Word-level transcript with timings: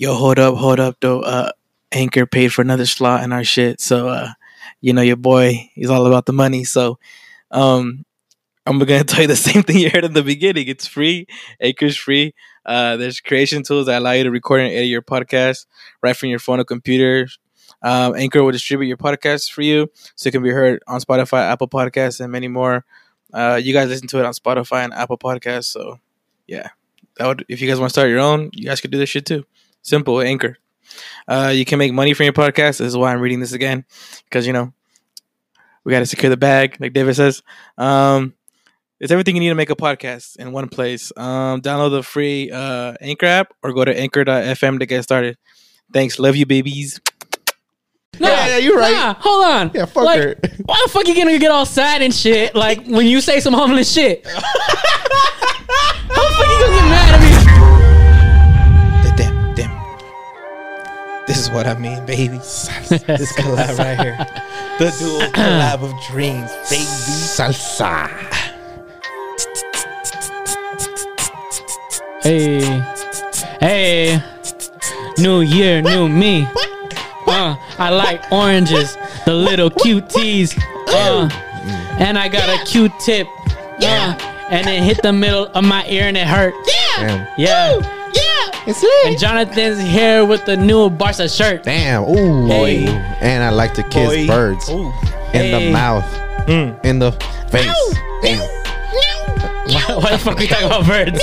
Yo, 0.00 0.14
hold 0.14 0.38
up, 0.38 0.54
hold 0.54 0.80
up, 0.80 0.96
though. 1.02 1.20
Uh, 1.20 1.52
Anchor 1.92 2.24
paid 2.24 2.48
for 2.54 2.62
another 2.62 2.86
slot 2.86 3.22
in 3.22 3.34
our 3.34 3.44
shit, 3.44 3.82
so 3.82 4.08
uh, 4.08 4.30
you 4.80 4.94
know 4.94 5.02
your 5.02 5.14
boy, 5.14 5.70
he's 5.74 5.90
all 5.90 6.06
about 6.06 6.24
the 6.24 6.32
money. 6.32 6.64
So, 6.64 6.98
um, 7.50 8.06
I'm 8.64 8.78
gonna 8.78 9.04
tell 9.04 9.20
you 9.20 9.26
the 9.26 9.36
same 9.36 9.62
thing 9.62 9.76
you 9.76 9.90
heard 9.90 10.06
in 10.06 10.14
the 10.14 10.22
beginning. 10.22 10.68
It's 10.68 10.86
free. 10.86 11.26
Anchor's 11.60 11.98
free. 11.98 12.32
Uh, 12.64 12.96
there's 12.96 13.20
creation 13.20 13.62
tools 13.62 13.88
that 13.88 13.98
allow 13.98 14.12
you 14.12 14.24
to 14.24 14.30
record 14.30 14.62
and 14.62 14.72
edit 14.72 14.88
your 14.88 15.02
podcast 15.02 15.66
right 16.02 16.16
from 16.16 16.30
your 16.30 16.38
phone 16.38 16.60
or 16.60 16.64
computer. 16.64 17.28
Um, 17.82 18.16
Anchor 18.16 18.42
will 18.42 18.52
distribute 18.52 18.88
your 18.88 18.96
podcast 18.96 19.52
for 19.52 19.60
you, 19.60 19.90
so 20.14 20.28
it 20.28 20.30
can 20.30 20.42
be 20.42 20.48
heard 20.48 20.82
on 20.86 21.02
Spotify, 21.02 21.42
Apple 21.42 21.68
Podcasts, 21.68 22.22
and 22.22 22.32
many 22.32 22.48
more. 22.48 22.86
Uh, 23.34 23.60
you 23.62 23.74
guys 23.74 23.90
listen 23.90 24.08
to 24.08 24.18
it 24.18 24.24
on 24.24 24.32
Spotify 24.32 24.82
and 24.82 24.94
Apple 24.94 25.18
Podcasts, 25.18 25.66
so 25.66 26.00
yeah, 26.46 26.70
that 27.18 27.26
would 27.26 27.44
if 27.50 27.60
you 27.60 27.68
guys 27.68 27.78
want 27.78 27.90
to 27.90 27.92
start 27.92 28.08
your 28.08 28.20
own, 28.20 28.48
you 28.54 28.64
guys 28.64 28.80
could 28.80 28.90
do 28.92 28.96
this 28.96 29.10
shit 29.10 29.26
too. 29.26 29.44
Simple, 29.82 30.20
Anchor. 30.20 30.58
Uh, 31.28 31.52
you 31.54 31.64
can 31.64 31.78
make 31.78 31.92
money 31.92 32.14
from 32.14 32.24
your 32.24 32.32
podcast. 32.32 32.78
This 32.78 32.80
is 32.80 32.96
why 32.96 33.12
I'm 33.12 33.20
reading 33.20 33.40
this 33.40 33.52
again, 33.52 33.84
because 34.24 34.46
you 34.46 34.52
know 34.52 34.72
we 35.84 35.92
got 35.92 36.00
to 36.00 36.06
secure 36.06 36.30
the 36.30 36.36
bag, 36.36 36.76
like 36.80 36.92
David 36.92 37.14
says. 37.14 37.42
Um, 37.78 38.34
it's 38.98 39.10
everything 39.10 39.34
you 39.34 39.40
need 39.40 39.48
to 39.48 39.54
make 39.54 39.70
a 39.70 39.76
podcast 39.76 40.36
in 40.36 40.52
one 40.52 40.68
place. 40.68 41.10
Um, 41.16 41.62
download 41.62 41.92
the 41.92 42.02
free 42.02 42.50
uh, 42.50 42.94
Anchor 43.00 43.26
app 43.26 43.54
or 43.62 43.72
go 43.72 43.84
to 43.84 43.98
anchor.fm 43.98 44.78
to 44.78 44.86
get 44.86 45.02
started. 45.02 45.38
Thanks. 45.92 46.18
Love 46.18 46.36
you, 46.36 46.44
babies. 46.44 47.00
Nah, 48.18 48.28
Yeah, 48.28 48.46
yeah, 48.48 48.56
you're 48.58 48.76
right. 48.76 48.92
Nah, 48.92 49.14
hold 49.14 49.46
on. 49.46 49.70
Yeah, 49.74 49.86
fuck 49.86 50.04
like, 50.04 50.20
her. 50.20 50.36
Why 50.66 50.82
the 50.84 50.92
fuck 50.92 51.08
you 51.08 51.14
gonna 51.14 51.38
get 51.38 51.50
all 51.50 51.64
sad 51.64 52.02
and 52.02 52.14
shit? 52.14 52.54
Like 52.54 52.86
when 52.86 53.06
you 53.06 53.20
say 53.22 53.40
some 53.40 53.54
homeless 53.54 53.90
shit. 53.90 54.26
How 54.26 54.40
the 56.28 56.34
fuck 56.34 56.46
you 56.46 56.58
gonna 56.60 56.76
get 56.76 56.88
mad 56.90 57.14
at 57.14 57.20
me? 57.22 57.29
This 61.30 61.38
is 61.38 61.50
what 61.52 61.68
I 61.68 61.74
mean, 61.78 62.04
baby. 62.06 62.38
this 62.38 63.32
collab 63.34 63.78
right 63.78 64.00
here. 64.00 64.16
The 64.80 64.92
dual 64.98 65.20
collab 65.30 65.84
of 65.84 65.92
dreams, 66.08 66.50
baby. 66.68 66.82
Salsa. 66.82 68.08
Hey, 72.20 72.82
hey, 73.60 74.20
new 75.18 75.42
year, 75.42 75.80
new 75.80 76.08
me. 76.08 76.48
Uh, 77.28 77.54
I 77.78 77.90
like 77.90 78.32
oranges, 78.32 78.96
the 79.24 79.32
little 79.32 79.70
cuties. 79.70 80.60
Uh, 80.88 81.30
and 82.00 82.18
I 82.18 82.26
got 82.26 82.48
a 82.48 82.64
Q-tip. 82.64 83.28
Uh, 83.80 84.18
and 84.50 84.66
it 84.66 84.82
hit 84.82 85.00
the 85.00 85.12
middle 85.12 85.46
of 85.46 85.62
my 85.62 85.86
ear 85.86 86.08
and 86.08 86.16
it 86.16 86.26
hurt. 86.26 86.54
Damn. 86.96 87.28
Yeah. 87.38 87.99
It's 88.70 88.82
lit. 88.82 89.06
And 89.06 89.18
Jonathan's 89.18 89.80
here 89.80 90.24
with 90.24 90.44
the 90.46 90.56
new 90.56 90.88
Barca 90.90 91.28
shirt. 91.28 91.64
Damn. 91.64 92.04
Ooh. 92.04 92.46
Hey. 92.46 92.86
And 93.20 93.42
I 93.42 93.50
like 93.50 93.74
to 93.74 93.82
kiss 93.84 94.08
Boy. 94.08 94.26
birds 94.26 94.68
Ooh. 94.68 94.92
in 95.32 95.42
Hey. 95.46 95.50
the 95.66 95.72
mouth, 95.72 96.04
Mm. 96.46 96.84
in 96.84 96.98
the 96.98 97.12
face. 97.50 97.94
Damn. 98.22 98.38
Why, 99.70 99.94
why 99.98 100.10
the 100.12 100.18
fuck 100.18 100.38
we 100.38 100.46
talking 100.48 100.66
about 100.66 100.86
birds? 100.86 101.22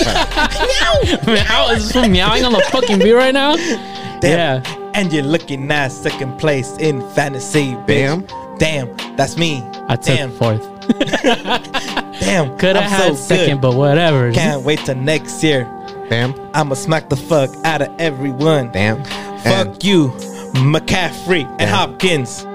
Meow 1.27 1.69
is 1.75 1.91
this 1.91 2.07
meowing 2.07 2.45
on 2.45 2.53
the 2.53 2.61
fucking 2.71 2.99
beat 2.99 3.11
right 3.13 3.33
now? 3.33 3.55
Damn. 3.55 4.21
Yeah. 4.63 4.91
And 4.93 5.11
you're 5.11 5.23
looking 5.23 5.69
at 5.71 5.91
second 5.91 6.37
place 6.39 6.75
in 6.77 7.07
fantasy, 7.11 7.73
bitch. 7.87 8.27
Damn. 8.57 8.95
That's 9.17 9.37
me. 9.37 9.61
I 9.89 9.95
took 9.95 10.17
Damn. 10.17 10.31
fourth. 10.31 10.63
Damn. 12.19 12.57
Could 12.57 12.75
have 12.77 12.89
had 12.89 13.09
so 13.09 13.15
second, 13.15 13.55
good. 13.57 13.61
but 13.61 13.75
whatever. 13.75 14.31
Can't 14.31 14.63
wait 14.63 14.79
till 14.79 14.95
next 14.95 15.43
year. 15.43 15.67
Damn. 16.09 16.33
I'ma 16.53 16.75
smack 16.75 17.09
the 17.09 17.15
fuck 17.17 17.49
out 17.65 17.81
of 17.81 17.89
everyone. 17.99 18.71
Damn. 18.71 19.03
Fuck 19.03 19.45
And 19.45 19.83
you, 19.83 20.09
McCaffrey 20.53 21.45
and 21.59 21.69
Hopkins. 21.69 22.45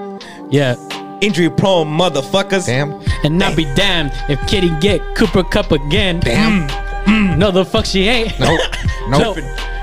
Yeah. 0.49 0.75
Injury 1.21 1.49
prone 1.49 1.87
motherfuckers. 1.87 2.65
Damn. 2.65 3.01
And 3.23 3.37
not 3.37 3.55
be 3.55 3.63
damned 3.75 4.11
if 4.29 4.45
Kitty 4.47 4.69
get 4.79 5.01
Cooper 5.15 5.43
Kupp 5.43 5.71
again. 5.71 6.19
Damn. 6.19 6.67
Mm, 6.67 7.05
mm. 7.05 7.37
No, 7.37 7.51
the 7.51 7.63
fuck 7.65 7.85
she 7.85 8.07
ain't. 8.07 8.33
Nope. 8.39 8.59
Nope. 9.09 9.37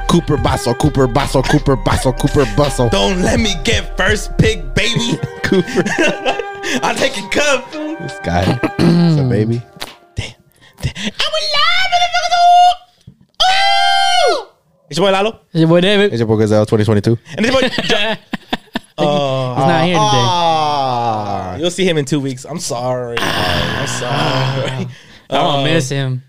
Cooper 0.08 0.36
Basso, 0.38 0.74
Cooper 0.74 1.06
Basso, 1.06 1.40
Cooper 1.42 1.76
Basso, 1.76 2.12
Cooper 2.12 2.44
Basso. 2.56 2.88
Don't 2.88 3.20
let 3.22 3.38
me 3.38 3.54
get 3.64 3.96
first 3.96 4.36
pick, 4.38 4.74
baby. 4.74 5.16
Cooper. 5.44 5.84
I'm 6.82 6.96
taking 6.96 7.28
Kupp. 7.30 7.70
this 7.70 8.18
guy. 8.24 8.58
It's 8.78 9.20
a 9.20 9.28
baby. 9.28 9.62
Damn. 10.16 10.32
Damn. 10.80 10.94
I'm 10.96 11.32
alive, 11.36 11.90
motherfuckers. 11.92 12.32
Oh! 12.32 12.72
It's 14.90 14.98
your 14.98 15.06
boy 15.06 15.12
Lalo. 15.12 15.40
Whatever. 15.68 16.02
It's 16.02 16.18
your 16.18 16.26
boy 16.26 16.36
Gazelle 16.36 16.66
2022. 16.66 17.16
And 17.36 17.46
it's 17.46 17.54
your 17.54 17.60
boy. 17.60 18.18
Oh, 18.98 19.54
He's 19.54 19.66
not 19.66 19.84
here 19.84 19.96
oh. 19.96 20.10
today. 20.10 20.26
Ah. 20.26 21.52
ah. 21.54 21.56
you'll 21.56 21.70
see 21.70 21.88
him 21.88 21.96
in 21.96 22.04
two 22.04 22.18
weeks. 22.18 22.44
I'm 22.44 22.58
sorry. 22.58 23.16
I'm 23.20 23.24
ah. 23.24 24.56
sorry. 24.66 24.88
I 25.30 25.42
won't 25.42 25.60
uh, 25.60 25.72
miss 25.72 25.88
him. 25.88 26.22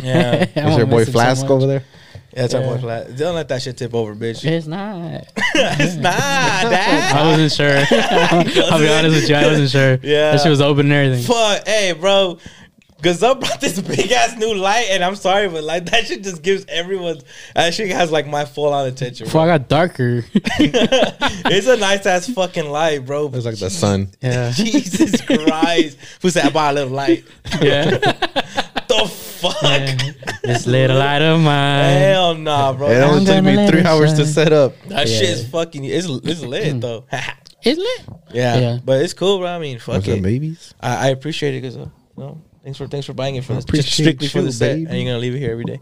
Yeah. 0.00 0.46
I 0.56 0.60
Is 0.60 0.64
won't 0.64 0.78
your 0.78 0.86
boy 0.86 0.98
miss 0.98 1.08
him 1.08 1.12
so 1.12 1.18
Flask 1.18 1.42
much. 1.42 1.50
over 1.50 1.66
there? 1.66 1.84
Yeah, 2.32 2.44
it's 2.44 2.54
our 2.54 2.62
boy 2.62 2.78
Flat. 2.78 3.16
Don't 3.16 3.34
let 3.34 3.48
that 3.48 3.60
shit 3.60 3.76
tip 3.76 3.92
over, 3.92 4.14
bitch. 4.14 4.44
It's 4.44 4.68
not. 4.68 5.26
it's 5.36 5.96
not 5.96 6.14
I 6.14 7.36
wasn't 7.36 7.52
sure. 7.52 7.76
I'll 8.70 8.78
be 8.78 8.88
honest 8.88 9.16
with 9.16 9.28
you. 9.28 9.34
I 9.34 9.46
wasn't 9.46 9.70
sure. 9.70 9.98
Yeah. 10.02 10.30
That 10.30 10.42
shit 10.42 10.50
was 10.50 10.60
open 10.60 10.92
and 10.92 10.92
everything. 10.92 11.26
Fuck, 11.26 11.66
hey, 11.66 11.92
bro. 11.92 12.38
Gazelle 13.06 13.36
brought 13.36 13.60
this 13.60 13.80
big 13.80 14.10
ass 14.10 14.36
new 14.36 14.52
light, 14.54 14.88
and 14.90 15.04
I'm 15.04 15.14
sorry, 15.14 15.48
but 15.48 15.62
like 15.62 15.84
that 15.90 16.06
shit 16.06 16.24
just 16.24 16.42
gives 16.42 16.64
everyone. 16.68 17.20
That 17.54 17.72
shit 17.72 17.88
has 17.92 18.10
like 18.10 18.26
my 18.26 18.44
full 18.44 18.72
on 18.72 18.88
attention. 18.88 19.26
Before 19.26 19.44
Bro. 19.44 19.54
I 19.54 19.58
got 19.58 19.68
darker. 19.68 20.24
it's 20.34 21.66
a 21.68 21.76
nice 21.76 22.04
ass 22.04 22.28
fucking 22.28 22.68
light, 22.68 23.06
bro. 23.06 23.30
It's 23.32 23.44
like 23.46 23.56
the 23.58 23.70
sun. 23.70 24.08
Yeah. 24.20 24.50
Jesus 24.54 25.20
Christ. 25.20 25.98
Who 26.20 26.30
said 26.30 26.46
I 26.46 26.50
bought 26.50 26.72
a 26.72 26.74
little 26.74 26.92
light? 26.94 27.24
Yeah. 27.62 27.84
the 28.88 29.08
fuck? 29.08 29.60
this 30.42 30.66
little 30.66 30.98
light 30.98 31.22
of 31.22 31.38
mine. 31.40 31.98
Hell 32.00 32.34
nah, 32.34 32.72
bro. 32.72 32.88
It 32.88 32.94
That, 32.94 33.04
only 33.08 33.20
I'm 33.32 33.44
took 33.44 33.44
me 33.44 33.68
three 33.68 33.80
it 33.80 33.86
hours 33.86 34.14
to 34.14 34.26
set 34.26 34.52
up. 34.52 34.74
that 34.88 35.06
Yeah. 35.08 35.18
shit 35.18 35.28
is 35.30 35.48
fucking. 35.48 35.84
It's 35.84 36.06
it's 36.08 36.40
lit 36.42 36.80
though. 36.80 37.04
It's 37.62 37.78
lit. 37.78 38.18
yeah, 38.32 38.58
Yeah. 38.58 38.78
but 38.84 39.00
it's 39.02 39.12
cool, 39.12 39.38
bro. 39.38 39.46
I 39.48 39.58
mean, 39.60 39.78
fuck 39.78 39.94
What's 39.96 40.08
up, 40.08 40.16
it. 40.18 40.22
babies? 40.22 40.74
I, 40.80 41.06
I 41.06 41.08
appreciate 41.10 41.54
it 41.54 41.62
because, 41.62 41.76
uh, 41.76 41.88
no, 42.16 42.40
thanks 42.66 42.78
for 42.78 42.88
thanks 42.88 43.06
for 43.06 43.12
buying 43.12 43.36
it 43.36 43.44
for 43.44 43.52
I 43.52 43.56
this, 43.56 43.64
just 43.64 43.92
strictly 43.92 44.26
for 44.26 44.38
you, 44.38 44.46
the 44.46 44.52
set, 44.52 44.74
baby. 44.74 44.86
and 44.86 44.96
you're 44.98 45.06
gonna 45.06 45.20
leave 45.20 45.36
it 45.36 45.38
here 45.38 45.52
every 45.52 45.64
day. 45.64 45.80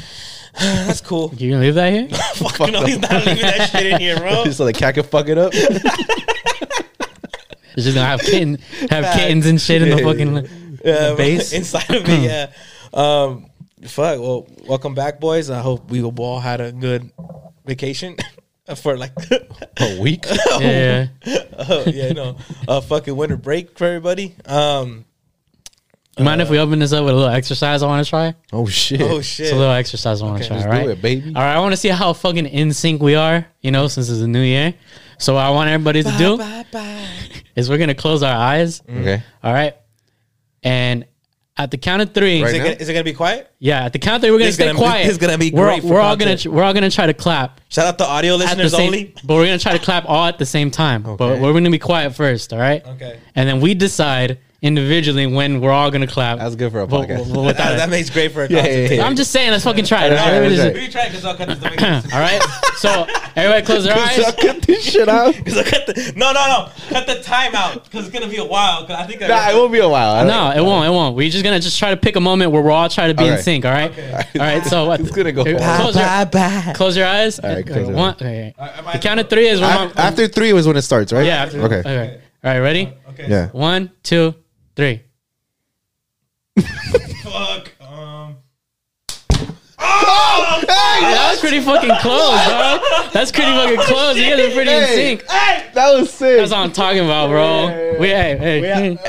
That's 0.58 1.02
cool. 1.02 1.30
You 1.36 1.50
gonna 1.50 1.62
leave 1.62 1.74
that 1.74 1.92
here? 1.92 2.08
Fuck 2.34 2.72
no, 2.72 2.86
he's 2.86 2.98
not 2.98 3.26
leaving 3.26 3.42
that 3.42 3.68
shit 3.70 3.86
in 3.86 4.00
here, 4.00 4.16
bro. 4.16 4.44
so 4.50 4.64
the 4.64 4.72
cat 4.72 4.94
can 4.94 5.04
fuck 5.04 5.28
it 5.28 5.36
up. 5.36 5.52
It's 5.54 5.84
just 7.84 7.94
gonna 7.94 8.06
have 8.06 8.20
kitten, 8.20 8.58
have 8.90 9.14
kittens 9.14 9.46
and 9.46 9.60
shit 9.60 9.82
in 9.82 9.90
the 9.90 9.98
fucking 10.02 10.36
yeah, 10.84 11.10
the 11.10 11.14
base. 11.16 11.52
inside 11.52 11.90
of 11.90 12.08
it. 12.08 12.20
Yeah. 12.20 12.50
Um, 12.94 13.50
fuck. 13.84 14.18
Well, 14.18 14.48
welcome 14.66 14.94
back, 14.94 15.20
boys. 15.20 15.50
I 15.50 15.60
hope 15.60 15.90
we 15.90 16.02
all 16.02 16.40
had 16.40 16.62
a 16.62 16.72
good 16.72 17.12
vacation 17.66 18.16
for 18.76 18.96
like 18.96 19.12
A 19.80 20.00
week? 20.00 20.24
Yeah. 20.60 21.08
oh, 21.58 21.84
yeah, 21.86 22.12
no, 22.12 22.36
a 22.68 22.80
fucking 22.80 23.16
winter 23.16 23.36
break 23.36 23.76
for 23.78 23.86
everybody. 23.86 24.34
Um, 24.46 25.04
You 26.18 26.24
mind 26.24 26.42
if 26.42 26.50
we 26.50 26.58
open 26.58 26.78
this 26.78 26.92
up 26.92 27.04
with 27.04 27.14
a 27.14 27.16
little 27.16 27.30
exercise 27.32 27.82
I 27.82 27.86
want 27.86 28.04
to 28.04 28.08
try? 28.10 28.34
Oh 28.52 28.66
shit. 28.66 29.00
oh 29.00 29.22
shit. 29.22 29.46
It's 29.46 29.52
a 29.52 29.56
little 29.56 29.72
exercise 29.72 30.20
I 30.20 30.26
want 30.26 30.42
to 30.42 30.44
Okay. 30.44 30.48
try, 30.48 30.56
Let's 30.58 30.68
right? 30.68 30.84
do 30.84 30.90
it, 30.90 31.00
baby. 31.02 31.28
All 31.34 31.42
right, 31.42 31.54
I 31.54 31.58
want 31.60 31.72
to 31.72 31.76
see 31.78 31.88
how 31.88 32.12
fucking 32.12 32.44
in 32.46 32.72
sync 32.74 33.00
we 33.00 33.14
are, 33.14 33.46
you 33.62 33.70
know, 33.70 33.88
since 33.88 34.10
it's 34.10 34.20
a 34.20 34.28
new 34.28 34.42
year. 34.42 34.74
So 35.18 35.34
what 35.34 35.44
I 35.46 35.50
want 35.50 35.70
everybody 35.70 36.02
to 36.02 36.12
do 36.18 36.36
Bye, 36.36 36.66
bye. 36.70 37.06
is 37.56 37.70
we're 37.70 37.78
gonna 37.78 37.94
close 37.94 38.22
our 38.22 38.34
eyes. 38.36 38.80
Mm. 38.82 39.00
Okay. 39.00 39.22
All 39.42 39.54
right. 39.54 39.74
And 40.62 41.06
at 41.56 41.70
the 41.70 41.76
count 41.78 42.02
of 42.02 42.12
three, 42.12 42.42
Right 42.42 42.48
Is 42.48 42.54
it, 42.54 42.58
gonna, 42.58 42.70
is 42.76 42.88
it 42.88 42.92
gonna 42.92 43.04
be 43.04 43.12
quiet? 43.14 43.50
yeah, 43.58 43.84
at 43.86 43.92
the 43.94 43.98
count 43.98 44.16
of 44.16 44.22
three, 44.22 44.30
we're 44.32 44.38
gonna 44.38 44.46
This 44.48 44.54
stay 44.56 44.66
gonna 44.66 44.78
quiet. 44.78 45.06
this 45.06 45.16
gonna 45.16 45.38
be 45.38 45.50
we're, 45.50 45.80
for 45.80 45.86
We're 45.86 46.00
all 46.00 46.16
gonna 46.16 46.36
we're 46.46 46.62
all 46.62 46.74
gonna 46.74 46.90
try 46.90 47.06
to 47.06 47.14
clap 47.14 47.60
Shout 47.70 47.86
out 47.86 47.96
to 47.98 48.04
audio 48.06 48.34
at 48.34 48.38
the 48.38 48.44
listeners 48.44 48.72
same, 48.72 48.86
only. 48.86 49.14
but 49.24 49.34
we're 49.34 49.46
gonna 49.46 49.58
try 49.58 49.72
to 49.72 49.82
clap 49.82 50.04
all 50.08 50.26
at 50.26 50.38
the 50.38 50.46
same 50.46 50.70
time. 50.70 51.02
But 51.04 51.40
we're 51.40 51.52
gonna 51.54 51.70
be 51.70 51.78
quiet 51.78 52.14
first, 52.14 52.52
all 52.52 52.58
right? 52.58 52.86
Okay. 52.86 53.18
And 53.34 53.48
then 53.48 53.60
we 53.62 53.72
decide 53.74 54.38
individually 54.62 55.26
when 55.26 55.60
we're 55.60 55.72
all 55.72 55.90
gonna 55.90 56.06
clap. 56.06 56.38
That's 56.38 56.54
good 56.54 56.70
for 56.72 56.80
a 56.80 56.86
podcast. 56.86 57.34
but 57.34 57.42
without 57.42 57.56
That, 57.72 57.76
that 57.78 57.90
makes 57.90 58.08
great 58.10 58.30
for 58.32 58.44
a 58.44 58.48
yeah, 58.48 58.64
yeah, 58.66 58.88
yeah, 58.92 59.04
I'm 59.06 59.16
just 59.16 59.32
saying, 59.32 59.50
let's 59.50 59.64
fucking 59.64 59.84
try 59.84 60.06
it. 60.06 60.12
All 60.12 60.16
right, 60.18 60.24
all 60.24 60.32
right? 60.32 60.36
all 60.36 60.48
right, 60.48 60.56
Just- 60.56 60.74
We 60.74 60.88
try 60.88 61.06
because 61.08 61.24
I'll 61.24 61.36
cut 61.36 61.48
this. 61.48 61.58
the 61.58 62.10
all 62.14 62.20
right. 62.20 62.42
So 62.76 63.06
everybody 63.36 63.66
close 63.66 63.84
their 63.84 63.96
eyes. 63.98 64.34
cut 64.40 64.62
this 64.62 64.82
shit 64.84 65.08
out. 65.08 65.34
Because 65.34 65.58
I 65.58 65.64
cut 65.64 65.86
the 65.86 66.12
no, 66.16 66.32
no, 66.32 66.46
no, 66.46 66.68
cut 66.88 67.06
the 67.06 67.20
time 67.22 67.54
out 67.54 67.84
because 67.84 68.06
it's 68.06 68.14
gonna 68.14 68.30
be 68.30 68.36
a 68.38 68.44
while. 68.44 68.82
Because 68.82 68.98
I 69.02 69.06
think 69.06 69.22
I 69.22 69.26
Nah, 69.28 69.50
it 69.50 69.54
won't 69.54 69.72
be 69.72 69.78
a 69.80 69.88
while. 69.88 70.14
I 70.14 70.24
No, 70.24 70.50
it 70.50 70.64
won't. 70.64 70.86
It 70.86 70.90
won't. 70.90 71.16
We're 71.16 71.28
just 71.30 71.42
gonna 71.44 71.60
just 71.60 71.78
try 71.78 71.90
to 71.90 71.96
pick 71.96 72.14
a 72.16 72.20
moment 72.20 72.52
where 72.52 72.62
we're 72.62 72.70
all 72.70 72.88
trying 72.88 73.14
to 73.14 73.20
be 73.20 73.28
in 73.28 73.38
sync. 73.38 73.64
All 73.64 73.72
right. 73.72 73.92
All 73.98 74.40
right. 74.40 74.64
So 74.64 74.86
what? 74.86 75.00
It's 75.00 75.10
gonna 75.10 75.32
go 75.32 75.44
Here, 75.44 75.58
fast. 75.58 75.80
Close 75.82 75.96
your, 75.96 76.04
bye, 76.04 76.24
bye. 76.24 76.72
close 76.76 76.96
your 76.96 77.06
eyes. 77.06 77.38
All 77.40 77.52
right, 77.52 77.66
close 77.66 77.88
your 77.88 77.96
One. 77.96 78.10
eyes. 78.14 78.22
Okay. 78.22 78.54
The 78.92 78.98
count 79.00 79.18
of 79.20 79.28
three 79.28 79.48
is 79.48 79.60
when 79.60 79.70
After 79.96 80.28
three 80.28 80.52
was 80.52 80.66
when 80.68 80.76
it 80.76 80.82
starts, 80.82 81.12
right? 81.12 81.26
Yeah. 81.26 81.42
After, 81.44 81.60
Okay. 81.62 81.78
okay. 81.80 82.20
All 82.44 82.50
right. 82.52 82.58
Ready? 82.60 82.92
Okay. 83.10 83.26
Yeah. 83.28 83.48
One, 83.50 83.90
two, 84.02 84.34
three. 84.76 85.02
Fuck. 87.22 87.72
Um. 87.80 88.36
Hey! 89.78 91.00
That's 91.00 91.41
pretty 91.60 91.64
fucking 91.64 91.96
close, 92.00 92.46
bro. 92.46 92.78
That's 93.12 93.30
pretty 93.30 93.52
fucking 93.52 93.80
close. 93.80 94.16
You 94.16 94.24
guys 94.36 94.40
are 94.50 94.54
pretty 94.54 94.70
in 94.70 94.82
Hey. 94.82 94.94
sync. 94.94 95.26
That 95.74 95.92
was 95.98 96.10
sick. 96.10 96.38
That's 96.38 96.50
what 96.50 96.60
I'm 96.60 96.72
talking 96.72 97.04
about, 97.04 97.28
bro. 97.28 97.96
We 97.98 98.08
hey, 98.08 98.36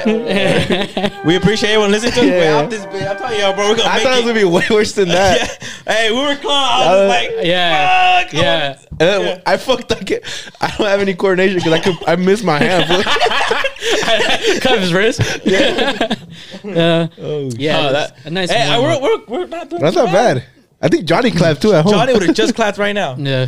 hey. 0.06 1.12
We 1.26 1.36
appreciate 1.38 1.70
everyone 1.72 1.92
listening 1.92 2.14
to 2.14 2.20
us. 2.20 2.26
Yeah. 2.26 2.38
We're 2.58 2.64
out 2.64 2.70
this 2.70 2.86
bitch. 2.86 3.10
I'm 3.10 3.18
telling 3.18 3.40
y'all, 3.40 3.54
bro. 3.54 3.70
We're 3.70 3.78
gonna 3.78 3.90
I 3.90 3.94
make 3.96 4.04
thought 4.04 4.14
it 4.14 4.16
was 4.18 4.26
gonna 4.26 4.40
be 4.40 4.44
way 4.44 4.66
worse 4.70 4.92
than 4.94 5.08
that. 5.10 5.60
yeah. 5.88 5.94
Hey, 5.94 6.12
we 6.12 6.18
were 6.18 6.36
close. 6.36 6.52
I 6.54 6.90
was 6.92 7.00
Uh, 7.00 7.08
like, 7.08 7.46
yeah, 7.46 8.24
fuck. 8.24 8.34
yeah. 8.34 8.78
And 8.92 9.00
then 9.00 9.42
I 9.46 9.58
fucked. 9.58 9.92
I, 9.92 9.96
can't, 10.04 10.24
I 10.62 10.68
don't 10.78 10.88
have 10.88 11.00
any 11.00 11.14
coordination 11.14 11.58
because 11.60 11.74
I 11.74 11.80
could. 11.80 11.96
I 12.08 12.16
missed 12.18 12.44
my 12.44 12.58
hand. 12.60 12.86
Cut 14.62 14.80
his 14.80 14.94
wrist. 14.94 15.22
Yeah, 15.46 16.16
yeah. 16.64 17.08
Oh, 17.20 17.50
yeah. 17.56 17.92
that- 17.92 18.26
a 18.26 18.30
nice. 18.30 18.52
Hey, 18.52 18.70
one. 18.80 19.02
we're, 19.02 19.18
we're, 19.28 19.40
we're 19.40 19.48
not 19.48 19.70
doing 19.70 19.82
That's 19.82 19.96
too 19.96 20.04
not 20.04 20.12
bad. 20.14 20.44
I 20.84 20.90
think 20.90 21.06
Johnny 21.06 21.32
clapped 21.32 21.62
too 21.62 21.74
at 21.74 21.84
home. 21.84 21.94
Johnny 21.94 22.14
would 22.14 22.24
have 22.24 22.36
just 22.36 22.56
clapped 22.56 22.78
right 22.78 22.92
now. 22.94 23.16
yeah. 23.18 23.48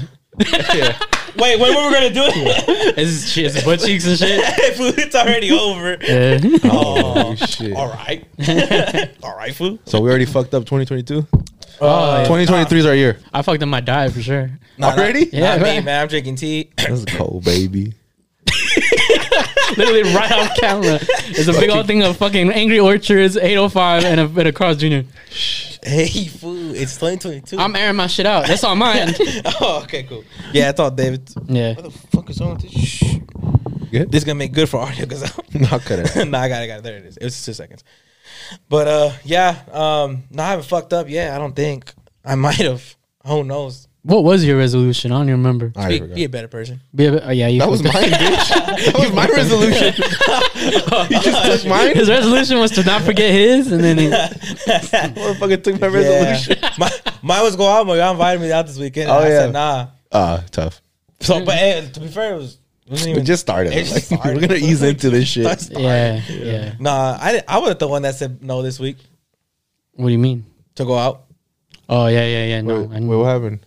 Wait, 1.37 1.59
when 1.59 1.75
were 1.75 1.87
we 1.87 1.93
gonna 1.93 2.09
do 2.13 2.23
it? 2.23 2.95
It's 2.97 3.27
shit. 3.27 3.53
It's 3.53 3.65
butt 3.65 3.81
cheeks 3.81 4.07
and 4.07 4.17
shit. 4.17 4.43
hey, 4.45 4.71
it's 4.77 5.15
already 5.15 5.51
over. 5.51 5.97
Yeah. 6.01 6.39
Oh, 6.71 7.35
shit. 7.35 7.75
All 7.75 7.89
right. 7.89 8.25
All 9.21 9.35
right, 9.35 9.53
fool. 9.53 9.77
So 9.85 9.99
we 9.99 10.09
already 10.09 10.25
fucked 10.25 10.53
up 10.53 10.63
2022. 10.63 11.27
Oh, 11.81 11.85
yeah. 11.85 11.87
Uh, 11.87 12.17
2023 12.23 12.79
is 12.79 12.85
our 12.85 12.95
year. 12.95 13.19
I 13.33 13.41
fucked 13.41 13.61
up 13.61 13.67
my 13.67 13.81
diet 13.81 14.13
for 14.13 14.21
sure. 14.21 14.49
Nah, 14.77 14.91
Already? 14.91 15.25
Not, 15.25 15.33
Yeah, 15.33 15.49
not 15.49 15.57
me, 15.57 15.63
man. 15.65 15.85
man. 15.85 16.01
I'm 16.03 16.07
drinking 16.07 16.37
tea. 16.37 16.69
That's 16.77 17.03
cold, 17.05 17.43
baby. 17.43 17.93
Literally 19.77 20.03
right 20.13 20.31
off 20.31 20.55
camera. 20.57 20.99
It's 21.27 21.47
a 21.47 21.53
big 21.53 21.69
old 21.69 21.87
thing 21.87 22.03
of 22.03 22.17
fucking 22.17 22.51
Angry 22.51 22.79
Orchards, 22.79 23.37
805, 23.37 24.03
and 24.05 24.19
a, 24.19 24.23
and 24.25 24.47
a 24.47 24.51
Carl's 24.51 24.77
Jr. 24.77 25.01
hey, 25.83 26.27
fool. 26.27 26.75
It's 26.75 26.95
2022. 26.95 27.57
I'm 27.57 27.75
airing 27.75 27.95
my 27.95 28.07
shit 28.07 28.25
out. 28.25 28.47
That's 28.47 28.63
all 28.63 28.75
mine. 28.75 29.13
oh, 29.61 29.81
okay, 29.83 30.03
cool. 30.03 30.23
Yeah, 30.53 30.69
I 30.69 30.71
thought 30.73 30.95
David. 30.95 31.29
yeah. 31.47 31.73
What 31.73 31.83
the 31.85 31.91
fuck 31.91 32.29
is 32.29 32.39
wrong 32.39 32.53
with 32.53 32.61
this? 32.61 32.71
Shh. 32.71 33.15
Good? 33.91 34.11
This 34.11 34.19
is 34.21 34.25
gonna 34.25 34.35
make 34.35 34.53
good 34.53 34.67
for 34.69 34.77
audio 34.79 35.05
because 35.05 35.21
No, 35.53 35.79
cut 35.79 35.99
it. 35.99 36.27
no, 36.27 36.37
I 36.37 36.49
got 36.49 36.61
it, 36.61 36.65
I 36.65 36.67
got 36.67 36.77
it. 36.79 36.83
There 36.83 36.97
it 36.97 37.05
is. 37.05 37.17
It 37.17 37.23
was 37.23 37.45
two 37.45 37.53
seconds. 37.53 37.83
But 38.69 38.87
uh, 38.87 39.11
yeah, 39.23 39.61
um, 39.71 40.23
no, 40.29 40.43
I 40.43 40.47
haven't 40.49 40.65
fucked 40.65 40.93
up 40.93 41.09
yet. 41.09 41.33
I 41.33 41.37
don't 41.37 41.55
think 41.55 41.93
I 42.23 42.35
might 42.35 42.55
have. 42.57 42.95
Who 43.25 43.43
knows? 43.43 43.87
What 44.05 44.23
was 44.23 44.45
your 44.45 44.55
resolution? 44.59 45.11
I 45.11 45.15
don't 45.17 45.29
even 45.29 45.37
remember. 45.41 45.71
I 45.75 45.87
Be, 45.89 45.99
forgot. 45.99 46.15
be 46.15 46.23
a 46.25 46.29
better 46.29 46.47
person. 46.47 46.79
Be 46.93 47.07
a 47.07 47.11
bit- 47.13 47.23
oh, 47.25 47.31
yeah, 47.31 47.47
you 47.47 47.59
That 47.59 47.71
was 47.71 47.81
mine, 47.83 47.93
fucked 47.93 48.13
up. 48.13 48.19
bitch. 48.19 48.85
That 48.85 48.99
was 48.99 49.11
my 49.13 49.27
resolution. 49.27 49.93
you 51.09 51.19
just 51.21 51.63
took 51.63 51.69
mine. 51.69 51.95
His 51.95 52.07
resolution 52.09 52.59
was 52.59 52.69
to 52.71 52.83
not 52.83 53.01
forget 53.01 53.31
his, 53.31 53.71
and 53.71 53.83
then 53.83 53.97
he, 53.97 54.07
Motherfucker 54.09 55.63
took 55.63 55.81
my 55.81 55.87
resolution. 55.87 56.57
Yeah. 56.61 56.73
my, 56.77 56.91
mine 57.23 57.41
was 57.43 57.55
go 57.55 57.67
out. 57.67 57.87
My 57.87 57.95
y'all 57.97 58.11
invited 58.11 58.41
me 58.41 58.51
out 58.51 58.67
this 58.67 58.77
weekend. 58.77 59.09
Oh, 59.09 59.15
and 59.17 59.25
I 59.25 59.29
yeah. 59.29 59.39
said 59.39 59.53
nah. 59.53 59.87
Ah, 60.11 60.43
tough. 60.51 60.81
So, 61.21 61.43
but 61.43 61.55
eh, 61.57 61.89
to 61.89 61.99
be 61.99 62.07
fair, 62.07 62.33
it 62.35 62.37
was. 62.37 62.59
It 62.85 62.91
wasn't 62.91 63.07
We 63.07 63.11
even 63.13 63.25
just 63.25 63.41
started. 63.41 63.73
It 63.73 63.85
just 63.85 64.11
Like, 64.11 64.19
started. 64.21 64.35
We're 64.41 64.47
gonna 64.47 64.59
ease 64.59 64.83
into 64.83 65.09
this 65.09 65.27
shit. 65.27 65.45
Just 65.45 65.71
started. 65.71 65.81
yeah, 65.83 66.21
yeah. 66.29 66.73
Nah, 66.79 67.17
I 67.19 67.31
didn't- 67.31 67.45
I 67.47 67.57
wasn't 67.57 67.79
the 67.79 67.87
one 67.87 68.03
that 68.03 68.13
said 68.13 68.43
no 68.43 68.61
this 68.61 68.79
week 68.79 68.97
What 69.93 70.05
do 70.07 70.11
you 70.11 70.19
mean? 70.19 70.45
to 70.75 70.85
go 70.85 70.95
out. 70.95 71.23
Oh 71.89 72.05
yeah, 72.05 72.25
yeah, 72.27 72.45
yeah. 72.45 72.61
No, 72.61 72.81
Wait, 72.81 72.85
I 72.85 72.93
wait, 72.93 73.01
know. 73.01 73.19
what 73.19 73.25
happened? 73.25 73.65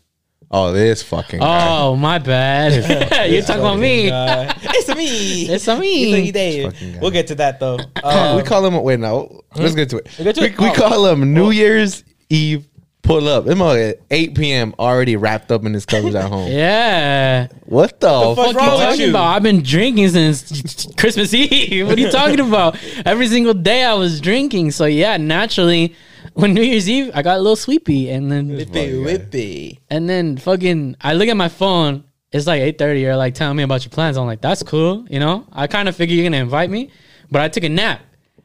Oh, 0.51 0.73
this 0.73 1.03
fucking. 1.03 1.41
guy. 1.41 1.69
Oh 1.69 1.95
my 1.97 2.19
bad. 2.19 2.73
you 3.31 3.43
talking 3.43 3.61
about 3.61 3.79
me? 3.79 4.09
It's 4.79 4.89
a 4.89 4.95
me. 4.95 5.43
It's 5.49 5.69
a 5.69 5.79
me. 5.79 6.29
It's 6.29 6.37
a 6.37 6.65
Fucking 6.71 6.93
guy. 6.95 6.99
We'll 7.01 7.11
get 7.11 7.27
to 7.29 7.35
that 7.37 7.61
though. 7.61 7.79
Um, 8.03 8.37
we 8.37 8.43
call 8.43 8.65
him. 8.65 8.75
Wait, 8.83 8.99
no. 8.99 9.43
Let's 9.57 9.75
get 9.75 9.91
to 9.91 9.99
it. 9.99 10.09
We 10.19 10.25
get 10.25 10.35
to 10.37 10.41
we, 10.43 10.47
it? 10.49 10.59
we 10.59 10.69
Oh. 10.69 10.73
call 10.73 11.07
him 11.07 11.35
New 11.35 11.51
Year's 11.51 12.05
Eve 12.31 12.67
pull 13.03 13.27
up. 13.29 13.45
Them 13.47 13.61
all 13.63 13.73
at 13.73 14.01
8 14.11 14.35
p.m. 14.37 14.75
already 14.79 15.17
wrapped 15.17 15.51
up 15.51 15.65
in 15.65 15.73
his 15.75 15.87
covers 15.87 16.15
at 16.15 16.29
home. 16.31 16.51
Yeah. 16.53 17.49
What 17.65 18.01
the, 18.01 18.09
The 18.09 18.37
fuck 18.37 18.37
fuck? 18.37 18.47
What 18.47 18.57
wrong 18.57 18.69
are 18.69 18.77
you 18.77 18.85
talking 18.91 19.01
you? 19.01 19.11
about? 19.11 19.35
I've 19.37 19.43
been 19.43 19.63
drinking 19.63 20.09
since 20.11 20.87
Christmas 20.97 21.33
Eve. 21.35 21.87
What 21.87 21.97
are 21.99 22.01
you 22.01 22.11
talking 22.11 22.41
about? 22.41 22.79
Every 23.07 23.27
single 23.27 23.55
day 23.55 23.83
I 23.85 23.95
was 23.95 24.21
drinking. 24.21 24.71
So 24.73 24.85
yeah, 24.85 25.17
naturally, 25.17 25.95
when 26.39 26.55
New 26.55 26.63
Year's 26.63 26.89
Eve, 26.89 27.11
I 27.15 27.23
got 27.23 27.37
a 27.37 27.43
little 27.43 27.57
sleepy, 27.57 28.11
and 28.11 28.31
then 28.31 28.49
whippy, 28.49 29.03
whippy. 29.03 29.79
and 29.91 30.09
then 30.09 30.37
fucking, 30.37 30.97
I 31.01 31.15
look 31.15 31.29
at 31.29 31.37
my 31.37 31.49
phone. 31.49 32.05
It's 32.31 32.47
like 32.47 32.61
eight 32.61 32.79
thirty. 32.79 33.01
You're 33.01 33.17
like 33.17 33.35
telling 33.35 33.57
me 33.57 33.65
about 33.65 33.85
your 33.85 33.91
plans. 33.91 34.17
I'm 34.17 34.27
like, 34.27 34.41
that's 34.41 34.63
cool. 34.63 35.05
You 35.11 35.19
know, 35.19 35.47
I 35.53 35.67
kind 35.67 35.89
of 35.89 35.97
figure 35.97 36.15
you're 36.15 36.25
gonna 36.25 36.37
invite 36.43 36.71
me, 36.71 36.91
but 37.29 37.43
I 37.43 37.49
took 37.49 37.65
a 37.65 37.69
nap. 37.69 38.03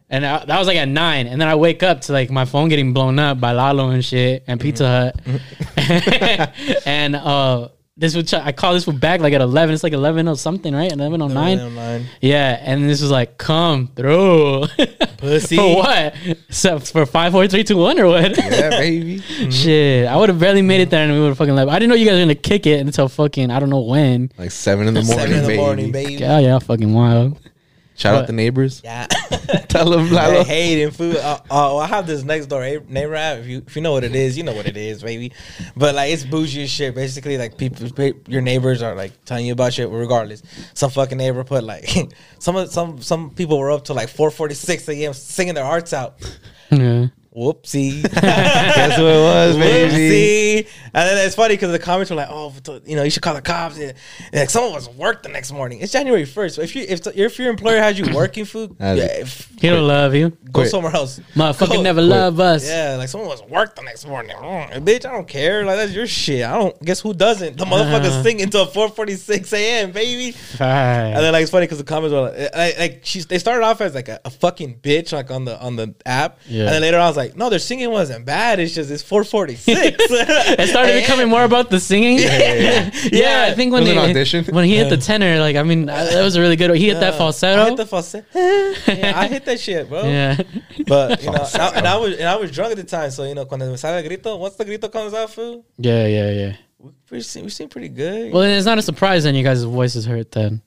And 0.10 0.26
I, 0.26 0.44
that 0.46 0.58
was 0.58 0.68
like 0.68 0.78
at 0.78 0.88
nine, 0.88 1.28
and 1.28 1.40
then 1.40 1.48
I 1.48 1.56
wake 1.56 1.84
up 1.84 2.02
to 2.02 2.14
like 2.14 2.32
my 2.32 2.46
phone 2.46 2.70
getting 2.70 2.94
blown 2.94 3.20
up 3.20 3.40
by 3.40 3.52
Lalo 3.52 3.90
and 3.90 4.04
shit 4.04 4.44
and 4.48 4.60
Pizza 4.60 5.14
Hut, 5.16 5.22
and 6.86 7.16
uh, 7.16 7.70
this 7.96 8.16
would 8.16 8.34
I 8.34 8.52
call 8.52 8.74
this 8.74 8.88
one 8.88 8.98
back 8.98 9.20
like 9.22 9.34
at 9.34 9.42
eleven. 9.42 9.74
It's 9.74 9.84
like 9.84 9.94
eleven 9.94 10.28
or 10.28 10.36
something, 10.36 10.74
right? 10.74 10.92
Eleven 10.92 11.22
oh 11.22 11.28
nine. 11.28 11.60
Online. 11.60 12.02
Oh 12.02 12.18
yeah, 12.22 12.60
and 12.62 12.90
this 12.90 13.02
was 13.02 13.12
like, 13.12 13.38
come 13.38 13.88
through. 13.96 14.66
Pussy. 15.18 15.56
for 15.56 15.76
what? 15.78 16.16
So 16.50 16.80
for 16.80 17.06
five, 17.06 17.32
four, 17.32 17.48
three, 17.48 17.64
two, 17.64 17.78
one, 17.78 18.00
or 18.00 18.08
what? 18.08 18.36
Yeah, 18.38 18.70
baby. 18.72 19.22
Mm-hmm. 19.34 19.50
Shit, 19.52 20.08
I 20.08 20.16
would 20.18 20.30
have 20.30 20.40
barely 20.40 20.62
made 20.62 20.82
it 20.82 20.90
there, 20.90 21.04
and 21.04 21.12
we 21.14 21.20
would 21.20 21.30
have 21.30 21.38
fucking 21.38 21.56
left. 21.56 21.70
I 21.70 21.80
didn't 21.80 21.90
know 21.90 21.96
you 21.96 22.06
guys 22.06 22.16
were 22.16 22.22
gonna 22.22 22.36
kick 22.36 22.66
it 22.66 22.80
until 22.80 23.08
fucking 23.10 23.52
I 23.52 23.60
don't 23.60 23.70
know 23.70 23.82
when. 23.82 24.32
Like 24.38 24.52
seven 24.52 24.88
in 24.88 24.94
the 24.94 25.02
morning, 25.04 25.20
Seven 25.20 25.36
in 25.36 25.42
the 25.42 25.48
baby. 25.48 25.58
morning, 25.58 25.92
baby. 25.92 26.24
Oh 26.26 26.40
yeah, 26.40 26.60
fucking 26.60 26.94
wild. 26.94 27.38
Shout 28.04 28.16
out 28.16 28.20
But- 28.22 28.28
the 28.28 28.34
neighbors. 28.34 28.82
Yeah. 28.84 29.08
Tell 29.70 29.90
them, 29.90 30.08
I 30.08 30.28
Lalo. 30.28 30.44
hate 30.44 30.82
it, 30.82 30.94
food. 30.94 31.16
Uh, 31.18 31.40
uh, 31.50 31.78
I 31.78 31.88
have 31.88 32.06
this 32.06 32.24
next 32.24 32.46
door 32.48 32.62
neighbor 32.62 33.16
app. 33.16 33.40
If 33.40 33.48
you 33.48 33.64
if 33.66 33.76
you 33.76 33.82
know 33.82 33.92
what 33.94 34.04
it 34.04 34.16
is, 34.16 34.38
you 34.38 34.44
know 34.44 34.54
what 34.54 34.68
it 34.68 34.78
is, 34.78 35.02
baby. 35.04 35.32
But 35.76 35.96
like 35.96 36.12
it's 36.14 36.24
bougie 36.24 36.64
as 36.64 36.70
shit. 36.70 36.94
Basically, 36.96 37.38
like 37.38 37.58
people, 37.58 37.88
your 38.28 38.42
neighbors 38.42 38.82
are 38.82 38.94
like 38.96 39.24
telling 39.26 39.46
you 39.46 39.54
about 39.54 39.74
shit. 39.74 39.90
Regardless, 39.90 40.44
some 40.74 40.92
fucking 40.92 41.18
neighbor 41.18 41.44
put 41.44 41.64
like 41.64 41.90
some 42.40 42.56
of 42.56 42.72
some 42.72 43.02
some 43.02 43.30
people 43.32 43.58
were 43.58 43.72
up 43.72 43.86
to 43.86 43.94
like 43.94 44.10
four 44.10 44.32
forty 44.32 44.54
six 44.56 44.88
a.m. 44.90 45.14
singing 45.14 45.56
their 45.56 45.66
hearts 45.66 45.94
out. 45.94 46.16
Yeah. 46.72 47.08
Whoopsie. 47.36 48.04
Guess 48.22 48.96
who 48.98 49.08
it 49.08 49.24
was, 49.24 49.58
baby? 49.58 49.94
Whoopsie. 50.68 50.68
And 50.94 51.10
then 51.18 51.26
it's 51.26 51.36
funny 51.36 51.56
because 51.56 51.72
the 51.72 51.80
comments 51.80 52.12
were 52.12 52.18
like, 52.18 52.28
"Oh, 52.30 52.54
you 52.86 52.96
know, 52.96 53.02
you 53.04 53.10
should 53.10 53.24
call 53.24 53.34
the 53.34 53.42
cops." 53.42 53.78
And, 53.78 53.94
and 54.32 54.36
like 54.36 54.50
someone 54.52 54.74
was 54.74 54.88
work 54.90 55.24
the 55.24 55.30
next 55.30 55.52
morning. 55.52 55.80
It's 55.82 55.92
January 55.92 56.26
first. 56.26 56.56
So 56.56 56.62
if 56.62 56.76
you 56.76 56.86
if 56.88 57.06
if 57.08 57.40
your 57.40 57.50
employer 57.50 57.80
has 57.80 57.98
you 57.98 58.14
working 58.14 58.46
food, 58.46 58.76
yeah, 58.80 58.94
if, 58.96 59.50
He 59.60 59.70
don't 59.70 59.88
love 59.88 60.14
you. 60.14 60.30
go 60.30 60.62
Quit. 60.62 60.70
somewhere 60.70 60.94
else. 60.96 61.20
Motherfucker 61.36 61.74
Go- 61.78 61.82
never 61.82 62.02
love 62.04 62.40
us. 62.40 62.68
Yeah, 62.68 62.98
like 62.98 63.10
someone 63.10 63.30
was 63.30 63.42
work 63.44 63.76
the 63.76 63.82
next 63.82 64.06
morning. 64.08 64.36
Mm, 64.38 64.86
bitch, 64.86 65.06
I 65.06 65.14
don't 65.14 65.28
care. 65.28 65.66
Like 65.66 65.78
that's 65.78 65.94
your 65.94 66.06
shit. 66.06 66.44
I 66.46 66.54
don't. 66.60 66.80
Guess 66.84 67.00
who 67.02 67.14
doesn't? 67.16 67.58
The 67.58 67.66
motherfucker's 67.66 68.22
singing 68.22 68.44
until 68.44 68.68
four 68.68 68.90
forty 68.90 69.16
six 69.16 69.52
a.m. 69.54 69.92
Baby. 69.92 70.36
And 70.60 71.16
then 71.18 71.34
like 71.34 71.42
it's 71.42 71.52
funny 71.52 71.66
because 71.66 71.80
the 71.80 71.84
comments 71.84 72.14
were 72.14 72.30
like, 72.30 72.56
like, 72.56 72.78
like 72.80 73.00
she's 73.04 73.26
they 73.26 73.40
started 73.40 73.64
off 73.66 73.82
as 73.82 73.96
like 73.96 74.08
a, 74.10 74.20
a 74.26 74.30
fucking 74.30 74.80
bitch 74.82 75.12
like 75.14 75.32
on 75.32 75.46
the 75.46 75.60
on 75.60 75.76
the 75.78 75.96
app, 76.06 76.40
Yeah. 76.48 76.66
and 76.66 76.70
then 76.76 76.82
later 76.84 76.98
on 76.98 77.04
I 77.04 77.08
was 77.08 77.18
like, 77.18 77.23
no, 77.36 77.50
their 77.50 77.60
singing 77.60 77.90
wasn't 77.92 78.26
bad. 78.26 78.60
It's 78.60 78.74
just 78.76 78.92
it's 78.92 79.02
four 79.04 79.24
forty 79.24 79.56
six. 79.56 79.98
It 80.10 80.70
started 80.70 81.00
becoming 81.02 81.30
more 81.30 81.44
about 81.44 81.70
the 81.70 81.80
singing. 81.80 82.20
Yeah, 82.20 82.92
Yeah. 83.12 83.46
I 83.52 83.54
think 83.54 83.72
when 83.74 83.84
It 83.84 83.86
was 83.88 83.96
they 83.96 83.98
an 84.04 84.10
audition? 84.10 84.46
when 84.56 84.66
he 84.66 84.76
hit 84.76 84.90
the 84.90 84.98
tenor, 84.98 85.40
like 85.40 85.56
I 85.56 85.64
mean, 85.64 85.90
uh, 85.90 86.04
that 86.14 86.22
was 86.24 86.36
a 86.36 86.42
really 86.42 86.56
good. 86.56 86.70
One. 86.72 86.78
He 86.78 86.88
hit 86.90 87.00
that 87.00 87.14
I 87.14 87.18
falsetto. 87.18 87.66
hit 87.66 87.78
the 87.78 87.86
falsetto. 87.86 88.26
yeah, 88.92 89.14
I 89.16 89.28
hit 89.28 89.46
that 89.46 89.60
shit, 89.60 89.90
bro. 89.90 90.04
yeah, 90.04 90.38
But 90.88 91.22
you 91.24 91.32
know, 91.32 91.46
and 91.54 91.62
I, 91.62 91.70
and 91.78 91.88
I 91.88 91.98
was 91.98 92.18
and 92.18 92.28
I 92.28 92.36
was 92.36 92.52
drunk 92.52 92.72
at 92.72 92.78
the 92.78 92.84
time, 92.84 93.12
so 93.12 93.24
you 93.24 93.36
know, 93.36 93.46
cuando 93.46 93.70
me 93.70 93.78
sale 93.78 93.96
el 93.98 94.04
grito, 94.04 94.38
once 94.38 94.56
the 94.56 94.66
grito 94.66 94.90
comes 94.92 95.14
out, 95.14 95.30
fool, 95.32 95.66
yeah, 95.78 96.06
yeah, 96.08 96.30
yeah. 96.32 96.56
we, 96.80 96.92
we 97.12 97.22
seem 97.22 97.44
we 97.46 97.50
seem 97.50 97.70
pretty 97.70 97.90
good. 97.90 98.32
Well, 98.34 98.42
then 98.44 98.58
it's 98.58 98.66
not 98.66 98.78
a 98.78 98.82
surprise 98.82 99.24
then 99.24 99.36
you 99.36 99.44
guys' 99.44 99.64
voices 99.64 100.06
hurt 100.06 100.32
then, 100.32 100.62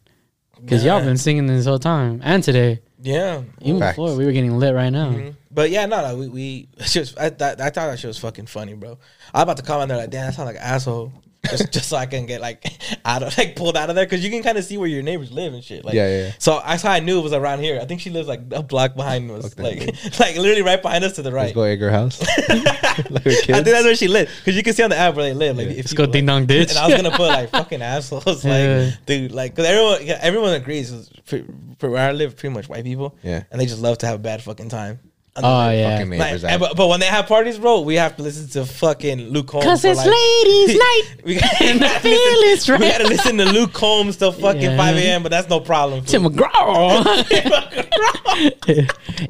because 0.60 0.84
y'all 0.84 1.00
been 1.02 1.16
singing 1.18 1.46
this 1.46 1.66
whole 1.66 1.78
time 1.78 2.20
and 2.24 2.42
today. 2.42 2.80
yeah. 3.02 3.42
Even 3.60 3.80
Facts. 3.80 3.96
before 3.96 4.16
we 4.16 4.24
were 4.24 4.32
getting 4.32 4.58
lit 4.58 4.74
right 4.74 4.90
now. 4.90 5.10
Mhm. 5.10 5.34
But 5.56 5.70
yeah, 5.70 5.86
no, 5.86 6.06
no, 6.06 6.16
we, 6.18 6.28
we 6.28 6.68
she 6.86 6.98
was, 6.98 7.16
I, 7.16 7.30
that, 7.30 7.60
I 7.62 7.70
thought 7.70 7.86
that 7.88 7.98
shit 7.98 8.08
was 8.08 8.18
fucking 8.18 8.44
funny, 8.46 8.74
bro. 8.74 8.98
I 9.32 9.38
was 9.38 9.42
about 9.44 9.56
to 9.56 9.62
comment 9.62 9.88
there 9.88 9.96
like, 9.96 10.10
damn, 10.10 10.26
that 10.26 10.34
sounds 10.34 10.46
like 10.48 10.56
an 10.56 10.62
asshole. 10.62 11.12
Just, 11.48 11.72
just 11.72 11.88
so 11.88 11.96
I 11.96 12.04
can 12.06 12.26
get 12.26 12.40
like 12.42 12.66
out 13.06 13.22
of 13.22 13.38
like 13.38 13.56
pulled 13.56 13.74
out 13.76 13.88
of 13.88 13.94
there 13.96 14.04
because 14.04 14.22
you 14.22 14.30
can 14.30 14.42
kind 14.42 14.58
of 14.58 14.64
see 14.64 14.76
where 14.76 14.88
your 14.88 15.02
neighbors 15.02 15.32
live 15.32 15.54
and 15.54 15.64
shit. 15.64 15.82
Like, 15.82 15.94
Yeah, 15.94 16.08
yeah, 16.08 16.22
yeah. 16.26 16.32
So 16.40 16.60
that's 16.66 16.82
how 16.82 16.90
I 16.90 17.00
knew 17.00 17.20
it 17.20 17.22
was 17.22 17.32
around 17.32 17.60
here. 17.60 17.78
I 17.80 17.86
think 17.86 18.02
she 18.02 18.10
lives 18.10 18.28
like 18.28 18.40
a 18.50 18.62
block 18.62 18.96
behind 18.96 19.30
us, 19.30 19.44
Fuck 19.44 19.54
that 19.54 19.62
like 19.64 20.18
like 20.20 20.36
literally 20.36 20.62
right 20.62 20.82
behind 20.82 21.04
us 21.04 21.14
to 21.14 21.22
the 21.22 21.30
Let's 21.30 21.46
right. 21.46 21.54
go 21.54 21.62
Edgar 21.62 21.90
House. 21.90 22.20
like 22.20 22.48
her 22.48 22.60
I 23.00 23.20
think 23.22 23.24
kids. 23.44 23.64
that's 23.64 23.84
where 23.84 23.96
she 23.96 24.08
lived 24.08 24.30
because 24.40 24.56
you 24.56 24.62
can 24.62 24.74
see 24.74 24.82
on 24.82 24.90
the 24.90 24.96
app 24.98 25.14
where 25.14 25.24
they 25.24 25.32
live. 25.34 25.56
Like, 25.56 25.66
Yeah. 25.68 25.72
if 25.72 25.76
Let's 25.78 25.92
you, 25.92 25.96
go 25.96 26.02
like- 26.04 26.12
ding 26.12 26.26
dong 26.26 26.44
ditch. 26.46 26.68
And 26.70 26.78
I 26.78 26.86
was 26.88 26.96
gonna 26.96 27.16
put 27.16 27.28
like 27.28 27.48
fucking 27.50 27.80
assholes, 27.80 28.44
Yeah. 28.44 28.90
like 28.92 29.06
dude, 29.06 29.32
like 29.32 29.54
because 29.54 29.66
everyone, 29.70 30.04
yeah, 30.06 30.18
everyone 30.20 30.52
agrees. 30.52 30.92
it's 30.92 31.08
pre- 31.26 31.46
For 31.78 31.88
where 31.88 32.08
I 32.08 32.12
live, 32.12 32.36
pretty 32.36 32.54
much 32.54 32.68
white 32.68 32.84
people, 32.84 33.16
Yeah. 33.22 33.44
and 33.50 33.58
they 33.60 33.66
just 33.66 33.80
love 33.80 33.96
to 33.98 34.06
have 34.06 34.16
a 34.16 34.22
bad 34.22 34.42
fucking 34.42 34.68
time. 34.68 34.98
Oh 35.44 35.70
yeah, 35.70 35.98
Like, 35.98 36.08
neighbors. 36.08 36.44
and- 36.44 36.52
app. 36.54 36.60
but, 36.60 36.76
but 36.76 36.88
when 36.88 37.00
they 37.00 37.06
have 37.06 37.26
parties, 37.26 37.58
bro, 37.58 37.80
we 37.80 37.96
have 37.96 38.16
to 38.16 38.22
listen 38.22 38.48
to 38.50 38.64
fucking 38.64 39.30
Luke 39.30 39.48
Combs. 39.48 39.64
cause 39.64 39.84
it's 39.84 39.98
like- 39.98 40.06
ladies' 40.06 40.76
night. 40.78 41.02
we 41.24 41.34
gotta, 41.34 41.56
the 41.64 41.78
listen, 41.80 42.00
feel 42.00 42.14
is 42.16 42.68
we 42.68 42.78
gotta 42.78 43.04
listen 43.08 43.36
to 43.38 43.44
Luke 43.44 43.72
Combs 43.72 44.16
till 44.16 44.32
fucking 44.32 44.62
Yeah. 44.62 44.76
5 44.76 44.96
a.m., 44.96 45.22
but 45.22 45.30
that's 45.30 45.48
no 45.48 45.60
problem. 45.60 46.04
Tim 46.04 46.22
fool. 46.22 46.30
McGraw. 46.30 47.04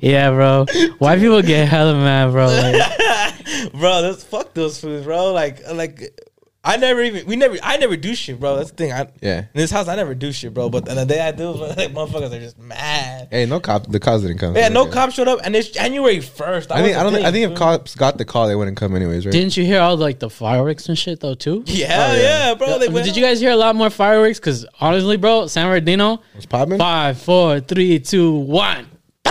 yeah, 0.00 0.30
bro. 0.30 0.66
White 0.98 1.18
people 1.20 1.42
get 1.42 1.68
hella 1.68 1.94
mad, 1.94 2.30
bro. 2.32 2.46
Like, 2.46 3.72
bro, 3.72 4.02
that's 4.02 4.24
fuck 4.24 4.54
those 4.54 4.80
foods, 4.80 5.04
bro. 5.04 5.32
Like, 5.32 5.60
like, 5.72 6.18
I 6.68 6.76
never 6.78 7.00
even 7.00 7.26
we 7.26 7.36
never 7.36 7.56
I 7.62 7.76
never 7.76 7.96
do 7.96 8.14
shit, 8.14 8.40
bro. 8.40 8.56
That's 8.56 8.70
the 8.70 8.76
thing. 8.76 8.92
I 8.92 9.06
Yeah. 9.22 9.38
in 9.38 9.46
this 9.54 9.70
house 9.70 9.86
I 9.86 9.94
never 9.94 10.14
do 10.14 10.32
shit, 10.32 10.52
bro. 10.52 10.68
But 10.68 10.84
the 10.84 11.04
day 11.06 11.20
I 11.20 11.30
do, 11.30 11.50
like 11.52 11.94
motherfuckers 11.94 12.32
are 12.32 12.40
just 12.40 12.58
mad. 12.58 13.28
Hey, 13.30 13.46
no 13.46 13.60
cop. 13.60 13.86
The 13.86 14.00
cops 14.00 14.22
didn't 14.22 14.38
come. 14.38 14.56
Yeah, 14.56 14.68
no 14.68 14.82
Okay. 14.82 14.90
cops 14.92 15.14
showed 15.14 15.28
up, 15.28 15.38
and 15.44 15.54
it's 15.54 15.68
January 15.68 16.20
first. 16.20 16.72
I 16.72 16.82
think 16.82 16.96
I 16.96 17.02
don't. 17.04 17.12
think 17.12 17.24
I 17.24 17.30
think 17.30 17.52
if 17.52 17.56
cops 17.56 17.94
got 17.94 18.18
the 18.18 18.24
call, 18.24 18.48
they 18.48 18.56
wouldn't 18.56 18.76
come 18.76 18.96
anyways, 18.96 19.24
right? 19.24 19.32
Didn't 19.32 19.56
you 19.56 19.64
hear 19.64 19.80
all 19.80 19.96
like 19.96 20.18
the 20.18 20.28
fireworks 20.28 20.88
and 20.88 20.98
shit 20.98 21.20
though 21.20 21.34
too? 21.34 21.62
Yeah, 21.66 21.86
Oh, 22.10 22.14
yeah. 22.16 22.22
yeah, 22.48 22.54
bro. 22.54 22.66
Yeah, 22.68 22.78
They 22.78 23.02
did 23.02 23.16
you 23.16 23.22
guys 23.22 23.38
hear 23.40 23.52
a 23.52 23.56
lot 23.56 23.76
more 23.76 23.88
fireworks? 23.90 24.40
Because 24.40 24.66
honestly, 24.80 25.16
bro, 25.16 25.46
San 25.46 25.66
Bernardino, 25.68 26.20
Was 26.34 26.46
popping? 26.46 26.78
five, 26.78 27.16
four, 27.20 27.60
three, 27.60 28.00
two, 28.00 28.32
one. 28.32 28.86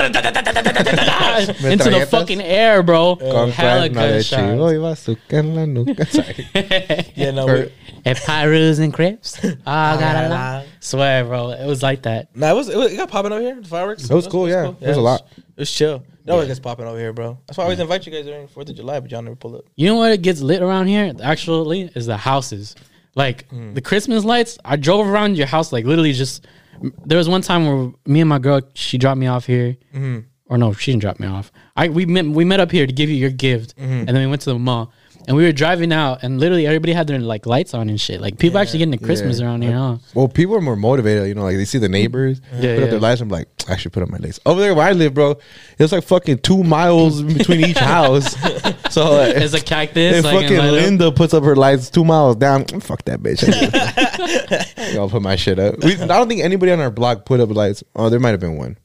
Into 0.06 1.90
the 1.90 2.08
fucking 2.10 2.42
air, 2.42 2.84
bro. 2.84 3.16
Con 3.16 3.52
Hella 3.52 3.90
cuerno 3.90 4.02
de 4.02 4.14
gunshots. 4.14 4.30
chivo 4.30 4.72
y 4.72 4.78
bazooka 4.78 5.38
en 5.38 5.56
la 5.56 5.66
nuca. 5.66 6.06
Sorry. 6.10 6.48
Yeah, 7.16 7.32
no. 7.32 7.46
We- 7.46 7.72
And 8.06 8.18
Pyrus 8.18 8.80
and 8.80 8.94
Crips. 8.94 9.40
Oh, 9.44 9.52
I 9.66 10.00
got 10.00 10.26
a 10.26 10.30
la. 10.30 10.36
lot. 10.36 10.66
Swear, 10.80 11.26
bro. 11.26 11.50
It 11.52 11.66
was 11.66 11.82
like 11.82 12.04
that. 12.04 12.36
Nah, 12.36 12.52
it 12.52 12.56
was, 12.56 12.70
it 12.70 12.78
was 12.78 12.94
it 12.94 12.98
got 12.98 13.10
popping 13.10 13.32
over 13.32 13.42
here. 13.42 13.60
The 13.60 13.68
fireworks. 13.68 14.10
It 14.10 14.14
was 14.14 14.28
cool, 14.28 14.48
yeah. 14.48 14.74
It 14.80 14.88
was 14.88 14.98
a 14.98 15.02
lot. 15.02 15.28
It 15.38 15.44
was 15.58 15.72
chill. 15.72 16.04
It 16.26 16.32
always 16.32 16.48
gets 16.48 16.60
popping 16.60 16.86
over 16.86 16.98
here, 16.98 17.14
bro. 17.14 17.38
That's 17.48 17.58
why 17.58 17.64
I 17.64 17.66
always 17.66 17.80
invite 17.80 18.06
you 18.06 18.12
guys 18.12 18.26
during 18.26 18.48
Fourth 18.48 18.70
of 18.70 18.76
July, 18.76 19.00
but 19.00 19.12
y'all 19.12 19.22
never 19.22 19.36
pull 19.36 19.56
up. 19.56 19.66
You 19.76 19.88
know 19.88 19.96
what 19.96 20.12
it 20.12 20.22
gets 20.22 20.42
lit 20.42 20.62
around 20.62 20.88
here? 20.88 21.14
Actually, 21.24 21.92
is 21.96 22.06
the 22.06 22.18
houses. 22.18 22.76
Like 23.16 23.48
mm. 23.50 23.74
the 23.74 23.82
Christmas 23.82 24.24
lights. 24.24 24.58
I 24.66 24.76
drove 24.76 25.08
around 25.08 25.38
your 25.38 25.48
house, 25.48 25.72
like 25.72 25.86
literally 25.86 26.14
just. 26.14 26.46
There 27.06 27.18
was 27.18 27.30
one 27.30 27.42
time 27.42 27.66
where 27.66 27.92
me 28.06 28.22
and 28.22 28.30
my 28.30 28.40
girl, 28.40 28.62
she 28.74 28.98
dropped 28.98 29.20
me 29.20 29.28
off 29.28 29.46
here, 29.46 29.78
mm-hmm. 29.94 30.20
or 30.48 30.58
no, 30.58 30.74
she 30.74 30.92
didn't 30.92 31.02
drop 31.02 31.20
me 31.20 31.28
off. 31.28 31.52
I 31.76 31.90
we 31.90 32.06
met 32.06 32.26
we 32.26 32.46
met 32.46 32.60
up 32.60 32.72
here 32.72 32.86
to 32.86 32.94
give 32.94 33.10
you 33.10 33.16
your 33.16 33.30
gift, 33.30 33.76
mm-hmm. 33.78 33.92
and 33.92 34.08
then 34.08 34.20
we 34.20 34.28
went 34.28 34.42
to 34.44 34.52
the 34.52 34.60
mall, 34.60 34.92
and 35.28 35.36
we 35.36 35.44
were 35.44 35.52
driving 35.52 35.92
out, 35.92 36.24
and 36.24 36.40
literally 36.40 36.66
everybody 36.68 36.94
had 36.94 37.08
their 37.08 37.20
like 37.20 37.46
lights 37.46 37.74
on 37.74 37.90
and 37.90 38.00
shit. 38.00 38.22
Like 38.22 38.38
people 38.38 38.60
actually 38.60 38.80
getting 38.80 38.92
the 38.92 39.06
Christmas 39.06 39.40
Yeah. 39.40 39.46
around 39.48 39.62
here, 39.64 39.74
huh? 39.78 39.98
Well, 40.14 40.28
people 40.28 40.56
are 40.56 40.62
more 40.62 40.76
motivated. 40.76 41.28
You 41.28 41.36
know, 41.36 41.44
like 41.44 41.56
they 41.58 41.66
see 41.66 41.78
the 41.78 41.90
neighbors 41.90 42.42
Yeah, 42.54 42.60
put 42.60 42.64
yeah. 42.80 42.84
up 42.86 42.90
their 42.92 43.00
lights. 43.00 43.22
I'm 43.22 43.30
like, 43.30 43.48
I 43.68 43.76
should 43.78 43.92
put 43.94 44.04
up 44.04 44.10
my 44.10 44.18
lights 44.18 44.40
over 44.46 44.60
there 44.62 44.74
where 44.76 44.88
I 44.88 44.92
live, 44.92 45.14
bro. 45.14 45.38
It's 45.80 45.92
like 45.92 46.04
fucking 46.04 46.40
two 46.40 46.64
miles 46.64 47.22
between 47.38 47.62
each 47.66 47.78
house. 47.78 48.34
So 48.94 49.12
like, 49.16 49.36
There's 49.36 49.54
a 49.54 49.62
cactus. 49.62 50.18
if 50.18 50.24
like, 50.26 50.42
fucking 50.44 50.58
and. 50.58 50.72
Linda 50.72 51.12
puts 51.12 51.34
up 51.34 51.44
her 51.44 51.56
lights 51.56 51.90
two 51.90 52.06
miles 52.06 52.36
down, 52.36 52.66
mm, 52.66 52.82
fuck 52.84 53.04
that 53.06 53.22
bitch. 53.22 53.44
I'll 54.98 55.10
put 55.10 55.22
my 55.22 55.36
shit 55.36 55.60
up. 55.60 55.84
We, 55.84 55.96
I 55.96 56.06
don't 56.08 56.28
think 56.30 56.42
anybody 56.42 56.72
on 56.72 56.80
our 56.80 56.92
block 56.92 57.26
put 57.26 57.40
up 57.40 57.50
lights. 57.50 57.84
Oh, 57.96 58.10
there 58.10 58.20
might 58.20 58.32
have 58.32 58.40
been 58.40 58.58
one. 58.58 58.78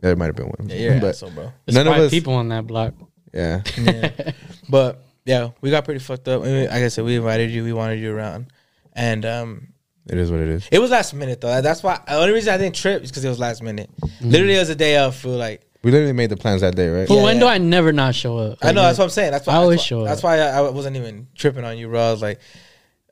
There 0.00 0.14
might 0.16 0.26
have 0.26 0.36
been 0.36 0.46
one. 0.46 0.68
Yeah, 0.68 0.76
you're 0.78 1.00
but 1.00 1.08
asshole, 1.10 1.30
bro. 1.30 1.52
There's 1.66 1.74
none 1.76 1.86
of 1.86 1.94
five 1.94 2.02
us. 2.04 2.10
people 2.10 2.34
on 2.34 2.48
that 2.50 2.66
block. 2.66 2.94
Yeah, 3.32 3.62
But 4.68 5.03
yeah, 5.24 5.50
we 5.60 5.70
got 5.70 5.84
pretty 5.84 6.00
fucked 6.00 6.28
up. 6.28 6.42
I 6.42 6.46
mean, 6.46 6.64
like 6.66 6.82
I 6.82 6.88
said, 6.88 7.04
we 7.04 7.16
invited 7.16 7.50
you. 7.50 7.64
We 7.64 7.72
wanted 7.72 8.00
you 8.00 8.14
around, 8.14 8.46
and 8.92 9.24
um, 9.24 9.68
it 10.06 10.18
is 10.18 10.30
what 10.30 10.40
it 10.40 10.48
is. 10.48 10.68
it 10.70 10.78
was 10.78 10.90
last 10.90 11.14
minute 11.14 11.40
though. 11.40 11.62
That's 11.62 11.82
why. 11.82 12.00
The 12.06 12.16
only 12.16 12.32
reason 12.32 12.52
I 12.52 12.58
didn't 12.58 12.74
trip 12.76 13.02
is 13.02 13.10
because 13.10 13.24
it 13.24 13.28
was 13.28 13.38
last 13.38 13.62
minute. 13.62 13.90
Literally, 14.20 14.54
it 14.56 14.58
was 14.60 14.68
a 14.70 14.74
day 14.74 14.98
of. 14.98 15.16
Feel 15.16 15.32
like 15.32 15.62
We 15.82 15.90
literally 15.90 16.12
made 16.12 16.30
the 16.30 16.36
plans 16.36 16.60
that 16.60 16.76
day, 16.76 16.88
right? 16.88 17.08
But 17.08 17.14
Yeah, 17.14 17.22
when 17.22 17.36
yeah. 17.36 17.40
do 17.40 17.46
I 17.46 17.58
never 17.58 17.92
not 17.92 18.14
show 18.14 18.36
up? 18.38 18.58
I 18.62 18.72
know 18.72 18.82
that's 18.82 18.98
what 18.98 19.04
I'm 19.04 19.10
saying. 19.10 19.32
That's 19.32 19.46
why 19.46 19.54
I 19.54 19.56
always 19.56 19.78
that's 19.78 19.86
show 19.86 20.00
up. 20.02 20.06
That's 20.08 20.22
why 20.22 20.38
I, 20.40 20.58
I 20.58 20.70
wasn't 20.70 20.96
even 20.96 21.26
tripping 21.34 21.64
on 21.64 21.78
you, 21.78 21.88
bro. 21.88 22.00
I 22.00 22.10
was 22.10 22.22
like, 22.22 22.40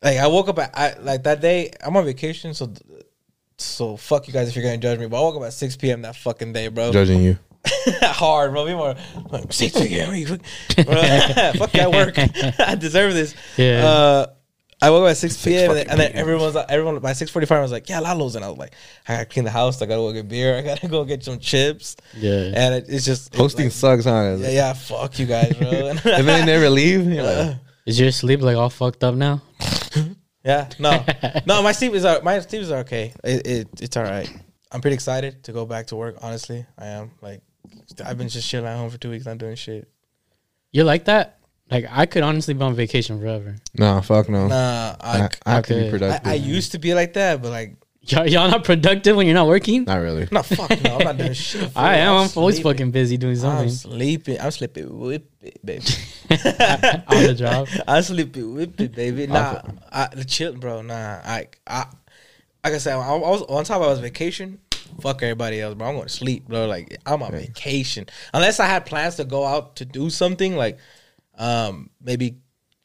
like 0.03 0.19
I 0.19 0.27
woke 0.27 0.49
up 0.49 0.59
at 0.59 0.71
I, 0.77 0.95
like 1.01 1.23
that 1.23 1.41
day. 1.41 1.71
I'm 1.83 1.97
on 1.97 2.05
vacation, 2.05 2.53
so 2.53 2.73
so 3.57 3.97
fuck 3.97 4.27
you 4.27 4.35
guys 4.35 4.49
if 4.49 4.57
you're 4.57 4.65
gonna 4.65 4.77
judge 4.77 4.99
me. 4.99 5.07
But 5.07 5.19
I 5.19 5.23
woke 5.23 5.37
up 5.37 5.43
at 5.45 5.53
6 5.55 5.77
p.m. 5.77 6.03
that 6.03 6.17
fucking 6.17 6.53
day, 6.53 6.69
bro. 6.69 6.93
Judging 6.93 7.23
you. 7.23 7.39
Hard, 8.03 8.53
bro. 8.53 8.67
People 8.67 8.83
are 8.83 8.97
like 9.31 9.53
6 9.53 9.81
p.m. 9.81 10.15
you 10.15 10.27
fuck- 10.27 10.87
Bro, 10.87 10.95
fuck 11.59 11.73
that 11.73 11.91
work. 11.91 12.15
I 12.59 12.75
deserve 12.75 13.15
this. 13.15 13.35
Yeah. 13.57 13.85
Uh, 13.85 14.27
I 14.81 14.91
woke 14.91 15.05
up 15.05 15.11
at 15.11 15.17
6 15.17 15.45
p.m. 15.45 15.71
and 15.71 15.79
then, 15.79 15.91
and 15.91 16.01
then 16.01 16.13
everyone's 16.15 16.57
like, 16.57 16.67
everyone 16.69 16.99
by 16.99 17.13
6:45 17.13 17.63
was 17.63 17.71
like, 17.71 17.89
yeah, 17.89 18.01
Lalo's, 18.01 18.35
and 18.35 18.45
I 18.45 18.49
was 18.49 18.59
like, 18.59 18.75
I 19.07 19.13
gotta 19.15 19.27
clean 19.27 19.45
the 19.45 19.51
house. 19.53 19.81
I 19.81 19.87
gotta 19.87 20.01
go 20.01 20.13
get 20.13 20.29
beer. 20.29 20.59
I 20.59 20.63
gotta 20.63 20.89
go 20.89 21.05
get 21.05 21.23
some 21.23 21.39
chips. 21.39 21.97
Yeah. 22.17 22.51
And 22.53 22.75
it, 22.75 22.87
it's 22.89 23.05
just 23.05 23.33
Hosting 23.37 23.67
like, 23.67 23.73
sucks, 23.73 24.05
huh? 24.05 24.37
yeah, 24.41 24.51
yeah, 24.51 24.73
fuck 24.73 25.17
you 25.21 25.27
guys, 25.27 25.55
bro. 25.57 25.69
And 25.71 25.99
then 26.01 26.27
they 26.27 26.45
never 26.45 26.69
leave. 26.69 27.07
You're 27.07 27.23
like, 27.23 27.57
Is 27.87 28.01
your 28.01 28.11
sleep 28.11 28.41
like 28.43 28.57
all 28.57 28.71
fucked 28.71 29.05
up 29.05 29.15
now? 29.15 29.41
Yeah, 30.45 30.69
no, 30.81 31.05
no. 31.47 31.63
My 31.63 31.71
sleep 31.71 31.93
is 31.95 32.05
uh, 32.05 32.19
my 32.25 32.41
sleep 32.41 32.63
is 32.63 32.73
okay. 32.73 33.13
It, 33.23 33.47
it 33.47 33.69
it's 33.81 33.97
all 33.97 34.03
right. 34.03 34.29
I'm 34.73 34.81
pretty 34.81 34.95
excited 34.95 35.45
to 35.45 35.53
go 35.53 35.65
back 35.67 35.87
to 35.89 35.97
work. 35.97 36.17
Honestly, 36.21 36.67
I 36.77 36.87
am. 36.87 37.13
Like, 37.21 37.43
I've 38.05 38.19
been 38.19 38.29
just 38.29 38.49
chilling 38.49 38.67
at 38.67 38.77
home 38.77 38.91
for 38.91 38.99
two 38.99 39.11
weeks, 39.11 39.27
not 39.27 39.39
doing 39.39 39.57
shit. 39.57 39.89
You 40.73 40.85
like 40.85 41.05
that? 41.07 41.39
Like 41.71 41.87
I 41.91 42.07
could 42.07 42.23
honestly 42.23 42.55
be 42.55 42.63
on 42.63 42.75
vacation 42.75 43.19
forever. 43.19 43.57
nah, 43.79 44.01
fuck 44.01 44.29
no. 44.29 44.49
Nah, 44.49 44.97
I, 45.01 45.23
I, 45.23 45.29
I 45.47 45.53
have 45.55 45.67
to 45.67 45.75
be 45.75 45.87
I, 45.87 45.91
productive. 45.91 46.31
I 46.31 46.35
used 46.35 46.73
to 46.73 46.79
be 46.79 46.95
like 46.95 47.15
that, 47.15 47.41
but 47.41 47.51
like, 47.51 47.77
Y'all, 48.05 48.29
y'all 48.29 48.51
not 48.51 48.65
productive 48.65 49.17
when 49.17 49.27
you're 49.27 49.35
not 49.35 49.47
working? 49.47 49.85
Not 49.85 50.01
really. 50.01 50.27
no, 50.33 50.43
fuck 50.43 50.71
no, 50.83 50.97
I'm 50.97 51.05
not 51.05 51.17
doing 51.19 51.35
shit. 51.35 51.61
fool. 51.61 51.71
I 51.77 51.99
am. 51.99 52.15
I'm 52.15 52.29
always 52.35 52.57
sleeping. 52.57 52.63
fucking 52.73 52.91
busy 52.91 53.17
doing 53.17 53.37
something. 53.37 53.67
I'm 53.67 53.71
sleeping. 53.71 54.41
I'm 54.41 54.51
sleeping 54.51 54.99
with 54.99 55.23
it, 55.41 55.65
baby. 55.65 55.85
on 56.31 57.23
the 57.23 57.35
job. 57.37 57.69
I'm 57.87 58.03
sleeping 58.03 58.55
with 58.55 58.81
it, 58.81 58.93
baby. 58.93 59.29
Nah, 59.29 59.63
I, 59.93 60.09
the 60.09 60.25
chill, 60.25 60.55
bro. 60.55 60.83
Nah, 60.83 61.21
I, 61.25 61.47
I, 61.65 61.87
like 62.65 62.75
I 62.75 62.79
said, 62.79 62.97
I, 62.97 63.07
I 63.07 63.19
was 63.19 63.43
on 63.43 63.63
top. 63.63 63.81
I 63.81 63.87
was 63.87 64.01
vacation. 64.01 64.59
Fuck 65.01 65.23
everybody 65.23 65.61
else, 65.61 65.75
bro. 65.75 65.89
I'm 65.89 65.95
going 65.95 66.07
to 66.07 66.13
sleep, 66.13 66.49
bro. 66.49 66.67
Like 66.67 66.99
I'm 67.07 67.23
on 67.23 67.33
vacation. 67.33 68.07
Unless 68.35 68.61
I 68.61 68.67
had 68.67 68.87
plans 68.87 69.17
to 69.17 69.25
go 69.25 69.45
out 69.45 69.77
to 69.77 69.85
do 69.85 70.11
something, 70.11 70.57
like, 70.57 70.79
um, 71.39 71.91
maybe, 72.01 72.37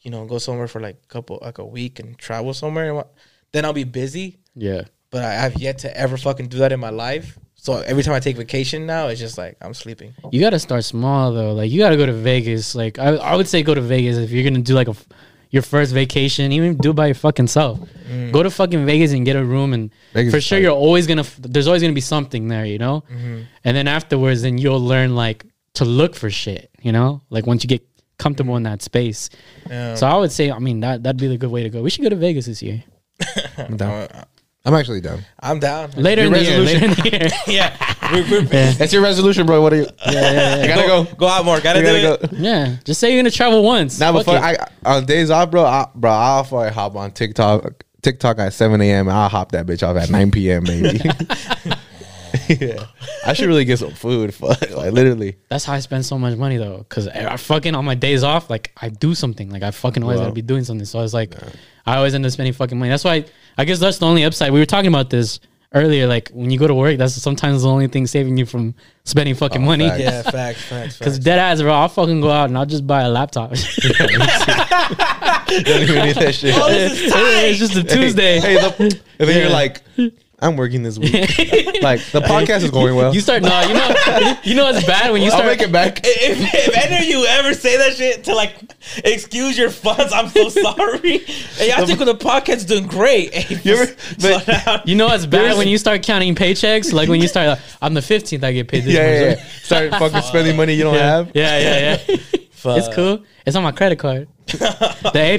you 0.02 0.12
know, 0.12 0.26
go 0.26 0.38
somewhere 0.38 0.68
for 0.68 0.80
like 0.80 0.98
a 1.04 1.08
couple, 1.08 1.40
like 1.42 1.58
a 1.58 1.66
week 1.66 2.00
and 2.00 2.18
travel 2.18 2.54
somewhere. 2.54 3.06
Then 3.52 3.66
I'll 3.66 3.74
be 3.74 3.84
busy. 3.84 4.40
Yeah. 4.56 4.84
But 5.10 5.24
I 5.24 5.34
have 5.34 5.58
yet 5.58 5.80
to 5.80 5.98
ever 5.98 6.18
fucking 6.18 6.48
do 6.48 6.58
that 6.60 6.72
in 6.72 6.80
my 6.80 6.90
life. 6.90 7.38
So 7.56 7.78
every 7.78 8.04
time 8.04 8.14
I 8.14 8.20
take 8.20 8.38
vacation 8.38 8.86
now, 8.86 9.08
it's 9.08 9.20
just 9.20 9.38
like 9.38 9.58
I'm 9.62 9.74
sleeping. 9.74 10.14
You 10.32 10.40
got 10.40 10.52
to 10.52 10.60
start 10.60 10.84
small 10.84 11.34
though. 11.34 11.54
Like 11.54 11.72
you 11.72 11.80
got 11.80 11.90
to 11.90 11.98
go 11.98 12.06
to 12.06 12.14
Vegas. 12.14 12.76
Like 12.76 13.00
I, 13.00 13.16
I 13.16 13.36
would 13.36 13.48
say 13.48 13.64
go 13.64 13.74
to 13.74 13.82
Vegas 13.82 14.18
if 14.18 14.32
you're 14.32 14.44
gonna 14.44 14.62
do 14.62 14.74
like 14.74 14.88
a 14.88 14.92
f- 14.92 15.08
your 15.50 15.62
first 15.64 15.94
vacation. 15.94 16.52
Even 16.52 16.78
do 16.78 16.92
it 16.92 16.94
by 16.96 17.08
your 17.08 17.16
fucking 17.16 17.48
self. 17.48 17.80
Mm. 18.10 18.32
Go 18.32 18.44
to 18.44 18.50
fucking 18.50 18.86
Vegas 18.86 19.12
and 19.14 19.26
get 19.26 19.36
a 19.36 19.44
room, 19.44 19.74
and 19.74 19.92
Vegas 20.14 20.34
for 20.34 20.42
sure 20.42 20.58
tight. 20.58 20.64
you're 20.64 20.72
always 20.72 21.08
gonna. 21.08 21.22
f- 21.22 21.40
There's 21.42 21.68
always 21.68 21.82
gonna 21.82 21.94
be 21.94 22.02
something 22.02 22.48
there, 22.48 22.66
you 22.66 22.78
know. 22.78 23.04
Mm-hmm. 23.12 23.42
And 23.64 23.78
then 23.78 23.88
afterwards, 23.88 24.42
then 24.42 24.58
you'll 24.58 24.80
learn 24.84 25.16
like 25.16 25.46
to 25.76 25.86
look 25.86 26.16
for 26.16 26.30
shit. 26.30 26.70
You 26.82 26.92
know, 26.92 27.22
like 27.30 27.46
once 27.48 27.64
you 27.64 27.68
get 27.68 27.86
comfortable 28.18 28.56
in 28.58 28.64
that 28.64 28.82
space. 28.82 29.30
Yeah. 29.70 29.96
So 29.96 30.08
I 30.08 30.18
would 30.18 30.32
say, 30.32 30.52
I 30.52 30.60
mean, 30.60 30.80
that 30.82 31.04
that'd 31.04 31.20
be 31.20 31.28
the 31.28 31.38
good 31.38 31.52
way 31.52 31.64
to 31.64 31.70
go. 31.70 31.82
We 31.82 31.90
should 31.90 32.04
go 32.04 32.10
to 32.10 32.16
Vegas 32.16 32.46
this 32.46 32.62
year. 32.62 32.84
I'm 33.58 33.78
down. 33.78 33.92
Uh, 33.92 34.24
I'm 34.66 34.74
actually 34.74 35.00
down. 35.02 35.24
I'm 35.40 35.60
down. 35.60 35.92
Later 35.92 36.24
in 36.24 36.34
Your 36.34 36.40
the 36.40 36.46
year. 36.46 36.60
Later 36.60 36.86
in 36.86 36.92
the 36.92 37.10
year. 37.10 37.30
yeah, 37.48 37.78
we're, 37.80 37.88
we're, 37.88 37.97
Yeah. 38.12 38.72
That's 38.72 38.94
your 38.94 39.02
resolution, 39.02 39.46
bro. 39.46 39.62
What 39.62 39.74
are 39.74 39.78
you? 39.78 39.88
Yeah, 40.06 40.12
yeah, 40.12 40.56
yeah. 40.58 40.68
Gotta 40.76 40.88
go. 40.88 41.16
Go 41.16 41.28
out 41.28 41.46
more. 41.46 41.60
Gotta 41.60 41.82
gotta 41.82 42.14
it. 42.14 42.32
go. 42.32 42.38
Yeah, 42.38 42.78
just 42.84 43.00
say 43.00 43.14
you're 43.14 43.22
gonna 43.22 43.32
travel 43.32 43.64
once. 43.64 44.00
Now 44.00 44.14
Fuck 44.14 44.26
before. 44.26 44.40
I 44.40 44.58
on 44.86 45.06
days 45.06 45.30
off, 45.30 45.52
bro, 45.52 45.66
I, 45.66 45.88
bro, 45.96 46.12
I'll 46.12 46.44
probably 46.44 46.72
hop 46.72 46.96
on 46.96 47.12
TikTok. 47.12 47.84
TikTok 48.02 48.40
at 48.40 48.54
7 48.54 48.80
a.m. 48.80 49.10
I'll 49.10 49.28
hop 49.28 49.52
that 49.52 49.66
bitch 49.66 49.86
off 49.86 49.98
at 49.98 50.10
9 50.10 50.32
p.m. 50.32 50.64
Baby. 50.64 51.02
yeah, 52.50 52.86
I 53.26 53.34
should 53.34 53.48
really 53.48 53.66
get 53.66 53.80
some 53.80 53.92
food. 53.92 54.34
Fuck, 54.34 54.70
like 54.72 54.92
literally. 54.92 55.38
That's 55.50 55.66
how 55.66 55.74
I 55.74 55.80
spend 55.80 56.06
so 56.06 56.18
much 56.18 56.38
money 56.38 56.58
though, 56.58 56.80
because 56.80 57.08
I 57.08 57.36
fucking 57.38 57.76
on 57.76 57.86
my 57.86 57.96
days 57.96 58.24
off, 58.24 58.50
like 58.50 58.72
I 58.78 58.90
do 58.90 59.16
something, 59.16 59.50
like 59.50 59.64
I 59.64 59.72
fucking 59.72 60.04
always 60.04 60.20
gotta 60.20 60.32
be 60.32 60.42
doing 60.42 60.64
something. 60.64 60.86
So 60.86 61.00
I 61.00 61.02
was 61.02 61.14
like, 61.14 61.34
I 61.86 61.98
always 61.98 62.14
end 62.14 62.26
up 62.26 62.32
spending 62.32 62.54
fucking 62.54 62.78
money. 62.78 62.90
That's 62.90 63.04
why 63.04 63.26
I 63.58 63.66
guess 63.66 63.80
that's 63.80 63.98
the 63.98 64.06
only 64.06 64.24
upside. 64.24 64.52
We 64.52 64.60
were 64.60 64.66
talking 64.66 64.90
about 64.90 65.10
this 65.10 65.40
earlier. 65.74 66.08
Like 66.08 66.30
when 66.30 66.50
you 66.52 66.60
go 66.60 66.68
to 66.68 66.74
work, 66.76 66.98
that's 66.98 67.14
sometimes 67.14 67.64
the 67.64 67.70
only 67.70 67.88
thing 67.88 68.08
saving 68.08 68.38
you 68.38 68.46
from 68.46 68.76
spending 69.04 69.36
oh, 69.36 69.38
fucking 69.38 69.64
money. 69.64 69.86
Oh, 69.86 69.90
facts. 69.90 70.02
Yeah, 70.02 70.22
facts, 70.24 70.62
facts, 70.64 70.98
Because 71.00 71.20
dead 71.20 71.40
ass, 71.40 71.62
bro, 71.62 71.74
I'll 71.74 71.90
fucking 71.90 72.22
go 72.22 72.30
out 72.30 72.50
and 72.50 72.58
I'll 72.58 72.66
just 72.66 72.86
buy 72.88 73.02
a 73.02 73.10
laptop. 73.10 73.50
Don't 73.52 73.62
even 75.82 76.06
need 76.06 76.16
that 76.16 76.36
shit. 76.36 76.56
Oh, 76.58 76.70
this 76.70 77.02
is 77.02 77.12
tight. 77.12 77.20
it's 77.22 77.60
just 77.60 77.76
a 77.76 77.84
Tuesday. 77.84 78.40
Hey, 78.40 78.56
the, 78.56 78.74
and 78.80 79.28
then 79.28 79.36
Yeah. 79.36 79.44
you're 79.44 79.50
like, 79.50 79.82
I'm 80.40 80.56
working 80.56 80.84
this 80.84 81.00
week. 81.00 81.14
like 81.82 82.00
the 82.12 82.22
podcast 82.22 82.62
is 82.62 82.70
going 82.70 82.96
well. 82.96 83.14
You 83.14 83.22
start 83.22 83.42
no, 83.42 83.62
you 83.62 83.74
know, 83.74 84.36
you 84.44 84.54
know 84.56 84.70
it's 84.70 84.86
bad 84.86 85.12
when 85.12 85.22
you 85.24 85.30
I'll 85.32 85.38
start. 85.40 85.48
make 85.48 85.62
it 85.62 85.72
back. 85.72 86.02
if, 86.04 86.54
if 86.54 86.78
any 86.78 86.98
of 86.98 87.04
you 87.06 87.26
ever 87.26 87.56
say 87.56 87.76
that 87.78 87.96
shit 87.96 88.24
to 88.26 88.36
like 88.36 88.56
excuse 89.04 89.58
your 89.58 89.72
funds, 89.72 90.14
I'm 90.14 90.30
so 90.30 90.50
sorry. 90.50 91.18
Hey, 91.20 91.72
I 91.72 91.84
think 91.86 91.98
the 92.00 92.14
podcast's 92.14 92.66
doing 92.66 92.86
great. 92.86 93.34
Hey, 93.38 93.60
You 93.64 93.78
ever- 93.78 93.96
but- 94.22 94.88
You 94.88 94.96
know 94.96 95.08
it's 95.12 95.26
bad 95.26 95.58
when 95.58 95.68
you 95.68 95.78
start 95.80 96.04
counting 96.04 96.36
paychecks. 96.36 96.94
Like 96.94 97.10
when 97.10 97.20
you 97.20 97.28
start, 97.28 97.48
like, 97.48 97.60
on 97.82 97.96
the 97.96 98.02
fifteenth, 98.04 98.44
I 98.44 98.52
get 98.52 98.68
paid 98.68 98.84
this. 98.84 98.94
Yeah, 98.94 99.08
yeah, 99.08 99.30
yeah. 99.38 99.44
Start 99.64 99.90
fucking 99.92 100.22
spending 100.22 100.56
money 100.56 100.74
you 100.76 100.84
don't 100.84 100.94
yeah, 100.94 101.16
have. 101.18 101.32
yeah, 101.34 101.58
yeah, 101.60 101.98
yeah. 102.08 102.38
It's 102.66 102.94
cool. 102.96 103.24
It's 103.46 103.56
on 103.56 103.64
my 103.64 103.72
credit 103.72 104.00
card. 104.00 104.28
the 104.48 104.54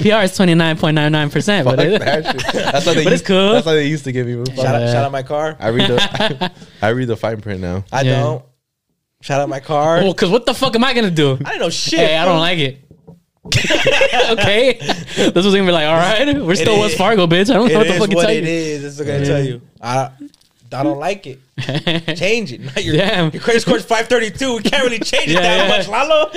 APR 0.01 0.25
is 0.25 0.37
twenty 0.37 0.55
nine 0.55 0.77
point 0.77 0.95
nine 0.95 1.11
nine 1.13 1.31
percent, 1.31 1.65
but 1.65 1.81
it, 1.81 1.99
that 2.01 2.41
shit. 2.41 2.53
That's 2.53 2.85
how 2.85 2.93
they 2.95 3.05
But 3.05 3.13
it's 3.13 3.23
used, 3.23 3.25
cool. 3.27 3.53
That's 3.53 3.67
how 3.67 3.73
they 3.73 3.87
used 3.87 4.05
to 4.05 4.13
give 4.13 4.27
me. 4.27 4.45
Shout 4.55 4.67
out, 4.67 4.89
shout 4.89 5.05
out 5.05 5.13
my 5.13 5.23
car. 5.23 5.57
I 5.59 5.69
read 5.69 5.89
the 5.91 6.53
I 6.83 6.89
read 6.91 7.09
the 7.09 7.17
fine 7.17 7.41
print 7.41 7.61
now. 7.61 7.85
I 7.93 8.03
Yeah. 8.03 8.21
don't. 8.21 8.45
Shout 9.23 9.41
out 9.41 9.49
my 9.49 9.61
car. 9.61 9.99
Oh, 9.99 10.03
well, 10.05 10.13
because 10.13 10.31
what 10.31 10.47
the 10.47 10.55
fuck 10.55 10.75
am 10.77 10.85
I 10.85 10.93
gonna 10.95 11.11
do? 11.11 11.39
I 11.45 11.51
don't 11.51 11.59
know 11.61 11.71
shit. 11.71 11.99
Hey, 12.01 12.17
I 12.17 12.25
don't 12.25 12.39
like 12.39 12.59
it. 12.59 12.85
okay, 14.31 14.75
this 14.79 15.35
was 15.35 15.55
gonna 15.55 15.65
be 15.65 15.73
like, 15.73 15.87
all 15.87 15.97
right, 15.97 16.37
we're 16.45 16.55
still 16.55 16.77
It 16.77 16.81
West 16.81 16.93
is- 16.93 16.99
Fargo, 16.99 17.27
bitch. 17.27 17.49
I 17.51 17.55
don't 17.55 17.69
know 17.73 17.79
what 17.79 17.87
the 17.87 17.95
is 17.95 17.99
fuck 17.99 18.11
to 18.11 18.17
what 18.17 18.23
tell 18.27 18.31
it 18.31 18.45
you. 18.45 18.51
is. 18.51 18.83
That's 18.83 18.99
what 18.99 19.09
I'm 19.09 19.15
gonna 19.23 19.27
tell 19.27 19.45
you. 19.45 19.63
I 19.81 20.11
I 20.73 20.83
don't 20.83 20.99
like 20.99 21.27
it. 21.27 21.41
Change 22.17 22.53
it. 22.53 22.61
Not 22.61 22.85
your, 22.85 22.97
Damn. 22.97 23.31
your 23.33 23.43
credit 23.43 23.63
score's 23.63 23.85
532. 23.85 24.57
We 24.57 24.63
can't 24.63 24.85
really 24.85 24.99
change 24.99 25.29
it 25.31 25.35
Yeah, 25.35 25.41
that 25.41 25.69
yeah. 25.69 25.77
much, 25.77 25.89
Lalo. 25.89 26.31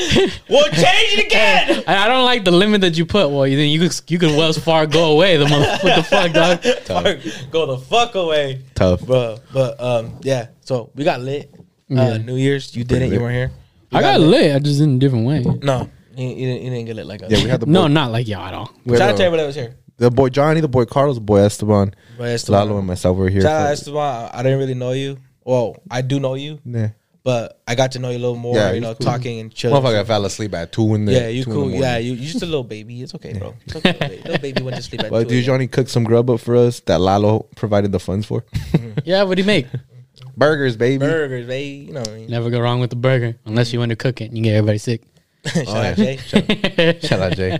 We'll 0.49 0.65
change 0.71 1.13
it 1.19 1.25
again. 1.27 1.83
I, 1.87 2.05
I 2.05 2.07
don't 2.07 2.25
like 2.25 2.43
the 2.45 2.51
limit 2.51 2.81
that 2.81 2.97
you 2.97 3.05
put. 3.05 3.29
Well, 3.29 3.45
you 3.45 3.57
you 3.57 3.79
could 3.79 4.01
you 4.09 4.17
could 4.19 4.35
Wells 4.37 4.57
Fargo 4.57 4.91
go 4.91 5.11
away. 5.13 5.37
The 5.37 5.47
mother, 5.47 5.77
what 5.81 5.95
the 5.97 6.03
fuck, 6.03 6.31
dog? 6.33 6.61
Fuck, 6.63 7.51
Go 7.51 7.65
the 7.65 7.77
fuck 7.77 8.15
away. 8.15 8.61
Tough. 8.75 9.05
But 9.05 9.41
but 9.53 9.79
um 9.79 10.17
yeah. 10.21 10.47
So 10.61 10.91
we 10.95 11.03
got 11.03 11.21
lit. 11.21 11.53
Yeah. 11.89 12.01
Uh, 12.01 12.17
New 12.17 12.37
Year's, 12.37 12.75
you 12.75 12.83
didn't. 12.83 13.11
You 13.11 13.19
weren't 13.19 13.35
here. 13.35 13.51
We 13.91 13.97
I 13.99 14.01
got 14.01 14.19
lit. 14.21 14.55
I 14.55 14.59
just 14.59 14.79
in 14.81 14.95
a 14.95 14.99
different 14.99 15.25
way. 15.27 15.41
No, 15.43 15.89
you, 16.15 16.27
you, 16.27 16.45
didn't, 16.47 16.63
you 16.63 16.69
didn't 16.69 16.85
get 16.85 16.95
lit 16.95 17.05
like 17.05 17.21
us. 17.23 17.31
Yeah, 17.31 17.43
we 17.43 17.49
had 17.49 17.59
the 17.59 17.65
boy, 17.65 17.71
No, 17.73 17.87
not 17.87 18.11
like 18.11 18.27
y'all 18.27 18.45
at 18.47 18.53
all. 18.53 18.71
we 18.85 18.93
had 18.93 18.99
Shout 18.99 19.09
out 19.11 19.17
to 19.17 19.23
everybody 19.25 19.43
that 19.43 19.47
was 19.47 19.55
here. 19.55 19.75
The 20.01 20.11
boy 20.11 20.29
Johnny, 20.29 20.61
the 20.61 20.67
boy 20.67 20.85
Carlos, 20.85 21.15
the 21.15 21.21
boy 21.21 21.39
Esteban, 21.39 21.93
But 22.17 22.29
Esteban. 22.29 22.67
Lalo, 22.67 22.77
and 22.79 22.87
myself 22.87 23.15
were 23.17 23.29
here. 23.29 23.41
Shout 23.41 23.61
out 23.67 23.71
Esteban. 23.71 24.29
I 24.33 24.43
didn't 24.43 24.59
really 24.59 24.73
know 24.73 24.91
you. 24.91 25.17
Well, 25.45 25.77
I 25.89 26.01
do 26.01 26.19
know 26.19 26.33
you, 26.35 26.59
Nah. 26.65 26.89
but 27.23 27.59
I 27.67 27.75
got 27.75 27.91
to 27.93 27.99
know 27.99 28.09
you 28.09 28.17
a 28.17 28.23
little 28.25 28.35
more. 28.35 28.55
Yeah, 28.55 28.71
you 28.73 28.81
know, 28.81 28.93
cool. 28.95 29.05
talking 29.05 29.39
and 29.39 29.53
chilling. 29.53 29.81
Motherfucker 29.81 29.99
I 29.99 30.03
fell 30.03 30.25
asleep 30.25 30.53
at 30.53 30.71
two 30.71 30.93
in 30.95 31.05
the 31.05 31.13
Yeah, 31.13 31.27
you 31.29 31.43
two 31.43 31.51
in 31.51 31.55
the 31.57 31.61
cool. 31.77 31.81
Yeah, 31.81 31.97
you 31.97 32.13
you 32.13 32.27
just 32.31 32.43
a 32.43 32.45
little 32.45 32.63
baby. 32.63 33.01
It's 33.01 33.13
okay, 33.15 33.33
bro. 33.33 33.55
It's 33.65 33.75
okay, 33.77 33.91
little 33.93 34.07
baby. 34.09 34.21
little 34.23 34.41
baby 34.41 34.61
went 34.63 34.77
to 34.77 34.83
sleep 34.83 35.01
at 35.03 35.09
But 35.11 35.23
two. 35.23 35.29
dude, 35.35 35.45
Johnny 35.45 35.67
cooked 35.67 35.89
some 35.89 36.03
grub 36.03 36.29
up 36.29 36.39
for 36.39 36.55
us 36.55 36.79
that 36.81 36.99
Lalo 36.99 37.47
provided 37.55 37.91
the 37.91 37.99
funds 37.99 38.25
for. 38.25 38.41
Mm-hmm. 38.41 38.99
Yeah, 39.05 39.23
what 39.23 39.35
do 39.35 39.41
you 39.41 39.47
make? 39.47 39.67
Burgers, 40.37 40.77
baby. 40.77 40.97
burgers, 40.99 41.47
baby. 41.47 41.85
You 41.87 41.93
know 41.93 41.99
what 42.01 42.09
I 42.09 42.13
mean? 42.15 42.29
Never 42.29 42.49
go 42.49 42.59
wrong 42.59 42.79
with 42.79 42.89
the 42.89 42.95
burger 42.95 43.35
unless 43.45 43.71
you 43.73 43.79
want 43.79 43.89
to 43.89 43.95
cook 43.95 44.21
it 44.21 44.25
and 44.25 44.37
you 44.37 44.43
get 44.43 44.55
everybody 44.55 44.77
sick. 44.77 45.01
Shout 45.53 45.67
Oh, 45.67 45.81
yeah. 45.81 45.89
out 45.89 45.95
Jay. 45.97 46.99
Shout 47.01 47.19
out 47.19 47.33
Jay. 47.35 47.59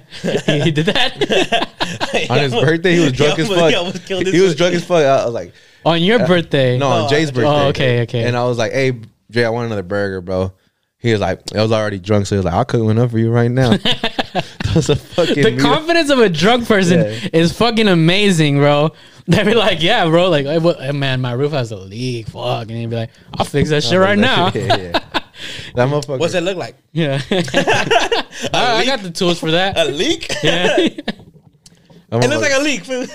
he 0.64 0.72
did 0.72 0.86
that 0.88 2.28
On 2.30 2.38
his 2.40 2.54
birthday, 2.54 2.96
he 2.96 3.00
was 3.02 3.14
drunk 3.14 3.38
He 3.38 3.42
as 3.42 3.48
fuck. 3.48 4.08
he 4.08 4.32
He 4.32 4.42
was 4.42 4.56
drunk 4.56 4.76
as 4.76 4.86
fuck. 4.86 5.04
I 5.04 5.26
was 5.26 5.34
like, 5.34 5.54
on 5.84 6.02
your 6.04 6.22
uh, 6.22 6.28
birthday. 6.28 6.78
no, 6.78 6.88
on 6.90 7.06
Oh, 7.06 7.10
Jay's 7.10 7.32
birthday. 7.32 7.48
oh, 7.50 7.68
okay, 7.70 8.02
okay. 8.04 8.24
And 8.26 8.38
I 8.38 8.44
was 8.44 8.58
like, 8.60 8.72
hey, 8.72 9.00
Jay, 9.32 9.44
I 9.46 9.50
want 9.50 9.66
another 9.66 9.82
burger, 9.84 10.22
bro. 10.22 10.54
He 11.00 11.12
was 11.12 11.20
like, 11.22 11.42
I 11.56 11.62
was 11.64 11.72
already 11.72 11.98
drunk, 11.98 12.28
so 12.28 12.36
he 12.36 12.38
was 12.38 12.46
like, 12.46 12.54
I'll 12.54 12.66
cook 12.66 12.84
one 12.84 13.00
up 13.00 13.10
for 13.10 13.18
you 13.18 13.32
right 13.32 13.50
now. 13.50 13.72
that 13.78 14.46
was 14.76 14.90
a 14.90 14.96
fucking 14.96 15.42
the 15.44 15.52
meal. 15.52 15.60
confidence 15.62 16.12
of 16.12 16.20
a 16.20 16.30
drunk 16.30 16.68
person 16.68 17.00
Yeah. 17.00 17.30
is 17.34 17.52
fucking 17.58 17.88
amazing, 17.88 18.58
bro. 18.58 18.92
They'd 19.28 19.46
be 19.46 19.54
like, 19.56 19.82
"Yeah, 19.82 20.06
bro, 20.08 20.30
like, 20.30 20.46
hey, 20.46 20.58
what- 20.60 20.80
hey, 20.80 20.92
man, 20.92 21.22
my 21.22 21.32
roof 21.34 21.52
has 21.54 21.72
a 21.72 21.76
leak, 21.78 22.28
fuck," 22.28 22.62
and 22.64 22.72
he'd 22.72 22.90
be 22.90 22.96
like, 22.96 23.10
"I'll 23.38 23.46
fix 23.46 23.70
that 23.70 23.84
shit 23.84 24.00
right 24.00 24.18
now." 24.18 24.52
yeah, 24.54 24.76
yeah. 24.78 25.00
That 25.76 25.88
motherfucker. 25.90 26.20
What's 26.20 26.34
it 26.34 26.42
look 26.42 26.58
like? 26.58 26.76
Yeah, 26.92 27.22
I, 27.32 28.82
I 28.82 28.86
got 28.86 29.02
the 29.02 29.12
tools 29.12 29.40
for 29.40 29.52
that. 29.52 29.78
A 29.78 29.86
leak? 29.86 30.28
yeah. 30.44 30.78
It 30.78 32.30
looks 32.30 32.42
like 32.42 32.54
a 32.54 32.62
leak, 32.62 32.84
fool. 32.84 33.06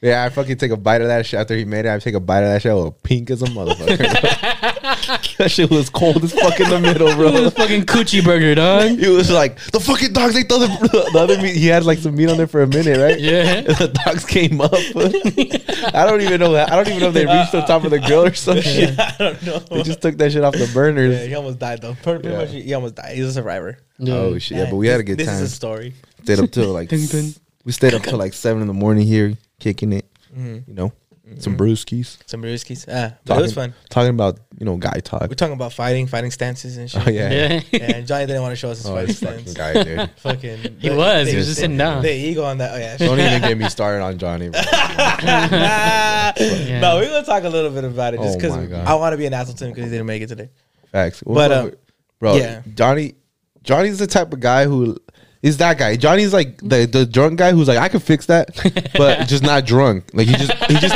Yeah, 0.00 0.24
I 0.24 0.28
fucking 0.28 0.58
take 0.58 0.70
a 0.70 0.76
bite 0.76 1.00
of 1.00 1.08
that 1.08 1.26
shit 1.26 1.40
after 1.40 1.56
he 1.56 1.64
made 1.64 1.84
it. 1.84 1.88
I 1.92 1.98
take 1.98 2.14
a 2.14 2.20
bite 2.20 2.42
of 2.42 2.50
that 2.52 2.62
shit. 2.62 2.70
I 2.70 2.74
was 2.76 2.92
pink 3.02 3.30
as 3.30 3.42
a 3.42 3.46
motherfucker. 3.46 3.98
that 5.38 5.50
shit 5.50 5.70
was 5.70 5.90
cold 5.90 6.22
as 6.22 6.32
fuck 6.32 6.60
in 6.60 6.70
the 6.70 6.78
middle, 6.78 7.12
bro. 7.16 7.32
This 7.32 7.52
fucking 7.54 7.82
coochie 7.82 8.24
burger, 8.24 8.54
dog. 8.54 8.92
It 8.92 9.08
was 9.08 9.28
like 9.28 9.58
the 9.72 9.80
fucking 9.80 10.12
dogs 10.12 10.36
ate 10.36 10.48
the 10.48 10.54
other, 10.54 10.66
the 11.12 11.18
other 11.18 11.42
meat. 11.42 11.56
He 11.56 11.66
had 11.66 11.84
like 11.84 11.98
some 11.98 12.14
meat 12.14 12.28
on 12.30 12.36
there 12.36 12.46
for 12.46 12.62
a 12.62 12.66
minute, 12.68 12.96
right? 12.98 13.18
Yeah. 13.18 13.42
And 13.54 13.66
the 13.66 13.88
dogs 13.88 14.24
came 14.24 14.60
up. 14.60 14.72
I 14.72 16.06
don't 16.06 16.20
even 16.20 16.38
know 16.38 16.52
that. 16.52 16.70
I 16.70 16.76
don't 16.76 16.86
even 16.88 17.00
know 17.00 17.08
if 17.08 17.14
they 17.14 17.26
reached 17.26 17.50
the 17.50 17.62
top 17.62 17.82
of 17.82 17.90
the 17.90 17.98
grill 17.98 18.24
or 18.26 18.34
some 18.34 18.60
shit. 18.60 18.96
I 18.98 19.16
don't 19.18 19.42
know. 19.42 19.58
They 19.58 19.82
just 19.82 20.00
took 20.00 20.16
that 20.18 20.30
shit 20.30 20.44
off 20.44 20.54
the 20.54 20.70
burners. 20.72 21.12
yeah, 21.18 21.26
he 21.26 21.34
almost 21.34 21.58
died 21.58 21.82
though. 21.82 21.96
Pretty 22.02 22.28
Yeah. 22.28 22.36
much, 22.36 22.50
he 22.52 22.72
almost 22.72 22.94
died. 22.94 23.16
He's 23.16 23.24
a 23.26 23.32
survivor. 23.32 23.78
Oh 24.06 24.38
shit! 24.38 24.58
Yeah, 24.58 24.70
but 24.70 24.76
we 24.76 24.86
had 24.86 25.00
a 25.00 25.02
good 25.02 25.18
this 25.18 25.26
time. 25.26 25.36
This 25.40 25.46
is 25.46 25.52
a 25.52 25.56
story. 25.56 25.94
Stayed 26.22 26.38
up 26.38 26.50
till 26.52 26.72
like 26.72 26.88
Dun, 26.88 27.04
dun. 27.06 27.34
we 27.64 27.72
stayed 27.72 27.94
up 27.94 28.02
till 28.02 28.16
like 28.18 28.32
seven 28.32 28.62
in 28.62 28.68
the 28.68 28.74
morning 28.74 29.04
here, 29.04 29.36
kicking 29.60 29.92
it. 29.92 30.06
Mm-hmm. 30.32 30.70
You 30.70 30.74
know, 30.74 30.92
some 31.38 31.56
brewskis. 31.56 32.18
Some 32.26 32.42
brewskis. 32.42 32.84
Ah, 32.88 33.14
but 33.24 33.26
Talking, 33.26 33.40
it 33.40 33.42
was 33.42 33.54
fun. 33.54 33.74
Talking 33.90 34.10
about 34.10 34.38
you 34.58 34.64
know 34.66 34.76
guy 34.76 35.00
talk. 35.04 35.22
We're 35.22 35.34
talking 35.34 35.54
about 35.54 35.72
fighting, 35.72 36.06
fighting 36.06 36.30
stances 36.30 36.76
and 36.78 36.90
shit. 36.90 37.06
Oh 37.06 37.10
yeah. 37.10 37.30
Yeah. 37.30 37.60
Yeah, 37.72 37.96
and 37.96 38.06
Johnny 38.06 38.26
didn't 38.26 38.42
want 38.42 38.52
to 38.52 38.56
show 38.56 38.70
us 38.70 38.78
his 38.78 38.86
Oh, 38.86 38.94
fighting 38.94 39.06
this 39.08 39.20
fucking 39.20 39.54
guy, 39.54 39.82
dude. 39.84 40.10
Fucking, 40.18 40.58
He 40.80 40.88
the- 40.88 40.96
was. 40.96 41.26
the- 41.26 41.30
He 41.32 41.36
was 41.36 41.46
just 41.46 41.56
the- 41.56 41.60
sitting 41.62 41.76
down. 41.76 42.02
The 42.02 42.12
ego 42.14 42.44
on 42.44 42.58
that. 42.58 42.74
Oh 42.74 42.78
yeah. 42.78 42.96
Don't 42.96 43.20
even 43.20 43.42
get 43.42 43.58
me 43.58 43.68
started 43.70 44.02
on 44.02 44.18
Johnny. 44.18 44.48
Bro. 44.48 44.60
Yeah. 44.62 46.78
No, 46.80 46.96
we're 46.96 47.08
gonna 47.08 47.24
talk 47.26 47.44
a 47.44 47.48
little 47.48 47.70
bit 47.70 47.84
about 47.84 48.14
it 48.14 48.20
just 48.20 48.34
Oh 48.34 48.36
because 48.40 48.56
my 48.56 48.66
God. 48.66 48.86
I 48.86 48.94
want 48.94 49.12
to 49.12 49.16
be 49.18 49.26
an 49.26 49.34
asshole 49.34 49.54
to 49.56 49.64
him 49.66 49.70
because 49.72 49.84
he 49.84 49.90
didn't 49.90 50.06
make 50.06 50.22
it 50.22 50.28
today. 50.28 50.50
Facts. 50.92 51.22
But, 51.26 51.52
um, 51.52 51.72
bro, 52.18 52.36
yeah. 52.36 52.62
Johnny, 52.74 53.14
Johnny's 53.62 53.98
the 53.98 54.06
type 54.06 54.32
of 54.32 54.40
guy 54.40 54.64
who 54.64 54.96
is 55.42 55.56
that 55.58 55.78
guy. 55.78 55.96
Johnny's 55.96 56.32
like 56.32 56.58
the 56.58 56.86
the 56.86 57.06
drunk 57.06 57.38
guy 57.38 57.52
who's 57.52 57.68
like, 57.68 57.78
I 57.78 57.88
can 57.88 58.00
fix 58.00 58.26
that, 58.26 58.48
but 58.96 59.26
just 59.28 59.42
not 59.42 59.64
drunk. 59.66 60.04
Like 60.12 60.26
he 60.26 60.34
just 60.34 60.52
he 60.64 60.74
just 60.78 60.94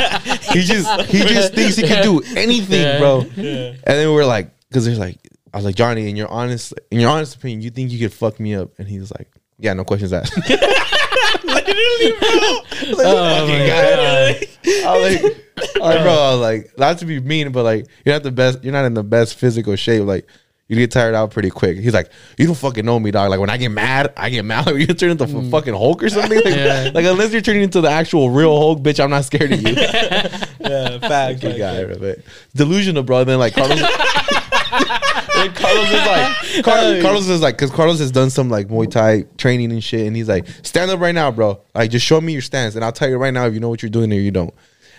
he 0.51 0.61
just 0.63 1.01
he 1.09 1.19
just 1.19 1.53
thinks 1.55 1.75
he 1.77 1.83
can 1.87 2.03
do 2.03 2.21
anything, 2.35 2.81
Yeah. 2.81 2.99
bro. 2.99 3.19
And 3.21 3.77
then 3.85 4.11
we're 4.13 4.25
like, 4.25 4.51
because 4.69 4.85
there's 4.85 4.99
like, 4.99 5.17
I 5.53 5.57
was 5.57 5.65
like, 5.65 5.75
Johnny, 5.75 6.09
in 6.09 6.15
your 6.15 6.27
honest 6.29 6.73
in 6.91 6.99
your 6.99 7.09
honest 7.09 7.35
opinion, 7.35 7.61
you 7.61 7.69
think 7.69 7.91
you 7.91 7.99
could 7.99 8.13
fuck 8.13 8.39
me 8.39 8.55
up? 8.55 8.71
And 8.77 8.87
he 8.87 8.99
was 8.99 9.11
like, 9.11 9.29
Yeah, 9.59 9.73
no 9.73 9.83
questions 9.85 10.11
asked. 10.13 10.35
Literally, 11.43 12.11
bro. 12.19 12.29
Like, 12.91 13.05
Oh 13.05 13.47
my 13.47 13.67
god. 13.67 14.47
I 14.85 14.97
was 14.97 15.23
like, 15.23 15.23
I 15.55 15.79
was 15.79 15.95
like, 15.95 16.01
bro, 16.03 16.11
I 16.13 16.31
was 16.31 16.39
like, 16.39 16.77
not 16.77 16.97
to 16.99 17.05
be 17.05 17.19
mean, 17.19 17.51
but 17.51 17.63
like, 17.63 17.87
you're 18.05 18.15
not 18.15 18.23
the 18.23 18.31
best. 18.31 18.63
You're 18.63 18.73
not 18.73 18.85
in 18.85 18.93
the 18.93 19.03
best 19.03 19.35
physical 19.35 19.75
shape. 19.75 20.03
Like, 20.03 20.27
you 20.69 20.77
get 20.77 20.91
tired 20.91 21.13
out 21.13 21.31
pretty 21.31 21.49
quick. 21.49 21.77
He's 21.77 21.93
like, 21.93 22.09
you 22.37 22.45
don't 22.45 22.55
fucking 22.55 22.85
know 22.85 22.99
me, 22.99 23.11
dog. 23.11 23.29
Like 23.29 23.39
when 23.39 23.49
I 23.49 23.57
get 23.57 23.69
mad, 23.69 24.13
I 24.15 24.29
get 24.29 24.45
mad. 24.45 24.65
Like 24.73 24.75
you 24.77 24.87
turn 24.87 25.11
into 25.11 25.25
f- 25.25 25.29
mm. 25.29 25.51
fucking 25.51 25.73
Hulk 25.73 26.01
or 26.03 26.09
something. 26.09 26.37
Like, 26.37 26.55
Yeah. 26.55 26.91
like 26.93 27.05
unless 27.05 27.33
you're 27.33 27.41
turning 27.41 27.63
into 27.63 27.81
the 27.81 27.89
actual 27.89 28.29
real 28.29 28.57
Hulk, 28.57 28.79
bitch, 28.79 29.03
I'm 29.03 29.09
not 29.09 29.25
scared 29.25 29.51
of 29.51 29.61
you. 29.61 29.75
Yeah, 30.63 30.97
facts. 30.99 31.41
Good 31.41 31.57
guy, 31.57 31.83
bro, 31.83 31.97
but 31.99 32.19
delusional, 32.55 33.03
bro. 33.03 33.25
Then 33.25 33.37
like 33.37 33.53
Carlos. 33.53 33.77
then 33.79 35.53
Carlos 35.53 35.87
is 35.87 36.05
like, 36.05 36.63
Carlos, 36.63 37.01
Carlos 37.01 37.29
is 37.29 37.41
like, 37.41 37.55
because 37.57 37.69
Carlos 37.69 37.99
has 37.99 38.11
done 38.11 38.29
some 38.29 38.49
like 38.49 38.69
Muay 38.69 38.89
Thai 38.89 39.25
training 39.37 39.73
and 39.73 39.83
shit, 39.83 40.07
and 40.07 40.15
he's 40.15 40.29
like, 40.29 40.47
stand 40.63 40.89
up 40.89 41.01
right 41.01 41.13
now, 41.13 41.31
bro. 41.31 41.61
Like, 41.75 41.91
just 41.91 42.05
show 42.05 42.21
me 42.21 42.31
your 42.31 42.41
stance, 42.41 42.75
and 42.75 42.85
I'll 42.85 42.93
tell 42.93 43.09
you 43.09 43.17
right 43.17 43.33
now 43.33 43.45
if 43.45 43.53
you 43.53 43.59
know 43.59 43.67
what 43.67 43.83
you're 43.83 43.89
doing 43.89 44.11
or 44.13 44.15
you 44.15 44.31
don't. 44.31 44.53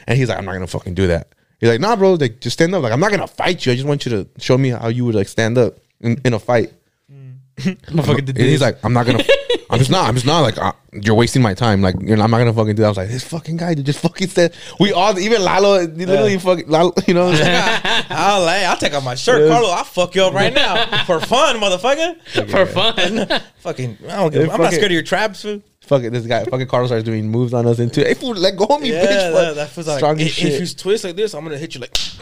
And 0.07 0.19
he's 0.19 0.29
like, 0.29 0.37
I'm 0.37 0.45
not 0.45 0.53
gonna 0.53 0.67
fucking 0.67 0.95
do 0.95 1.07
that. 1.07 1.29
He's 1.65 1.71
like, 1.71 1.81
Nah, 1.81 1.97
bro, 1.97 2.13
like 2.13 2.41
just 2.41 2.53
stand 2.53 2.75
up. 2.75 2.83
Like, 2.83 2.93
I'm 2.93 3.01
not 3.01 3.11
gonna 3.11 3.27
fight 3.27 3.65
you. 3.65 3.73
I 3.73 3.75
just 3.75 3.89
want 3.89 4.05
you 4.05 4.11
to 4.13 4.29
show 4.39 4.59
me 4.59 4.69
how 4.69 4.89
you 4.89 5.07
would 5.07 5.15
like 5.15 5.29
stand 5.29 5.57
up 5.57 5.79
in, 6.03 6.21
in 6.23 6.35
a 6.35 6.39
fight. 6.39 6.71
Motherfucker 7.57 8.23
did 8.23 8.37
And 8.37 8.47
he's 8.47 8.61
like, 8.61 8.85
I'm 8.85 8.93
not 8.93 9.07
gonna. 9.07 9.25
I'm 9.71 9.79
just 9.79 9.91
not. 9.91 10.07
I'm 10.07 10.13
just 10.15 10.27
not 10.27 10.41
like 10.41 10.59
uh, 10.59 10.73
you're 10.93 11.15
wasting 11.15 11.41
my 11.41 11.55
time. 11.55 11.81
Like 11.81 11.95
you 12.03 12.17
know, 12.17 12.23
I'm 12.23 12.31
not 12.31 12.37
gonna 12.37 12.53
fucking 12.53 12.75
do 12.75 12.83
that. 12.83 12.87
I 12.87 12.91
was 12.91 12.99
like, 12.99 13.09
this 13.09 13.25
fucking 13.25 13.57
guy 13.57 13.75
just 13.77 14.01
fucking 14.01 14.29
said. 14.29 14.55
We 14.79 14.93
all, 14.93 15.19
even 15.19 15.43
Lalo, 15.43 15.81
literally 15.87 16.39
fucking, 16.39 16.69
Lalo, 16.69 16.93
you 17.07 17.15
know. 17.15 17.25
What 17.31 17.37
I'm 17.37 17.43
saying? 17.43 18.07
I'll 18.11 18.45
lay, 18.45 18.67
I'll 18.67 18.77
take 18.77 18.93
off 18.93 19.03
my 19.03 19.15
shirt, 19.15 19.41
Yes. 19.41 19.51
Carlo. 19.51 19.71
I'll 19.71 19.85
fuck 19.85 20.15
you 20.15 20.25
up 20.25 20.35
right 20.35 20.53
now 20.53 21.05
for 21.07 21.19
fun, 21.19 21.57
motherfucker. 21.57 22.21
for 22.51 22.67
fun. 22.67 23.41
Fucking, 23.61 23.97
I 24.11 24.17
don't 24.17 24.35
give, 24.35 24.51
I'm 24.51 24.61
not 24.61 24.75
scared 24.75 24.87
of 24.87 24.93
your 24.93 25.03
traps, 25.03 25.41
fool. 25.41 25.63
Fuck 25.87 26.03
it, 26.03 26.11
this 26.15 26.27
guy, 26.27 26.45
fucking 26.45 26.67
Carlos 26.67 26.89
starts 26.89 27.05
doing 27.05 27.29
moves 27.31 27.53
on 27.53 27.67
us 27.67 27.79
into. 27.79 28.03
Hey, 28.03 28.15
fool, 28.15 28.35
let 28.35 28.57
go 28.57 28.65
of 28.65 28.81
me, 28.81 28.91
Yeah, 28.93 29.05
bitch. 29.05 29.33
that, 29.35 29.55
that 29.57 29.69
feels 29.69 29.87
like 29.87 29.99
Strong 29.99 30.19
if, 30.21 30.43
if 30.43 30.61
you 30.61 30.67
twist 30.67 31.05
like 31.05 31.15
this, 31.15 31.35
I'm 31.35 31.45
gonna 31.45 31.59
hit 31.59 31.75
you 31.75 31.81
like. 31.83 31.93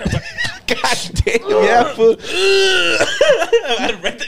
God 0.66 0.98
damn, 1.14 1.48
yeah, 1.48 1.94
fool. 1.94 2.16
I 2.20 3.98
read 4.02 4.18
the- 4.18 4.26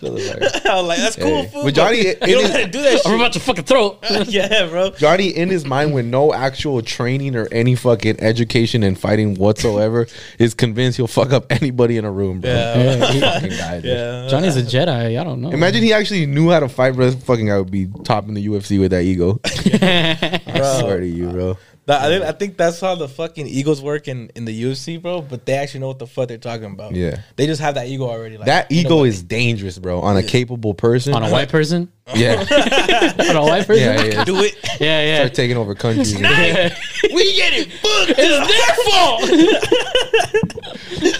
I 0.02 0.74
was 0.76 0.86
like, 0.86 0.98
that's 0.98 1.16
cool, 1.16 1.42
Hey. 1.42 1.48
fool. 1.48 1.64
But 1.64 1.74
Johnny, 1.74 1.98
you 2.06 2.14
don't 2.14 2.44
is- 2.44 2.50
gotta 2.50 2.66
do 2.68 2.82
that 2.82 2.98
Shit. 2.98 3.06
I'm 3.06 3.14
about 3.14 3.32
to 3.34 3.40
fucking 3.40 3.64
throat. 3.64 3.98
yeah, 4.26 4.66
bro. 4.68 4.90
Johnny, 4.90 5.28
in 5.28 5.48
his 5.48 5.64
mind, 5.64 5.92
with 5.94 6.06
no 6.06 6.32
actual 6.32 6.82
training 6.82 7.34
or 7.36 7.48
any 7.52 7.74
fucking 7.74 8.20
education 8.20 8.82
in 8.82 8.94
fighting 8.94 9.34
whatsoever, 9.34 10.06
is 10.38 10.54
convinced 10.54 10.96
he'll 10.98 11.06
fuck 11.06 11.32
up 11.32 11.50
anybody 11.50 11.96
in 11.96 12.04
a 12.04 12.10
room, 12.12 12.40
bro. 12.40 12.50
Yeah. 12.50 12.98
fucking 13.34 13.50
guy. 13.50 13.80
Yeah, 13.84 14.28
Johnny's 14.28 14.56
a 14.56 14.62
Jedi. 14.62 15.18
I 15.20 15.24
don't 15.24 15.40
know. 15.40 15.50
Imagine 15.50 15.82
he 15.82 15.92
actually 15.92 16.26
knew 16.26 16.50
how 16.50 16.60
to 16.60 16.68
fight, 16.68 16.94
bro. 16.94 17.10
This 17.10 17.22
fucking 17.24 17.46
guy 17.46 17.58
would 17.58 17.70
be 17.70 17.86
topping 18.04 18.34
the 18.34 18.46
UFC 18.46 18.78
with 18.80 18.90
that 18.92 19.02
ego. 19.02 19.40
I 19.44 20.78
swear 20.80 21.00
to 21.00 21.06
you, 21.06 21.28
bro. 21.30 21.58
That- 21.88 22.02
I, 22.02 22.08
think, 22.08 22.24
I 22.24 22.32
think 22.32 22.56
that's 22.58 22.80
how 22.80 22.94
the 22.96 23.08
fucking 23.08 23.46
egos 23.46 23.80
work 23.82 24.08
in, 24.08 24.30
in 24.34 24.44
the 24.44 24.62
UFC, 24.62 25.00
bro. 25.00 25.22
But 25.22 25.46
they 25.46 25.54
actually 25.54 25.80
know 25.80 25.88
what 25.88 25.98
the 25.98 26.06
fuck 26.06 26.28
they're 26.28 26.36
talking 26.38 26.66
about. 26.66 26.94
Yeah. 26.94 27.22
they 27.36 27.46
just 27.46 27.60
have 27.62 27.74
that 27.76 27.86
ego 27.88 28.04
already. 28.04 28.36
Like 28.36 28.44
That 28.46 28.70
you 28.70 28.82
know 28.82 28.88
ego 28.88 28.96
what? 28.98 29.08
is 29.08 29.22
dangerous, 29.22 29.78
bro. 29.78 30.00
On 30.02 30.14
a 30.16 30.22
capable 30.22 30.74
person. 30.74 31.14
on 31.14 31.22
a 31.22 31.30
white 31.30 31.48
person. 31.48 31.90
yeah, 32.14 32.40
On 33.30 33.36
a 33.36 33.42
white 33.42 33.66
person. 33.66 33.84
yeah, 33.84 34.04
yeah. 34.04 34.24
do 34.24 34.36
it. 34.42 34.54
yeah, 34.80 35.00
yeah. 35.02 35.16
Start 35.20 35.34
taking 35.34 35.56
over 35.56 35.74
countries. 35.74 36.14
and- 36.22 36.24
we 36.24 37.34
get 37.36 37.52
it. 37.54 37.72
Fuck. 37.72 38.10
It's 38.18 38.46
their 38.52 38.74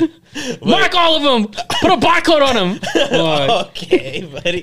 fault. 0.05 0.65
Mark 0.65 0.95
all 0.95 1.17
of 1.17 1.23
them. 1.23 1.47
Put 1.81 1.93
a 1.93 1.97
barcode 1.97 2.43
on 2.47 2.55
them. 2.55 2.79
Boy, 3.11 3.49
Okay, 3.69 4.23
buddy. 4.31 4.63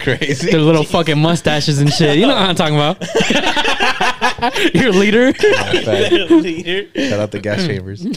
Crazy. 0.00 0.50
their 0.50 0.60
little 0.60 0.82
fucking 0.84 1.18
mustaches 1.18 1.78
and 1.80 1.90
shit. 1.92 2.16
You 2.18 2.26
know 2.26 2.34
what 2.34 2.42
I'm 2.42 2.54
talking 2.56 2.74
about. 2.74 2.98
Your 4.74 4.92
leader. 4.92 5.32
Fact. 5.34 6.30
leader. 6.30 6.88
Shout 7.08 7.20
out 7.20 7.30
the 7.30 7.40
gas 7.40 7.66
chambers. 7.66 8.06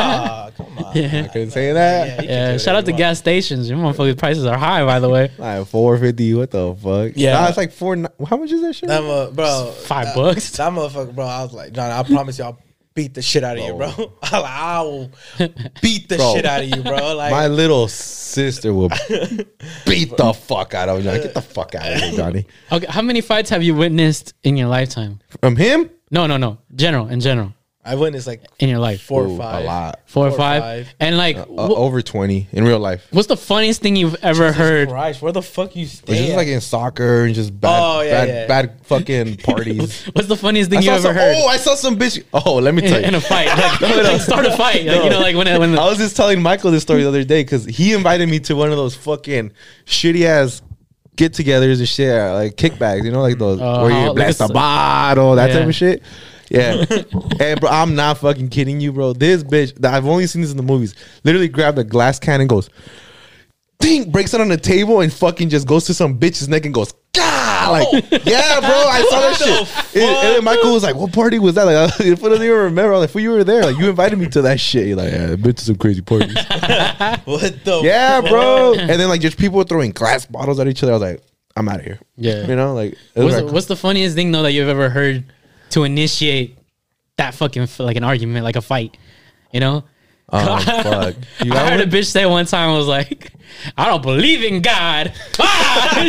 Ah, 0.00 0.50
come 0.56 0.66
on. 0.78 0.96
Yeah. 0.96 1.24
I 1.24 1.28
couldn't 1.28 1.50
say 1.50 1.72
that. 1.72 2.06
Yeah, 2.06 2.12
you 2.12 2.16
can 2.16 2.26
do 2.26 2.32
Yeah, 2.32 2.58
shout 2.58 2.76
out 2.76 2.84
to 2.86 2.92
gas 2.92 3.18
stations. 3.18 3.68
Your 3.68 3.78
motherfuckers' 3.78 4.16
prices 4.18 4.44
are 4.46 4.56
high, 4.56 4.84
by 4.84 5.00
the 5.00 5.08
way. 5.08 5.30
Like 5.38 5.66
four 5.66 5.96
fifty. 5.98 6.34
What 6.34 6.50
the 6.50 6.74
fuck? 6.74 7.12
Yeah. 7.16 7.40
nah, 7.40 7.48
it's 7.48 7.56
like 7.56 7.72
four. 7.72 7.96
How 8.26 8.36
much 8.36 8.52
is 8.52 8.62
that 8.62 8.74
shit? 8.74 8.88
That 8.88 9.02
mo- 9.02 9.30
bro, 9.32 9.72
Five 9.84 10.08
uh, 10.08 10.14
bucks. 10.14 10.50
That 10.56 10.72
motherfucker, 10.72 11.14
bro. 11.14 11.26
I 11.26 11.42
was 11.42 11.52
like, 11.52 11.72
John, 11.72 11.90
I 11.90 12.02
promise 12.02 12.38
you, 12.38 12.44
I'll 12.44 12.58
beat 12.98 13.14
the 13.14 13.22
shit 13.22 13.44
out 13.44 13.56
of 13.56 13.64
you, 13.64 13.74
bro. 13.74 14.12
I 14.24 14.82
will 14.82 15.12
beat 15.80 16.08
the 16.08 16.16
Bro. 16.16 16.34
shit 16.34 16.44
out 16.44 16.62
of 16.64 16.68
you, 16.68 16.82
bro. 16.82 17.14
Like, 17.14 17.30
My 17.30 17.46
little 17.46 17.86
sister 17.86 18.74
will 18.74 18.88
beat 19.86 20.16
the 20.16 20.32
fuck 20.34 20.74
out 20.74 20.88
of 20.88 21.04
Johnny. 21.04 21.20
Get 21.22 21.32
the 21.34 21.40
fuck 21.40 21.76
out 21.76 21.92
of 21.92 22.00
here, 22.00 22.12
Johnny. 22.16 22.46
Okay, 22.72 22.86
how 22.88 23.02
many 23.02 23.20
fights 23.20 23.50
have 23.50 23.62
you 23.62 23.76
witnessed 23.76 24.34
in 24.42 24.56
your 24.56 24.66
lifetime? 24.66 25.20
From 25.40 25.54
him? 25.54 25.90
No, 26.10 26.26
no, 26.26 26.38
no. 26.38 26.58
General, 26.74 27.06
in 27.06 27.20
general, 27.20 27.54
I 27.88 27.94
witnessed 27.94 28.26
like 28.26 28.42
in 28.58 28.68
your 28.68 28.78
life. 28.78 29.00
four 29.02 29.24
Ooh, 29.24 29.34
or 29.34 29.38
five. 29.38 29.64
A 29.64 29.66
lot. 29.66 30.00
Four 30.06 30.26
or 30.26 30.30
four 30.30 30.34
or 30.34 30.38
five. 30.38 30.62
five. 30.62 30.94
And 31.00 31.16
like, 31.16 31.36
Uh, 31.36 31.44
wh- 31.46 31.70
over 31.78 32.02
twenty 32.02 32.46
in 32.52 32.64
real 32.64 32.78
life. 32.78 33.06
what's 33.10 33.28
the 33.28 33.36
funniest 33.36 33.80
thing 33.82 33.96
you've 33.96 34.16
ever 34.22 34.52
heard? 34.52 34.88
Christ, 34.88 35.22
where 35.22 35.32
the 35.32 35.42
fuck 35.42 35.74
you 35.76 35.82
It's 35.84 35.92
stay? 35.98 36.16
just 36.26 36.36
like 36.36 36.48
in 36.48 36.60
soccer 36.60 37.24
and 37.24 37.34
just 37.34 37.58
bad, 37.60 37.80
Oh, 37.82 38.00
yeah, 38.02 38.10
bad, 38.24 38.28
yeah. 38.28 38.46
bad 38.46 38.72
fucking 38.84 39.36
parties. 39.44 40.04
What's 40.12 40.28
the 40.28 40.36
funniest 40.36 40.70
I 40.70 40.76
thing 40.76 40.82
you 40.82 40.88
saw 40.90 40.94
ever 40.94 41.02
some, 41.08 41.14
heard 41.14 41.36
oh, 41.38 41.46
I 41.48 41.56
saw 41.56 41.74
some 41.74 41.96
bitch. 41.98 42.22
Oh, 42.32 42.54
let 42.56 42.74
me 42.74 42.82
tell 42.82 43.00
you. 43.00 43.06
in 43.06 43.14
a 43.14 43.20
fight? 43.20 43.48
Like, 43.48 43.80
like, 43.80 44.20
start 44.20 44.46
a 44.46 44.56
fight. 44.56 44.84
Like, 44.86 45.04
you 45.04 45.10
know, 45.10 45.20
like 45.20 45.36
when 45.36 45.46
when 45.60 45.72
the, 45.72 45.80
I 45.80 45.88
was 45.88 45.98
just 45.98 46.16
telling 46.16 46.40
Michael 46.42 46.70
this 46.70 46.82
story 46.82 47.02
the 47.02 47.08
other 47.08 47.24
day 47.24 47.42
because 47.42 47.64
he 47.64 47.92
invited 47.92 48.28
me 48.28 48.38
to 48.40 48.54
one 48.56 48.70
of 48.70 48.76
those 48.76 48.94
fucking 48.94 49.52
shitty 49.86 50.24
ass 50.24 50.62
get-togethers 51.16 51.78
and 51.78 51.88
shit, 51.88 52.14
like 52.32 52.54
kickbacks. 52.56 53.04
You 53.04 53.10
know, 53.10 53.22
like 53.22 53.38
those 53.38 53.60
Oh, 53.60 53.82
where 53.82 53.90
how- 53.90 54.00
you 54.02 54.06
like 54.08 54.16
blast 54.16 54.40
a 54.40 54.44
a 54.44 54.46
s- 54.46 54.52
bottle, 54.52 55.34
that 55.34 55.50
Yeah. 55.50 55.58
type 55.58 55.68
of 55.68 55.74
shit. 55.74 56.02
Yeah, 56.50 56.84
and 57.40 57.60
bro, 57.60 57.70
I'm 57.70 57.94
not 57.94 58.18
fucking 58.18 58.48
kidding 58.48 58.80
you, 58.80 58.92
bro. 58.92 59.12
This 59.12 59.42
bitch, 59.42 59.84
I've 59.84 60.06
only 60.06 60.26
seen 60.26 60.42
this 60.42 60.50
in 60.50 60.56
the 60.56 60.62
movies. 60.62 60.94
Literally 61.24 61.48
grabbed 61.48 61.78
a 61.78 61.84
glass 61.84 62.18
can 62.18 62.40
and 62.40 62.48
goes, 62.48 62.70
ding, 63.80 64.10
breaks 64.10 64.34
it 64.34 64.40
on 64.40 64.48
the 64.48 64.56
table 64.56 65.00
and 65.00 65.12
fucking 65.12 65.48
just 65.50 65.66
goes 65.66 65.84
to 65.86 65.94
some 65.94 66.18
bitch's 66.18 66.48
neck 66.48 66.64
and 66.64 66.74
goes, 66.74 66.92
Gah! 67.14 67.48
Oh. 67.68 67.72
like, 67.72 68.10
yeah, 68.24 68.60
bro, 68.60 68.70
I 68.70 69.06
saw 69.10 69.20
that 69.20 69.36
shit. 69.36 70.02
And, 70.02 70.16
and 70.16 70.36
then 70.36 70.44
Michael 70.44 70.72
was 70.72 70.82
like, 70.82 70.94
"What 70.94 71.12
party 71.12 71.38
was 71.38 71.54
that?" 71.54 71.64
Like, 71.64 72.00
if 72.00 72.24
I 72.24 72.28
don't 72.28 72.42
even 72.42 72.50
remember, 72.56 72.94
I 72.94 72.98
was 72.98 73.08
like, 73.08 73.14
"Well, 73.14 73.22
you 73.22 73.30
were 73.30 73.44
there. 73.44 73.62
Like, 73.64 73.78
you 73.78 73.88
invited 73.88 74.18
me 74.18 74.26
to 74.28 74.42
that 74.42 74.60
shit." 74.60 74.86
You're 74.86 74.96
like, 74.96 75.12
"Yeah, 75.12 75.32
I've 75.32 75.42
been 75.42 75.54
to 75.54 75.64
some 75.64 75.76
crazy 75.76 76.00
parties." 76.00 76.34
what 77.24 77.64
the 77.64 77.80
yeah, 77.82 78.20
bro. 78.20 78.74
And 78.74 78.90
then 78.90 79.08
like 79.08 79.20
just 79.20 79.38
people 79.38 79.58
were 79.58 79.64
throwing 79.64 79.90
glass 79.90 80.26
bottles 80.26 80.60
at 80.60 80.68
each 80.68 80.82
other. 80.82 80.92
I 80.92 80.94
was 80.96 81.02
like, 81.02 81.22
"I'm 81.56 81.68
out 81.68 81.80
of 81.80 81.84
here." 81.84 81.98
Yeah. 82.16 82.46
you 82.46 82.56
know, 82.56 82.74
like, 82.74 82.96
what's, 83.14 83.34
like- 83.34 83.46
the, 83.46 83.52
what's 83.52 83.66
the 83.66 83.76
funniest 83.76 84.14
thing 84.14 84.30
though 84.32 84.42
that 84.42 84.52
you've 84.52 84.68
ever 84.68 84.88
heard 84.88 85.24
to 85.70 85.84
initiate 85.84 86.58
that 87.16 87.34
fucking 87.34 87.68
like 87.78 87.96
an 87.96 88.04
argument, 88.04 88.44
like 88.44 88.56
a 88.56 88.62
fight? 88.62 88.96
You 89.52 89.60
know. 89.60 89.84
oh 90.30 90.58
fuck. 90.82 91.14
You 91.42 91.52
I 91.52 91.54
got 91.54 91.72
heard 91.72 91.80
a 91.80 91.86
bitch 91.86 92.06
say 92.10 92.26
one 92.26 92.44
time, 92.46 92.70
I 92.70 92.76
was 92.76 92.86
like, 92.86 93.32
I 93.76 93.86
don't 93.86 94.02
believe 94.02 94.44
in 94.44 94.60
God. 94.62 95.12
Ah! 95.40 95.88
I 96.00 96.04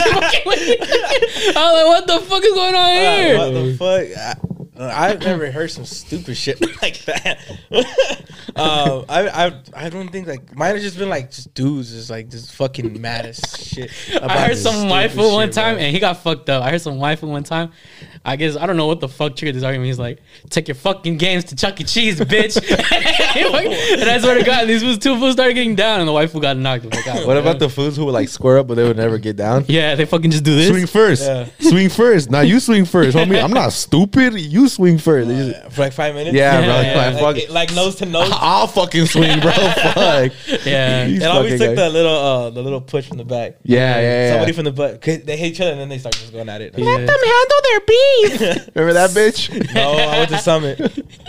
was 0.46 1.56
like, 1.56 1.86
what 1.88 2.08
the 2.08 2.20
fuck 2.28 2.44
is 2.44 2.54
going 2.54 2.76
on 2.76 2.90
Uh, 2.90 2.94
here? 2.96 3.38
what 3.38 3.52
the 3.54 3.76
fuck? 3.78 4.18
I, 4.82 5.10
I've 5.10 5.20
never 5.22 5.52
heard 5.52 5.70
some 5.72 5.84
stupid 5.86 6.38
shit 6.38 6.62
like 6.82 7.04
that. 7.06 7.38
um, 8.56 9.06
I, 9.10 9.28
I 9.48 9.62
I 9.74 9.90
don't 9.90 10.08
think 10.10 10.26
like 10.28 10.56
mine 10.56 10.74
have 10.76 10.82
just 10.82 10.98
been 10.98 11.10
like 11.10 11.32
just 11.32 11.54
dudes 11.54 11.92
just 11.92 12.10
like 12.10 12.30
just 12.30 12.54
fucking 12.56 13.00
mad 13.02 13.26
as 13.26 13.40
shit. 13.58 13.92
I 14.22 14.48
heard 14.48 14.58
some 14.58 14.74
stupid 14.76 14.92
waifu 14.92 15.34
one 15.34 15.52
time 15.52 15.76
bro. 15.76 15.84
and 15.84 15.94
he 15.94 16.00
got 16.00 16.18
fucked 16.24 16.50
up. 16.50 16.64
I 16.64 16.72
heard 16.72 16.82
some 16.82 16.96
waifu 16.98 17.24
one 17.28 17.44
time. 17.44 17.72
I 18.30 18.36
guess 18.36 18.56
I 18.56 18.66
don't 18.68 18.78
know 18.78 18.86
what 18.88 19.00
the 19.00 19.08
fuck 19.10 19.36
triggered 19.36 19.56
this 19.56 19.64
argument. 19.64 19.88
He's 19.88 19.98
like, 20.00 20.20
"Take 20.50 20.68
your 20.68 20.76
fucking 20.76 21.18
games 21.18 21.46
to 21.46 21.56
Chuck 21.56 21.82
E. 21.82 21.84
Cheese, 21.84 22.20
bitch." 22.20 22.58
and 24.02 24.10
I 24.10 24.20
swear 24.20 24.38
to 24.38 24.44
God, 24.44 24.68
these 24.68 24.82
two 25.00 25.18
fools 25.18 25.34
started 25.34 25.54
getting 25.56 25.76
down, 25.76 26.00
and 26.00 26.08
the 26.08 26.14
wife 26.14 26.34
waifu 26.34 26.42
got 26.42 26.58
knocked. 26.58 26.84
I'm 26.86 26.90
like, 26.92 27.06
"God, 27.06 27.26
What 27.26 27.34
man." 27.34 27.38
about 27.38 27.60
the 27.60 27.70
fools 27.70 27.98
who 27.98 28.06
would 28.06 28.12
like 28.14 28.30
square 28.30 28.60
up 28.60 28.68
but 28.68 28.76
they 28.76 28.84
would 28.84 28.98
never 28.98 29.18
get 29.18 29.36
down? 29.36 29.66
Yeah, 29.68 29.96
they 29.96 30.06
fucking 30.06 30.32
just 30.32 30.44
do 30.44 30.56
this. 30.56 30.70
Swing 30.70 30.86
first. 30.88 31.24
Yeah. 31.24 31.48
Swing 31.60 31.90
first. 31.90 32.30
Now 32.30 32.42
you 32.42 32.60
swing 32.60 32.86
first, 32.86 33.18
homie. 33.18 33.42
I'm 33.44 33.52
not 33.52 33.74
stupid. 33.74 34.34
You 34.40 34.68
swing 34.70 34.98
first. 34.98 35.28
They 35.28 35.36
just- 35.52 35.72
for 35.74 35.82
like 35.82 35.94
five 35.94 36.14
minutes. 36.16 36.36
yeah, 36.36 36.60
Yeah, 36.60 36.66
bro. 36.66 36.82
yeah, 36.82 36.98
like, 36.98 37.22
like, 37.36 37.44
fuck. 37.46 37.54
like 37.54 37.74
nose 37.76 37.96
to 37.96 38.06
nose. 38.06 38.30
I'll 38.34 38.68
fucking 38.68 39.06
swing, 39.08 39.40
bro. 39.40 39.52
fuck. 39.52 40.32
Yeah. 40.66 41.06
These 41.08 41.22
It 41.24 41.26
always 41.26 41.54
fucking 41.54 41.58
took 41.68 41.76
guys. 41.76 41.78
the 41.78 41.90
little 41.90 42.16
uh 42.16 42.50
the 42.52 42.62
little 42.62 42.82
push 42.82 43.08
from 43.08 43.18
the 43.18 43.26
back. 43.26 43.56
Yeah, 43.64 43.96
yeah, 44.00 44.02
yeah. 44.02 44.32
Somebody 44.34 44.52
from 44.54 44.66
the 44.66 44.72
butt. 44.72 45.02
'cause 45.02 45.20
They 45.24 45.38
hate 45.38 45.54
each 45.54 45.62
other 45.62 45.72
and 45.72 45.80
then 45.80 45.90
they 45.90 45.98
start 45.98 46.16
just 46.16 46.32
going 46.32 46.50
at 46.50 46.62
it. 46.62 46.74
Yeah. 46.78 46.86
Let 46.86 46.98
them 47.08 47.08
handle 47.08 47.60
their 47.64 47.80
beef. 48.22 48.70
Remember 48.76 48.94
that 48.94 49.10
bitch? 49.12 49.74
No, 49.74 49.92
I 49.94 50.18
went 50.20 50.30
to 50.32 50.38
Summit. 50.40 50.80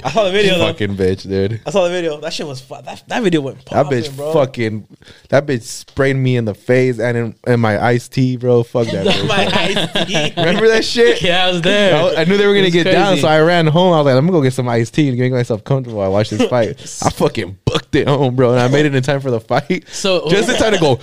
I 0.04 0.10
saw 0.10 0.24
the 0.24 0.32
video 0.32 0.58
though. 0.58 0.66
fucking 0.72 0.96
bitch, 0.96 1.22
dude. 1.28 1.60
I 1.66 1.70
saw 1.70 1.84
the 1.84 1.90
video. 1.90 2.18
That 2.20 2.32
shit 2.32 2.46
was 2.46 2.60
fun. 2.60 2.84
That, 2.84 3.02
that 3.08 3.22
video 3.22 3.40
went 3.42 3.58
That 3.66 3.84
popping, 3.84 4.02
bitch 4.02 4.16
bro. 4.16 4.32
fucking. 4.32 4.86
That 5.28 5.46
bitch 5.46 5.62
sprayed 5.62 6.16
me 6.16 6.36
in 6.36 6.44
the 6.44 6.54
face 6.54 6.98
and 6.98 7.16
in, 7.16 7.34
in 7.46 7.60
my 7.60 7.82
iced 7.82 8.12
tea, 8.12 8.36
bro. 8.36 8.62
Fuck 8.62 8.86
that 8.88 9.06
bitch. 9.08 9.28
My 9.28 9.46
iced 9.46 10.08
tea. 10.08 10.32
Remember 10.36 10.68
that 10.68 10.84
shit? 10.84 11.20
Yeah, 11.30 11.46
I 11.46 11.50
was 11.52 11.62
there. 11.62 11.94
I, 11.94 12.22
I 12.22 12.24
knew 12.24 12.36
they 12.36 12.46
were 12.46 12.54
gonna 12.54 12.66
It's 12.66 12.74
get 12.74 12.84
down, 12.84 13.08
crazy. 13.08 13.22
so 13.22 13.28
I 13.28 13.40
ran 13.40 13.66
home. 13.66 13.92
I 13.92 13.98
was 13.98 14.06
like, 14.06 14.14
I'm 14.16 14.26
gonna 14.26 14.38
go 14.38 14.42
get 14.42 14.52
some 14.52 14.68
iced 14.68 14.94
tea 14.94 15.08
and 15.08 15.18
make 15.18 15.32
myself 15.32 15.62
comfortable. 15.64 16.00
I 16.00 16.08
watched 16.08 16.30
this 16.30 16.48
fight. 16.48 16.80
I 17.04 17.10
fucking 17.10 17.58
booked 17.64 17.94
it 17.94 18.08
home, 18.08 18.36
bro, 18.36 18.52
and 18.52 18.60
I 18.60 18.68
made 18.68 18.86
it 18.86 18.94
in 18.94 19.02
time 19.02 19.20
for 19.20 19.30
the 19.30 19.40
fight. 19.40 19.86
So- 19.88 20.28
just 20.30 20.48
in 20.48 20.56
time 20.56 20.72
to 20.72 20.78
go. 20.80 20.98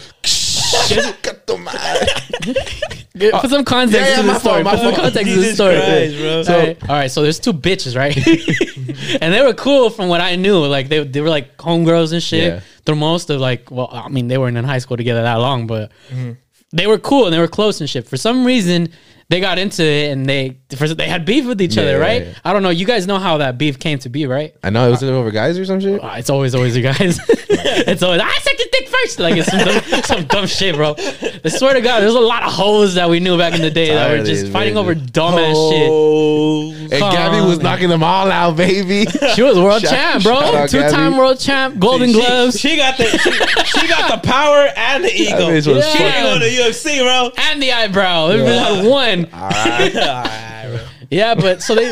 The 1.47 1.57
mic. 1.57 3.31
Put 3.41 3.49
some 3.49 3.65
context 3.65 3.99
Yeah, 4.09 4.15
yeah, 4.17 4.21
to 4.21 4.27
the 4.27 4.39
story. 4.39 4.63
fault, 4.63 4.75
Put 4.75 4.83
some 4.83 4.95
context 4.95 5.33
to 5.33 5.39
the 5.39 5.53
story. 5.53 5.75
Christ. 5.77 6.47
So, 6.47 6.87
all 6.89 6.95
right, 6.95 7.09
so 7.09 7.21
there's 7.23 7.39
two 7.39 7.53
bitches, 7.53 7.95
right? 7.95 8.15
and 9.21 9.33
they 9.33 9.41
were 9.41 9.53
cool 9.53 9.89
from 9.89 10.07
what 10.09 10.21
I 10.21 10.35
knew. 10.35 10.63
Like 10.65 10.89
they 10.89 11.03
they 11.03 11.21
were 11.21 11.29
like 11.29 11.57
homegirls 11.57 12.13
and 12.13 12.21
shit. 12.21 12.53
Yeah. 12.53 12.59
Through 12.85 12.97
most 12.97 13.29
of 13.29 13.39
like, 13.41 13.71
well, 13.71 13.89
I 13.91 14.07
mean, 14.09 14.27
they 14.27 14.37
weren't 14.37 14.55
in 14.57 14.63
high 14.65 14.77
school 14.79 14.97
together 14.97 15.23
that 15.23 15.35
long, 15.35 15.67
but 15.67 15.91
Mm-hmm. 16.09 16.31
they 16.73 16.85
were 16.87 16.97
cool 16.99 17.25
and 17.25 17.33
they 17.33 17.39
were 17.39 17.47
close 17.47 17.79
and 17.81 17.89
shit. 17.89 18.07
For 18.07 18.17
some 18.17 18.45
reason, 18.45 18.89
they 19.29 19.39
got 19.41 19.57
into 19.57 19.83
it 19.83 20.11
and 20.11 20.25
they 20.25 20.57
first, 20.77 20.95
they 20.97 21.07
had 21.09 21.25
beef 21.25 21.45
with 21.45 21.61
each 21.61 21.75
Yeah, 21.75 21.83
other, 21.83 21.99
right? 21.99 22.27
yeah. 22.27 22.33
I 22.45 22.53
don't 22.53 22.63
know. 22.63 22.69
You 22.69 22.85
guys 22.85 23.07
know 23.07 23.17
how 23.19 23.37
that 23.39 23.57
beef 23.57 23.77
came 23.79 23.99
to 23.99 24.09
be, 24.09 24.25
right? 24.25 24.55
I 24.63 24.69
know 24.69 24.87
it 24.87 24.91
was 24.91 25.03
over 25.03 25.31
guys 25.31 25.57
or 25.57 25.65
some 25.65 25.79
shit. 25.81 26.01
Uh, 26.01 26.15
it's 26.17 26.29
always 26.29 26.55
always 26.55 26.77
you 26.77 26.83
guys. 26.83 27.19
it's 27.49 28.03
always 28.03 28.21
I 28.21 28.31
suck 28.39 28.57
your 28.59 28.67
dick 28.71 28.86
first. 29.03 29.19
Like 29.19 29.35
it's 29.37 29.49
some 29.49 29.59
dumb, 29.59 30.01
some 30.03 30.25
dumb 30.25 30.45
shit, 30.47 30.75
bro. 30.75 30.95
I 30.97 31.49
swear 31.49 31.73
to 31.73 31.81
God, 31.81 32.01
there's 32.01 32.13
a 32.15 32.19
lot 32.19 32.43
of 32.43 32.51
hoes 32.51 32.95
that 32.95 33.09
we 33.09 33.19
knew 33.19 33.37
back 33.37 33.53
in 33.53 33.61
the 33.61 33.69
day 33.71 33.89
that 33.89 33.95
Tired 34.07 34.11
were 34.15 34.21
of 34.21 34.25
just 34.27 34.43
these 34.45 34.51
fighting 34.53 34.73
bitches. 34.75 34.77
over 34.77 34.95
dumbass 34.95 35.71
shit. 35.71 35.89
Oh, 35.91 36.71
And 36.71 36.89
Gabby 36.91 37.41
was 37.45 37.57
Come 37.57 37.63
knocking 37.63 37.89
them 37.89 38.03
all 38.03 38.31
out, 38.31 38.55
baby. 38.57 39.05
She 39.35 39.41
was 39.43 39.57
world 39.57 39.81
Shout- 39.81 39.91
champ, 39.91 40.23
shout 40.23 40.39
bro. 40.51 40.59
out 40.59 40.69
Two 40.69 40.79
time 40.81 40.91
Gabby. 41.11 41.15
world 41.17 41.39
champ, 41.39 41.79
Golden 41.79 42.07
she, 42.09 42.13
Gloves, 42.13 42.59
She 42.59 42.75
got 42.77 42.97
the 42.97 43.05
she, 43.05 43.31
she 43.79 43.87
got 43.87 44.21
the 44.21 44.27
power 44.27 44.67
and 44.75 45.03
the 45.03 45.13
ego. 45.13 45.49
bitch 45.49 45.67
was 45.67 45.85
Yeah. 45.85 45.93
She 45.95 46.03
ain't 46.03 46.23
going 46.23 46.39
to 46.39 46.47
UFC, 46.47 46.99
bro. 47.01 47.31
and 47.37 47.61
the 47.61 47.71
eyebrow. 47.71 48.27
They 48.27 48.57
had 48.57 48.85
one. 48.85 49.25
Alright, 49.33 49.93
bro. 49.93 50.79
Yeah, 51.09 51.35
but 51.35 51.61
so 51.61 51.73
they 51.73 51.91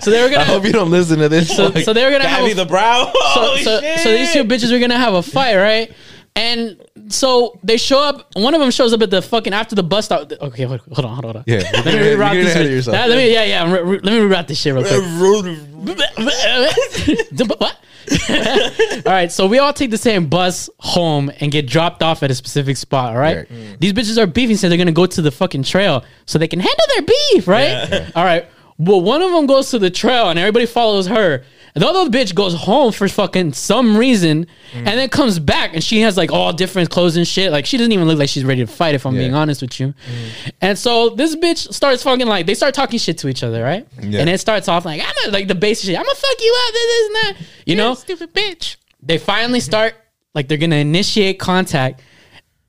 so 0.00 0.10
they 0.10 0.20
were 0.22 0.28
I 0.28 0.32
gonna 0.32 0.44
hope 0.44 0.64
you 0.64 0.72
don't 0.72 0.90
listen 0.90 1.18
to 1.20 1.28
this. 1.30 1.48
so, 1.54 1.70
so 1.72 1.92
they 1.94 2.04
were 2.04 2.10
gonna 2.10 2.26
have 2.28 2.40
Gabby 2.40 2.52
a, 2.52 2.54
the 2.54 2.66
brow. 2.66 3.04
so, 3.06 3.12
Holy 3.14 3.62
so, 3.62 3.80
shit. 3.80 4.00
so 4.00 4.12
these 4.12 4.32
two 4.32 4.44
bitches 4.44 4.70
were 4.72 4.78
gonna 4.78 4.98
have 4.98 5.14
a 5.14 5.22
fight, 5.22 5.56
right? 5.56 5.92
And 6.36 6.80
so 7.08 7.58
they 7.62 7.76
show 7.76 8.00
up. 8.00 8.28
One 8.34 8.54
of 8.54 8.60
them 8.60 8.70
shows 8.70 8.92
up 8.92 9.02
at 9.02 9.10
the 9.10 9.20
fucking 9.20 9.52
after 9.52 9.74
the 9.74 9.82
bus 9.82 10.06
stop. 10.06 10.30
Okay, 10.32 10.64
hold, 10.64 10.80
hold 10.92 11.04
on, 11.04 11.22
hold 11.22 11.36
on. 11.36 11.44
Yeah, 11.46 11.58
let 11.72 11.84
me 11.84 11.92
reroute 11.92 12.42
this. 12.44 12.84
shit. 12.84 12.92
let 12.92 13.10
me, 13.10 13.32
yeah, 13.32 13.44
yeah. 13.44 13.72
re- 13.72 13.82
re- 13.82 14.00
let 14.02 14.12
me 14.12 14.18
reroute 14.20 14.46
this 14.46 14.60
shit 14.60 14.74
real 14.74 14.84
quick. 14.84 15.02
what? 17.60 17.76
all 19.06 19.12
right, 19.12 19.30
so 19.30 19.46
we 19.46 19.58
all 19.58 19.72
take 19.72 19.90
the 19.90 19.98
same 19.98 20.26
bus 20.28 20.68
home 20.80 21.30
and 21.40 21.52
get 21.52 21.66
dropped 21.66 22.02
off 22.02 22.22
at 22.22 22.30
a 22.30 22.34
specific 22.34 22.76
spot. 22.76 23.14
All 23.14 23.20
right, 23.20 23.46
Yeah. 23.50 23.56
Mm. 23.56 23.78
these 23.78 23.92
bitches 23.92 24.18
are 24.18 24.26
beefing, 24.26 24.56
so 24.56 24.68
they're 24.68 24.78
gonna 24.78 24.92
go 24.92 25.06
to 25.06 25.22
the 25.22 25.30
fucking 25.30 25.64
trail 25.64 26.04
so 26.26 26.38
they 26.38 26.48
can 26.48 26.60
handle 26.60 26.84
their 26.96 27.02
beef, 27.02 27.48
right? 27.48 28.10
All 28.16 28.24
right. 28.24 28.46
Well, 28.78 29.02
one 29.02 29.20
of 29.20 29.30
them 29.32 29.46
goes 29.46 29.70
to 29.72 29.78
the 29.78 29.90
trail 29.90 30.30
and 30.30 30.38
everybody 30.38 30.64
follows 30.66 31.06
her. 31.08 31.44
The 31.74 31.86
other 31.86 32.10
bitch 32.10 32.34
goes 32.34 32.54
home 32.54 32.92
for 32.92 33.08
fucking 33.08 33.52
some 33.52 33.96
reason 33.96 34.46
and 34.74 34.86
mm. 34.86 34.94
then 34.94 35.08
comes 35.08 35.38
back 35.38 35.74
and 35.74 35.82
she 35.82 36.00
has 36.00 36.16
like 36.16 36.32
all 36.32 36.52
different 36.52 36.90
clothes 36.90 37.16
and 37.16 37.26
shit. 37.26 37.52
Like 37.52 37.66
she 37.66 37.76
doesn't 37.76 37.92
even 37.92 38.06
look 38.06 38.18
like 38.18 38.28
she's 38.28 38.44
ready 38.44 38.64
to 38.64 38.66
fight, 38.66 38.94
if 38.94 39.06
I'm 39.06 39.14
Yeah. 39.14 39.20
being 39.20 39.34
honest 39.34 39.62
with 39.62 39.78
you. 39.78 39.88
Mm. 39.88 40.52
And 40.60 40.78
so 40.78 41.10
this 41.10 41.36
bitch 41.36 41.72
starts 41.72 42.02
fucking 42.02 42.26
like 42.26 42.46
they 42.46 42.54
start 42.54 42.74
talking 42.74 42.98
shit 42.98 43.18
to 43.18 43.28
each 43.28 43.42
other, 43.42 43.62
right? 43.62 43.86
Yeah. 44.00 44.20
And 44.20 44.28
it 44.28 44.40
starts 44.40 44.68
off 44.68 44.84
like 44.84 45.00
I'm 45.00 45.28
a, 45.28 45.32
like 45.32 45.48
the 45.48 45.54
basic 45.54 45.86
shit. 45.86 45.98
I'm 45.98 46.04
gonna 46.04 46.14
fuck 46.14 46.40
you 46.40 46.64
up, 46.66 46.72
this, 46.72 46.86
this, 46.86 47.06
and 47.06 47.14
that. 47.14 47.36
You 47.66 47.76
know, 47.76 47.94
stupid 47.94 48.34
bitch. 48.34 48.76
They 49.02 49.18
finally 49.18 49.60
start 49.60 49.94
like 50.34 50.48
they're 50.48 50.58
gonna 50.58 50.76
initiate 50.76 51.38
contact. 51.38 52.02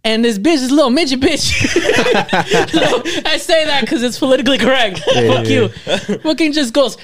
And 0.04 0.26
this 0.26 0.40
bitch 0.40 0.56
is 0.56 0.72
a 0.72 0.74
little 0.74 0.90
midget 0.90 1.20
bitch. 1.20 1.52
I 3.26 3.38
say 3.38 3.66
that 3.66 3.82
because 3.82 4.02
it's 4.02 4.18
politically 4.18 4.58
correct. 4.58 4.98
Fuck 5.00 5.46
you. 5.46 5.68
Fucking 6.24 6.54
just 6.54 6.74
goes 6.74 6.98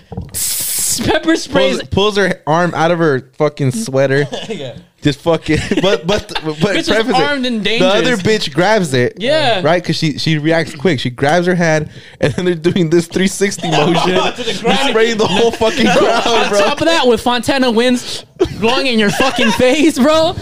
pepper 1.05 1.35
sprays. 1.35 1.77
Pulls, 1.79 1.89
pulls 1.89 2.17
her 2.17 2.41
arm 2.47 2.73
out 2.73 2.91
of 2.91 2.99
her 2.99 3.29
fucking 3.37 3.71
sweater. 3.71 4.25
yeah. 4.49 4.77
Just 5.01 5.19
fucking, 5.19 5.59
but 5.83 6.07
but 6.07 6.27
but 6.27 6.41
Bitch 6.55 6.77
is 6.77 6.89
preface 6.89 7.15
it, 7.15 7.21
armed 7.21 7.45
and 7.45 7.63
The 7.63 7.79
other 7.85 8.17
bitch 8.17 8.51
grabs 8.53 8.95
it, 8.95 9.13
Yeah. 9.19 9.61
right? 9.61 9.81
Because 9.81 9.95
she 9.95 10.17
she 10.17 10.39
reacts 10.39 10.73
quick. 10.75 10.99
She 10.99 11.11
grabs 11.11 11.45
her 11.45 11.53
hand, 11.53 11.91
and 12.19 12.33
then 12.33 12.45
they're 12.45 12.55
doing 12.55 12.89
this 12.89 13.05
360 13.05 13.69
motion, 13.69 13.93
To 13.93 14.43
the 14.43 14.59
ground. 14.59 14.89
spraying 14.89 15.17
the 15.19 15.27
whole 15.27 15.51
fucking 15.51 15.85
ground, 15.85 16.27
On 16.27 16.49
bro. 16.49 16.59
top 16.59 16.81
of 16.81 16.87
that, 16.87 17.05
with 17.07 17.21
Fontana 17.21 17.69
winds 17.69 18.25
blowing 18.59 18.87
in 18.87 18.97
your 18.97 19.11
fucking 19.11 19.51
face, 19.51 19.99
bro. 19.99 20.35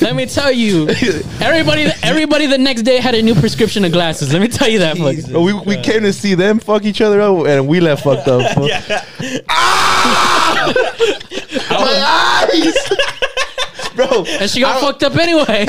Let 0.00 0.14
me 0.14 0.26
tell 0.26 0.52
you, 0.52 0.88
everybody, 1.40 1.86
everybody 2.02 2.46
the 2.46 2.58
next 2.58 2.82
day 2.82 2.98
had 2.98 3.14
a 3.14 3.22
new 3.22 3.34
prescription 3.34 3.84
of 3.84 3.92
glasses. 3.92 4.32
Let 4.32 4.40
me 4.40 4.48
tell 4.48 4.68
you 4.68 4.78
that. 4.78 4.96
fuck. 4.96 5.16
We, 5.34 5.52
we 5.76 5.76
came 5.82 6.02
to 6.02 6.12
see 6.12 6.34
them 6.34 6.60
fuck 6.60 6.84
each 6.84 7.00
other 7.00 7.20
up, 7.20 7.46
and 7.46 7.66
we 7.66 7.80
left 7.80 8.04
fucked 8.04 8.28
up. 8.28 8.54
fool. 8.54 8.68
My 11.70 12.46
eyes, 12.52 12.74
bro. 13.96 14.24
And 14.40 14.50
she 14.50 14.60
got 14.60 14.80
fucked 14.80 15.02
up 15.02 15.16
anyway. 15.16 15.66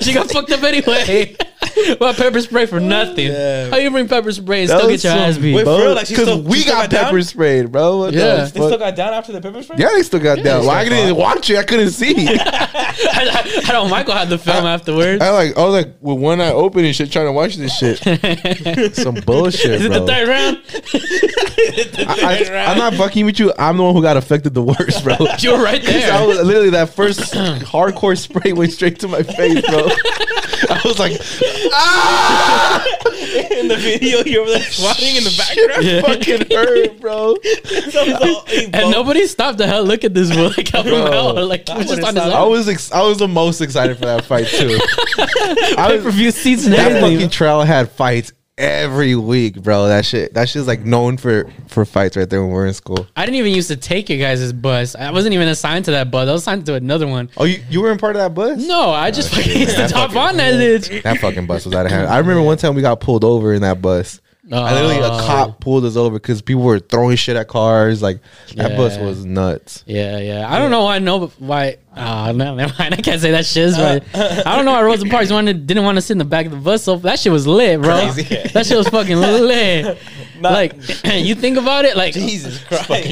she 0.00 0.12
got 0.12 0.30
fucked 0.30 0.52
up 0.52 0.62
anyway. 0.62 1.36
well, 2.00 2.14
pepper 2.14 2.40
spray 2.40 2.66
for 2.66 2.80
nothing. 2.80 3.26
Yeah. 3.32 3.70
How 3.70 3.76
you 3.76 3.90
bring 3.90 4.08
pepper 4.08 4.32
spray 4.32 4.62
and 4.62 4.70
That 4.70 4.78
still 4.78 4.90
get 4.90 5.04
your 5.04 5.12
some- 5.12 5.18
ass 5.20 5.38
beat? 5.38 5.54
Wait, 5.54 5.64
Bro, 5.64 5.76
for 5.78 5.82
real? 5.84 5.94
Like, 5.94 6.06
she 6.06 6.14
'cause 6.14 6.24
still- 6.24 6.42
we 6.42 6.56
she 6.58 6.62
still 6.62 6.74
got 6.74 6.82
got 6.82 6.90
down? 6.90 7.04
pepper 7.06 7.22
sprayed, 7.22 7.72
bro. 7.72 7.98
What 7.98 8.12
the 8.14 8.18
Yeah. 8.18 8.36
They 8.44 8.48
still 8.50 8.78
got 8.78 8.96
down 8.96 9.12
after 9.14 9.32
the 9.32 9.40
pepper 9.40 9.62
spray? 9.62 9.76
Yeah, 9.78 9.88
they 9.94 10.02
still 10.02 10.20
got 10.20 10.42
down. 10.42 10.60
Well, 10.62 10.70
I 10.70 10.88
didn't 10.88 11.16
watch 11.16 11.50
it. 11.50 11.58
I 11.58 11.62
couldn't 11.64 11.90
see. 11.90 12.14
I, 12.38 13.62
I 13.68 13.72
know 13.72 13.88
Michael 13.88 14.14
had 14.14 14.28
the 14.28 14.38
film 14.38 14.64
afterwards. 14.66 15.22
I 15.22 15.30
like 15.30 15.56
I 15.56 15.64
was 15.64 15.72
like 15.74 15.94
with 16.00 16.18
one 16.18 16.40
eye 16.40 16.50
open 16.52 16.84
and 16.84 16.94
shit, 16.94 17.10
trying 17.12 17.26
to 17.26 17.32
watch 17.32 17.56
this 17.56 17.76
shit. 17.76 17.98
Some 18.96 19.16
bullshit, 19.16 19.70
Is 19.72 19.84
it 19.84 19.88
bro. 19.90 20.00
the 20.00 20.06
third 20.06 20.28
round? 20.28 20.62
I, 22.08 22.70
am 22.70 22.78
not 22.78 22.94
fucking 22.94 23.24
with 23.26 23.38
you. 23.38 23.52
I'm 23.58 23.76
the 23.76 23.82
one 23.84 23.94
who 23.94 24.02
got 24.02 24.16
affected 24.16 24.54
the 24.54 24.62
worst, 24.62 25.04
bro. 25.04 25.16
You 25.38 25.52
were 25.52 25.62
right 25.62 25.82
there. 25.82 26.12
I 26.12 26.24
was 26.24 26.38
literally 26.42 26.70
that 26.70 26.90
first 26.90 27.20
hardcore 27.34 28.16
spray 28.18 28.52
went 28.52 28.72
straight 28.72 28.98
to 29.00 29.08
my 29.08 29.22
face, 29.22 29.60
bro. 29.62 29.88
I 30.68 30.80
was 30.84 30.98
like, 30.98 31.12
Ah! 31.72 32.84
in 33.58 33.68
the 33.68 33.76
video, 33.76 34.20
you 34.24 34.40
were 34.42 34.46
there 34.50 34.60
swatting 34.60 35.16
in 35.16 35.24
the 35.24 35.30
shit 35.30 35.68
background. 35.68 36.06
fucking 36.06 36.50
hurt, 36.56 37.00
bro. 37.00 37.36
And 38.72 38.90
nobody 38.90 39.26
stopped 39.26 39.58
to 39.58 39.66
hell 39.66 39.84
look 39.84 40.04
at 40.04 40.14
this 40.14 40.30
boy 40.34 40.48
like 40.56 40.74
up 40.74 40.82
from 40.84 40.90
Bro. 40.90 41.10
hell. 41.10 41.46
Like 41.46 41.68
he 41.68 41.74
was 41.76 41.88
just 41.88 42.02
on 42.02 42.14
his 42.14 42.24
I 42.24 42.42
was 42.42 42.68
ex- 42.68 42.92
I 42.92 43.02
was 43.02 43.18
the 43.18 43.28
most 43.28 43.60
excited 43.60 43.98
for 43.98 44.04
that 44.06 44.24
fight 44.24 44.46
too. 44.46 44.78
I 45.78 45.88
Pay 45.90 45.98
per 45.98 46.04
was, 46.06 46.14
view 46.14 46.30
seats 46.30 46.64
and 46.64 46.74
that 46.74 46.92
everything. 46.92 47.16
fucking 47.16 47.30
trail 47.30 47.62
had 47.62 47.90
fights 47.90 48.32
every 48.58 49.14
week, 49.14 49.62
bro. 49.62 49.88
That 49.88 50.04
shit, 50.04 50.34
that 50.34 50.48
shit's 50.48 50.66
like 50.66 50.84
known 50.84 51.16
for 51.16 51.50
for 51.68 51.84
fights 51.84 52.16
right 52.16 52.28
there 52.28 52.42
when 52.42 52.50
we're 52.50 52.66
in 52.66 52.74
school. 52.74 53.06
I 53.16 53.24
didn't 53.24 53.36
even 53.36 53.52
used 53.52 53.68
to 53.68 53.76
take 53.76 54.08
your 54.08 54.18
guys' 54.18 54.52
bus. 54.52 54.94
I 54.94 55.10
wasn't 55.10 55.34
even 55.34 55.48
assigned 55.48 55.84
to 55.86 55.90
that 55.92 56.10
bus. 56.10 56.28
I 56.28 56.32
was 56.32 56.42
assigned 56.42 56.66
to 56.66 56.74
another 56.74 57.06
one. 57.06 57.30
Oh, 57.36 57.44
you, 57.44 57.62
you 57.70 57.82
weren't 57.82 58.00
part 58.00 58.16
of 58.16 58.22
that 58.22 58.34
bus? 58.34 58.66
No, 58.66 58.90
I 58.90 59.10
just 59.10 59.34
fucking 59.34 59.60
used 59.60 59.76
to 59.76 59.88
top 59.88 60.14
on 60.16 60.36
that 60.36 60.54
bitch. 60.54 61.02
That 61.02 61.18
fucking 61.18 61.46
bus 61.46 61.64
was 61.64 61.74
out 61.74 61.86
of 61.86 61.92
hand. 61.92 62.08
I 62.08 62.18
remember 62.18 62.42
one 62.42 62.58
time 62.58 62.74
we 62.74 62.82
got 62.82 63.00
pulled 63.00 63.24
over 63.24 63.52
in 63.52 63.62
that 63.62 63.82
bus. 63.82 64.20
I 64.52 64.74
literally 64.74 64.98
a 64.98 65.08
Oh. 65.12 65.26
cop 65.26 65.60
pulled 65.60 65.84
us 65.84 65.96
over 65.96 66.18
because 66.20 66.40
people 66.40 66.62
were 66.62 66.78
throwing 66.78 67.16
shit 67.16 67.34
at 67.36 67.48
cars. 67.48 68.00
Like 68.00 68.20
that 68.54 68.76
bus 68.76 68.96
was 68.96 69.24
nuts. 69.24 69.82
Yeah, 69.86 70.18
yeah. 70.18 70.52
I 70.52 70.58
don't 70.58 70.70
know 70.70 70.84
why. 70.84 70.98
No, 71.00 71.26
why? 71.38 71.78
Oh 71.96 72.32
no, 72.32 72.54
never 72.54 72.72
mind. 72.78 72.94
I 72.98 72.98
can't 72.98 73.20
say 73.20 73.32
that 73.32 73.44
shit. 73.46 73.74
But 73.74 74.04
I 74.46 74.54
don't 74.54 74.64
know 74.64 74.72
why 74.72 74.82
Rosa 74.82 75.06
Parks 75.06 75.30
wanted 75.32 75.66
didn't 75.66 75.82
want 75.84 75.96
to 75.96 76.02
sit 76.02 76.12
in 76.12 76.18
the 76.18 76.24
back 76.24 76.46
of 76.46 76.52
the 76.52 76.58
bus. 76.58 76.84
So 76.84 76.96
that 76.98 77.18
shit 77.18 77.32
was 77.32 77.46
lit, 77.46 77.80
bro. 77.82 78.12
Crazy. 78.12 78.22
That 78.52 78.66
shit 78.66 78.76
was 78.76 78.88
fucking 78.88 79.16
lit. 79.16 79.98
like 80.40 80.74
you 81.04 81.34
think 81.34 81.56
about 81.56 81.84
it, 81.84 81.96
like 81.96 82.14
Jesus 82.14 82.62
Christ. 82.68 82.90
Like, 82.90 83.06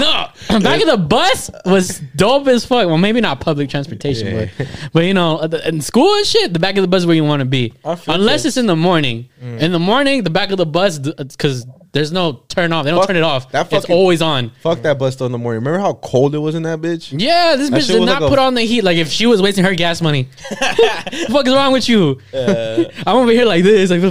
no, 0.00 0.28
back 0.60 0.80
of 0.80 0.88
the 0.88 1.04
bus 1.08 1.50
was 1.64 2.00
dope 2.16 2.46
as 2.48 2.64
fuck. 2.64 2.86
Well, 2.86 2.98
maybe 2.98 3.20
not 3.20 3.40
public 3.40 3.70
transportation, 3.70 4.26
Yeah. 4.26 4.48
but 4.56 4.68
but 4.92 5.04
you 5.04 5.14
know, 5.14 5.40
in 5.40 5.80
school 5.80 6.14
and 6.14 6.26
shit, 6.26 6.52
the 6.52 6.58
back 6.58 6.76
of 6.76 6.82
the 6.82 6.88
bus 6.88 7.02
is 7.02 7.06
where 7.06 7.16
you 7.16 7.24
want 7.24 7.40
to 7.40 7.46
be. 7.46 7.72
Unless 7.84 8.44
you. 8.44 8.48
it's 8.48 8.56
in 8.56 8.66
the 8.66 8.76
morning. 8.76 9.28
Mm. 9.42 9.60
In 9.60 9.72
the 9.72 9.78
morning, 9.78 10.22
the 10.22 10.30
back 10.30 10.50
of 10.50 10.58
the 10.58 10.66
bus, 10.66 10.98
because 10.98 11.66
there's 11.92 12.10
no 12.10 12.40
turn 12.48 12.72
off. 12.72 12.84
They 12.84 12.90
don't 12.90 13.00
Fuck- 13.00 13.08
turn 13.08 13.16
it 13.16 13.22
off. 13.22 13.50
that 13.52 13.66
it's 13.72 13.82
fucking- 13.84 13.94
always 13.94 14.22
on. 14.22 14.50
Fuck 14.62 14.80
that 14.82 14.98
bus 14.98 15.16
though 15.16 15.26
in 15.26 15.32
the 15.32 15.38
morning. 15.38 15.62
Remember 15.62 15.78
how 15.78 15.92
cold 15.94 16.34
it 16.34 16.38
was 16.38 16.54
in 16.54 16.62
that 16.62 16.80
bitch? 16.80 17.14
Yeah, 17.18 17.56
this 17.56 17.68
That 17.70 17.80
bitch 17.82 17.86
did 17.88 18.00
not 18.00 18.20
like 18.22 18.22
a- 18.22 18.28
put 18.30 18.38
on 18.38 18.54
the 18.54 18.62
heat. 18.62 18.82
Like 18.82 18.96
if 18.96 19.08
she 19.08 19.26
was 19.26 19.42
wasting 19.42 19.64
her 19.64 19.74
gas 19.74 20.00
money, 20.00 20.28
the 20.50 21.26
fuck 21.30 21.46
is 21.46 21.52
wrong 21.54 21.72
with 21.72 21.88
you? 21.88 22.18
I'm 22.34 23.16
over 23.16 23.30
here 23.30 23.44
like 23.44 23.62
this. 23.62 23.90
Like 23.90 24.00
You 24.00 24.10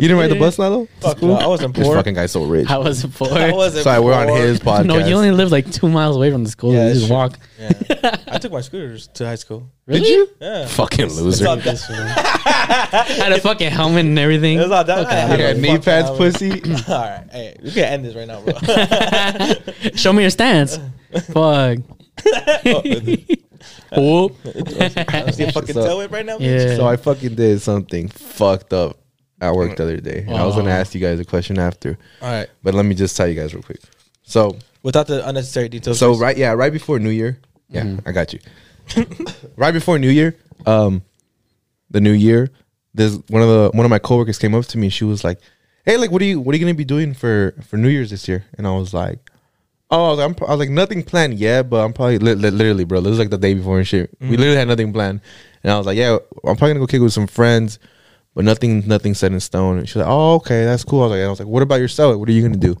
didn't 0.00 0.16
ride 0.18 0.30
the 0.30 0.38
bus, 0.38 0.58
Lalo? 0.58 0.88
Fuck 1.00 1.22
no, 1.22 1.34
I 1.34 1.46
wasn't 1.46 1.74
poor. 1.74 1.82
This 1.84 1.88
poor. 1.88 1.96
fucking 1.96 2.14
guy's 2.14 2.32
so 2.32 2.44
rich. 2.44 2.68
I 2.68 2.78
wasn't 2.78 3.14
poor. 3.14 3.28
I 3.32 3.52
wasn't 3.52 3.84
Sorry, 3.84 4.00
we're 4.00 4.12
on 4.14 4.28
his 4.28 4.60
podcast. 4.60 4.86
No, 4.86 4.98
you 4.98 5.14
only 5.14 5.30
live 5.30 5.50
like 5.50 5.70
two 5.72 5.88
miles 5.88 6.16
away 6.16 6.30
from 6.30 6.44
the 6.44 6.50
school. 6.50 6.72
Yeah, 6.72 6.88
you 6.88 6.94
just 6.94 7.06
true. 7.06 7.14
walk. 7.16 7.38
Yeah. 7.62 8.16
I 8.28 8.38
took 8.38 8.50
my 8.52 8.60
scooters 8.60 9.06
to 9.14 9.24
high 9.26 9.36
school. 9.36 9.70
Did 9.88 10.06
you? 10.06 10.28
Yeah. 10.40 10.66
Fucking 10.66 11.06
loser. 11.06 11.28
It's 11.28 11.42
all 11.42 11.56
down. 11.56 12.06
Had 12.06 13.32
a 13.32 13.40
fucking 13.40 13.70
helmet 13.70 14.04
and 14.06 14.18
everything. 14.18 14.58
It 14.58 14.62
was 14.62 14.70
all 14.72 14.84
down. 14.84 15.06
I 15.06 15.14
had 15.14 15.38
You 15.40 15.46
a 15.46 15.54
knee 15.54 15.68
fucking 15.68 15.82
pads, 15.82 16.08
helmet. 16.08 16.32
pussy. 16.34 16.50
All 16.92 17.00
right, 17.00 17.24
hey, 17.30 17.56
we 17.62 17.70
can 17.70 17.84
end 17.84 18.04
this 18.04 18.14
right 18.14 18.26
now, 18.26 18.40
bro. 18.42 19.90
Show 19.94 20.12
me 20.12 20.22
your 20.22 20.30
stance. 20.30 20.78
Fuck. 21.32 21.78
Whoop. 23.96 24.36
See 24.42 25.44
a 25.44 25.52
fucking 25.52 25.74
So- 25.74 25.84
tail 25.86 25.98
whip 25.98 26.10
right 26.12 26.24
now. 26.26 26.38
bitch? 26.38 26.68
Yeah. 26.70 26.76
So 26.76 26.86
I 26.86 26.96
fucking 26.96 27.34
did 27.34 27.60
something 27.60 28.08
fucked 28.08 28.72
up 28.72 28.98
at 29.40 29.54
work 29.54 29.76
the 29.76 29.82
other 29.82 29.96
day. 29.98 30.24
And 30.26 30.36
I 30.36 30.44
was 30.46 30.54
gonna 30.56 30.70
ask 30.70 30.94
you 30.94 31.00
guys 31.00 31.20
a 31.20 31.24
question 31.24 31.58
after, 31.58 31.98
All 32.20 32.28
right, 32.30 32.48
but 32.62 32.74
let 32.74 32.84
me 32.86 32.94
just 32.94 33.16
tell 33.16 33.28
you 33.28 33.34
guys 33.34 33.54
real 33.54 33.62
quick. 33.62 33.80
So 34.22 34.56
without 34.82 35.06
the 35.06 35.26
unnecessary 35.28 35.68
details. 35.68 35.98
So 35.98 36.12
first. 36.12 36.22
right, 36.22 36.36
yeah, 36.36 36.52
right 36.52 36.72
before 36.72 36.98
New 36.98 37.10
Year. 37.10 37.38
Yeah, 37.72 37.82
Mm-hmm. 37.84 38.08
I 38.08 38.12
got 38.12 38.32
you. 38.32 38.40
right 39.56 39.72
before 39.72 39.98
New 39.98 40.10
Year, 40.10 40.36
um, 40.66 41.02
the 41.90 42.00
New 42.00 42.12
Year, 42.12 42.50
there's 42.94 43.16
one 43.28 43.42
of 43.42 43.48
the 43.48 43.70
one 43.74 43.84
of 43.86 43.90
my 43.90 43.98
coworkers 43.98 44.38
came 44.38 44.54
up 44.54 44.64
to 44.66 44.78
me. 44.78 44.86
And 44.86 44.92
she 44.92 45.04
was 45.04 45.24
like, 45.24 45.38
"Hey, 45.84 45.96
like, 45.96 46.10
what 46.10 46.20
are 46.22 46.26
you 46.26 46.40
what 46.40 46.54
are 46.54 46.58
you 46.58 46.64
gonna 46.64 46.74
be 46.74 46.84
doing 46.84 47.14
for 47.14 47.54
for 47.66 47.76
New 47.76 47.88
Year's 47.88 48.10
this 48.10 48.28
year?" 48.28 48.44
And 48.58 48.66
I 48.66 48.72
was 48.76 48.92
like, 48.92 49.30
"Oh, 49.90 50.06
I 50.06 50.10
was, 50.10 50.18
I'm, 50.20 50.34
I 50.46 50.50
was 50.50 50.58
like 50.58 50.70
nothing 50.70 51.02
planned 51.02 51.34
yet, 51.38 51.70
but 51.70 51.84
I'm 51.84 51.92
probably 51.92 52.18
li- 52.18 52.34
li- 52.34 52.50
literally, 52.50 52.84
bro. 52.84 53.00
This 53.00 53.12
is 53.12 53.18
like 53.18 53.30
the 53.30 53.38
day 53.38 53.54
before 53.54 53.78
and 53.78 53.86
shit. 53.88 54.10
We 54.20 54.36
literally 54.36 54.56
had 54.58 54.68
nothing 54.68 54.92
planned." 54.92 55.20
And 55.62 55.72
I 55.72 55.78
was 55.78 55.86
like, 55.86 55.96
"Yeah, 55.96 56.18
I'm 56.44 56.56
probably 56.56 56.68
gonna 56.70 56.80
go 56.80 56.86
kick 56.86 57.00
it 57.00 57.04
with 57.04 57.12
some 57.14 57.26
friends." 57.26 57.78
But 58.34 58.46
nothing, 58.46 58.88
nothing 58.88 59.12
set 59.12 59.30
in 59.32 59.40
stone. 59.40 59.78
And 59.78 59.86
she's 59.88 59.96
like, 59.96 60.06
"Oh, 60.08 60.34
okay, 60.36 60.64
that's 60.64 60.84
cool." 60.84 61.02
I 61.02 61.06
was 61.06 61.10
like, 61.12 61.20
I 61.24 61.28
was 61.28 61.38
like, 61.40 61.48
"What 61.48 61.62
about 61.62 61.80
yourself? 61.80 62.16
What 62.16 62.28
are 62.28 62.32
you 62.32 62.42
gonna 62.42 62.56
do?" 62.56 62.76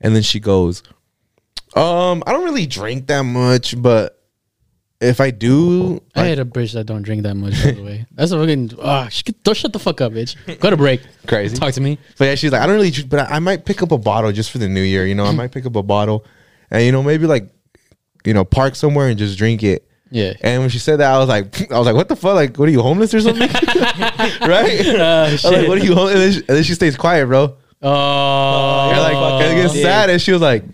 And 0.00 0.14
then 0.14 0.22
she 0.22 0.40
goes, 0.40 0.82
um, 1.74 2.22
I 2.26 2.32
don't 2.32 2.44
really 2.44 2.66
drink 2.66 3.06
that 3.06 3.22
much, 3.22 3.80
but 3.80 4.18
if 5.00 5.20
I 5.20 5.30
do, 5.30 6.00
I 6.14 6.20
like, 6.20 6.28
hate 6.28 6.38
a 6.38 6.44
bitch 6.44 6.72
that 6.74 6.84
don't 6.84 7.02
drink 7.02 7.24
that 7.24 7.34
much. 7.34 7.54
By 7.62 7.72
the 7.72 7.82
way, 7.82 8.06
that's 8.12 8.30
a 8.30 8.38
fucking. 8.38 8.72
Ah, 8.80 9.08
sh- 9.08 9.24
don't 9.42 9.56
shut 9.56 9.72
the 9.72 9.78
fuck 9.78 10.00
up, 10.00 10.12
bitch. 10.12 10.36
Go 10.60 10.70
to 10.70 10.76
break. 10.76 11.00
crazy. 11.26 11.56
Talk 11.56 11.74
to 11.74 11.80
me. 11.80 11.98
But 12.18 12.26
yeah, 12.26 12.34
she's 12.36 12.52
like, 12.52 12.62
I 12.62 12.66
don't 12.66 12.76
really, 12.76 12.90
drink, 12.90 13.10
but 13.10 13.30
I, 13.30 13.36
I 13.36 13.38
might 13.40 13.64
pick 13.64 13.82
up 13.82 13.90
a 13.90 13.98
bottle 13.98 14.30
just 14.32 14.50
for 14.50 14.58
the 14.58 14.68
new 14.68 14.82
year. 14.82 15.06
You 15.06 15.14
know, 15.14 15.24
I 15.24 15.32
might 15.32 15.50
pick 15.50 15.66
up 15.66 15.74
a 15.76 15.82
bottle, 15.82 16.24
and 16.70 16.84
you 16.84 16.92
know, 16.92 17.02
maybe 17.02 17.26
like, 17.26 17.48
you 18.24 18.34
know, 18.34 18.44
park 18.44 18.76
somewhere 18.76 19.08
and 19.08 19.18
just 19.18 19.36
drink 19.36 19.62
it. 19.62 19.88
Yeah. 20.12 20.34
And 20.42 20.60
when 20.60 20.68
she 20.68 20.78
said 20.78 21.00
that, 21.00 21.10
I 21.12 21.18
was 21.18 21.28
like, 21.28 21.72
I 21.72 21.78
was 21.78 21.86
like, 21.86 21.96
what 21.96 22.08
the 22.08 22.16
fuck? 22.16 22.34
Like, 22.34 22.56
what 22.56 22.68
are 22.68 22.72
you 22.72 22.82
homeless 22.82 23.14
or 23.14 23.20
something? 23.20 23.48
right? 23.48 24.86
Uh, 24.86 25.26
I 25.28 25.32
was 25.32 25.44
like, 25.44 25.66
what 25.66 25.78
are 25.78 25.84
you? 25.84 25.94
hom-" 25.94 26.08
And 26.08 26.18
then, 26.18 26.32
she, 26.32 26.38
and 26.38 26.48
then 26.48 26.62
she 26.62 26.74
stays 26.74 26.96
quiet, 26.96 27.26
bro. 27.26 27.56
Oh. 27.80 28.90
You're 28.90 29.00
like, 29.00 29.50
it 29.50 29.62
gets 29.62 29.80
sad, 29.80 30.10
and 30.10 30.20
she 30.20 30.30
was 30.30 30.42
like, 30.42 30.64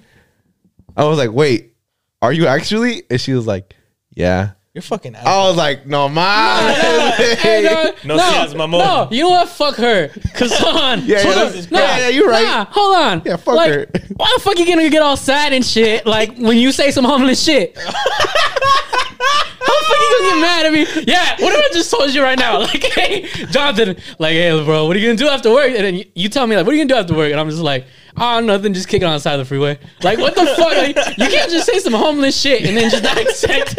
I 0.98 1.04
was 1.04 1.16
like, 1.16 1.30
wait, 1.32 1.74
are 2.20 2.32
you 2.32 2.46
actually? 2.48 3.04
And 3.08 3.20
she 3.20 3.32
was 3.32 3.46
like, 3.46 3.74
yeah. 4.14 4.50
you're 4.74 4.82
fucking. 4.82 5.14
Out. 5.14 5.26
I 5.26 5.46
was 5.48 5.56
like, 5.56 5.87
no, 5.87 6.08
man. 6.08 7.14
Hey, 7.38 7.62
no, 7.62 8.16
No 8.16 8.16
no, 8.16 8.42
seas, 8.44 8.54
no, 8.54 9.08
you 9.12 9.22
know 9.22 9.30
what? 9.30 9.48
Fuck 9.48 9.76
her. 9.76 10.08
Cause 10.34 10.52
hold 10.58 10.76
on. 10.76 11.04
Yeah, 11.04 11.18
yeah, 11.18 11.22
hold 11.22 11.34
that's- 11.37 11.66
on. 11.66 11.72
yeah, 11.72 11.98
yeah, 11.98 12.08
you're 12.08 12.28
right. 12.28 12.44
Nah, 12.44 12.64
hold 12.64 12.96
on. 12.96 13.22
Yeah, 13.24 13.37
fuck 13.37 13.54
like, 13.54 13.70
her. 13.70 13.87
Why 14.16 14.32
the 14.37 14.42
fuck 14.42 14.58
you 14.58 14.66
gonna 14.66 14.90
get 14.90 15.02
all 15.02 15.16
sad 15.16 15.52
and 15.52 15.64
shit? 15.64 16.04
Like 16.04 16.37
when 16.37 16.56
you 16.58 16.72
say 16.72 16.90
some 16.90 17.04
homeless 17.04 17.42
shit. 17.42 17.78
How 19.61 19.74
the 19.80 19.84
fuck 19.84 19.98
you 20.00 20.18
gonna 20.18 20.34
get 20.34 20.40
mad 20.40 20.66
at 20.66 20.72
me? 20.72 21.04
Yeah, 21.06 21.37
what 21.40 21.52
if 21.54 21.70
I 21.70 21.74
just 21.74 21.90
told 21.90 22.12
you 22.14 22.22
right 22.22 22.38
now? 22.38 22.58
Like, 22.61 22.82
hey, 22.82 23.28
Jonathan, 23.50 23.96
like, 24.18 24.32
hey, 24.32 24.64
bro, 24.64 24.87
what 24.87 24.96
are 24.96 24.98
you 24.98 25.08
gonna 25.08 25.18
do 25.18 25.28
after 25.28 25.50
work? 25.52 25.68
And 25.70 25.84
then 25.84 25.94
you, 25.96 26.04
you 26.14 26.28
tell 26.28 26.46
me, 26.46 26.56
like, 26.56 26.64
what 26.66 26.72
are 26.74 26.76
you 26.76 26.84
gonna 26.84 26.94
do 26.94 27.00
after 27.00 27.14
work? 27.14 27.30
And 27.30 27.38
I'm 27.40 27.48
just 27.50 27.62
like, 27.62 27.87
oh, 28.20 28.40
nothing, 28.40 28.74
just 28.74 28.88
kicking 28.88 29.07
on 29.07 29.14
the 29.14 29.20
side 29.20 29.35
of 29.35 29.38
the 29.40 29.44
freeway. 29.44 29.78
Like, 30.02 30.18
what 30.18 30.35
the 30.35 30.46
fuck? 30.57 30.76
Like, 30.76 30.96
you 31.18 31.26
can't 31.28 31.50
just 31.50 31.66
say 31.66 31.78
some 31.78 31.92
homeless 31.92 32.38
shit 32.38 32.62
and 32.66 32.76
then 32.76 32.90
just 32.90 33.02
not 33.02 33.18
expect 33.18 33.78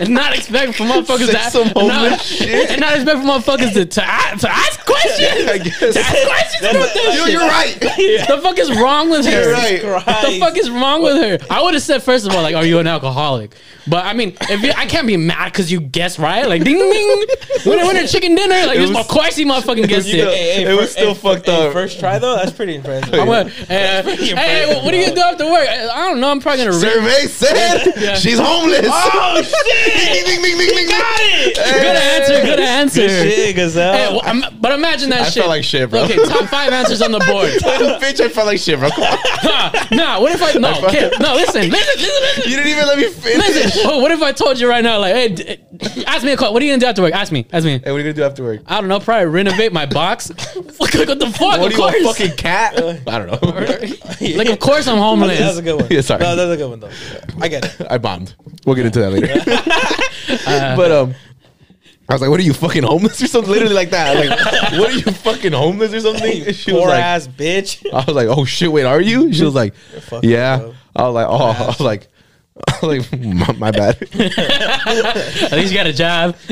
and 0.00 0.10
not 0.10 0.34
expect 0.36 0.74
for 0.74 0.84
motherfuckers 0.84 1.26
Say 1.26 1.32
to 1.32 1.50
some 1.50 1.66
and 1.68 1.74
not- 1.74 1.92
homeless 1.92 2.22
shit? 2.22 2.70
and 2.70 2.80
not 2.80 2.94
expect 2.94 3.20
for 3.20 3.26
motherfuckers 3.26 3.72
to, 3.74 3.84
to, 3.86 4.00
to 4.00 4.50
ask 4.50 4.84
questions. 4.84 5.50
I 5.50 5.58
guess. 5.58 5.78
To 5.94 6.00
ask 6.00 6.26
questions 6.26 6.70
about 6.70 6.94
that 6.94 7.14
Yo, 7.16 7.24
shit. 7.24 7.32
you're 7.32 7.40
right. 7.40 8.26
The 8.36 8.40
fuck 8.42 8.58
is 8.58 8.70
wrong 8.80 9.10
with 9.10 9.24
her? 9.26 9.42
You're 9.42 9.92
right. 9.94 10.22
The 10.22 10.36
fuck 10.40 10.56
is 10.56 10.70
wrong 10.70 11.02
with 11.02 11.16
her? 11.16 11.38
I 11.50 11.62
would 11.62 11.74
have 11.74 11.82
said 11.82 12.02
first 12.02 12.26
of 12.26 12.34
all, 12.34 12.42
like, 12.42 12.54
are 12.54 12.64
you 12.64 12.78
an 12.78 12.86
alcoholic? 12.86 13.54
But 13.88 14.04
I 14.04 14.14
mean, 14.14 14.36
if 14.42 14.62
you, 14.62 14.72
I 14.76 14.86
can't 14.86 15.06
be 15.06 15.16
mad 15.16 15.52
because 15.52 15.70
you 15.70 15.80
guessed 15.80 16.18
right, 16.18 16.46
like, 16.48 16.64
ding 16.64 16.76
ding. 16.76 17.24
When 17.64 17.78
I 17.78 17.84
went 17.84 17.98
to 18.00 18.08
chicken 18.08 18.34
dinner, 18.34 18.66
like, 18.66 18.78
this 18.78 18.88
was- 18.90 18.98
of 18.98 19.08
course 19.08 19.36
he 19.36 19.44
motherfucking 19.44 19.88
guessed 19.88 20.08
You 20.08 20.24
know, 20.24 20.30
it. 20.30 20.68
it 20.68 20.74
was 20.76 20.90
still 20.92 21.14
fucked 21.14 21.48
up. 21.48 21.72
First 21.72 22.00
try 22.00 22.18
though, 22.18 22.36
that's 22.36 22.50
pretty 22.52 22.74
impressive. 22.74 23.14
I'm 23.14 23.26
gonna, 23.26 23.50
hey, 23.76 24.02
Hey, 24.36 24.64
pretty 24.66 24.80
what 24.84 24.94
are 24.94 24.96
you 24.96 25.04
gonna 25.04 25.14
do 25.16 25.20
after 25.22 25.44
work? 25.50 25.68
I, 25.68 25.88
I 25.88 26.08
don't 26.08 26.20
know. 26.20 26.30
I'm 26.30 26.40
probably 26.40 26.64
gonna. 26.64 26.76
Re- 26.76 26.80
Survey 26.80 27.26
said 27.26 27.92
Yeah. 27.96 28.14
she's 28.14 28.38
homeless. 28.38 28.86
Oh 28.88 29.42
shit! 29.42 30.26
ding, 30.26 30.42
ding, 30.42 30.58
ding, 30.58 30.68
ding, 30.74 30.88
Got 30.88 31.16
it. 31.20 31.54
good 31.56 31.96
answer. 31.96 32.42
Good 32.46 32.60
answer. 32.60 33.00
Good 33.06 33.32
shit, 33.32 33.56
Gazelle. 33.56 33.92
Hey, 33.92 34.08
well, 34.10 34.22
I'm- 34.24 34.42
but 34.60 34.72
imagine 34.72 35.10
that 35.10 35.20
I 35.20 35.24
shit. 35.24 35.34
felt 35.42 35.48
like 35.48 35.64
shit, 35.64 35.90
bro. 35.90 36.04
Okay, 36.04 36.16
top 36.16 36.48
five 36.48 36.72
answers 36.72 37.02
on 37.02 37.12
the 37.12 37.18
board. 37.30 37.50
Bitch, 38.00 38.20
I 38.20 38.28
felt 38.28 38.46
like 38.46 38.58
shit, 38.58 38.78
bro. 38.78 38.90
Come 38.90 39.04
nah, 39.44 39.72
nah. 39.92 40.20
What 40.20 40.32
if 40.32 40.42
I 40.42 40.52
no? 40.58 40.72
Okay, 40.86 41.10
no. 41.20 41.34
Listen, 41.34 41.68
listen, 41.70 41.70
listen, 41.70 42.22
listen. 42.22 42.50
You 42.50 42.56
didn't 42.56 42.72
even 42.72 42.86
let 42.86 42.98
me 42.98 43.08
finish. 43.08 43.38
Listen, 43.48 43.82
oh, 43.86 44.00
what 44.00 44.10
if 44.10 44.22
I 44.22 44.32
told 44.32 44.58
you 44.58 44.68
right 44.68 44.82
now, 44.82 44.98
like, 44.98 45.14
hey, 45.14 45.28
d- 45.28 46.04
ask 46.06 46.24
me 46.24 46.32
a 46.32 46.36
question. 46.36 46.52
What 46.54 46.62
are 46.62 46.66
you 46.66 46.72
gonna 46.72 46.80
do 46.80 46.86
after 46.86 47.02
work? 47.02 47.12
Ask 47.14 47.32
me. 47.32 47.46
Ask 47.52 47.64
me. 47.64 47.78
Hey, 47.78 47.92
what 47.92 47.96
are 47.96 47.98
you 47.98 48.04
gonna 48.04 48.12
do 48.14 48.22
after 48.24 48.42
work? 48.44 48.60
I 48.66 48.80
don't 48.80 48.88
know. 48.88 48.98
Probably 49.00 49.26
renovate 49.26 49.72
my 49.72 49.86
box. 49.86 50.28
what 50.54 50.90
the 50.92 51.32
fuck? 51.36 51.58
What 51.60 51.60
of 51.60 51.66
are 51.66 51.70
you, 51.70 51.74
a 51.88 52.02
course. 52.02 52.18
fucking 52.18 52.36
cat? 52.36 52.74
I 52.76 53.18
don't 53.18 53.26
know. 53.30 53.38
like, 54.36 54.48
of 54.48 54.58
course 54.58 54.86
I'm 54.86 54.98
homeless. 54.98 55.38
That's 55.38 55.58
a 55.58 55.62
good 55.62 55.80
one. 55.80 55.90
Yeah, 55.90 56.00
sorry. 56.00 56.22
No, 56.22 56.36
that's 56.36 56.50
a 56.52 56.56
good 56.56 56.70
one 56.70 56.80
though. 56.80 56.90
I 57.40 57.48
get 57.48 57.64
it. 57.64 57.86
I 57.90 57.98
bombed. 57.98 58.34
We'll 58.64 58.76
get 58.76 58.86
into 58.86 59.00
that 59.00 59.10
later. 59.10 59.26
but 60.76 60.92
um, 60.92 61.14
I 62.08 62.14
was 62.14 62.20
like, 62.20 62.30
"What 62.30 62.40
are 62.40 62.44
you 62.44 62.52
fucking 62.52 62.82
homeless 62.82 63.22
or 63.22 63.26
something?" 63.26 63.52
Literally 63.52 63.74
like 63.74 63.90
that. 63.90 64.16
Like, 64.16 64.72
"What 64.78 64.90
are 64.90 64.96
you 64.96 65.02
fucking 65.02 65.52
homeless 65.52 65.92
or 65.92 66.00
something?" 66.00 66.46
And 66.46 66.54
She 66.54 66.72
was 66.72 66.80
Poor 66.82 66.90
like, 66.90 67.02
ass 67.02 67.28
bitch. 67.28 67.84
"I 67.92 68.04
was 68.04 68.14
like, 68.14 68.28
oh 68.28 68.44
shit, 68.44 68.70
wait, 68.70 68.84
are 68.84 69.00
you?" 69.00 69.32
She 69.32 69.44
was 69.44 69.54
like, 69.54 69.74
"Yeah." 70.22 70.72
I 70.94 71.06
was 71.08 71.14
like, 71.14 71.26
"Oh," 71.28 71.36
I 71.36 71.66
was 71.66 71.80
like, 71.80 72.00
was 72.00 72.08
like, 72.82 73.12
my, 73.20 73.52
my 73.52 73.70
bad. 73.70 73.96
At 74.14 75.52
least 75.52 75.72
you 75.72 75.78
got 75.78 75.86
a 75.86 75.92
job. 75.92 76.36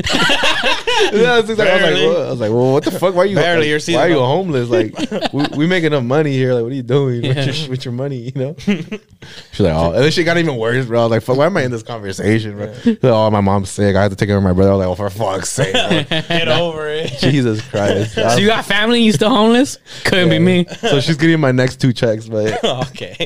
Yeah, 1.13 1.35
I 1.35 1.41
was 1.41 1.49
like, 1.49 1.59
I 1.59 1.75
was 1.75 1.83
like, 1.83 1.93
Barely. 1.93 2.07
what? 2.07 2.17
I 2.17 2.31
was 2.31 2.41
like, 2.41 2.51
well, 2.51 2.73
what 2.73 2.85
the 2.85 2.91
fuck? 2.93 3.15
Why 3.15 3.23
are 3.23 3.27
you? 3.27 3.35
Barely, 3.35 3.73
like, 3.73 3.87
you're 3.87 3.97
why 3.99 4.05
are 4.05 4.09
you 4.09 4.15
seasonal. 4.15 4.27
homeless? 4.27 4.69
Like, 4.69 5.33
we, 5.33 5.45
we 5.57 5.67
make 5.67 5.85
enough 5.85 6.05
money 6.05 6.33
here. 6.33 6.55
Like, 6.55 6.63
what 6.63 6.73
are 6.73 6.77
you 6.77 6.83
doing 6.83 7.23
with, 7.23 7.59
your, 7.61 7.71
with 7.71 7.85
your 7.85 7.93
money? 7.93 8.17
You 8.17 8.33
know? 8.35 8.55
She's 8.59 9.61
like, 9.61 9.75
oh, 9.75 9.93
and 9.93 10.05
then 10.05 10.11
she 10.13 10.25
got 10.25 10.39
even 10.39 10.57
worse, 10.57 10.87
bro. 10.87 11.01
I 11.01 11.03
was 11.05 11.11
like, 11.11 11.23
fuck, 11.23 11.37
why 11.37 11.47
am 11.47 11.57
I 11.57 11.63
in 11.63 11.73
this 11.73 11.83
conversation, 11.83 12.57
bro? 12.57 12.73
She's 12.75 13.03
like, 13.03 13.13
oh, 13.13 13.31
my 13.31 13.41
mom's 13.41 13.71
sick. 13.71 13.97
I 13.97 14.03
have 14.03 14.13
to 14.13 14.17
take 14.17 14.29
care 14.29 14.37
of 14.37 14.43
my 14.43 14.53
brother. 14.53 14.71
I 14.71 14.87
was 14.87 14.99
like, 14.99 15.09
oh, 15.09 15.09
for 15.09 15.11
fuck's 15.11 15.51
sake, 15.51 15.73
bro. 15.73 16.21
Get 16.29 16.49
over 16.49 16.89
it. 16.89 17.13
Jesus 17.19 17.61
Christ. 17.69 18.15
So 18.15 18.37
you 18.37 18.47
got 18.47 18.65
family? 18.65 19.03
You 19.03 19.13
still 19.13 19.31
homeless? 19.31 19.79
Couldn't 20.05 20.31
be 20.31 20.39
me. 20.39 20.65
so 20.79 21.01
she's 21.01 21.17
getting 21.17 21.41
my 21.41 21.53
next 21.53 21.81
two 21.81 21.93
checks, 21.93 22.29
but 22.29 22.63
okay. 22.65 23.17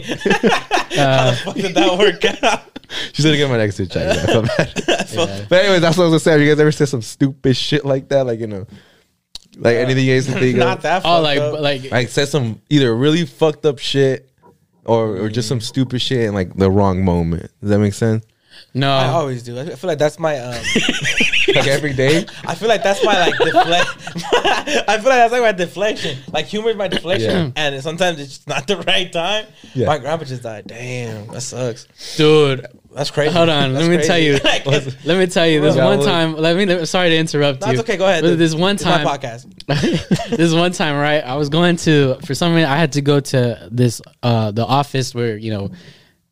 Uh, 0.98 1.34
Fuck 1.36 1.54
did 1.54 1.74
that 1.74 1.98
work 1.98 2.24
out? 2.42 2.67
she's 3.12 3.24
gonna 3.24 3.36
get 3.36 3.48
my 3.50 3.56
next 3.58 3.76
two 3.76 3.86
checks. 3.86 4.16
Yeah, 4.16 4.22
I 4.22 4.26
feel 4.26 4.42
bad. 4.42 4.82
yeah. 5.12 5.46
But 5.48 5.64
anyways, 5.64 5.80
that's 5.80 5.96
what 5.96 6.04
I 6.04 6.08
was 6.08 6.12
gonna 6.12 6.20
say. 6.20 6.32
Have 6.32 6.40
you 6.40 6.48
guys 6.50 6.60
ever 6.60 6.72
said 6.72 6.88
some 6.88 7.02
stupid 7.02 7.56
shit 7.56 7.84
like 7.84 8.08
that? 8.08 8.26
Like 8.26 8.40
you 8.40 8.46
know, 8.46 8.66
like 9.56 9.76
anything 9.76 10.04
you 10.06 10.14
guys 10.14 10.26
can 10.26 10.38
think 10.38 10.56
Not 10.58 10.78
of? 10.78 10.82
that. 10.84 11.02
Oh, 11.04 11.20
like, 11.20 11.38
up. 11.38 11.60
like, 11.60 11.90
Like 11.90 12.08
said 12.08 12.28
some 12.28 12.60
either 12.70 12.94
really 12.94 13.24
fucked 13.26 13.66
up 13.66 13.78
shit 13.78 14.30
or 14.84 15.16
or 15.16 15.28
just 15.28 15.48
some 15.48 15.60
stupid 15.60 16.00
shit 16.00 16.20
in 16.20 16.34
like 16.34 16.54
the 16.56 16.70
wrong 16.70 17.04
moment. 17.04 17.50
Does 17.60 17.70
that 17.70 17.78
make 17.78 17.94
sense? 17.94 18.24
No. 18.74 18.90
I 18.90 19.06
always 19.08 19.42
do. 19.42 19.58
I 19.58 19.64
feel 19.74 19.88
like 19.88 19.98
that's 19.98 20.18
my. 20.18 20.38
Um, 20.38 20.62
Like 21.48 21.66
every 21.66 21.94
day. 21.94 22.26
I 22.46 22.54
feel 22.54 22.68
like 22.68 22.82
that's 22.82 23.02
my 23.02 23.18
like 23.18 23.38
deflect. 23.38 23.88
I 24.86 24.98
feel 24.98 25.08
like 25.08 25.18
that's 25.18 25.32
like 25.32 25.40
my 25.40 25.52
deflection. 25.52 26.18
Like 26.30 26.44
humor 26.44 26.68
is 26.68 26.76
my 26.76 26.88
deflection, 26.88 27.30
Yeah. 27.30 27.52
and 27.56 27.82
sometimes 27.82 28.20
it's 28.20 28.36
just 28.36 28.48
not 28.48 28.66
the 28.66 28.76
right 28.82 29.10
time. 29.10 29.46
Yeah. 29.74 29.86
My 29.86 29.96
grandpa 29.96 30.26
just 30.26 30.42
died. 30.42 30.66
Damn, 30.66 31.26
that 31.28 31.40
sucks. 31.40 31.86
Dude, 32.18 32.66
That's 32.94 33.10
crazy. 33.10 33.32
Hold 33.32 33.48
on, 33.48 33.72
That's 33.72 33.82
let 33.86 33.90
me 33.90 33.96
crazy. 33.96 34.08
tell 34.08 34.18
you. 34.18 34.32
Like, 34.44 34.66
let 35.06 35.18
me 35.18 35.26
tell 35.26 35.46
you. 35.46 35.62
This 35.62 35.74
Yeah, 35.74 35.86
one 35.86 36.04
time, 36.04 36.36
let 36.36 36.54
me. 36.54 36.66
let- 36.66 36.86
Sorry 36.86 37.08
to 37.08 37.16
interrupt 37.16 37.62
no, 37.62 37.68
you. 37.68 37.72
it's 37.72 37.80
okay. 37.80 37.96
Go 37.96 38.04
ahead. 38.06 38.22
But 38.24 38.36
this 38.36 38.54
one 38.54 38.74
It's 38.74 38.84
my 38.84 39.02
time, 39.02 39.06
podcast. 39.06 40.28
this 40.36 40.52
one 40.52 40.72
time, 40.72 40.96
right? 40.96 41.24
I 41.24 41.36
was 41.36 41.48
going 41.48 41.76
to 41.76 42.16
for 42.26 42.34
some 42.34 42.52
reason 42.54 42.68
I 42.70 42.76
had 42.76 42.92
to 42.92 43.00
go 43.00 43.20
to 43.20 43.68
this 43.72 44.02
uh 44.22 44.50
the 44.50 44.66
office 44.66 45.14
where 45.14 45.38
you 45.38 45.50
know, 45.50 45.70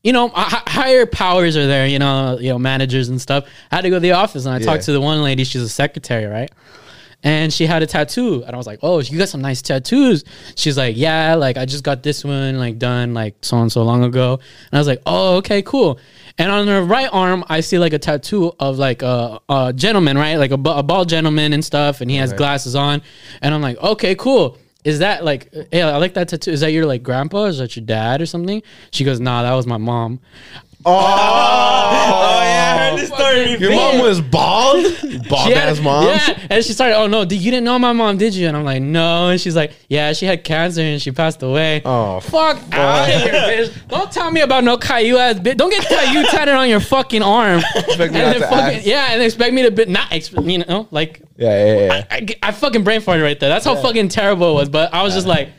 you 0.06 0.12
know, 0.12 0.28
hi- 0.28 0.62
higher 0.68 1.04
powers 1.06 1.56
are 1.56 1.66
there. 1.66 1.86
You 1.86 1.98
know, 1.98 2.38
you 2.40 2.50
know, 2.50 2.58
managers 2.58 3.08
and 3.08 3.20
stuff. 3.20 3.44
I 3.72 3.76
had 3.76 3.82
to 3.82 3.90
go 3.90 3.96
to 3.96 4.00
the 4.00 4.12
office 4.12 4.46
and 4.46 4.54
I 4.54 4.58
Yeah. 4.58 4.66
talked 4.66 4.84
to 4.84 4.92
the 4.92 5.00
one 5.00 5.20
lady. 5.22 5.42
She's 5.44 5.62
a 5.62 5.68
secretary, 5.68 6.26
right? 6.26 6.50
And 7.24 7.52
she 7.52 7.66
had 7.66 7.82
a 7.82 7.86
tattoo, 7.86 8.44
and 8.46 8.54
I 8.54 8.58
was 8.58 8.66
like, 8.68 8.78
"Oh, 8.82 9.00
you 9.00 9.18
got 9.18 9.28
some 9.28 9.40
nice 9.40 9.60
tattoos." 9.62 10.22
She's 10.54 10.76
like, 10.78 10.96
"Yeah, 10.96 11.34
like 11.34 11.56
I 11.56 11.64
just 11.64 11.82
got 11.82 12.02
this 12.04 12.22
one 12.24 12.58
like 12.58 12.78
done 12.78 13.14
like 13.14 13.34
so 13.42 13.56
and 13.58 13.72
so 13.72 13.82
long 13.82 14.04
ago." 14.04 14.38
And 14.70 14.74
I 14.76 14.78
was 14.78 14.86
like, 14.86 15.02
"Oh, 15.06 15.36
okay, 15.38 15.60
cool." 15.62 15.98
And 16.38 16.52
on 16.52 16.68
her 16.68 16.82
right 16.84 17.08
arm, 17.12 17.42
I 17.48 17.60
see 17.60 17.78
like 17.78 17.94
a 17.94 17.98
tattoo 17.98 18.52
of 18.60 18.78
like 18.78 19.02
a, 19.02 19.40
a 19.48 19.72
gentleman, 19.74 20.16
right? 20.18 20.36
Like 20.36 20.52
a, 20.52 20.60
a 20.82 20.82
bald 20.84 21.08
gentleman 21.08 21.52
and 21.52 21.64
stuff, 21.64 22.00
and 22.00 22.10
he 22.10 22.18
has 22.18 22.30
Right. 22.30 22.38
glasses 22.38 22.76
on. 22.76 23.02
And 23.42 23.52
I'm 23.54 23.62
like, 23.62 23.78
"Okay, 23.82 24.14
cool." 24.14 24.58
Is 24.86 25.00
that 25.00 25.24
like, 25.24 25.52
hey, 25.72 25.82
I 25.82 25.96
like 25.96 26.14
that 26.14 26.28
tattoo. 26.28 26.52
Is 26.52 26.60
that 26.60 26.70
your 26.70 26.86
like 26.86 27.02
grandpa? 27.02 27.46
Is 27.46 27.58
that 27.58 27.74
your 27.74 27.84
dad 27.84 28.22
or 28.22 28.26
something? 28.26 28.62
She 28.92 29.02
goes, 29.02 29.18
Nah, 29.18 29.42
that 29.42 29.52
was 29.52 29.66
my 29.66 29.78
mom. 29.78 30.20
Oh 30.84 32.40
yeah, 32.44 32.45
I 32.92 32.96
this 32.96 33.08
story. 33.08 33.56
Your 33.58 33.70
mom 33.74 33.98
was 34.00 34.20
bald? 34.20 34.84
Bald 35.28 35.46
She 35.48 35.52
had- 35.52 35.68
ass 35.70 35.80
mom? 35.80 36.04
Yeah. 36.06 36.46
And 36.50 36.64
she 36.64 36.72
started, 36.72 36.96
oh 36.96 37.06
no, 37.06 37.24
did, 37.24 37.40
you 37.40 37.50
didn't 37.50 37.64
know 37.64 37.78
my 37.78 37.92
mom, 37.92 38.16
did 38.18 38.34
you? 38.34 38.46
And 38.48 38.56
I'm 38.56 38.64
like, 38.64 38.82
no. 38.82 39.28
And 39.30 39.40
she's 39.40 39.56
like, 39.56 39.72
yeah, 39.88 40.12
she 40.12 40.26
had 40.26 40.44
cancer 40.44 40.80
and 40.82 41.00
she 41.02 41.10
passed 41.10 41.42
away. 41.42 41.82
Oh, 41.84 42.20
Fuck 42.20 42.58
out 42.72 43.08
of 43.08 43.14
here, 43.22 43.32
bitch. 43.32 43.88
Don't 43.88 44.10
tell 44.12 44.30
me 44.30 44.40
about 44.40 44.64
no 44.64 44.76
Caillou 44.78 45.16
ass 45.18 45.36
bitch. 45.38 45.56
Don't 45.56 45.70
get 45.70 45.84
Caillou 45.86 46.24
tatted 46.26 46.54
on 46.54 46.68
your 46.68 46.80
fucking 46.80 47.22
arm. 47.22 47.62
Expect 47.74 48.12
me 48.12 48.20
And 48.20 48.26
not 48.26 48.32
then 48.32 48.40
to 48.40 48.46
fucking- 48.48 48.76
ask. 48.78 48.86
yeah, 48.86 49.12
and 49.12 49.22
expect 49.22 49.54
me 49.54 49.62
to 49.62 49.70
be 49.70 49.84
not, 49.86 50.10
exp- 50.10 50.50
you 50.50 50.58
know, 50.58 50.88
like, 50.90 51.20
Yeah, 51.36 51.64
yeah, 51.66 51.86
yeah. 51.86 52.04
I, 52.10 52.26
I 52.48 52.52
fucking 52.52 52.84
brain 52.84 53.00
farted 53.00 53.22
right 53.22 53.38
there. 53.38 53.48
That's 53.48 53.64
how 53.64 53.76
fucking 53.76 54.08
terrible 54.08 54.50
it 54.52 54.54
was. 54.54 54.68
But 54.68 54.92
I 54.94 55.02
was 55.02 55.14
just 55.14 55.26
like, 55.26 55.50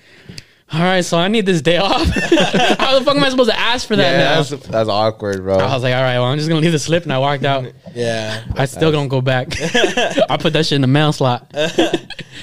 all 0.74 0.82
right, 0.82 1.02
so 1.02 1.18
I 1.18 1.28
need 1.30 1.46
this 1.46 1.62
day 1.62 1.78
off. 1.82 2.06
how 2.08 3.00
the 3.00 3.06
fuck 3.06 3.16
am 3.16 3.24
I 3.24 3.30
supposed 3.30 3.50
to 3.50 3.58
ask 3.60 3.88
for 3.88 3.96
that 3.96 4.12
Yeah, 4.12 4.18
now? 4.36 4.42
that's, 4.44 4.68
that's 4.68 4.90
awkward, 4.90 5.38
bro. 5.44 5.58
I 5.58 5.74
was 5.74 5.84
like, 5.84 5.94
all 5.96 6.02
right, 6.02 6.16
well, 6.20 6.26
I'm 6.26 6.38
just 6.38 6.50
gonna 6.50 6.62
leave 6.62 6.72
the 6.74 6.80
slip, 6.80 7.04
and 7.04 7.14
I 7.14 7.20
walked 7.20 7.46
out. 7.46 7.72
Yeah, 7.96 8.44
I 8.56 8.66
still 8.66 8.92
don't 8.92 9.08
go 9.08 9.22
back. 9.22 9.48
I 9.60 10.38
put 10.40 10.54
that 10.54 10.66
shit 10.68 10.76
in 10.76 10.82
the 10.82 10.88
mail 10.88 11.12
slot. 11.12 11.52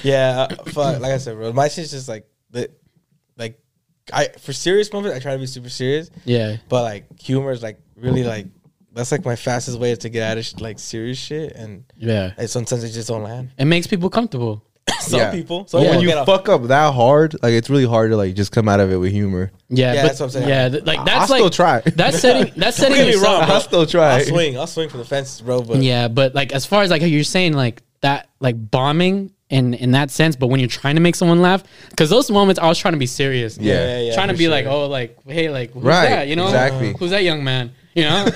yeah. 0.03 0.47
uh, 0.49 0.63
fuck. 0.65 0.99
Like 0.99 1.13
I 1.13 1.17
said, 1.17 1.35
bro, 1.37 1.53
my 1.53 1.69
shit's 1.69 1.91
just 1.91 2.09
like 2.09 2.27
the, 2.51 2.69
like, 3.37 3.57
I 4.11 4.27
for 4.39 4.51
serious 4.51 4.91
moments 4.91 5.15
I 5.15 5.19
try 5.19 5.31
to 5.33 5.39
be 5.39 5.45
super 5.47 5.69
serious, 5.69 6.09
Yeah, 6.25 6.57
but 6.67 6.83
like 6.83 7.19
humor 7.21 7.51
is 7.51 7.63
like 7.63 7.79
really 7.95 8.23
like 8.25 8.47
that's 8.91 9.11
like 9.11 9.23
my 9.25 9.35
fastest 9.37 9.79
way 9.79 9.95
to 9.95 10.09
get 10.09 10.23
out 10.29 10.37
of 10.37 10.45
sh- 10.45 10.55
like 10.59 10.77
serious 10.79 11.17
shit, 11.17 11.53
and 11.53 11.85
yeah. 11.95 12.33
it, 12.37 12.49
sometimes 12.49 12.83
it 12.83 12.91
just 12.91 13.07
don't 13.07 13.23
land. 13.23 13.51
It 13.57 13.65
makes 13.65 13.87
people 13.87 14.09
comfortable. 14.09 14.61
Some 14.99 15.19
Yeah. 15.19 15.31
people, 15.31 15.61
But 15.61 15.69
some 15.71 15.81
when 15.81 15.99
people 15.99 16.19
you 16.19 16.25
fuck 16.25 16.47
up 16.47 16.63
that 16.63 16.93
hard, 16.93 17.35
like 17.41 17.53
it's 17.53 17.69
really 17.69 17.85
hard 17.85 18.11
to 18.11 18.17
like 18.17 18.35
just 18.35 18.51
come 18.51 18.69
out 18.69 18.79
of 18.79 18.91
it 18.91 18.97
with 18.97 19.11
humor. 19.11 19.51
Yeah, 19.69 19.93
Yeah, 19.93 20.01
but, 20.01 20.07
that's 20.07 20.19
what 20.19 20.25
I'm 20.27 20.31
saying. 20.31 20.49
Yeah, 20.49 20.69
th- 20.69 20.83
like 20.85 21.03
that's 21.05 21.31
I'll 21.31 21.37
like 21.37 21.39
still 21.39 21.49
try. 21.49 21.81
That's 21.95 22.19
setting. 22.19 22.53
That's 22.57 22.77
setting 22.77 22.95
get 22.97 23.07
me 23.07 23.13
yourself. 23.13 23.39
wrong, 23.39 23.45
bro. 23.47 23.55
I'll 23.55 23.61
still 23.61 23.85
try. 23.87 24.15
I'll 24.19 24.25
swing, 24.25 24.57
I'll 24.59 24.67
swing 24.67 24.89
for 24.89 24.97
the 24.97 25.05
fences, 25.05 25.41
bro. 25.41 25.61
But 25.61 25.77
Yeah, 25.81 26.07
but 26.07 26.35
like 26.35 26.51
as 26.53 26.65
far 26.67 26.83
as 26.83 26.91
like 26.91 27.01
you're 27.01 27.23
saying 27.23 27.53
like 27.53 27.81
that, 28.01 28.29
like 28.39 28.55
bombing 28.71 29.31
in 29.49 29.73
in 29.73 29.91
that 29.91 30.11
sense. 30.11 30.35
But 30.35 30.47
when 30.47 30.59
you're 30.59 30.69
trying 30.69 30.95
to 30.95 31.01
make 31.01 31.15
someone 31.15 31.41
laugh, 31.41 31.63
because 31.89 32.09
those 32.11 32.29
moments 32.29 32.59
I 32.59 32.67
was 32.67 32.77
trying 32.77 32.93
to 32.93 32.99
be 32.99 33.07
serious. 33.07 33.57
Yeah. 33.57 33.73
yeah, 33.73 33.99
yeah, 34.01 34.13
trying 34.13 34.27
to 34.29 34.33
be 34.35 34.43
sure. 34.45 34.51
like, 34.51 34.65
oh, 34.67 34.85
like 34.87 35.17
hey, 35.25 35.49
like 35.49 35.71
who's 35.71 35.83
Right, 35.83 36.09
that? 36.09 36.27
You 36.27 36.35
know, 36.35 36.45
exactly. 36.45 36.93
Who's 36.99 37.09
that 37.11 37.23
young 37.23 37.43
man? 37.43 37.71
You 37.95 38.03
know. 38.03 38.25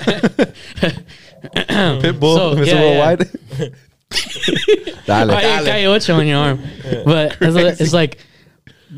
Pitbull, 1.40 2.36
So, 2.36 2.54
Mr. 2.56 2.66
yeah, 2.66 2.74
yeah. 2.74 2.80
Worldwide. 2.98 3.74
Dale. 4.10 5.30
I 5.30 5.42
ain't 5.42 5.66
got 5.66 5.78
ocho 5.86 6.14
on 6.14 6.26
your 6.26 6.38
arm. 6.38 6.60
But 7.04 7.36
it's, 7.40 7.80
it's 7.80 7.92
like, 7.92 8.18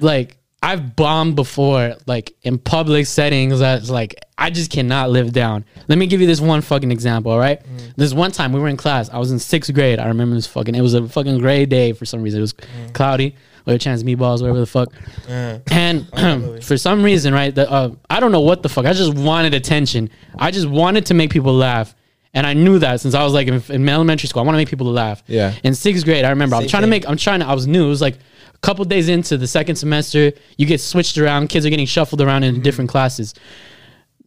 like 0.00 0.36
I've 0.62 0.94
bombed 0.96 1.36
before, 1.36 1.96
like 2.06 2.34
in 2.42 2.58
public 2.58 3.06
settings. 3.06 3.58
That's 3.58 3.90
like 3.90 4.14
I 4.38 4.50
just 4.50 4.70
cannot 4.70 5.10
live 5.10 5.32
down. 5.32 5.64
Let 5.88 5.98
me 5.98 6.06
give 6.06 6.20
you 6.20 6.26
this 6.26 6.40
one 6.40 6.60
fucking 6.60 6.90
example. 6.90 7.32
All 7.32 7.38
right, 7.38 7.60
this 7.96 8.14
one 8.14 8.30
time 8.32 8.52
we 8.52 8.60
were 8.60 8.68
in 8.68 8.76
class. 8.76 9.10
I 9.10 9.18
was 9.18 9.30
in 9.32 9.38
sixth 9.38 9.72
grade. 9.74 9.98
I 9.98 10.06
remember 10.08 10.34
this 10.34 10.46
fucking. 10.46 10.74
It 10.74 10.80
was 10.80 10.94
a 10.94 11.06
fucking 11.08 11.38
gray 11.38 11.66
day 11.66 11.92
for 11.92 12.04
some 12.04 12.22
reason. 12.22 12.38
It 12.38 12.42
was 12.42 12.54
cloudy. 12.92 13.36
Or 13.64 13.74
a 13.74 13.78
chance 13.78 14.02
meatballs, 14.02 14.40
whatever 14.40 14.58
the 14.58 14.66
fuck. 14.66 14.92
And 15.70 16.08
for 16.64 16.76
some 16.76 17.00
reason, 17.04 17.32
right? 17.32 17.54
The, 17.54 17.70
uh, 17.70 17.90
I 18.10 18.18
don't 18.18 18.32
know 18.32 18.40
what 18.40 18.64
the 18.64 18.68
fuck. 18.68 18.86
I 18.86 18.92
just 18.92 19.14
wanted 19.14 19.54
attention. 19.54 20.10
I 20.36 20.50
just 20.50 20.66
wanted 20.66 21.06
to 21.06 21.14
make 21.14 21.30
people 21.30 21.54
laugh. 21.54 21.94
And 22.34 22.46
I 22.46 22.54
knew 22.54 22.78
that 22.78 23.00
since 23.00 23.14
I 23.14 23.22
was 23.22 23.34
like 23.34 23.46
in, 23.46 23.62
in 23.68 23.88
elementary 23.88 24.26
school, 24.26 24.42
I 24.42 24.46
want 24.46 24.54
to 24.54 24.58
make 24.58 24.68
people 24.68 24.90
laugh. 24.90 25.22
Yeah. 25.26 25.54
In 25.64 25.74
sixth 25.74 26.04
grade, 26.04 26.24
I 26.24 26.30
remember 26.30 26.56
I'm 26.56 26.62
Same 26.62 26.70
trying 26.70 26.82
to 26.82 26.88
make. 26.88 27.08
I'm 27.08 27.16
trying 27.16 27.40
to. 27.40 27.46
I 27.46 27.54
was 27.54 27.66
new. 27.66 27.86
It 27.86 27.90
was 27.90 28.00
like 28.00 28.16
a 28.54 28.58
couple 28.58 28.84
days 28.86 29.08
into 29.08 29.36
the 29.36 29.46
second 29.46 29.76
semester. 29.76 30.32
You 30.56 30.66
get 30.66 30.80
switched 30.80 31.18
around. 31.18 31.48
Kids 31.48 31.66
are 31.66 31.70
getting 31.70 31.86
shuffled 31.86 32.20
around 32.22 32.44
in 32.44 32.62
different 32.62 32.90
classes. 32.90 33.34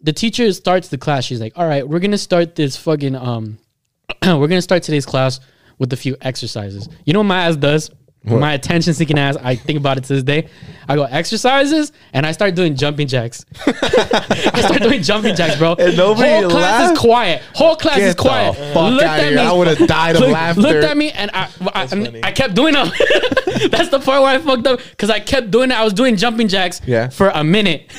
The 0.01 0.13
teacher 0.13 0.51
starts 0.53 0.89
the 0.89 0.99
class. 0.99 1.25
She's 1.25 1.41
like, 1.41 1.53
"All 1.55 1.67
right, 1.67 1.87
we're 1.87 1.99
gonna 1.99 2.17
start 2.19 2.55
this 2.55 2.77
fucking 2.77 3.15
um, 3.15 3.57
we're 4.23 4.47
gonna 4.47 4.61
start 4.61 4.83
today's 4.83 5.05
class 5.05 5.39
with 5.79 5.91
a 5.91 5.97
few 5.97 6.15
exercises." 6.21 6.87
You 7.05 7.13
know 7.13 7.19
what 7.19 7.25
my 7.25 7.45
ass 7.45 7.55
does? 7.55 7.89
My 8.27 8.53
attention 8.53 8.93
seeking 8.93 9.19
ass. 9.19 9.37
I 9.41 9.55
think 9.55 9.77
about 9.79 9.97
it 9.97 10.03
to 10.05 10.13
this 10.15 10.23
day. 10.23 10.49
I 10.87 10.95
go 10.95 11.03
exercises 11.03 11.91
and 12.13 12.25
I 12.25 12.31
start 12.31 12.55
doing 12.55 12.75
jumping 12.75 13.07
jacks. 13.07 13.45
I 13.67 14.61
start 14.61 14.81
doing 14.81 15.01
jumping 15.03 15.35
jacks, 15.35 15.57
bro. 15.57 15.73
And 15.75 15.95
nobody 15.97 16.29
Whole 16.29 16.49
class 16.49 16.91
is 16.91 16.99
quiet. 16.99 17.41
Whole 17.53 17.75
class 17.75 17.97
is 17.97 18.15
Get 18.15 18.17
the 18.17 18.21
quiet. 18.23 18.55
fuck 18.73 18.91
Looked 18.91 19.03
at 19.03 19.19
here. 19.23 19.31
me. 19.35 19.37
I 19.41 19.51
would've 19.51 19.87
died 19.87 20.15
of 20.15 20.21
Look- 20.21 20.31
laughter. 20.31 20.61
Looked 20.61 20.83
at 20.83 20.97
me 20.97 21.11
and 21.11 21.31
I, 21.33 21.49
I. 21.73 22.19
I 22.23 22.31
kept 22.31 22.53
doing 22.55 22.73
them. 22.73 22.87
That's 23.69 23.89
the 23.89 23.99
part 23.99 24.21
where 24.21 24.29
I 24.31 24.37
fucked 24.39 24.67
up 24.67 24.79
because 24.91 25.09
I 25.09 25.19
kept 25.19 25.51
doing 25.51 25.71
it. 25.71 25.75
I 25.79 25.83
was 25.83 25.93
doing 25.93 26.15
jumping 26.17 26.47
jacks 26.47 26.81
Yeah. 26.85 27.09
for 27.09 27.29
a 27.29 27.43
minute, 27.43 27.91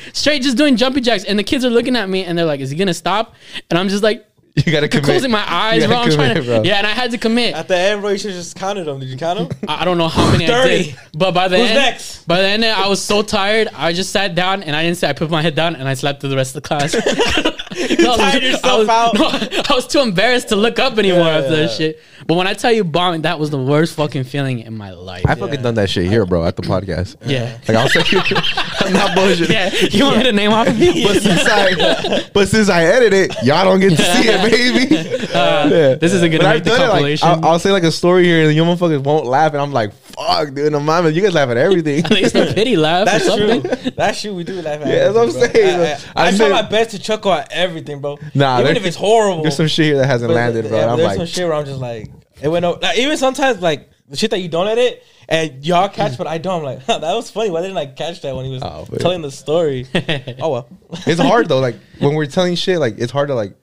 straight 0.12 0.42
just 0.42 0.56
doing 0.56 0.76
jumping 0.76 1.02
jacks, 1.02 1.24
and 1.24 1.38
the 1.38 1.44
kids 1.44 1.64
are 1.64 1.70
looking 1.70 1.96
at 1.96 2.08
me 2.08 2.24
and 2.24 2.36
they're 2.36 2.44
like, 2.46 2.60
"Is 2.60 2.70
he 2.70 2.76
gonna 2.76 2.94
stop?" 2.94 3.34
And 3.70 3.78
I'm 3.78 3.88
just 3.88 4.02
like. 4.02 4.26
You 4.64 4.70
gotta 4.70 4.88
commit. 4.88 5.04
Closing 5.04 5.32
my 5.32 5.44
eyes, 5.52 5.82
You 5.82 5.88
bro. 5.88 5.96
I'm 5.98 6.10
trying 6.12 6.28
commit, 6.34 6.44
to, 6.46 6.60
bro. 6.60 6.62
yeah, 6.62 6.76
and 6.76 6.86
I 6.86 6.90
had 6.90 7.10
to 7.10 7.18
commit. 7.18 7.54
At 7.56 7.66
the 7.66 7.76
end, 7.76 8.00
bro, 8.02 8.10
you 8.10 8.18
should 8.18 8.30
just 8.34 8.54
counted 8.54 8.84
them. 8.84 9.00
Did 9.00 9.08
you 9.08 9.16
count 9.16 9.48
them? 9.50 9.58
I 9.68 9.80
I 9.82 9.84
don't 9.84 9.98
know 9.98 10.06
how 10.06 10.30
many 10.30 10.44
I 10.44 10.48
30. 10.48 10.84
did, 10.84 10.96
but 11.12 11.32
by 11.34 11.48
the 11.48 11.56
Who's 11.58 11.70
end, 11.70 11.78
next? 11.78 12.24
by 12.28 12.40
the 12.40 12.46
end, 12.46 12.64
I 12.64 12.86
was 12.86 13.02
so 13.02 13.22
tired. 13.22 13.66
I 13.74 13.92
just 13.92 14.10
sat 14.12 14.36
down 14.36 14.62
and 14.62 14.76
I 14.76 14.84
didn't 14.84 14.98
say. 14.98 15.08
I 15.08 15.12
put 15.12 15.28
my 15.28 15.42
head 15.42 15.56
down 15.56 15.74
and 15.74 15.88
I 15.88 15.94
slept 15.94 16.20
through 16.20 16.30
the 16.30 16.36
rest 16.36 16.54
of 16.56 16.62
the 16.62 16.68
class. 16.68 16.94
you 17.90 17.96
tired 18.16 18.42
yourself 18.42 18.88
out? 18.88 19.14
No, 19.14 19.26
I 19.30 19.74
was 19.74 19.86
too 19.86 20.00
embarrassed 20.00 20.48
to 20.50 20.56
look 20.56 20.78
up 20.78 20.98
anymore 20.98 21.20
Yeah, 21.24 21.38
after 21.38 21.50
yeah. 21.50 21.56
that 21.62 21.70
shit. 21.70 22.00
But 22.26 22.34
when 22.36 22.46
I 22.46 22.54
tell 22.54 22.72
you 22.72 22.84
bombing, 22.84 23.22
that 23.22 23.38
was 23.38 23.50
the 23.50 23.62
worst 23.62 23.96
fucking 23.96 24.24
feeling 24.24 24.60
in 24.60 24.74
my 24.76 24.92
life. 24.92 25.24
I 25.28 25.34
fucking 25.34 25.60
done 25.62 25.74
that 25.74 25.90
shit 25.90 26.06
here, 26.10 26.24
bro, 26.24 26.44
at 26.44 26.56
the 26.56 26.62
podcast. 26.62 27.16
yeah. 27.26 27.58
Like 27.68 27.76
I'll 27.76 27.88
say, 27.88 28.00
I'm 28.86 28.92
not 28.92 29.14
bullshit. 29.14 29.50
Yeah, 29.50 29.70
you 29.90 30.04
want 30.04 30.18
me 30.18 30.22
to 30.24 30.32
name 30.32 30.52
off 30.52 30.68
of 30.68 30.78
you? 30.78 31.04
But 31.06 31.20
since 31.22 31.42
I, 31.44 32.30
but 32.32 32.48
since 32.48 32.68
I 32.70 32.84
edit 32.84 33.12
it, 33.12 33.34
y'all 33.42 33.64
don't 33.64 33.80
get 33.80 33.90
to 33.90 34.02
see 34.02 34.28
it, 34.28 34.50
baby. 34.50 35.26
Uh, 35.34 35.68
yeah. 35.68 35.94
This 35.96 36.12
isn't 36.14 36.30
gonna 36.30 36.44
But 36.44 36.48
make 36.48 36.56
I've 36.56 36.64
the 36.64 36.70
done 36.70 36.80
it. 36.80 36.82
Like, 36.82 36.90
compilation. 36.92 37.28
I'll, 37.28 37.44
I'll 37.44 37.58
say 37.58 37.72
like 37.72 37.82
a 37.82 37.92
story 37.92 38.24
here, 38.24 38.46
and 38.46 38.54
you 38.54 38.62
motherfuckers 38.62 39.02
won't 39.02 39.26
laugh, 39.26 39.52
and 39.52 39.60
I'm 39.60 39.72
like, 39.72 39.92
"Fuck, 39.92 40.54
dude, 40.54 40.72
no 40.72 40.80
mama, 40.80 41.10
you 41.10 41.20
guys 41.22 41.34
laugh 41.34 41.48
at 41.50 41.56
everything." 41.56 42.04
At 42.04 42.10
least 42.10 42.34
a 42.36 42.52
pity 42.54 42.76
laugh 42.76 43.04
That's 43.06 43.24
or 43.26 43.30
something. 43.30 43.62
true. 43.62 43.90
That's 43.96 44.20
true. 44.20 44.34
We 44.34 44.44
do 44.44 44.62
laugh 44.62 44.80
at 44.80 44.86
Yeah, 44.86 45.10
that's 45.10 45.14
what 45.14 45.22
I'm 45.24 45.28
everything, 45.28 45.52
saying, 45.52 45.76
bro. 45.76 45.84
bro. 45.84 45.94
I, 46.16 46.22
I, 46.22 46.24
I 46.24 46.28
I 46.28 46.36
try 46.36 46.48
my 46.48 46.62
best 46.62 46.90
to 46.92 46.98
chuckle 46.98 47.32
at 47.32 47.52
everything, 47.52 47.63
bro. 48.00 48.18
Nah, 48.34 48.60
even 48.60 48.76
if 48.76 48.86
it's 48.86 48.96
horrible. 48.96 49.42
There's 49.42 49.56
some 49.56 49.66
shit 49.66 49.86
here 49.86 49.96
that 49.98 50.06
hasn't 50.06 50.30
landed, 50.32 50.68
bro. 50.68 50.78
yeah, 50.78 50.92
I'm 50.92 50.98
there's 50.98 51.08
like, 51.08 51.16
some 51.18 51.26
shit 51.26 51.46
where 51.46 51.56
I'm 51.56 51.64
just 51.64 51.80
like, 51.80 52.10
it 52.42 52.48
went 52.48 52.64
over. 52.64 52.80
Like, 52.80 52.98
even 52.98 53.16
sometimes, 53.16 53.60
like 53.60 53.90
the 54.08 54.16
shit 54.16 54.30
that 54.30 54.40
you 54.40 54.48
don't 54.48 54.66
edit 54.66 55.02
and 55.28 55.64
y'all 55.64 55.88
catch, 55.88 56.18
but 56.18 56.26
I 56.26 56.38
don't. 56.38 56.58
I'm 56.58 56.64
like, 56.64 56.82
huh, 56.82 56.98
that 57.00 57.14
was 57.14 57.30
funny. 57.30 57.50
Why 57.50 57.62
didn't 57.62 57.76
I 57.76 57.86
catch 57.86 58.22
that 58.22 58.34
when 58.34 58.44
he 58.44 58.50
was 58.50 58.62
Oh, 58.62 58.86
telling 58.98 59.22
the 59.22 59.30
story? 59.30 59.86
oh 60.40 60.50
well. 60.50 60.68
it's 61.06 61.20
hard 61.20 61.48
though. 61.48 61.60
Like 61.60 61.76
when 61.98 62.14
we're 62.14 62.26
telling 62.26 62.54
shit, 62.54 62.78
like 62.78 62.98
it's 62.98 63.12
hard 63.12 63.28
to 63.28 63.34
like. 63.34 63.56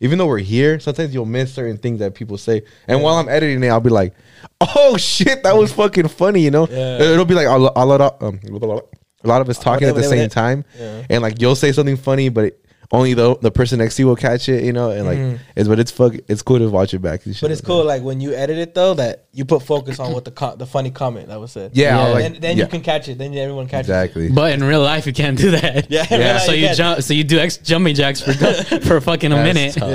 Even 0.00 0.18
though 0.18 0.26
we're 0.26 0.38
here, 0.38 0.80
sometimes 0.80 1.14
you'll 1.14 1.26
miss 1.26 1.54
certain 1.54 1.78
things 1.78 2.00
that 2.00 2.12
people 2.16 2.36
say. 2.36 2.62
And 2.88 3.04
while 3.04 3.14
I'm 3.18 3.28
editing 3.28 3.62
it, 3.62 3.68
I'll 3.68 3.78
be 3.78 3.88
like, 3.88 4.14
"Oh 4.60 4.96
shit, 4.96 5.44
that 5.44 5.56
was 5.56 5.72
fucking 5.72 6.08
funny," 6.08 6.40
you 6.40 6.50
know. 6.50 6.66
Yeah. 6.68 7.00
It'll 7.00 7.24
be 7.24 7.36
like 7.36 7.46
a, 7.46 7.56
lot 7.56 8.00
of 8.00 8.20
um, 8.20 8.40
a 8.42 9.28
lot 9.28 9.40
of 9.42 9.48
us 9.48 9.60
talking 9.60 9.86
at 9.86 9.94
the 9.94 10.02
same 10.02 10.28
time, 10.28 10.64
and 11.08 11.22
like 11.22 11.40
you'll 11.40 11.54
say 11.54 11.70
something 11.70 11.96
funny, 11.96 12.30
but 12.30 12.46
it, 12.46 12.64
only 12.92 13.14
the 13.14 13.34
the 13.38 13.50
person 13.50 13.78
next 13.78 13.96
to 13.96 14.02
you 14.02 14.06
will 14.06 14.16
catch 14.16 14.48
it, 14.50 14.64
you 14.64 14.72
know. 14.72 14.90
And 14.90 15.06
like, 15.06 15.18
mm. 15.18 15.38
it's 15.56 15.66
but 15.66 15.80
it's 15.80 15.90
fuck, 15.90 16.12
it's 16.28 16.42
cool 16.42 16.58
to 16.58 16.68
watch 16.68 16.92
it 16.92 16.98
back. 17.00 17.24
and 17.24 17.34
shit. 17.34 17.40
But 17.40 17.50
it's 17.50 17.62
like 17.62 17.66
cool, 17.66 17.84
like 17.84 18.02
when 18.02 18.20
you 18.20 18.34
edit 18.34 18.58
it 18.58 18.74
though, 18.74 18.92
that 18.94 19.24
you 19.32 19.46
put 19.46 19.62
focus 19.62 19.98
on 19.98 20.12
what 20.12 20.26
the 20.26 20.30
co- 20.30 20.56
the 20.56 20.66
funny 20.66 20.90
comment 20.90 21.28
that 21.28 21.40
was 21.40 21.52
said. 21.52 21.70
Yeah, 21.74 21.96
Yeah. 21.96 22.08
like, 22.12 22.22
then 22.22 22.40
then 22.40 22.56
yeah, 22.58 22.64
you 22.64 22.68
can 22.70 22.82
catch 22.82 23.08
it. 23.08 23.16
Then 23.16 23.34
everyone 23.34 23.66
catches 23.66 23.88
it. 23.88 23.92
exactly. 23.92 24.28
But 24.30 24.52
in 24.52 24.62
real 24.62 24.82
life, 24.82 25.06
you 25.06 25.14
can't 25.14 25.38
do 25.38 25.52
that. 25.52 25.90
Yeah, 25.90 26.06
Yeah, 26.10 26.18
yeah. 26.18 26.38
So 26.38 26.52
you 26.52 26.74
jump. 26.74 27.02
So 27.02 27.14
you 27.14 27.24
do 27.24 27.38
ex 27.38 27.56
jumping 27.56 27.94
jacks 27.94 28.20
for 28.20 28.32
for 28.80 29.00
fucking 29.00 29.32
a 29.32 29.36
That's 29.36 29.54
minute. 29.54 29.74
tough, 29.74 29.90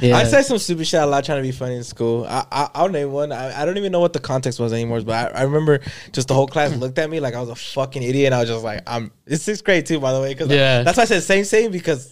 Yeah. 0.00 0.08
Yeah. 0.08 0.16
I 0.16 0.24
said 0.24 0.42
some 0.42 0.58
stupid 0.58 0.86
shit 0.86 1.00
a 1.02 1.06
lot 1.06 1.24
trying 1.24 1.38
to 1.38 1.42
be 1.42 1.50
funny 1.52 1.74
in 1.74 1.82
school. 1.84 2.24
I, 2.24 2.46
I 2.52 2.70
I'll 2.74 2.88
name 2.88 3.10
one. 3.10 3.32
I, 3.32 3.62
I 3.62 3.64
don't 3.64 3.78
even 3.78 3.90
know 3.90 4.00
what 4.00 4.12
the 4.12 4.20
context 4.20 4.60
was 4.60 4.72
anymore, 4.72 5.00
but 5.00 5.34
I, 5.34 5.40
I 5.40 5.42
remember 5.42 5.80
just 6.12 6.28
the 6.28 6.34
whole 6.34 6.46
class 6.46 6.72
looked 6.76 6.98
at 6.98 7.10
me 7.10 7.18
like 7.18 7.34
I 7.34 7.40
was 7.40 7.48
a 7.48 7.56
fucking 7.56 8.02
idiot, 8.04 8.26
and 8.26 8.34
I 8.36 8.40
was 8.40 8.48
just 8.48 8.62
like, 8.64 8.82
I'm. 8.86 9.10
It's 9.26 9.42
sixth 9.42 9.64
grade 9.64 9.86
too, 9.86 9.98
by 9.98 10.12
the 10.12 10.20
way, 10.20 10.34
because 10.34 10.50
Yeah. 10.50 10.82
that's 10.82 10.96
why 10.96 11.02
I 11.02 11.06
said 11.06 11.22
same 11.24 11.44
same 11.44 11.70
because 11.72 12.11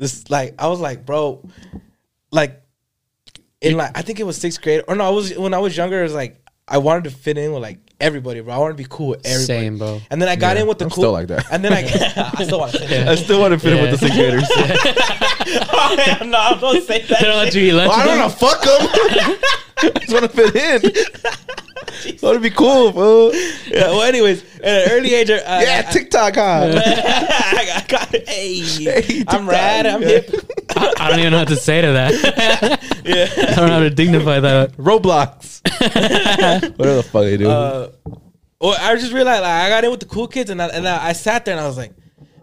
this 0.00 0.28
like 0.30 0.54
I 0.58 0.66
was 0.66 0.80
like, 0.80 1.06
bro, 1.06 1.48
like 2.32 2.60
in 3.60 3.76
like 3.76 3.96
I 3.96 4.02
think 4.02 4.18
it 4.18 4.24
was 4.24 4.36
sixth 4.36 4.60
grade 4.62 4.82
or 4.88 4.96
no, 4.96 5.04
I 5.04 5.10
was 5.10 5.36
when 5.38 5.54
I 5.54 5.58
was 5.58 5.76
younger. 5.76 6.00
It 6.00 6.04
was 6.04 6.14
like 6.14 6.40
I 6.66 6.78
wanted 6.78 7.04
to 7.04 7.10
fit 7.10 7.36
in 7.38 7.52
with 7.52 7.62
like 7.62 7.78
everybody, 8.00 8.40
bro. 8.40 8.54
I 8.54 8.58
wanted 8.58 8.74
to 8.78 8.82
be 8.82 8.86
cool 8.88 9.08
with 9.08 9.26
everybody. 9.26 9.44
Same, 9.44 9.76
bro. 9.78 10.00
And 10.10 10.20
then 10.22 10.28
I 10.28 10.36
got 10.36 10.56
Yeah, 10.56 10.62
in 10.62 10.68
with 10.68 10.78
the 10.78 10.86
I'm 10.86 10.90
cool. 10.90 11.02
still 11.04 11.12
like 11.12 11.26
that. 11.28 11.44
And 11.52 11.62
then 11.64 11.72
I, 11.72 11.82
I 12.38 12.44
still 12.44 12.58
want 12.60 12.72
to 12.72 12.78
fit 12.78 12.90
in. 12.92 13.08
I 13.08 13.14
still 13.16 13.40
want 13.40 13.52
to 13.52 13.58
fit 13.60 13.72
in 13.74 13.82
with 13.82 13.90
the 13.90 13.98
sixth 13.98 14.16
graders. 14.16 14.44
oh, 15.72 15.94
yeah, 15.98 16.18
no, 16.24 16.58
don't 16.60 16.82
say 16.86 17.02
that. 17.02 17.20
They 17.20 17.26
don't 17.26 17.36
let 17.36 17.54
you 17.54 17.62
eat 17.62 17.72
lunch. 17.72 17.90
Well, 17.90 17.98
I 17.98 18.06
with 18.06 18.06
don't 18.06 18.18
them? 18.18 18.28
know. 18.28 19.28
Fuck 19.28 19.36
them. 19.36 19.38
I 19.82 19.90
just 20.00 20.12
want 20.12 20.24
to 20.24 20.28
fit 20.28 20.54
in. 20.56 20.92
I 21.92 22.18
want 22.22 22.34
to 22.36 22.40
be 22.40 22.50
cool, 22.50 22.92
bro. 22.92 23.30
Yeah, 23.66 23.88
well, 23.88 24.02
anyways, 24.02 24.42
at 24.60 24.86
an 24.86 24.92
early 24.92 25.14
age, 25.14 25.30
uh, 25.30 25.40
Yeah, 25.46 25.84
I, 25.86 25.92
TikTok, 25.92 26.34
huh? 26.36 26.72
I 26.84 27.84
got 27.88 28.14
it. 28.14 28.28
Hey, 28.28 28.60
Hey, 28.60 29.24
I'm 29.26 29.48
rad. 29.48 29.86
I'm 29.86 30.02
yeah. 30.02 30.08
hip. 30.08 30.34
I, 30.76 30.94
I 30.98 31.10
don't 31.10 31.18
even 31.20 31.32
know 31.32 31.38
what 31.40 31.48
to 31.48 31.56
say 31.56 31.80
to 31.80 31.92
that. 31.92 32.80
Yeah. 33.02 33.26
I 33.36 33.54
don't 33.56 33.68
know 33.68 33.74
how 33.74 33.80
to 33.80 33.90
dignify 33.90 34.40
that. 34.40 34.72
Roblox. 34.76 35.62
Whatever 36.78 36.96
the 36.96 37.02
fuck 37.02 37.22
they 37.22 37.38
do. 37.38 37.48
Uh, 37.50 37.90
well, 38.60 38.76
I 38.78 38.94
just 38.96 39.12
realized 39.12 39.42
like, 39.42 39.50
I 39.50 39.68
got 39.70 39.84
in 39.84 39.90
with 39.90 40.00
the 40.00 40.06
cool 40.06 40.28
kids, 40.28 40.50
and 40.50 40.60
I, 40.60 40.66
and 40.68 40.86
I, 40.86 41.08
I 41.08 41.12
sat 41.14 41.44
there 41.46 41.56
and 41.56 41.64
I 41.64 41.66
was 41.66 41.78
like, 41.78 41.92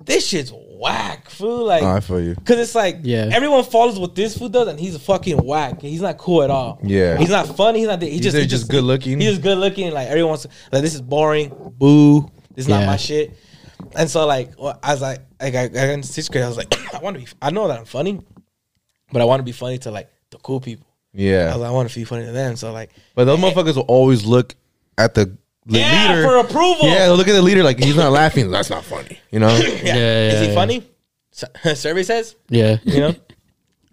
"This 0.07 0.25
shit's 0.25 0.51
whack, 0.51 1.29
fool." 1.29 1.65
Like, 1.65 1.83
I 1.83 1.99
feel 1.99 2.19
you. 2.19 2.35
Cause 2.43 2.57
it's 2.57 2.73
like 2.73 3.01
Yeah. 3.03 3.29
everyone 3.31 3.63
follows 3.63 3.99
what 3.99 4.15
this 4.15 4.35
fool 4.35 4.49
does, 4.49 4.67
and 4.67 4.79
he's 4.79 4.95
a 4.95 4.99
fucking 4.99 5.37
whack. 5.45 5.81
He's 5.81 6.01
not 6.01 6.17
cool 6.17 6.41
at 6.41 6.49
all. 6.49 6.79
Yeah. 6.83 7.17
he's 7.17 7.29
not 7.29 7.55
funny. 7.55 7.79
He's 7.79 7.87
not. 7.87 8.01
He 8.01 8.19
just 8.19 8.35
either 8.35 8.47
just 8.47 8.69
good 8.69 8.83
looking. 8.83 9.19
He's 9.21 9.29
just 9.31 9.41
good 9.43 9.59
looking. 9.59 9.91
Like 9.91 10.07
everyone's 10.07 10.47
like, 10.71 10.81
this 10.81 10.95
is 10.95 11.01
boring. 11.01 11.49
Boo. 11.77 12.21
This 12.55 12.65
is 12.65 12.69
not 12.69 12.85
my 12.87 12.97
shit. 12.97 13.37
And 13.95 14.09
so 14.09 14.25
like, 14.25 14.59
well, 14.59 14.79
I 14.81 14.93
was 14.93 15.01
like, 15.01 15.19
like 15.39 15.53
I, 15.53 15.63
I 15.65 15.67
got 15.67 15.89
in 15.89 16.01
sixth 16.03 16.31
grade. 16.31 16.43
I 16.43 16.47
was 16.47 16.57
like, 16.57 16.73
I 16.93 16.97
want 16.99 17.15
to 17.15 17.23
be. 17.23 17.27
I 17.41 17.51
know 17.51 17.67
that 17.67 17.77
I'm 17.77 17.85
funny, 17.85 18.19
but 19.11 19.21
I 19.21 19.25
want 19.25 19.39
to 19.39 19.43
be 19.43 19.51
funny 19.51 19.77
to 19.79 19.91
like 19.91 20.09
the 20.31 20.37
cool 20.39 20.59
people. 20.59 20.87
Yeah. 21.13 21.47
was 21.53 21.57
like, 21.61 21.69
I 21.69 21.71
want 21.71 21.89
to 21.89 21.95
be 21.95 22.03
funny 22.03 22.25
to 22.25 22.31
them. 22.31 22.55
So 22.55 22.71
like, 22.71 22.91
But 23.15 23.25
those 23.25 23.39
motherfuckers 23.43 23.75
will 23.75 23.83
always 23.83 24.25
look 24.25 24.55
at 24.97 25.13
the, 25.13 25.37
the 25.67 25.79
yeah, 25.79 26.09
leader. 26.09 26.23
for 26.23 26.37
approval. 26.37 26.87
yeah, 26.87 27.09
look 27.09 27.27
at 27.27 27.33
the 27.33 27.41
leader 27.41 27.63
like 27.63 27.77
he's 27.77 27.95
not 27.95 28.11
laughing. 28.11 28.49
That's 28.49 28.69
not 28.69 28.83
funny. 28.83 29.19
You 29.31 29.39
know? 29.39 29.55
yeah. 29.57 29.95
Yeah, 29.95 30.31
Is 30.31 30.47
he 30.47 30.53
funny? 30.53 30.83
Sur- 31.31 31.51
Survey 31.75 32.03
says. 32.03 32.35
Yeah. 32.49 32.77
you 32.83 32.99
know. 32.99 33.15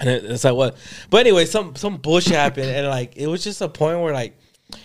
And 0.00 0.10
it's 0.10 0.42
like 0.42 0.54
what? 0.54 0.76
But 1.08 1.18
anyway, 1.18 1.44
some 1.44 1.76
some 1.76 1.98
bullshit 1.98 2.32
happened, 2.32 2.66
and 2.66 2.88
like 2.88 3.16
it 3.16 3.28
was 3.28 3.44
just 3.44 3.60
a 3.60 3.68
point 3.68 4.00
where 4.00 4.12
like 4.12 4.36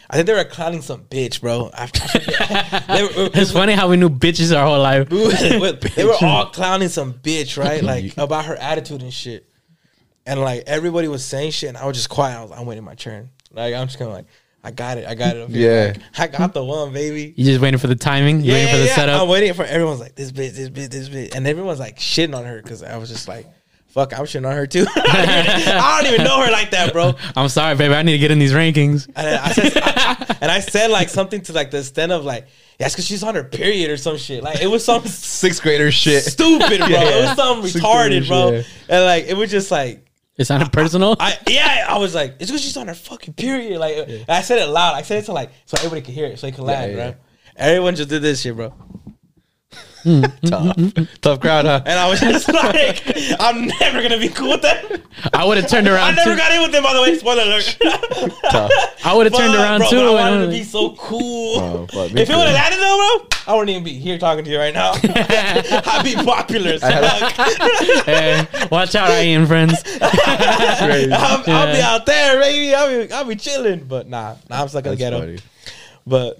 I 0.10 0.16
think 0.16 0.28
they 0.28 0.34
were 0.34 0.44
clowning 0.44 0.82
some 0.82 1.04
bitch, 1.06 1.42
bro. 1.42 1.72
After, 1.74 2.00
they, 2.20 3.04
were, 3.04 3.30
It's 3.34 3.52
funny 3.52 3.74
how 3.74 3.90
we 3.90 3.98
knew 3.98 4.10
bitches 4.10 4.56
our 4.56 4.66
whole 4.66 4.80
life. 4.80 5.10
they 5.10 6.06
were 6.06 6.16
all 6.22 6.48
clowning 6.48 6.90
some 6.90 7.14
bitch, 7.14 7.58
right? 7.58 7.82
Like 7.82 8.18
about 8.18 8.46
her 8.46 8.56
attitude 8.56 9.02
and 9.02 9.14
shit. 9.14 9.50
And 10.26 10.40
like 10.42 10.64
everybody 10.68 11.08
was 11.08 11.26
saying 11.26 11.52
shit, 11.52 11.70
and 11.70 11.78
I 11.78 11.86
was 11.86 11.98
just 11.98 12.10
quiet. 12.10 12.38
I 12.38 12.44
was, 12.44 12.52
I'm 12.52 12.66
waiting 12.66 12.84
my 12.84 12.96
turn. 12.96 13.30
Like 13.52 13.74
I'm 13.74 13.88
just 13.88 13.98
kind 13.98 14.12
of 14.12 14.16
like, 14.18 14.26
I 14.64 14.72
got 14.72 14.98
it, 14.98 15.08
I 15.08 15.16
got 15.16 15.36
it. 15.38 15.42
up. 15.44 15.50
Yeah. 15.52 15.94
Like, 16.18 16.36
I 16.36 16.38
got 16.38 16.54
the 16.54 16.64
one, 16.64 16.92
baby. 16.92 17.34
You 17.38 17.46
just 17.46 17.62
waiting 17.62 17.80
for 17.80 17.88
the 17.88 17.96
timing. 17.96 18.42
You 18.42 18.52
waiting 18.52 18.74
for 18.74 18.78
the 18.80 18.88
setup. 18.88 19.22
I'm 19.22 19.30
waiting 19.30 19.54
for 19.54 19.64
everyone's 19.64 20.02
like 20.02 20.16
this 20.16 20.32
bitch, 20.34 20.54
this 20.54 20.70
bitch, 20.70 20.90
this 20.90 21.08
bitch, 21.10 21.34
and 21.36 21.48
everyone's 21.48 21.80
like 21.80 21.98
shitting 21.98 22.36
on 22.36 22.44
her 22.46 22.62
because 22.62 22.84
I 22.84 22.98
was 22.98 23.08
just 23.10 23.28
like, 23.30 23.48
fuck, 23.88 24.12
I'm 24.18 24.26
shitting 24.26 24.46
on 24.50 24.56
her 24.56 24.68
too. 24.68 24.86
I 24.96 26.02
don't 26.04 26.14
even 26.14 26.26
know 26.26 26.42
her 26.42 26.52
like 26.52 26.72
that, 26.72 26.92
bro. 26.94 27.14
I'm 27.38 27.48
sorry, 27.50 27.76
baby. 27.76 27.94
I 27.94 28.04
need 28.04 28.12
to 28.14 28.18
get 28.18 28.32
in 28.32 28.40
these 28.40 28.52
rankings. 28.54 29.08
And 29.16 29.28
I 29.38 29.52
said, 29.54 29.74
I- 29.78 30.38
and 30.42 30.52
I 30.52 30.60
said 30.60 30.92
like 30.92 31.08
something 31.10 31.42
to 31.44 31.54
like 31.54 31.72
the 31.72 31.80
extent 31.80 32.12
of 32.12 32.26
like, 32.26 32.48
yeah, 32.80 32.88
because 32.90 33.06
she's 33.06 33.24
on 33.24 33.36
her 33.36 33.44
period 33.46 33.90
or 33.90 33.98
some 33.98 34.18
shit. 34.18 34.44
Like 34.44 34.62
it 34.62 34.68
was 34.68 34.84
some 34.84 35.06
Sixth 35.06 35.62
grader 35.62 35.92
shit. 35.92 36.24
stupid, 36.24 36.80
bro. 36.80 36.88
It 36.90 37.26
was 37.28 37.36
something 37.38 37.68
Sixth 37.70 37.86
retarded, 37.86 38.08
graders, 38.10 38.28
bro. 38.28 38.52
yeah. 38.52 38.64
And 38.90 39.06
like 39.06 39.26
it 39.26 39.36
was 39.38 39.50
just 39.52 39.72
like. 39.72 40.06
It 40.40 40.46
sounded 40.46 40.72
personal. 40.72 41.18
I 41.20 41.38
yeah, 41.48 41.86
I 41.90 41.98
was 41.98 42.16
like, 42.16 42.38
it's 42.40 42.50
because 42.50 42.64
she's 42.64 42.78
on 42.78 42.88
her 42.88 42.94
fucking 42.96 43.34
period. 43.34 43.78
Like, 43.78 43.98
and 43.98 44.30
I 44.30 44.42
said 44.42 44.60
it 44.60 44.68
loud. 44.68 44.96
I 44.96 45.02
said 45.02 45.22
it 45.22 45.26
to 45.26 45.34
like 45.34 45.52
so 45.66 45.76
everybody 45.80 46.02
could 46.02 46.14
hear 46.14 46.28
it, 46.28 46.40
so 46.40 46.48
they 46.48 46.52
could 46.54 46.64
laugh, 46.64 46.88
yeah. 46.90 46.96
bro. 46.96 47.16
Everyone 47.58 47.94
just 47.94 48.10
did 48.10 48.22
this 48.22 48.40
shit, 48.40 48.56
bro. 48.56 48.74
Mm, 50.06 50.22
Tough. 50.50 50.76
Mm, 50.78 50.94
mm, 50.94 51.08
Tough 51.22 51.40
crowd, 51.42 51.66
huh? 51.66 51.82
And 51.86 52.00
I 52.00 52.10
was 52.10 52.20
just 52.20 52.48
like, 52.54 53.02
I'm 53.40 53.68
never 53.68 54.02
gonna 54.02 54.18
be 54.20 54.30
cool 54.30 54.52
with 54.52 54.62
them. 54.62 55.02
I 55.34 55.46
would 55.46 55.58
have 55.58 55.68
turned 55.70 55.88
around. 55.88 55.98
I 56.00 56.06
around 56.08 56.16
never 56.16 56.32
too. 56.32 56.38
got 56.38 56.52
in 56.54 56.62
with 56.62 56.72
them, 56.72 56.84
by 56.84 56.94
the 56.94 57.02
way. 57.02 57.18
Spoiler 57.18 57.44
alert. 57.44 57.78
Tough. 58.52 58.72
I 59.06 59.14
would 59.16 59.26
have 59.26 59.36
turned 59.36 59.54
But, 59.54 59.60
around 59.62 59.80
bro, 59.80 59.90
too. 59.90 59.96
but 59.98 60.06
I 60.06 60.12
wanted 60.12 60.34
I 60.38 60.40
to 60.42 60.48
was 60.48 60.56
be 60.58 60.64
so 60.64 60.92
cool. 60.96 61.60
Oh, 61.60 61.88
fuck, 61.92 62.14
me 62.14 62.22
if 62.22 62.30
it 62.30 62.32
too. 62.32 62.38
would 62.38 62.48
have 62.48 62.56
landed 62.56 62.80
though, 62.80 63.18
bro, 63.20 63.28
I 63.48 63.54
wouldn't 63.58 63.70
even 63.72 63.84
be 63.84 63.94
here 63.94 64.18
talking 64.18 64.46
to 64.46 64.52
you 64.52 64.58
right 64.58 64.74
now. 64.74 64.94
I'd 64.96 66.02
be 66.04 66.16
popular. 66.16 66.78
So 66.80 66.88
like, 66.88 68.06
hey, 68.06 68.48
watch 68.72 68.96
out, 68.96 69.10
Ian 69.24 69.46
friends. 69.48 69.82
Crazy. 69.84 71.12
I'm, 71.12 71.44
I'll 71.48 71.72
be 71.72 71.78
Yeah. 71.78 71.90
out 71.92 72.06
there, 72.06 72.40
baby. 72.40 72.74
I'll 72.76 72.88
be, 73.08 73.12
I'll 73.14 73.26
be 73.26 73.36
chilling. 73.36 73.84
But 73.86 74.08
nah, 74.08 74.36
nah, 74.50 74.62
I'm 74.62 74.68
stuck 74.70 74.86
in 74.86 74.92
the 74.92 74.98
That's 74.98 75.00
ghetto. 75.00 75.20
funny. 75.20 75.40
But 76.10 76.38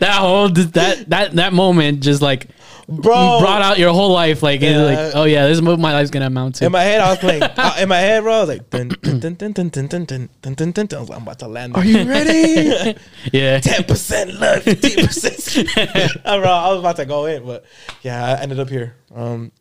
that 0.00 0.16
whole 0.18 0.48
that 0.48 1.04
that 1.08 1.32
that 1.32 1.52
moment 1.52 2.00
just 2.00 2.22
like 2.22 2.48
Bro. 2.88 3.38
brought 3.40 3.62
out 3.62 3.78
your 3.78 3.92
whole 3.92 4.10
life. 4.12 4.42
Like, 4.42 4.60
Yeah. 4.60 4.82
like, 4.82 5.14
oh 5.14 5.22
yeah, 5.24 5.46
this 5.46 5.58
is 5.58 5.62
what 5.62 5.78
my 5.78 5.92
life's 5.92 6.10
gonna 6.10 6.26
amount 6.26 6.56
to. 6.56 6.66
In 6.66 6.72
my 6.72 6.82
head, 6.82 7.00
I 7.00 7.10
was 7.10 7.18
playing. 7.18 7.42
uh, 7.44 7.76
in 7.78 7.88
my 7.88 7.98
head, 7.98 8.22
bro, 8.24 8.34
I 8.34 8.40
was 8.40 8.48
like, 8.48 8.68
dun, 8.70 8.88
dun, 8.88 9.20
dun, 9.20 9.34
dun, 9.36 9.52
dun, 9.52 9.68
dun, 9.68 10.04
dun, 10.06 10.28
dun, 10.42 10.54
dun, 10.54 10.72
dun. 10.72 10.88
I 10.92 11.00
was 11.00 11.08
like, 11.08 11.16
I'm 11.18 11.22
about 11.22 11.38
to 11.38 11.46
land. 11.48 11.76
Are 11.76 11.84
you 11.84 12.02
ready? 12.08 12.96
yeah, 13.32 13.60
Ten 13.60 13.84
percent 13.84 14.34
love, 14.40 14.64
fifteen 14.64 15.06
percent. 15.06 15.68
I 16.24 16.36
was 16.70 16.80
about 16.80 16.96
to 16.96 17.04
go 17.06 17.26
in, 17.26 17.44
but 17.46 17.64
yeah, 18.02 18.24
I 18.24 18.40
ended 18.42 18.58
up 18.58 18.68
here. 18.68 18.96
Um, 19.14 19.52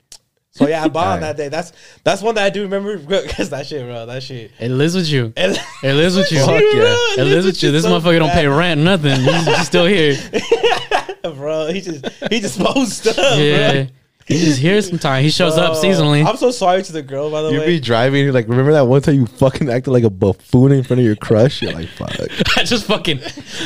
so 0.51 0.67
yeah, 0.67 0.83
I 0.83 0.87
bought 0.89 1.07
on 1.15 1.21
that 1.21 1.37
day. 1.37 1.49
That's 1.49 1.71
that's 2.03 2.21
one 2.21 2.35
that 2.35 2.43
I 2.45 2.49
do 2.49 2.63
remember 2.63 2.97
because 3.27 3.49
that 3.51 3.65
shit, 3.67 3.85
bro. 3.85 4.05
That 4.05 4.23
shit. 4.23 4.51
it 4.59 4.69
lives 4.69 4.95
with 4.95 5.07
you. 5.07 5.33
And- 5.37 5.57
It 5.83 5.93
lives 5.93 6.15
with 6.15 6.31
you. 6.31 6.39
Fuck 6.45 6.61
yeah. 6.61 6.95
It 7.17 7.25
lives 7.25 7.45
with 7.45 7.61
you. 7.63 7.71
This 7.71 7.83
so 7.83 7.89
motherfucker 7.99 8.19
don't 8.19 8.31
pay 8.31 8.47
rent, 8.47 8.81
nothing. 8.81 9.19
He's, 9.21 9.45
he's 9.45 9.65
still 9.67 9.85
here. 9.85 10.15
bro. 11.23 11.67
He 11.71 11.81
just 11.81 12.05
he 12.31 12.39
just 12.39 12.59
posts 12.59 13.09
stuff, 13.09 13.37
Yeah, 13.39 13.71
bro. 13.73 13.87
He's 14.29 14.45
just 14.45 14.59
here 14.59 14.81
sometimes. 14.81 15.23
He 15.23 15.31
shows 15.31 15.57
up 15.57 15.73
seasonally. 15.73 16.25
I'm 16.25 16.37
so 16.37 16.51
sorry 16.51 16.83
to 16.83 16.93
the 16.93 17.01
girl, 17.01 17.29
by 17.29 17.41
the 17.41 17.47
way. 17.49 17.53
You 17.55 17.59
way. 17.59 17.65
be 17.65 17.79
driving, 17.79 18.23
you're 18.23 18.31
like, 18.31 18.47
remember 18.47 18.71
that 18.73 18.87
one 18.87 19.01
time 19.01 19.15
you 19.15 19.25
fucking 19.25 19.69
acted 19.69 19.91
like 19.91 20.03
a 20.03 20.09
buffoon 20.09 20.71
in 20.71 20.83
front 20.83 20.99
of 20.99 21.05
your 21.05 21.15
crush? 21.15 21.61
You're 21.61 21.73
like, 21.73 21.89
fuck. 21.89 22.11
I 22.57 22.63
just 22.63 22.85
fucking. 22.85 23.19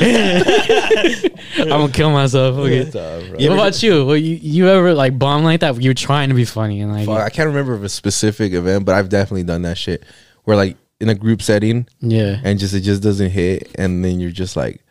I'm 1.60 1.68
gonna 1.68 1.92
kill 1.92 2.10
myself. 2.10 2.56
Okay. 2.56 2.90
Tough, 2.90 3.28
bro. 3.28 3.36
what 3.36 3.52
about 3.52 3.82
you? 3.82 4.06
Well, 4.06 4.16
you 4.16 4.36
you 4.36 4.68
ever 4.68 4.94
like 4.94 5.18
bomb 5.18 5.44
like 5.44 5.60
that? 5.60 5.80
You're 5.80 5.94
trying 5.94 6.30
to 6.30 6.34
be 6.34 6.44
funny 6.44 6.80
and 6.80 6.92
like 6.92 7.06
Fuck, 7.06 7.20
I 7.20 7.28
can't 7.28 7.46
remember 7.46 7.74
of 7.74 7.84
a 7.84 7.88
specific 7.88 8.52
event, 8.52 8.84
but 8.84 8.94
I've 8.94 9.08
definitely 9.08 9.44
done 9.44 9.62
that 9.62 9.78
shit. 9.78 10.04
Where 10.44 10.56
like 10.56 10.76
in 11.00 11.08
a 11.08 11.14
group 11.14 11.42
setting 11.42 11.86
yeah. 12.00 12.40
and 12.44 12.58
just 12.58 12.74
it 12.74 12.80
just 12.80 13.02
doesn't 13.02 13.30
hit, 13.30 13.70
and 13.76 14.04
then 14.04 14.20
you're 14.20 14.30
just 14.30 14.56
like, 14.56 14.83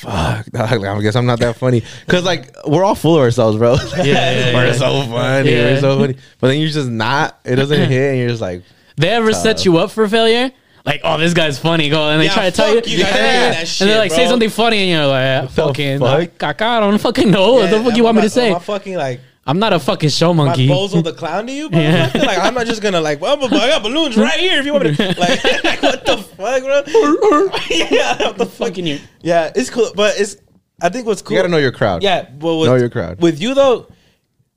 fuck. 0.00 0.46
I 0.54 1.00
guess 1.00 1.16
I'm 1.16 1.26
not 1.26 1.40
that 1.40 1.56
funny 1.56 1.82
because 2.06 2.24
like 2.24 2.54
we're 2.66 2.84
all 2.84 2.94
full 2.94 3.16
of 3.16 3.22
ourselves, 3.22 3.56
bro. 3.58 3.76
Yeah, 3.96 4.04
yeah, 4.04 4.54
we're 4.54 4.66
yeah. 4.66 4.72
so 4.72 5.02
funny. 5.02 5.50
Yeah. 5.50 5.64
We're 5.64 5.80
so 5.80 5.98
funny, 5.98 6.16
but 6.38 6.48
then 6.48 6.58
you're 6.60 6.70
just 6.70 6.88
not. 6.88 7.38
It 7.44 7.56
doesn't 7.56 7.88
hit, 7.88 8.10
and 8.10 8.18
you're 8.18 8.28
just 8.28 8.40
like, 8.40 8.62
They 8.96 9.10
ever 9.10 9.32
set 9.32 9.64
you 9.64 9.78
up 9.78 9.90
for 9.90 10.08
failure? 10.08 10.50
Like, 10.86 11.02
oh, 11.04 11.18
this 11.18 11.34
guy's 11.34 11.58
funny. 11.58 11.90
Go 11.90 12.08
and 12.08 12.20
they 12.20 12.28
try 12.28 12.48
to 12.48 12.56
tell 12.56 12.68
you, 12.68 12.76
you 12.76 13.04
for 13.04 13.12
doing 13.12 13.18
and 13.18 13.68
they're 13.80 13.98
like, 13.98 14.10
say 14.10 14.26
something 14.26 14.48
funny, 14.48 14.78
and 14.78 14.90
you're 14.90 15.06
like, 15.06 15.50
fucking, 15.50 15.98
fuck? 15.98 16.42
like, 16.42 16.62
I 16.62 16.80
don't 16.80 16.98
fucking 16.98 17.30
know. 17.30 17.54
what 17.54 17.70
the 17.70 17.82
fuck 17.82 17.96
you 17.96 18.04
want 18.04 18.16
me 18.16 18.22
to 18.22 18.30
say? 18.30 18.52
I'm 18.52 18.60
fucking 18.60 18.96
like 18.96 19.20
I'm 19.46 19.58
not 19.58 19.72
a 19.72 19.80
fucking 19.80 20.10
show 20.10 20.34
monkey. 20.34 20.68
my 20.68 20.74
monkey. 20.74 20.96
bozo 20.96 21.02
the 21.02 21.12
clown 21.12 21.46
to 21.46 21.52
you, 21.52 21.70
bro. 21.70 21.80
Yeah. 21.80 22.10
Like 22.14 22.38
I'm 22.38 22.54
not 22.54 22.66
just 22.66 22.82
gonna 22.82 23.00
like, 23.00 23.20
well, 23.20 23.38
I'm- 23.40 23.50
got 23.50 23.82
balloons 23.82 24.16
right 24.16 24.38
here 24.38 24.60
if 24.60 24.66
you 24.66 24.72
want 24.72 24.84
me 24.84 24.94
to. 24.94 25.06
Like, 25.18 25.44
like 25.64 25.82
what 25.82 26.04
the 26.04 26.16
fuck, 26.18 26.62
bro? 26.62 27.50
yeah, 27.70 28.18
what 28.28 28.38
the? 28.38 28.46
Fucking 28.46 28.86
you. 28.86 28.98
Yeah, 29.22 29.50
it's 29.54 29.70
cool, 29.70 29.90
but 29.94 30.18
it's. 30.18 30.36
I 30.82 30.88
think 30.88 31.06
what's 31.06 31.20
cool. 31.22 31.36
you 31.36 31.42
gotta 31.42 31.50
know 31.50 31.58
your 31.58 31.72
crowd. 31.72 32.02
Yeah, 32.02 32.28
well, 32.38 32.58
with, 32.60 32.68
Know 32.68 32.76
your 32.76 32.88
crowd. 32.88 33.20
With 33.20 33.40
you 33.40 33.54
though, 33.54 33.88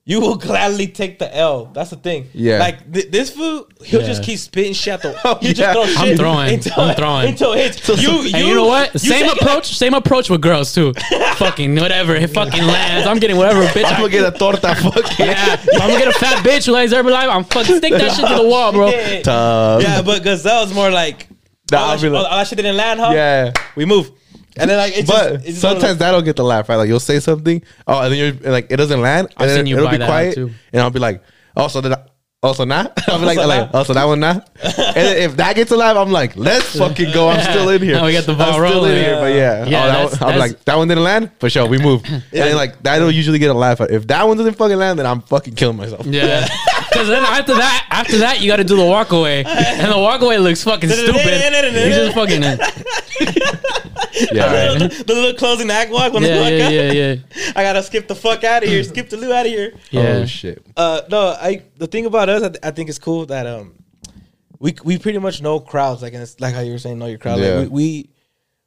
you 0.06 0.20
will 0.20 0.36
gladly 0.36 0.86
take 0.86 1.18
the 1.18 1.34
L. 1.34 1.66
That's 1.72 1.88
the 1.90 1.96
thing. 1.96 2.28
Yeah. 2.34 2.58
like 2.58 2.92
th- 2.92 3.10
this 3.10 3.30
fool, 3.30 3.66
he'll 3.82 4.02
Yeah. 4.02 4.06
just 4.06 4.22
keep 4.22 4.38
spitting 4.38 4.74
shit. 4.74 4.92
At 4.94 5.02
the, 5.02 5.18
Oh, 5.24 5.38
you 5.40 5.48
yeah. 5.48 5.52
just 5.54 5.72
throw 5.72 5.86
shit. 5.86 5.98
I'm 5.98 6.06
shit 6.08 6.18
throwing. 6.18 6.54
Until, 6.54 6.72
I'm 6.80 6.94
throwing. 6.96 7.28
until 7.28 7.52
it 7.54 7.74
hits. 7.74 7.88
you, 8.02 8.10
you, 8.10 8.18
And 8.34 8.46
you 8.48 8.54
know 8.54 8.66
what? 8.66 8.92
you 8.92 8.98
Same 9.00 9.22
take 9.26 9.36
it 9.36 9.42
approach. 9.42 9.76
Same 9.76 9.94
approach 9.94 10.28
with 10.28 10.42
girls 10.42 10.74
too. 10.74 10.92
fucking 11.36 11.74
whatever. 11.76 12.14
It 12.14 12.28
fucking 12.30 12.62
lands. 12.64 13.06
I'm 13.06 13.18
getting 13.18 13.36
whatever 13.38 13.62
bitch. 13.68 13.84
I'm 13.86 13.94
I 13.94 13.96
gonna 13.96 14.08
get 14.10 14.34
a 14.34 14.38
torta 14.38 14.58
fucking 14.74 15.26
yeah, 15.26 15.54
if 15.54 15.68
I'm 15.82 15.88
gonna 15.88 15.98
get 16.04 16.08
a 16.08 16.18
fat 16.18 16.44
bitch 16.44 16.66
who 16.66 16.72
likes 16.72 16.92
Herbalife. 16.92 17.28
I'm 17.34 17.44
fucking 17.44 17.76
stick 17.76 17.92
that 17.92 18.12
shit 18.14 18.28
to 18.28 18.34
the 18.42 18.46
wall, 18.48 18.72
bro. 18.72 18.90
Yeah. 18.90 19.22
tough. 19.22 19.82
Yeah, 19.82 20.02
but 20.02 20.22
Gazelle's 20.22 20.74
more 20.74 20.90
like 20.90 21.28
Nah, 21.72 21.78
all, 21.78 21.84
I'll 21.84 21.90
that 21.92 21.96
be 21.96 22.00
shit, 22.02 22.12
like- 22.12 22.30
all 22.30 22.36
that 22.38 22.46
shit 22.46 22.56
didn't 22.56 22.76
land, 22.76 23.00
huh? 23.00 23.10
Yeah. 23.14 23.52
we 23.74 23.86
move, 23.86 24.10
and 24.56 24.70
then 24.70 24.78
like 24.78 24.96
it's 24.96 25.10
But 25.10 25.22
just, 25.34 25.34
it's 25.34 25.44
just 25.46 25.60
sometimes 25.60 25.98
that'll 25.98 26.22
get 26.22 26.36
the 26.36 26.44
laugh, 26.44 26.68
right? 26.68 26.76
Like 26.76 26.88
you'll 26.88 27.00
say 27.00 27.20
something, 27.20 27.62
oh, 27.86 28.00
and 28.02 28.12
then 28.12 28.18
you're 28.18 28.28
and, 28.28 28.52
like 28.52 28.66
it 28.70 28.76
doesn't 28.76 29.00
land, 29.00 29.28
and 29.36 29.50
I've 29.50 29.56
then 29.56 29.66
it'll 29.66 29.88
be 29.90 29.96
quiet, 29.98 30.34
too. 30.34 30.50
and 30.72 30.82
I'll 30.82 30.90
be 30.90 30.98
like, 31.00 31.22
oh, 31.56 31.68
so 31.68 31.80
did 31.80 31.92
I, 31.92 31.96
oh, 32.42 32.48
also 32.48 32.64
not? 32.64 32.92
I'll 33.08 33.18
be 33.18 33.24
like, 33.24 33.38
oh, 33.38 33.42
Also 33.42 33.48
like, 33.48 33.72
not? 33.72 33.90
oh, 33.90 33.94
that 33.94 34.04
one 34.04 34.20
not? 34.20 34.50
and 34.62 35.18
if 35.18 35.36
that 35.38 35.56
gets 35.56 35.70
a 35.70 35.76
laugh, 35.76 35.96
I'm 35.96 36.10
like, 36.12 36.36
let's 36.36 36.76
fucking 36.78 37.12
go. 37.12 37.28
I'm 37.30 37.40
still 37.40 37.68
in 37.70 37.80
here. 37.82 37.94
Now 37.94 38.04
we 38.06 38.12
got 38.12 38.24
the 38.24 38.34
ball 38.34 38.54
I'm 38.54 38.60
rolling. 38.60 38.80
Still 38.80 38.84
in 38.96 39.04
here, 39.04 39.16
but 39.20 39.32
yeah, 39.34 39.64
Yeah, 39.64 39.64
oh, 39.64 39.86
that 39.86 39.92
that's- 39.92 40.20
one, 40.20 40.30
I'm 40.32 40.38
that's- 40.38 40.52
like, 40.52 40.64
that 40.66 40.76
one 40.76 40.88
didn't 40.88 41.04
land 41.04 41.30
for 41.40 41.48
sure. 41.50 41.66
We 41.66 41.78
move, 41.78 42.02
and 42.08 42.22
then 42.30 42.54
like 42.56 42.82
that'll 42.82 43.10
usually 43.10 43.38
get 43.38 43.50
a 43.50 43.54
laugh. 43.54 43.80
If 43.80 44.06
that 44.08 44.26
one 44.28 44.36
doesn't 44.36 44.54
fucking 44.54 44.76
land, 44.76 44.98
then 44.98 45.06
I'm 45.06 45.22
fucking 45.22 45.54
killing 45.54 45.76
myself. 45.78 46.04
Yeah. 46.06 46.46
Because 46.90 47.08
then 47.08 47.24
after 47.24 47.54
that, 47.54 47.86
after 47.90 48.18
that, 48.18 48.40
you 48.40 48.46
got 48.46 48.56
to 48.56 48.64
do 48.64 48.76
the 48.76 48.84
walk 48.84 49.10
away, 49.10 49.42
and 49.44 49.90
the 49.90 49.98
walk 49.98 50.20
away 50.20 50.38
looks 50.38 50.62
fucking 50.62 50.88
stupid. 50.90 51.24
You 51.24 51.90
just 51.90 52.14
fucking 52.14 52.42
yeah. 54.32 54.44
Alright. 54.44 54.78
the, 54.90 55.04
the 55.06 55.14
little 55.14 55.34
closing 55.34 55.70
act 55.70 55.90
walk 55.90 56.12
when 56.12 56.22
yeah, 56.22 56.28
the 56.28 56.42
fuck 56.42 56.50
yeah, 56.50 56.68
yeah, 56.68 56.92
yeah, 56.92 57.52
I 57.56 57.62
gotta 57.62 57.82
skip 57.82 58.08
the 58.08 58.14
fuck 58.14 58.44
out 58.44 58.62
of 58.62 58.68
here, 58.68 58.82
skip 58.84 59.08
the 59.10 59.16
loo 59.16 59.32
out 59.32 59.46
of 59.46 59.52
here. 59.52 59.74
yeah. 59.90 60.00
Oh 60.22 60.26
shit. 60.26 60.64
Uh, 60.76 61.02
no, 61.10 61.28
I 61.28 61.62
the 61.76 61.86
thing 61.86 62.06
about 62.06 62.28
us, 62.28 62.42
I, 62.42 62.48
th- 62.48 62.60
I 62.62 62.70
think 62.70 62.88
it's 62.88 62.98
cool 62.98 63.26
that 63.26 63.46
um, 63.46 63.74
we 64.58 64.74
we 64.84 64.98
pretty 64.98 65.18
much 65.18 65.42
know 65.42 65.60
crowds, 65.60 66.02
like 66.02 66.14
and 66.14 66.22
it's 66.22 66.40
like 66.40 66.54
how 66.54 66.60
you 66.60 66.72
were 66.72 66.78
saying, 66.78 66.98
know 66.98 67.06
your 67.06 67.18
crowd. 67.18 67.40
Yeah. 67.40 67.54
Like 67.54 67.70
we, 67.70 67.74
we 67.74 68.10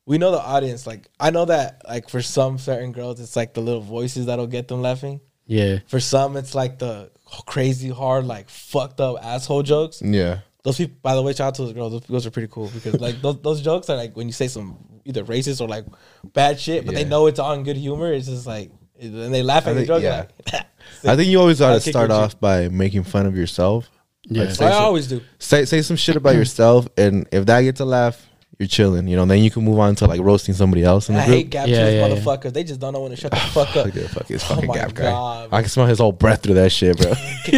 we 0.06 0.18
know 0.18 0.32
the 0.32 0.42
audience. 0.42 0.86
Like 0.88 1.10
I 1.20 1.32
know 1.32 1.46
that 1.46 1.82
like 1.88 2.10
for 2.10 2.22
some 2.22 2.58
certain 2.58 2.92
girls, 2.92 3.20
it's 3.20 3.36
like 3.36 3.54
the 3.54 3.62
little 3.62 3.82
voices 3.82 4.28
that'll 4.28 4.48
get 4.48 4.68
them 4.68 4.82
laughing. 4.82 5.22
yeah. 5.46 5.80
For 5.88 6.00
some, 6.00 6.38
it's 6.38 6.56
like 6.56 6.80
the 6.80 7.12
crazy 7.46 7.90
hard, 7.90 8.26
like 8.26 8.50
fucked 8.50 9.02
up 9.02 9.18
asshole 9.22 9.64
jokes. 9.64 10.02
Yeah. 10.02 10.40
Those 10.64 10.78
people, 10.78 10.98
by 11.02 11.16
the 11.16 11.22
way, 11.22 11.32
shout 11.34 11.48
out 11.48 11.56
to 11.56 11.62
those 11.64 11.74
girls. 11.74 11.92
Those 11.94 12.06
girls 12.06 12.26
are 12.26 12.32
pretty 12.32 12.50
cool 12.52 12.70
because 12.74 13.00
like 13.00 13.22
those, 13.22 13.40
those 13.42 13.62
jokes 13.62 13.90
are 13.90 13.96
like 13.96 14.16
when 14.16 14.28
you 14.28 14.34
say 14.34 14.48
some 14.48 14.78
either 15.06 15.24
racist 15.24 15.62
or 15.62 15.68
like 15.68 15.86
bad 16.34 16.60
shit, 16.60 16.86
but 16.86 16.94
they 16.96 17.06
know 17.06 17.28
it's 17.28 17.40
on 17.40 17.64
good 17.64 17.78
humor. 17.78 18.12
It's 18.12 18.28
just 18.28 18.46
like 18.48 18.72
and 19.00 19.34
they 19.34 19.44
laugh 19.44 19.68
I 19.68 19.72
at 19.72 19.76
your 19.76 19.86
think- 19.86 19.88
jokes. 19.88 20.04
yeah. 20.04 20.26
Like, 20.54 20.66
I 21.06 21.16
think 21.16 21.30
you 21.30 21.40
always 21.40 21.62
ought 21.62 21.74
to 21.74 21.80
start 21.82 22.10
your 22.10 22.20
off 22.20 22.40
by 22.40 22.68
making 22.70 23.04
fun 23.04 23.26
of 23.28 23.38
yourself. 23.38 23.90
Yeah. 24.24 24.44
Like, 24.44 24.50
I 24.50 24.54
some- 24.54 24.72
always 24.84 25.08
do. 25.08 25.22
say 25.40 25.66
say 25.66 25.82
some 25.82 25.96
shit 25.96 26.16
about 26.18 26.36
yourself, 26.42 26.88
and 26.98 27.28
if 27.32 27.46
that 27.46 27.62
gets 27.62 27.80
a 27.80 27.86
laugh, 27.86 28.27
you're 28.60 28.68
chilling. 28.68 29.08
You 29.08 29.16
know, 29.18 29.22
And 29.22 29.30
then 29.32 29.44
you 29.44 29.52
can 29.52 29.64
move 29.64 29.78
on 29.78 29.94
to 29.96 30.08
like 30.08 30.20
roasting 30.22 30.56
somebody 30.56 30.84
else 30.84 31.10
in 31.10 31.16
And 31.16 31.20
the 31.20 31.24
I 31.24 31.28
group. 31.28 31.38
hate 31.38 31.50
gap 31.52 31.68
Yeah, 31.68 31.76
yeah, 31.76 31.90
yeah, 31.90 32.08
yeah. 32.08 32.16
motherfuckers. 32.16 32.54
They 32.54 32.64
just 32.64 32.80
don't 32.80 32.94
know 32.94 33.02
when 33.02 33.12
to 33.12 33.16
shut 33.18 33.32
the 33.32 33.38
fuck 33.54 33.76
up. 33.76 33.86
Look 33.86 33.96
at 33.98 34.10
fuck 34.10 34.26
this 34.28 34.44
Oh 34.50 34.56
fucking 34.56 34.68
my 34.68 34.74
gap 34.74 34.94
guy. 34.96 35.04
God, 35.04 35.50
I 35.52 35.62
can 35.62 35.70
smell 35.70 35.86
his 35.86 36.00
whole 36.00 36.12
breath 36.12 36.42
through 36.44 36.56
that 36.56 36.72
shit, 36.72 36.98
bro. 36.98 37.12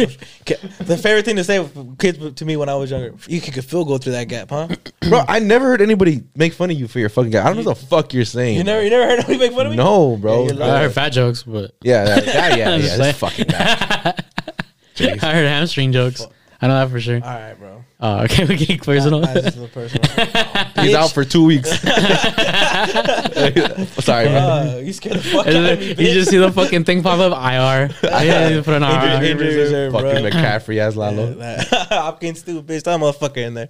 the 0.84 0.98
favorite 1.02 1.24
thing 1.24 1.36
to 1.36 1.44
say 1.44 1.58
with 1.58 1.98
kids 1.98 2.34
to 2.34 2.44
me 2.44 2.56
when 2.56 2.68
I 2.68 2.74
was 2.74 2.90
younger, 2.90 3.14
you 3.28 3.40
could 3.40 3.64
feel 3.64 3.84
go 3.84 3.96
through 3.98 4.12
that 4.12 4.24
gap, 4.28 4.50
huh? 4.50 4.68
bro, 5.08 5.22
I 5.26 5.38
never 5.38 5.64
heard 5.66 5.80
anybody 5.80 6.22
make 6.36 6.52
fun 6.52 6.70
of 6.70 6.78
you 6.78 6.86
for 6.86 6.98
your 6.98 7.08
fucking 7.08 7.30
gap. 7.30 7.46
I 7.46 7.48
don't 7.54 7.64
know 7.64 7.70
what 7.70 7.78
the 7.78 7.86
fuck 7.86 8.12
you're 8.12 8.24
saying. 8.26 8.58
You 8.58 8.64
never, 8.64 8.82
you 8.84 8.90
never 8.90 9.06
heard 9.06 9.18
nobody 9.20 9.38
make 9.38 9.52
fun 9.52 9.66
of 9.66 9.70
me. 9.72 9.76
No, 9.76 10.16
bro. 10.16 10.48
Yeah, 10.48 10.64
I 10.64 10.82
heard 10.82 10.92
fat 10.92 11.10
jokes, 11.10 11.42
but 11.44 11.74
yeah, 11.82 12.04
that, 12.04 12.24
that- 12.26 12.58
yeah, 12.58 12.70
I'm 12.72 12.80
yeah. 12.82 12.96
This 12.98 13.16
fucking 13.18 13.46
guy. 13.48 14.14
Jeez. 14.96 15.22
I 15.22 15.32
heard 15.34 15.46
hamstring 15.46 15.92
jokes. 15.92 16.26
I 16.62 16.66
know 16.66 16.74
that 16.74 16.90
for 16.90 17.00
sure. 17.00 17.16
All 17.16 17.20
right, 17.30 17.54
bro. 17.58 17.84
Oh, 18.00 18.24
okay, 18.24 18.44
we 18.44 18.56
get 18.56 18.82
personal. 18.82 19.20
Nah, 19.20 19.32
this 19.32 19.54
personal. 19.72 20.66
He's 20.82 20.94
out 20.94 21.10
for 21.12 21.24
two 21.24 21.44
weeks. 21.44 21.70
Sorry, 24.04 24.26
bro. 24.28 24.38
Uh, 24.38 24.80
you 24.82 24.92
scared 24.92 25.16
the 25.16 25.22
fuck 25.22 25.46
out 25.46 25.54
of 25.54 25.62
then 25.62 25.78
me, 25.78 25.86
you 26.08 26.14
just 26.14 26.30
see 26.30 26.38
the 26.38 26.50
fucking 26.52 26.84
thing 26.84 27.02
pop 27.02 27.18
up. 27.18 27.32
IR. 27.32 27.90
Yeah, 28.02 28.48
you 28.48 28.62
put 28.62 28.74
an 28.74 28.82
IR. 28.82 29.22
Injury 29.24 29.56
reserve, 29.56 29.92
bro. 29.92 30.02
Fucking 30.02 30.24
McCaffrey 30.30 30.78
as 30.78 30.96
Lalo. 30.96 31.36
Hopkins 31.88 32.40
stupid 32.40 32.66
bitch. 32.66 32.82
That 32.84 32.98
motherfucker 33.00 33.38
in 33.38 33.54
there. 33.54 33.68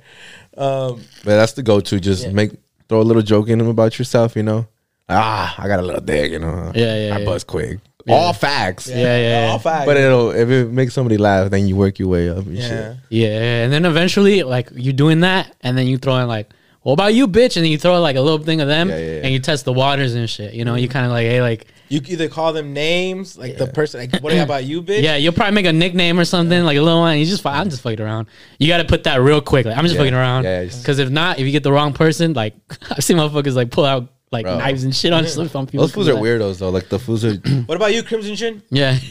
Um, 0.57 1.01
But 1.25 1.37
that's 1.37 1.53
the 1.53 1.63
go-to. 1.63 2.01
Just 2.01 2.25
Yeah. 2.27 2.33
make 2.33 2.53
throw 2.89 3.01
a 3.01 3.03
little 3.03 3.23
joke 3.23 3.49
in 3.49 3.61
him 3.61 3.69
about 3.69 3.99
yourself. 3.99 4.37
You 4.37 4.43
know, 4.43 4.67
ah, 5.09 5.55
I 5.59 5.69
got 5.69 5.81
a 5.81 5.83
little 5.83 6.01
dig. 6.01 6.33
You 6.33 6.39
know, 6.41 6.73
Yeah, 6.75 7.07
yeah, 7.09 7.15
I 7.15 7.19
yeah. 7.21 7.25
buzz 7.25 7.45
quick. 7.45 7.79
All 8.09 8.33
facts. 8.33 8.89
Yeah, 8.89 8.97
yeah, 8.97 9.19
yeah. 9.45 9.53
All 9.53 9.59
facts. 9.59 9.87
But 9.87 9.97
it'll 9.97 10.31
if 10.31 10.49
it 10.49 10.71
makes 10.71 10.95
somebody 10.95 11.17
laugh, 11.17 11.51
then 11.51 11.69
you 11.69 11.77
work 11.77 11.99
your 11.99 12.09
way 12.09 12.29
up 12.29 12.39
and 12.39 12.57
yeah. 12.57 12.69
shit. 12.69 12.97
Yeah, 13.11 13.63
and 13.65 13.73
then 13.73 13.85
eventually, 13.85 14.43
like 14.43 14.71
you 14.75 14.93
doing 14.93 15.21
that, 15.21 15.55
and 15.61 15.77
then 15.79 15.87
you 15.87 15.99
throw 15.99 16.17
in 16.17 16.27
like, 16.27 16.51
"What 16.83 16.95
about 16.95 17.15
you, 17.15 17.29
bitch?" 17.29 17.57
And 17.57 17.65
then 17.65 17.71
you 17.73 17.79
throw 17.79 18.01
like 18.01 18.17
a 18.17 18.21
little 18.21 18.39
thing 18.45 18.61
of 18.61 18.69
them, 18.69 18.89
Yeah, 18.89 18.97
yeah, 18.99 19.05
yeah. 19.07 19.21
and 19.25 19.33
you 19.33 19.39
test 19.39 19.65
the 19.65 19.73
waters 19.73 20.15
and 20.15 20.29
shit. 20.29 20.55
You 20.55 20.65
know, 20.65 20.75
you 20.77 20.89
kind 20.89 21.07
of 21.07 21.13
like, 21.13 21.27
hey, 21.27 21.41
like, 21.43 21.67
You 21.89 22.01
either 22.07 22.29
call 22.29 22.53
them 22.53 22.73
names, 22.73 23.37
like 23.37 23.57
the 23.59 23.67
person, 23.67 24.01
like, 24.01 24.21
what 24.23 24.33
about 24.37 24.65
you, 24.65 24.83
bitch? 24.89 25.03
yeah, 25.03 25.17
you'll 25.17 25.33
probably 25.33 25.55
make 25.55 25.67
a 25.67 25.73
nickname 25.73 26.19
or 26.19 26.25
something, 26.25 26.65
like 26.65 26.77
a 26.79 26.83
little 26.83 27.01
one. 27.01 27.19
You 27.19 27.27
just, 27.27 27.45
I'm 27.47 27.69
just 27.71 27.83
fucking 27.83 28.01
around. 28.01 28.29
You 28.59 28.69
got 28.69 28.79
to 28.79 28.85
put 28.85 29.05
that 29.05 29.21
real 29.21 29.41
quick. 29.41 29.67
Like, 29.67 29.77
I'm 29.77 29.85
just 29.85 29.95
Yeah, 29.95 30.01
fucking 30.03 30.15
around. 30.15 30.45
yeah, 30.45 30.65
just- 30.65 30.83
Because 30.83 30.99
if 30.99 31.11
not, 31.11 31.39
if 31.39 31.47
you 31.47 31.53
get 31.53 31.63
the 31.63 31.73
wrong 31.73 31.93
person, 31.93 32.33
like 32.35 32.55
I've 32.91 33.05
seen 33.05 33.17
motherfuckers 33.17 33.55
like 33.55 33.71
pull 33.71 33.85
out 33.85 34.09
like 34.33 34.45
Bro. 34.45 34.59
knives 34.59 34.85
and 34.85 34.95
shit 34.95 35.13
on 35.13 35.27
some 35.27 35.67
people. 35.67 35.81
Those 35.81 35.93
fools 35.93 36.07
are 36.09 36.15
weirdos 36.15 36.59
though. 36.61 36.71
Like 36.71 36.89
the 36.89 37.01
fools 37.01 37.25
are. 37.25 37.35
What 37.67 37.75
about 37.75 37.93
you, 37.93 38.05
Crimson 38.05 38.37
Chin? 38.37 38.63
Yeah. 38.71 38.97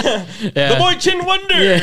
The 0.00 0.52
yeah. 0.56 0.78
boy 0.78 0.94
Chin 0.94 1.22
Wonder. 1.26 1.78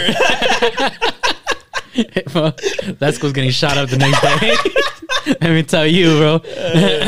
Well, 2.34 2.52
that 3.00 3.14
school's 3.16 3.34
getting 3.34 3.50
shot 3.52 3.78
up 3.78 3.90
the 3.90 3.98
next 3.98 4.22
day. 4.22 4.56
Let 5.42 5.52
me 5.52 5.64
tell 5.64 5.86
you, 5.86 6.18
bro. 6.18 6.40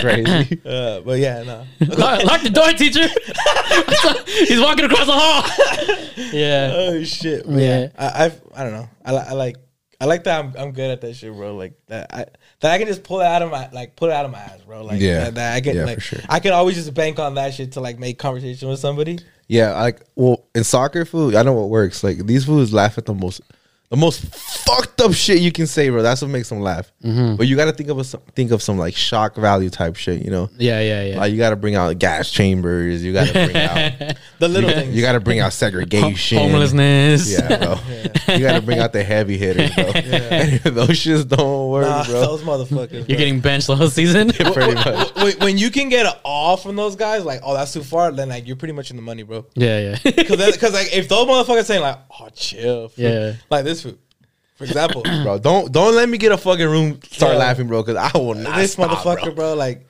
crazy. 0.01 0.61
Uh, 0.65 0.99
but 1.01 1.19
yeah, 1.19 1.43
no. 1.43 1.65
lock, 1.97 2.23
lock 2.23 2.41
the 2.41 2.49
door, 2.49 2.71
teacher. 2.73 3.07
He's 4.47 4.59
walking 4.59 4.85
across 4.85 5.05
the 5.05 5.13
hall. 5.13 6.29
yeah. 6.33 6.71
oh 6.75 7.03
shit. 7.03 7.45
But 7.45 7.55
Yeah. 7.55 7.79
yeah. 7.81 7.87
I, 7.97 8.25
I've 8.25 8.41
I 8.55 8.63
don't 8.63 8.73
know. 8.73 8.89
I, 9.05 9.11
li- 9.13 9.25
I 9.29 9.33
like 9.33 9.57
I 10.01 10.05
like 10.05 10.23
that 10.25 10.43
I'm, 10.45 10.53
I'm 10.57 10.71
good 10.71 10.91
at 10.91 11.01
that 11.01 11.13
shit, 11.15 11.33
bro. 11.33 11.55
Like 11.55 11.73
that 11.87 12.07
I 12.13 12.25
that 12.61 12.71
I 12.71 12.77
can 12.77 12.87
just 12.87 13.03
pull 13.03 13.19
it 13.21 13.25
out 13.25 13.41
of 13.41 13.51
my 13.51 13.69
like 13.71 13.95
pull 13.95 14.09
it 14.09 14.13
out 14.13 14.25
of 14.25 14.31
my 14.31 14.39
ass, 14.39 14.61
bro. 14.65 14.83
Like 14.83 15.01
Yeah. 15.01 15.25
that, 15.25 15.35
that 15.35 15.55
I 15.55 15.61
can 15.61 15.75
Yeah, 15.75 15.85
like 15.85 15.95
for 15.95 16.01
sure. 16.15 16.19
I 16.29 16.39
can 16.39 16.51
always 16.53 16.75
just 16.75 16.93
bank 16.93 17.19
on 17.19 17.35
that 17.35 17.53
shit 17.53 17.73
to 17.73 17.81
like 17.81 17.99
make 17.99 18.17
conversation 18.19 18.69
with 18.69 18.79
somebody. 18.79 19.19
Yeah, 19.47 19.73
like 19.81 20.01
well, 20.15 20.45
in 20.53 20.63
soccer 20.63 21.05
food, 21.05 21.35
I 21.35 21.43
know 21.43 21.53
what 21.53 21.69
works. 21.69 22.03
Like 22.03 22.25
these 22.25 22.45
fools 22.45 22.71
laugh 22.71 22.97
at 22.99 23.05
the 23.05 23.13
most, 23.15 23.41
the 23.89 23.97
most 23.97 24.23
fucked 24.35 25.01
up 25.01 25.13
shit 25.13 25.39
you 25.39 25.51
can 25.51 25.65
say, 25.65 25.89
bro. 25.89 26.03
That's 26.03 26.21
what 26.21 26.29
makes 26.29 26.47
them 26.49 26.59
laugh. 26.59 26.91
Mm-hmm. 27.03 27.37
But 27.37 27.47
you 27.47 27.55
got 27.55 27.65
to 27.65 27.71
think 27.71 27.89
of 27.89 27.97
a, 27.97 28.03
think 28.03 28.51
of 28.51 28.61
some 28.61 28.77
like 28.77 28.95
shock 28.95 29.35
value 29.35 29.69
type 29.71 29.95
shit. 29.95 30.23
You 30.23 30.29
know, 30.29 30.49
Yeah, 30.59 30.79
yeah, 30.79 31.03
yeah. 31.05 31.17
like 31.17 31.31
you 31.31 31.37
got 31.39 31.49
to 31.49 31.55
bring 31.55 31.73
out 31.75 31.97
gas 31.97 32.29
chambers. 32.29 33.03
You 33.03 33.13
got 33.13 33.27
to 33.27 33.33
bring 33.33 33.55
out, 33.57 34.17
The 34.39 34.47
little 34.47 34.69
you, 34.69 34.75
things. 34.75 35.01
got 35.01 35.13
to 35.13 35.19
bring 35.19 35.39
out 35.39 35.53
segregation. 35.53 36.37
Homelessness. 36.37 37.31
Yeah, 37.31 37.57
bro. 37.57 37.75
You 38.29 38.41
got 38.45 38.53
to 38.59 38.61
bring 38.61 38.77
out 38.77 38.93
the 38.93 39.03
heavy 39.03 39.39
hitters, 39.39 39.73
bro. 39.73 39.85
Those 40.71 40.89
shits 40.89 41.27
don't 41.27 41.69
work, 41.71 41.87
Nah, 41.87 42.03
bro. 42.05 42.21
those 42.21 42.41
motherfuckers. 42.43 42.91
You're 42.91 43.05
bro. 43.05 43.15
getting 43.17 43.39
benched 43.39 43.65
the 43.67 43.75
whole 43.75 43.89
season. 43.89 44.29
Pretty 44.29 44.75
much. 44.75 45.15
when, 45.15 45.33
when 45.39 45.57
you 45.57 45.71
can 45.71 45.89
get 45.89 46.05
an 46.05 46.13
off 46.23 46.61
from 46.61 46.75
those 46.75 46.95
guys, 46.95 47.25
like, 47.25 47.41
oh, 47.43 47.55
that's 47.55 47.73
too 47.73 47.81
far, 47.83 48.11
then 48.11 48.29
like 48.29 48.45
you're 48.45 48.55
pretty 48.55 48.73
much 48.73 48.91
in 48.91 48.97
the 48.97 49.01
money, 49.01 49.23
bro. 49.23 49.47
yeah, 49.55 49.79
yeah. 50.03 50.11
Because 50.15 50.51
because 50.51 50.73
like 50.73 50.93
if 50.95 51.09
those 51.09 51.25
motherfuckers 51.27 51.65
saying 51.65 51.81
like, 51.81 51.97
oh, 52.19 52.29
chill, 52.35 52.89
food. 52.89 53.01
Yeah. 53.03 53.33
like 53.49 53.63
this 53.65 53.78
food, 53.83 53.97
for 54.55 54.63
example, 54.65 55.01
bro. 55.23 55.37
Don't 55.39 55.71
don't 55.71 55.95
let 55.95 56.07
me 56.09 56.17
get 56.17 56.31
a 56.31 56.37
fucking 56.37 56.67
room 56.69 56.99
start 57.11 57.33
Yeah. 57.33 57.39
laughing, 57.39 57.67
bro. 57.67 57.83
Because 57.83 57.97
I 58.13 58.17
will 58.17 58.35
not. 58.35 58.55
this 58.57 58.73
stop, 58.73 58.89
motherfucker, 58.91 59.25
bro. 59.25 59.33
bro. 59.33 59.53
Like, 59.55 59.87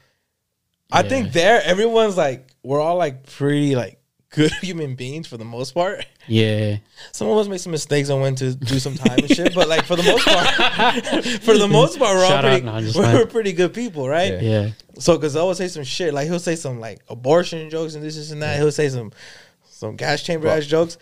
I 0.91 1.01
Yeah. 1.03 1.09
think 1.09 1.31
there, 1.33 1.61
everyone's 1.63 2.17
like, 2.17 2.49
we're 2.63 2.79
all 2.81 2.97
like 2.97 3.25
pretty 3.25 3.75
like 3.75 3.95
good 4.31 4.51
human 4.61 4.95
beings 4.95 5.27
for 5.27 5.37
the 5.37 5.45
most 5.45 5.71
part. 5.73 6.05
yeah. 6.27 6.77
Some 7.13 7.27
of 7.29 7.37
us 7.39 7.47
make 7.47 7.59
some 7.59 7.71
mistakes 7.71 8.09
on 8.11 8.21
when 8.21 8.35
to 8.35 8.53
do 8.53 8.77
some 8.79 8.93
time 8.95 9.17
and 9.19 9.29
shit, 9.29 9.55
but 9.55 9.67
like 9.67 9.85
for 9.85 9.95
the 9.95 10.03
most 10.03 10.23
part, 10.25 11.25
for 11.43 11.57
the 11.57 11.67
most 11.67 11.97
part, 11.97 12.15
we're 12.15 12.23
all 12.23 12.29
Shout 12.29 12.45
out, 12.45 12.61
pretty, 12.61 12.91
no, 12.93 13.01
we're, 13.13 13.25
pretty 13.25 13.53
good 13.53 13.73
people, 13.73 14.07
right? 14.07 14.33
Yeah. 14.33 14.41
Yeah. 14.41 14.69
So, 14.99 15.15
because 15.17 15.35
I 15.35 15.39
always 15.39 15.57
say 15.57 15.67
some 15.69 15.83
shit, 15.83 16.13
like 16.13 16.27
he'll 16.27 16.39
say 16.39 16.55
some 16.55 16.79
like 16.79 16.99
abortion 17.09 17.69
jokes 17.71 17.95
and 17.95 18.03
this, 18.03 18.15
this 18.17 18.29
and 18.31 18.41
that. 18.43 18.57
He'll 18.57 18.71
say 18.71 18.89
some 18.89 19.11
some 19.79 19.95
gas 19.95 20.21
chamber 20.21 20.49
ass 20.49 20.65
jokes. 20.65 20.97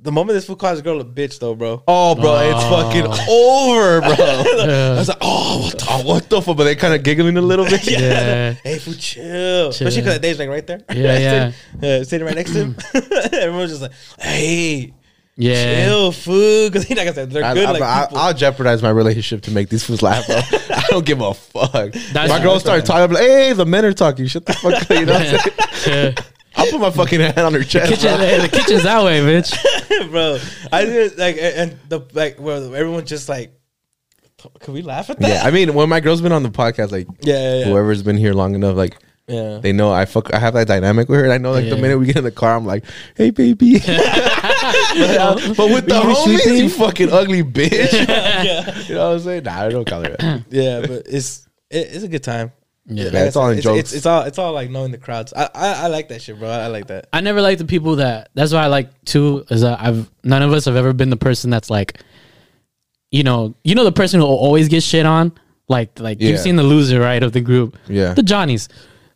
The 0.00 0.10
moment 0.10 0.34
this 0.34 0.46
fool 0.46 0.56
calls 0.56 0.78
a 0.78 0.82
girl 0.82 0.98
a 1.02 1.04
bitch, 1.04 1.38
though, 1.38 1.54
bro. 1.54 1.82
Oh, 1.86 2.14
bro, 2.14 2.38
it's 2.38 2.62
fucking 2.64 3.04
over, 3.28 4.00
bro. 4.00 4.08
I 4.94 4.98
was 4.98 5.08
like, 5.08 5.18
oh, 5.20 5.60
what 5.64 5.78
the 5.78 5.86
oh, 5.90 6.02
what 6.02 6.30
the 6.30 6.40
fuck? 6.40 6.56
But 6.56 6.64
they 6.64 6.74
kind 6.74 6.94
of 6.94 7.02
giggling 7.02 7.36
a 7.36 7.42
little 7.42 7.66
bit. 7.66 7.86
Yeah. 7.92 8.52
Hey, 8.54 8.78
fool, 8.78 8.94
chill. 8.94 9.68
Especially 9.68 10.00
because 10.00 10.18
Dave's 10.20 10.38
like 10.38 10.48
right 10.48 10.66
there. 10.66 10.80
Yeah, 10.90 11.18
yeah. 11.18 11.50
Sitting, 11.50 11.90
uh, 11.90 12.04
sitting 12.04 12.26
right 12.26 12.34
next 12.34 12.52
to 12.54 12.64
him. 12.64 12.76
Everyone's 13.34 13.70
just 13.70 13.82
like, 13.82 13.92
hey, 14.18 14.94
Yeah. 15.36 15.84
chill, 15.84 16.12
fool. 16.12 16.70
Because 16.70 16.88
like 16.88 17.00
I 17.00 17.12
said, 17.12 17.30
they're 17.32 17.44
I, 17.44 17.52
good. 17.52 17.66
I, 17.66 17.72
like 17.72 17.82
I, 17.82 18.08
I'll 18.12 18.32
jeopardize 18.32 18.82
my 18.82 18.88
relationship 18.90 19.42
to 19.42 19.50
make 19.50 19.68
these 19.68 19.84
fools 19.84 20.00
laugh, 20.00 20.26
bro. 20.26 20.36
I 20.38 20.84
don't 20.88 21.04
give 21.04 21.20
a 21.20 21.34
fuck. 21.34 21.92
That's- 21.92 22.30
my 22.30 22.42
girl 22.42 22.58
start 22.60 22.86
talking, 22.86 23.02
I'm 23.02 23.12
like, 23.12 23.22
hey, 23.24 23.52
the 23.52 23.66
men 23.66 23.84
are 23.84 23.92
talking. 23.92 24.26
Shut 24.26 24.46
the 24.46 24.54
fuck 24.54 24.72
up. 24.80 24.88
You 24.88 25.04
know 25.04 25.12
what 25.12 25.34
I'm 25.34 25.50
saying? 25.74 26.14
Yeah. 26.56 26.62
I'll 26.62 26.70
put 26.70 26.80
my 26.80 26.90
fucking 26.90 27.20
hand 27.20 27.38
on 27.38 27.54
her 27.54 27.62
chest. 27.62 27.90
Kitchen, 27.90 28.18
hey, 28.18 28.40
the 28.40 28.48
kitchen's 28.48 28.82
that 28.82 29.02
way, 29.04 29.20
bitch. 29.20 30.10
bro. 30.10 30.38
I 30.70 30.84
did 30.86 31.18
like, 31.18 31.36
and 31.40 31.78
the 31.88 32.00
like, 32.12 32.38
where 32.38 32.56
everyone 32.56 33.06
just 33.06 33.28
like, 33.28 33.58
can 34.60 34.74
we 34.74 34.82
laugh 34.82 35.08
at 35.10 35.18
that? 35.20 35.28
Yeah, 35.28 35.42
I 35.44 35.50
mean, 35.50 35.74
when 35.74 35.88
my 35.88 36.00
girl's 36.00 36.20
been 36.20 36.32
on 36.32 36.42
the 36.42 36.50
podcast, 36.50 36.92
like 36.92 37.06
yeah, 37.20 37.34
yeah, 37.34 37.58
yeah. 37.58 37.64
whoever's 37.66 38.02
been 38.02 38.16
here 38.16 38.34
long 38.34 38.54
enough, 38.54 38.76
like 38.76 38.98
yeah. 39.28 39.58
they 39.58 39.72
know 39.72 39.92
I 39.92 40.04
fuck. 40.04 40.34
I 40.34 40.38
have 40.38 40.54
that 40.54 40.66
dynamic 40.66 41.08
with 41.08 41.20
her. 41.20 41.24
And 41.24 41.32
I 41.32 41.38
know, 41.38 41.52
like 41.52 41.68
the 41.68 41.76
minute 41.76 41.98
we 41.98 42.06
get 42.06 42.16
in 42.16 42.24
the 42.24 42.32
car, 42.32 42.56
I'm 42.56 42.66
like, 42.66 42.84
hey, 43.16 43.30
baby. 43.30 43.78
but, 43.78 43.86
but 45.56 45.70
with 45.70 45.86
the 45.86 45.94
You 45.94 46.02
hear 46.02 46.14
sweet 46.14 46.40
homies, 46.40 46.44
thing? 46.44 46.56
you 46.56 46.68
fucking 46.68 47.12
ugly 47.12 47.42
bitch. 47.44 47.92
yeah. 47.92 48.78
you 48.80 48.94
know 48.94 49.08
what 49.08 49.14
I'm 49.14 49.20
saying? 49.20 49.44
Nah, 49.44 49.60
I 49.62 49.68
don't 49.68 49.86
call 49.86 50.02
her 50.02 50.16
that. 50.18 50.44
yeah, 50.50 50.80
but 50.80 51.06
it's 51.06 51.48
it, 51.70 51.88
it's 51.92 52.04
a 52.04 52.08
good 52.08 52.24
time. 52.24 52.52
Yeah. 52.86 53.10
Yeah, 53.12 53.24
it's 53.24 53.36
all 53.36 53.48
in 53.50 53.58
it's, 53.58 53.64
jokes. 53.64 53.78
It's, 53.78 53.92
it's 53.92 54.06
all 54.06 54.22
it's 54.22 54.38
all 54.38 54.52
like 54.52 54.68
knowing 54.70 54.90
the 54.90 54.98
crowds. 54.98 55.32
I, 55.34 55.48
I 55.54 55.72
I 55.84 55.86
like 55.86 56.08
that 56.08 56.20
shit, 56.20 56.38
bro. 56.38 56.48
I 56.48 56.66
like 56.66 56.88
that. 56.88 57.06
I 57.12 57.20
never 57.20 57.40
like 57.40 57.58
the 57.58 57.64
people 57.64 57.96
that. 57.96 58.30
That's 58.34 58.52
why 58.52 58.64
I 58.64 58.66
like 58.66 59.04
too. 59.04 59.44
Is 59.50 59.60
that 59.60 59.80
I've 59.80 60.10
none 60.24 60.42
of 60.42 60.52
us 60.52 60.64
have 60.64 60.74
ever 60.76 60.92
been 60.92 61.10
the 61.10 61.16
person 61.16 61.48
that's 61.50 61.70
like, 61.70 62.00
you 63.10 63.22
know, 63.22 63.54
you 63.62 63.74
know 63.74 63.84
the 63.84 63.92
person 63.92 64.20
who 64.20 64.26
always 64.26 64.68
gets 64.68 64.84
shit 64.84 65.06
on. 65.06 65.32
Like 65.68 66.00
like 66.00 66.20
Yeah. 66.20 66.30
you've 66.30 66.40
seen 66.40 66.56
the 66.56 66.64
loser 66.64 66.98
right 67.00 67.22
of 67.22 67.32
the 67.32 67.40
group. 67.40 67.76
Yeah. 67.88 68.14
the 68.14 68.22
Johnnies. 68.22 68.68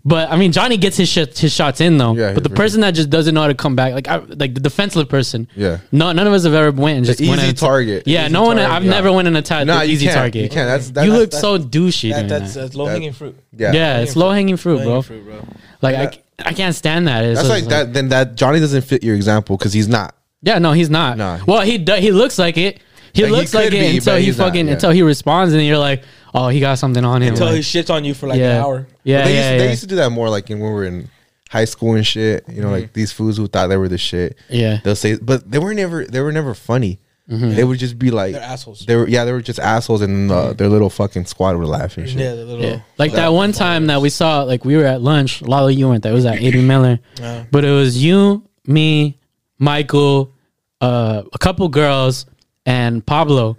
But 0.08 0.30
I 0.30 0.36
mean, 0.36 0.52
Johnny 0.52 0.76
gets 0.76 0.96
his 0.96 1.08
shit, 1.08 1.36
his 1.36 1.52
shots 1.52 1.80
in 1.80 1.98
though. 1.98 2.14
Yeah, 2.14 2.32
but 2.32 2.44
the 2.44 2.48
for 2.48 2.54
person 2.54 2.80
that 2.82 2.92
just 2.92 3.10
doesn't 3.10 3.34
know 3.34 3.40
how 3.40 3.48
to 3.48 3.54
come 3.54 3.74
back, 3.74 3.92
like 3.92 4.06
I, 4.06 4.18
like 4.18 4.54
the 4.54 4.60
defenseless 4.60 5.08
person. 5.08 5.48
Yeah. 5.56 5.78
No, 5.90 6.12
none 6.12 6.24
of 6.28 6.32
us 6.32 6.44
have 6.44 6.54
ever 6.54 6.70
went 6.70 6.98
and 6.98 7.04
just 7.06 7.18
The 7.18 7.28
went 7.28 7.40
easy 7.40 7.48
and 7.48 7.56
atta- 7.58 7.66
target. 7.66 8.02
Yeah, 8.06 8.24
Easy 8.26 8.32
no 8.32 8.42
one. 8.44 8.56
target, 8.56 8.72
I've 8.72 8.84
yeah. 8.84 8.90
never 8.92 9.10
went 9.12 9.26
and 9.26 9.36
attacked 9.36 9.66
Nah, 9.66 9.80
the 9.80 9.86
easy 9.86 10.06
can't. 10.06 10.16
target. 10.16 10.42
You 10.44 10.48
can't. 10.48 10.68
That's- 10.68 10.90
that's- 10.90 11.06
you 11.06 11.12
look 11.12 11.32
that's- 11.32 11.40
so 11.40 11.58
douchey. 11.58 12.10
That, 12.12 12.16
doing 12.18 12.28
that's 12.28 12.54
that. 12.54 12.60
that's 12.60 12.74
low 12.76 12.86
hanging 12.86 13.12
fruit. 13.14 13.36
Yeah. 13.56 13.72
yeah, 13.72 13.98
it's 13.98 14.14
low 14.14 14.30
hanging 14.30 14.56
fruit, 14.56 14.84
bro. 14.84 15.02
Fruit, 15.02 15.24
bro. 15.24 15.44
Like 15.82 15.96
I, 15.96 16.48
I 16.50 16.52
can't 16.52 16.74
stand 16.76 17.08
that. 17.08 17.24
It's 17.24 17.40
That's 17.40 17.48
just 17.48 17.62
like 17.62 17.68
that. 17.70 17.92
Then 17.92 18.08
that 18.10 18.36
Johnny 18.36 18.60
doesn't 18.60 18.82
fit 18.82 19.02
your 19.02 19.16
example 19.16 19.56
because 19.56 19.72
he's 19.72 19.88
not. 19.88 20.14
Yeah, 20.40 20.60
no, 20.60 20.70
he's 20.70 20.88
not. 20.88 21.18
Nah. 21.18 21.40
Well, 21.48 21.62
he 21.62 21.78
do, 21.78 21.94
he 21.94 22.12
looks 22.12 22.38
like 22.38 22.56
it. 22.56 22.80
He 23.12 23.26
looks 23.26 23.54
like 23.54 23.72
it 23.72 23.96
until 23.96 24.18
he 24.18 24.30
fucking 24.30 24.68
until 24.68 24.90
he 24.92 25.02
responds, 25.02 25.52
and 25.52 25.64
you're 25.64 25.78
like, 25.78 26.04
oh, 26.36 26.48
he 26.48 26.60
got 26.60 26.78
something 26.78 27.04
on 27.04 27.22
him. 27.22 27.32
Until 27.32 27.46
like, 27.46 27.56
he 27.56 27.60
shits 27.62 27.92
on 27.92 28.04
you 28.04 28.14
for 28.14 28.28
like 28.28 28.38
yeah, 28.38 28.56
an 28.56 28.62
hour. 28.62 28.86
yeah, 29.04 29.24
they, 29.24 29.34
yeah, 29.34 29.36
used, 29.36 29.50
yeah. 29.50 29.58
they 29.58 29.70
used 29.70 29.82
to 29.82 29.88
do 29.88 29.96
that 29.96 30.10
more 30.10 30.28
like 30.28 30.50
in, 30.50 30.60
when 30.60 30.70
we 30.70 30.74
were 30.74 30.84
in 30.84 31.08
high 31.50 31.64
school 31.64 31.94
and 31.94 32.06
shit. 32.06 32.44
You 32.48 32.62
know, 32.62 32.70
like 32.70 32.92
these 32.92 33.12
fools 33.12 33.36
who 33.36 33.46
thought 33.46 33.68
they 33.68 33.76
were 33.76 33.88
the 33.88 33.98
shit. 33.98 34.36
Yeah. 34.48 34.80
They'll 34.84 34.96
say, 34.96 35.16
but 35.16 35.50
they 35.50 35.58
were 35.58 35.74
never. 35.74 36.04
They 36.04 36.20
were 36.20 36.32
never 36.32 36.54
funny. 36.54 37.00
They 37.28 37.64
would 37.64 37.80
just 37.80 37.98
be 37.98 38.12
like 38.12 38.34
They're 38.34 38.42
assholes. 38.42 38.86
They 38.86 38.94
were 38.94 39.08
yeah. 39.08 39.24
They 39.24 39.32
were 39.32 39.40
just 39.40 39.58
assholes, 39.58 40.00
and 40.00 40.30
uh, 40.30 40.52
their 40.52 40.68
little 40.68 40.88
fucking 40.88 41.26
squad 41.26 41.56
would 41.56 41.66
laugh 41.66 41.96
and 41.96 42.08
shit. 42.08 42.20
Yeah, 42.20 42.34
the 42.36 42.44
little 42.44 42.64
Yeah. 42.64 42.80
Like 42.98 43.12
that 43.12 43.28
one 43.28 43.50
time 43.50 43.88
that 43.88 44.00
we 44.00 44.10
saw, 44.10 44.44
like 44.44 44.64
we 44.64 44.76
were 44.76 44.84
at 44.84 45.02
lunch. 45.02 45.42
Lalo, 45.42 45.66
you 45.66 45.88
went 45.88 46.04
there. 46.04 46.12
It 46.12 46.14
was 46.14 46.24
at 46.24 46.36
A.B. 46.36 46.62
Miller. 46.62 47.00
Yeah. 47.18 47.46
But 47.50 47.64
it 47.64 47.70
was 47.70 48.02
you, 48.02 48.46
me, 48.66 49.18
Michael, 49.58 50.34
uh, 50.80 51.22
a 51.32 51.38
couple 51.38 51.68
girls, 51.68 52.26
and 52.64 53.04
Pablo. 53.04 53.56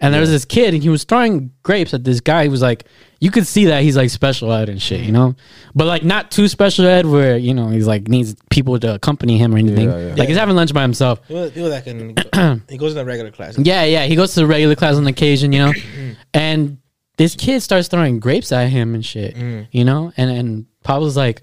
And 0.00 0.14
there 0.14 0.20
was 0.20 0.30
this 0.30 0.44
kid, 0.44 0.74
and 0.74 0.82
he 0.82 0.88
was 0.88 1.02
throwing 1.02 1.50
grapes 1.64 1.92
at 1.92 2.04
this 2.04 2.20
guy. 2.20 2.44
He 2.44 2.48
was 2.48 2.62
like, 2.62 2.86
you 3.20 3.32
could 3.32 3.46
see 3.46 3.64
that 3.66 3.82
he's 3.82 3.96
like 3.96 4.10
special 4.10 4.52
ed 4.52 4.68
and 4.68 4.80
shit, 4.80 5.00
you 5.00 5.10
know, 5.10 5.34
but 5.74 5.86
like 5.86 6.04
not 6.04 6.30
too 6.30 6.46
special 6.46 6.86
ed 6.86 7.04
where 7.04 7.36
you 7.36 7.52
know 7.52 7.68
he's 7.68 7.86
like 7.86 8.06
needs 8.06 8.36
people 8.48 8.78
to 8.78 8.94
accompany 8.94 9.38
him 9.38 9.54
or 9.54 9.58
anything. 9.58 9.90
Yeah, 9.90 10.08
yeah. 10.08 10.14
Like 10.14 10.28
he's 10.28 10.36
having 10.36 10.54
lunch 10.54 10.72
by 10.72 10.82
himself. 10.82 11.26
People, 11.26 11.50
people 11.50 11.70
that 11.70 11.84
can 11.84 12.14
go, 12.32 12.60
he 12.68 12.78
goes 12.78 12.92
in 12.92 12.98
the 12.98 13.04
regular 13.04 13.32
class. 13.32 13.58
Yeah, 13.58 13.84
yeah. 13.84 14.04
He 14.04 14.14
goes 14.14 14.34
to 14.34 14.40
the 14.40 14.46
regular 14.46 14.76
class 14.76 14.94
on 14.94 15.06
occasion, 15.08 15.52
you 15.52 15.58
know, 15.58 15.72
mm. 15.72 16.16
and 16.32 16.78
this 17.16 17.34
kid 17.34 17.60
starts 17.60 17.88
throwing 17.88 18.20
grapes 18.20 18.52
at 18.52 18.68
him 18.68 18.94
and 18.94 19.04
shit, 19.04 19.34
mm. 19.34 19.66
you 19.72 19.84
know, 19.84 20.12
and 20.16 20.30
and 20.30 20.66
Pablo's 20.84 21.16
like, 21.16 21.42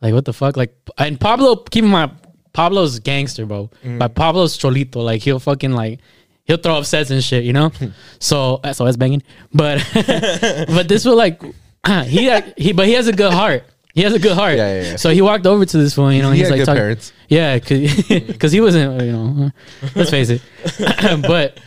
like 0.00 0.14
what 0.14 0.24
the 0.24 0.32
fuck, 0.32 0.56
like, 0.56 0.72
and 0.98 1.18
Pablo, 1.18 1.56
keep 1.56 1.82
in 1.82 1.90
mind, 1.90 2.12
Pablo's 2.52 3.00
gangster, 3.00 3.44
bro. 3.44 3.70
Mm. 3.82 3.98
Like 4.00 4.14
Pablo's 4.14 4.56
cholito, 4.56 4.96
like 5.04 5.22
he'll 5.22 5.40
fucking 5.40 5.72
like. 5.72 6.00
He'll 6.48 6.56
throw 6.56 6.76
up 6.76 6.86
sets 6.86 7.10
and 7.10 7.22
shit, 7.22 7.44
you 7.44 7.52
know. 7.52 7.68
Hmm. 7.68 7.88
so, 8.18 8.60
uh, 8.64 8.72
so 8.72 8.84
that's 8.84 8.96
banging. 8.96 9.22
But, 9.54 9.86
but 9.94 10.88
this 10.88 11.04
was 11.04 11.14
like, 11.14 11.40
he 12.06 12.40
he, 12.56 12.72
but 12.72 12.86
he 12.86 12.94
has 12.94 13.06
a 13.06 13.12
good 13.12 13.32
heart. 13.32 13.64
He 13.94 14.02
has 14.02 14.14
a 14.14 14.18
good 14.18 14.34
heart. 14.34 14.56
Yeah, 14.56 14.74
yeah, 14.74 14.90
yeah. 14.90 14.96
So 14.96 15.10
he 15.10 15.22
walked 15.22 15.46
over 15.46 15.64
to 15.64 15.76
this 15.78 15.96
one, 15.96 16.14
you 16.14 16.22
know. 16.22 16.30
He 16.30 16.38
he's 16.40 16.50
like, 16.50 16.64
talking- 16.64 16.80
parents. 16.80 17.12
yeah, 17.28 17.58
because 17.58 18.52
he 18.52 18.60
wasn't, 18.60 19.02
you 19.02 19.12
know, 19.12 19.50
let's 19.94 20.10
face 20.10 20.30
it. 20.30 20.40
but 21.22 21.58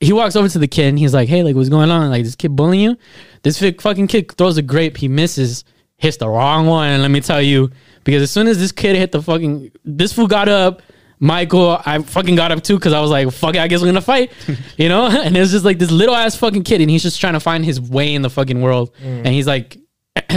he 0.00 0.12
walks 0.12 0.36
over 0.36 0.48
to 0.48 0.58
the 0.58 0.68
kid 0.68 0.88
and 0.88 0.98
he's 0.98 1.14
like, 1.14 1.28
hey, 1.28 1.42
like, 1.42 1.56
what's 1.56 1.68
going 1.68 1.90
on? 1.90 2.10
Like, 2.10 2.24
this 2.24 2.36
kid 2.36 2.54
bullying 2.54 2.82
you? 2.82 2.96
This 3.42 3.58
fucking 3.58 4.06
kid 4.06 4.30
throws 4.32 4.56
a 4.56 4.62
grape, 4.62 4.96
he 4.96 5.08
misses, 5.08 5.64
hits 5.96 6.18
the 6.18 6.28
wrong 6.28 6.66
one. 6.66 7.02
Let 7.02 7.10
me 7.10 7.20
tell 7.20 7.42
you, 7.42 7.70
because 8.04 8.22
as 8.22 8.30
soon 8.30 8.46
as 8.46 8.58
this 8.58 8.70
kid 8.70 8.94
hit 8.94 9.10
the 9.10 9.22
fucking, 9.22 9.72
this 9.84 10.12
fool 10.12 10.26
got 10.26 10.48
up. 10.48 10.82
Michael, 11.20 11.80
I 11.84 11.98
fucking 12.00 12.36
got 12.36 12.52
up 12.52 12.62
too 12.62 12.76
because 12.76 12.92
I 12.92 13.00
was 13.00 13.10
like, 13.10 13.30
fuck 13.32 13.54
it, 13.56 13.60
I 13.60 13.68
guess 13.68 13.80
we're 13.80 13.88
gonna 13.88 14.00
fight, 14.00 14.32
you 14.76 14.88
know? 14.88 15.06
And 15.28 15.36
it 15.36 15.40
was 15.40 15.50
just 15.50 15.64
like 15.64 15.78
this 15.78 15.90
little 15.90 16.14
ass 16.14 16.36
fucking 16.36 16.64
kid, 16.64 16.80
and 16.80 16.90
he's 16.90 17.02
just 17.02 17.20
trying 17.20 17.32
to 17.34 17.40
find 17.40 17.64
his 17.64 17.80
way 17.80 18.14
in 18.14 18.22
the 18.22 18.30
fucking 18.30 18.60
world. 18.60 18.94
Mm. 19.02 19.18
And 19.18 19.26
he's 19.28 19.46
like, 19.46 19.78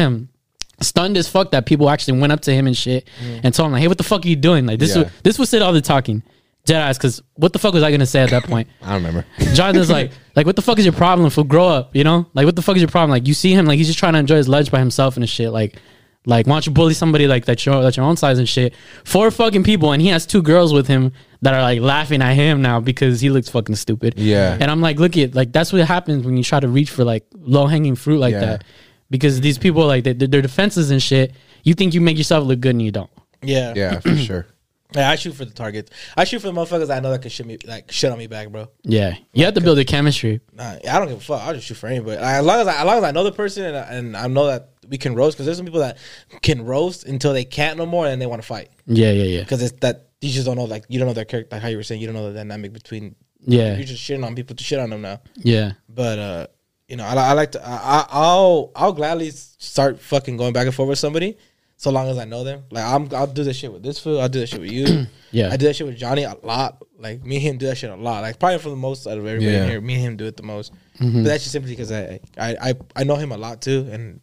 stunned 0.81 1.17
as 1.17 1.27
fuck 1.27 1.51
that 1.51 1.65
people 1.65 1.89
actually 1.89 2.19
went 2.19 2.33
up 2.33 2.41
to 2.41 2.53
him 2.53 2.67
and 2.67 2.75
shit 2.75 3.07
mm. 3.23 3.41
and 3.43 3.53
told 3.53 3.67
him 3.67 3.73
like, 3.73 3.81
"Hey, 3.81 3.87
what 3.87 3.97
the 3.97 4.03
fuck 4.03 4.25
are 4.25 4.27
you 4.27 4.35
doing?" 4.35 4.65
Like 4.65 4.79
this 4.79 4.95
Yeah. 4.95 5.03
was 5.03 5.11
this 5.23 5.39
was 5.39 5.49
said 5.49 5.61
all 5.61 5.73
the 5.73 5.81
talking, 5.81 6.23
eyes. 6.69 6.97
Because 6.97 7.21
what 7.35 7.53
the 7.53 7.59
fuck 7.59 7.73
was 7.73 7.83
I 7.83 7.91
gonna 7.91 8.05
say 8.05 8.21
at 8.21 8.29
that 8.31 8.43
point? 8.43 8.67
I 8.81 8.93
don't 8.93 9.03
remember. 9.03 9.25
Jonathan's 9.53 9.89
like, 9.89 10.11
like 10.35 10.45
what 10.45 10.55
the 10.55 10.61
fuck 10.61 10.79
is 10.79 10.85
your 10.85 10.93
problem? 10.93 11.29
For 11.29 11.43
grow 11.43 11.67
up, 11.67 11.95
you 11.95 12.03
know? 12.03 12.27
Like 12.33 12.45
what 12.45 12.55
the 12.55 12.61
fuck 12.61 12.75
is 12.75 12.81
your 12.81 12.89
problem? 12.89 13.11
Like 13.11 13.27
you 13.27 13.33
see 13.33 13.53
him 13.53 13.65
like 13.65 13.77
he's 13.77 13.87
just 13.87 13.99
trying 13.99 14.13
to 14.13 14.19
enjoy 14.19 14.37
his 14.37 14.47
lunch 14.47 14.71
by 14.71 14.79
himself 14.79 15.17
and 15.17 15.27
shit. 15.27 15.51
Like, 15.51 15.77
like 16.25 16.45
why 16.45 16.53
don't 16.53 16.65
you 16.67 16.71
bully 16.71 16.93
somebody 16.93 17.27
like 17.27 17.45
that 17.45 17.65
your 17.65 17.81
that 17.81 17.97
your 17.97 18.05
own 18.05 18.15
size 18.17 18.37
and 18.39 18.47
shit? 18.47 18.73
Four 19.05 19.31
fucking 19.31 19.63
people, 19.63 19.91
and 19.91 20.01
he 20.01 20.09
has 20.09 20.25
two 20.25 20.41
girls 20.41 20.73
with 20.73 20.87
him 20.87 21.11
that 21.41 21.53
are 21.53 21.61
like 21.61 21.81
laughing 21.81 22.21
at 22.21 22.33
him 22.35 22.61
now 22.61 22.79
because 22.79 23.21
he 23.21 23.29
looks 23.29 23.49
fucking 23.49 23.75
stupid. 23.75 24.13
Yeah. 24.17 24.57
And 24.59 24.69
I'm 24.69 24.81
like, 24.81 24.99
look 24.99 25.17
at 25.17 25.33
like 25.33 25.51
that's 25.51 25.73
what 25.73 25.81
happens 25.87 26.23
when 26.25 26.37
you 26.37 26.43
try 26.43 26.59
to 26.59 26.67
reach 26.67 26.91
for 26.91 27.03
like 27.03 27.25
low 27.35 27.65
hanging 27.67 27.95
fruit 27.95 28.19
like 28.19 28.33
Yeah. 28.33 28.39
that. 28.41 28.63
Because 29.09 29.41
these 29.41 29.57
people 29.57 29.85
like 29.87 30.03
they, 30.03 30.13
they're 30.13 30.41
defenses 30.41 30.91
and 30.91 31.01
shit. 31.01 31.33
You 31.63 31.73
think 31.73 31.93
you 31.93 32.01
make 32.01 32.17
yourself 32.17 32.45
look 32.45 32.59
good 32.59 32.71
and 32.71 32.81
you 32.81 32.91
don't. 32.91 33.09
Yeah. 33.41 33.73
Yeah, 33.75 33.99
for 34.01 34.15
sure. 34.15 34.47
Yeah, 34.93 35.09
I 35.09 35.15
shoot 35.15 35.33
for 35.35 35.45
the 35.45 35.51
targets. 35.53 35.89
I 36.17 36.25
shoot 36.25 36.39
for 36.41 36.47
the 36.47 36.53
motherfuckers 36.53 36.93
I 36.93 36.99
know 36.99 37.11
that 37.11 37.21
can 37.21 37.31
shit 37.31 37.45
me 37.45 37.57
like 37.65 37.91
shit 37.91 38.11
on 38.11 38.17
me 38.17 38.27
back, 38.27 38.49
bro. 38.49 38.67
Yeah, 38.83 39.15
you 39.33 39.45
have 39.45 39.53
to 39.53 39.61
build 39.61 39.79
a 39.79 39.85
chemistry. 39.85 40.41
Nah, 40.53 40.75
I 40.87 40.99
don't 40.99 41.07
give 41.07 41.17
a 41.17 41.21
fuck. 41.21 41.41
I'll 41.41 41.53
just 41.53 41.65
shoot 41.65 41.75
for 41.75 41.87
anybody. 41.87 42.17
Like, 42.21 42.35
as 42.35 42.45
long 42.45 42.59
as 42.59 42.67
I, 42.67 42.79
as 42.81 42.85
long 42.85 42.97
as 42.97 43.03
I 43.05 43.11
know 43.11 43.23
the 43.23 43.31
person 43.31 43.63
and, 43.65 43.77
I- 43.77 43.93
and 43.93 44.17
I 44.17 44.27
know 44.27 44.47
that 44.47 44.70
we 44.91 44.97
can 44.99 45.15
roast, 45.15 45.35
because 45.37 45.47
there's 45.47 45.57
some 45.57 45.65
people 45.65 45.79
that 45.79 45.97
can 46.43 46.63
roast 46.63 47.05
until 47.05 47.33
they 47.33 47.45
can't 47.45 47.77
no 47.79 47.87
more 47.87 48.05
and 48.05 48.21
they 48.21 48.27
want 48.27 48.41
to 48.43 48.47
fight. 48.47 48.69
Yeah, 48.85 49.11
yeah, 49.11 49.23
yeah. 49.23 49.39
Because 49.39 49.63
it's 49.63 49.71
that 49.79 50.09
you 50.21 50.29
just 50.29 50.45
don't 50.45 50.57
know 50.57 50.65
like 50.65 50.85
you 50.89 50.99
don't 50.99 51.07
know 51.07 51.13
their 51.15 51.25
character 51.25 51.55
like 51.55 51.63
how 51.63 51.69
you 51.69 51.77
were 51.77 51.83
saying 51.83 51.99
you 52.01 52.05
don't 52.07 52.15
know 52.15 52.31
the 52.31 52.37
dynamic 52.37 52.73
between 52.73 53.15
Yeah, 53.39 53.75
you're 53.75 53.85
just 53.87 54.03
shitting 54.03 54.23
on 54.23 54.35
people 54.35 54.55
to 54.55 54.63
shit 54.63 54.77
on 54.77 54.91
them 54.91 55.01
now. 55.01 55.21
yeah, 55.37 55.71
But 55.89 56.19
uh, 56.19 56.47
you 56.87 56.97
know, 56.97 57.05
I, 57.05 57.13
I 57.15 57.33
like 57.33 57.53
to. 57.53 57.65
I, 57.67 57.73
I- 57.97 58.07
I'll 58.11 58.71
I'll 58.75 58.93
gladly 58.93 59.31
start 59.31 59.99
fucking 59.99 60.37
going 60.37 60.53
back 60.53 60.65
and 60.67 60.75
forth 60.75 60.89
with 60.89 60.99
somebody, 60.99 61.37
so 61.77 61.89
long 61.89 62.07
as 62.09 62.17
I 62.19 62.25
know 62.25 62.43
them. 62.43 62.65
Like 62.69 62.83
I'm, 62.85 63.07
I'll 63.15 63.25
do 63.27 63.43
this 63.45 63.55
shit 63.57 63.71
with 63.71 63.81
this 63.81 63.97
fool. 63.97 64.19
I'll 64.21 64.29
do 64.29 64.41
that 64.41 64.47
shit 64.49 64.59
with 64.61 64.71
you. 64.71 65.07
yeah. 65.31 65.49
I 65.51 65.57
do 65.57 65.65
that 65.67 65.75
shit 65.77 65.87
with 65.87 65.97
Johnny 65.97 66.23
a 66.23 66.35
lot. 66.43 66.83
Like 66.99 67.23
me 67.23 67.37
and 67.37 67.43
him 67.43 67.57
do 67.57 67.65
that 67.67 67.77
shit 67.77 67.89
a 67.89 67.95
lot. 67.95 68.21
Like 68.21 68.37
probably 68.39 68.59
for 68.59 68.69
the 68.69 68.75
most 68.75 69.07
out 69.07 69.17
of 69.17 69.25
everybody 69.25 69.53
Yeah. 69.55 69.63
in 69.63 69.69
here, 69.69 69.81
me 69.81 69.93
and 69.95 70.03
him 70.03 70.17
do 70.17 70.25
it 70.25 70.35
the 70.37 70.43
most. 70.43 70.71
Mhm. 70.99 71.23
But 71.23 71.29
that's 71.29 71.43
just 71.43 71.53
simply 71.53 71.71
because 71.71 71.91
I, 71.91 72.19
I 72.37 72.55
I 72.69 72.73
I 72.97 73.03
know 73.05 73.15
him 73.15 73.31
a 73.31 73.37
lot 73.37 73.61
too, 73.61 73.87
and 73.91 74.19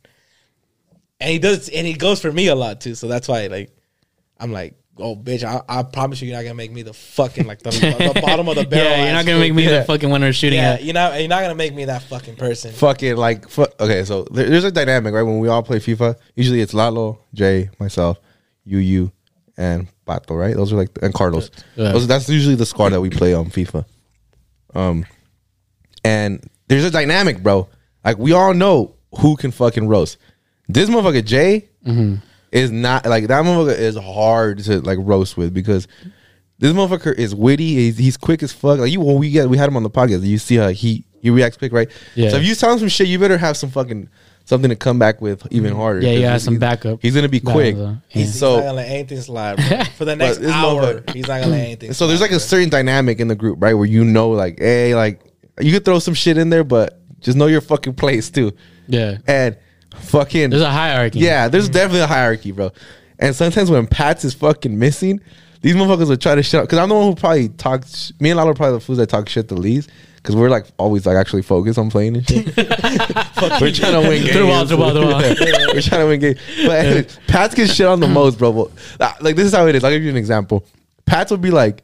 and 1.21 1.31
he 1.31 1.39
does 1.39 1.69
and 1.69 1.87
he 1.87 1.95
goes 1.95 2.21
for 2.21 2.31
me 2.33 2.49
a 2.49 2.55
lot 2.55 2.81
too. 2.81 2.95
So 2.95 3.09
that's 3.09 3.29
why 3.29 3.47
like 3.49 3.71
I'm 4.39 4.53
like. 4.53 4.75
Oh 5.01 5.14
bitch! 5.14 5.45
I, 5.45 5.62
I 5.69 5.85
promise 5.85 6.21
you, 6.21 6.27
you're 6.27 6.37
not 6.37 6.43
gonna 6.43 6.57
make 6.57 6.73
me 6.73 6.83
the 6.83 6.93
fucking 6.93 7.47
like 7.47 7.61
the, 7.61 7.71
the 7.71 8.21
bottom 8.21 8.49
of 8.49 8.57
the 8.57 8.64
barrel. 8.66 8.85
yeah, 8.91 9.05
you're 9.05 9.12
not 9.12 9.25
gonna 9.25 9.37
fool. 9.39 9.41
make 9.47 9.55
me 9.55 9.62
Yeah. 9.62 9.79
the 9.79 9.85
fucking 9.85 10.11
one 10.11 10.23
who's 10.23 10.35
shooting 10.35 10.59
Yeah, 10.59 10.73
at. 10.73 10.83
you're 10.83 10.93
not. 10.93 11.16
You're 11.21 11.29
not 11.29 11.41
gonna 11.43 11.55
make 11.55 11.73
me 11.73 11.85
that 11.85 12.03
fucking 12.03 12.35
person. 12.35 12.73
fucking 12.73 13.14
like 13.16 13.49
fu- 13.49 13.69
okay 13.79 14.03
so 14.05 14.25
there, 14.33 14.51
there's 14.51 14.64
a 14.64 14.73
dynamic 14.73 15.14
right 15.14 15.23
when 15.23 15.39
we 15.39 15.47
all 15.47 15.62
play 15.62 15.79
fifa 15.79 16.16
usually 16.35 16.61
it's 16.61 16.75
lalo 16.75 17.21
jay 17.33 17.71
myself 17.79 18.19
you 18.64 18.79
you 18.79 19.12
and 19.57 19.87
pato 20.05 20.37
right 20.37 20.57
those 20.57 20.73
are 20.73 20.77
like 20.77 20.91
and 21.01 21.14
carlos 21.14 21.53
Yeah. 21.77 21.93
those, 21.93 22.09
that's 22.09 22.29
usually 22.29 22.57
the 22.57 22.66
squad 22.66 22.89
that 22.89 23.01
we 23.01 23.09
play 23.09 23.35
on 23.35 23.51
fifa 23.51 23.85
um 24.75 25.07
and 26.05 26.45
there's 26.66 26.83
a 26.85 26.91
dynamic 26.91 27.41
bro 27.41 27.69
like 28.05 28.19
we 28.19 28.33
all 28.33 28.53
know 28.53 28.97
who 29.21 29.37
can 29.37 29.53
fucking 29.53 29.87
roast 29.87 30.19
this 30.69 30.89
motherfucker 30.91 31.25
jay 31.25 31.69
mm-hmm. 31.85 32.16
is 32.53 32.71
not 32.71 33.07
like 33.07 33.27
that 33.29 33.45
motherfucker 33.45 33.79
is 33.79 33.97
hard 33.97 34.59
to 34.64 34.81
like 34.81 34.99
roast 35.01 35.37
with 35.37 35.55
because 35.55 35.89
this 36.59 36.73
motherfucker 36.73 37.16
is 37.16 37.35
witty. 37.35 37.75
He's, 37.75 37.99
he's 37.99 38.16
quick 38.16 38.43
as 38.43 38.53
fuck. 38.53 38.79
Like 38.81 38.93
you, 38.93 39.01
when 39.01 39.19
we 39.19 39.31
get 39.31 39.49
we 39.49 39.57
had 39.57 39.69
him 39.69 39.77
on 39.77 39.83
the 39.83 39.91
podcast, 39.91 40.25
you 40.25 40.39
see 40.39 40.57
how 40.57 40.69
he 40.69 41.05
he 41.21 41.31
reacts 41.31 41.57
quick, 41.57 41.73
right? 41.73 41.91
Yeah. 42.14 42.31
So 42.31 42.37
if 42.37 42.45
you 42.45 42.55
tell 42.55 42.73
him 42.73 42.79
some 42.79 42.89
shit, 42.89 43.09
you 43.09 43.19
better 43.19 43.39
have 43.39 43.57
some 43.57 43.71
fucking 43.71 44.09
something 44.45 44.71
to 44.71 44.77
come 44.77 44.99
back 44.99 45.21
with 45.21 45.47
even 45.51 45.71
mm-hmm. 45.71 45.81
harder. 45.81 46.01
Yeah, 46.01 46.12
yeah, 46.12 46.39
some 46.39 46.59
backup. 46.59 47.01
He's 47.03 47.14
gonna 47.14 47.29
be 47.29 47.41
quick. 47.41 47.77
Yeah. 47.77 47.97
He's, 48.09 48.27
he's 48.29 48.39
So- 48.39 48.57
not 48.57 48.61
gonna 48.62 48.73
let 48.75 48.89
anything 48.89 49.21
slide 49.21 49.57
bro. 49.57 49.85
for 49.97 50.05
the 50.05 50.16
next 50.16 50.39
this 50.39 50.51
hour. 50.51 51.03
He's 51.12 51.29
not 51.29 51.41
gonna 51.41 51.53
let 51.53 51.64
anything. 51.64 51.93
So 51.93 52.07
there's 52.07 52.21
like 52.21 52.31
a 52.33 52.41
certain 52.41 52.69
dynamic 52.69 53.21
in 53.21 53.29
the 53.29 53.37
group, 53.37 53.59
right? 53.61 53.75
Where 53.75 53.87
you 53.87 54.05
know, 54.05 54.31
like, 54.31 54.59
hey, 54.59 54.95
like 54.95 55.23
you 55.61 55.73
could 55.73 55.85
throw 55.85 55.99
some 55.99 56.14
shit 56.14 56.39
in 56.39 56.51
there, 56.51 56.64
but 56.64 57.01
just 57.21 57.37
know 57.37 57.47
your 57.47 57.61
fucking 57.61 57.95
place 57.95 58.31
too. 58.31 58.53
Yeah, 58.87 59.19
And 59.27 59.59
fucking 59.99 60.51
there's 60.51 60.62
a 60.62 60.70
hierarchy. 60.70 61.20
Yeah, 61.20 61.49
there's 61.49 61.68
definitely 61.68 62.01
a 62.01 62.07
hierarchy, 62.07 62.53
bro. 62.53 62.72
And 63.18 63.34
sometimes 63.34 63.70
when 63.70 63.86
Pats 63.86 64.24
is 64.24 64.34
fucking 64.34 64.78
missing, 64.78 65.20
these 65.61 65.74
motherfuckers 65.74 66.09
will 66.09 66.16
try 66.16 66.34
to 66.34 66.42
shut 66.42 66.62
up. 66.62 66.68
Because 66.68 66.78
I'm 66.78 66.88
the 66.88 66.94
one 66.94 67.05
who 67.05 67.14
probably 67.14 67.49
talks. 67.49 68.12
Me 68.20 68.30
and 68.30 68.36
Lalo 68.36 68.51
are 68.51 68.55
probably 68.55 68.76
the 68.76 68.80
fools 68.80 68.99
that 68.99 69.09
talk 69.09 69.28
shit 69.28 69.49
the 69.49 69.57
least. 69.57 69.90
Because 70.16 70.36
we're 70.36 70.51
like 70.51 70.66
always 70.78 71.07
like 71.07 71.16
actually 71.16 71.42
focused 71.42 71.78
on 71.78 71.90
playing 71.90 72.16
and 72.16 72.28
shit. 72.28 72.46
we're 72.57 73.72
trying 73.72 73.92
to 73.92 74.01
win 74.09 74.22
games. 74.22 74.30
Through 74.30 74.40
the 74.40 74.46
wall, 74.46 74.66
through 74.66 74.76
the 74.76 75.34
through 75.36 75.46
the. 75.46 75.59
Yeah, 75.59 75.74
we're 75.74 75.80
trying 75.80 76.01
to 76.03 76.07
win 76.07 76.20
games. 76.20 76.40
But 76.64 76.84
anyways, 76.84 77.18
Pats 77.28 77.55
gets 77.55 77.72
shit 77.72 77.86
on 77.86 78.01
the 78.01 78.09
most, 78.09 78.38
bro. 78.38 78.53
But, 78.53 78.70
uh, 79.01 79.12
Like 79.20 79.36
this 79.36 79.46
is 79.46 79.55
how 79.55 79.66
it 79.66 79.74
is. 79.74 79.84
I'll 79.84 79.90
give 79.90 80.03
you 80.03 80.11
an 80.11 80.16
example. 80.16 80.66
Pats 81.07 81.30
will 81.30 81.38
be 81.38 81.51
like, 81.51 81.82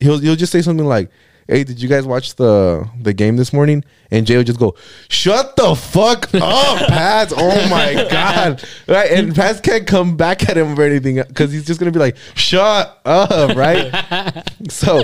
he'll 0.00 0.18
he'll 0.18 0.36
just 0.36 0.52
say 0.52 0.62
something 0.62 0.86
like, 0.86 1.10
"Hey, 1.48 1.64
did 1.64 1.80
you 1.80 1.88
guys 1.88 2.06
watch 2.06 2.34
the 2.36 2.88
the 3.00 3.12
game 3.12 3.36
this 3.36 3.52
morning?" 3.52 3.84
And 4.10 4.24
Jay 4.24 4.36
would 4.36 4.46
just 4.46 4.60
go, 4.60 4.76
"Shut 5.08 5.56
the 5.56 5.74
fuck 5.74 6.32
up, 6.34 6.78
Pats! 6.88 7.32
Oh 7.36 7.68
my 7.68 7.94
god!" 8.10 8.62
Right? 8.86 9.10
And 9.10 9.34
Pats 9.34 9.60
can't 9.60 9.86
come 9.86 10.16
back 10.16 10.48
at 10.48 10.56
him 10.56 10.78
or 10.78 10.82
anything 10.82 11.16
because 11.16 11.52
he's 11.52 11.66
just 11.66 11.80
gonna 11.80 11.90
be 11.92 11.98
like, 11.98 12.16
"Shut 12.34 13.00
up!" 13.04 13.56
Right? 13.56 13.90
so 14.68 15.02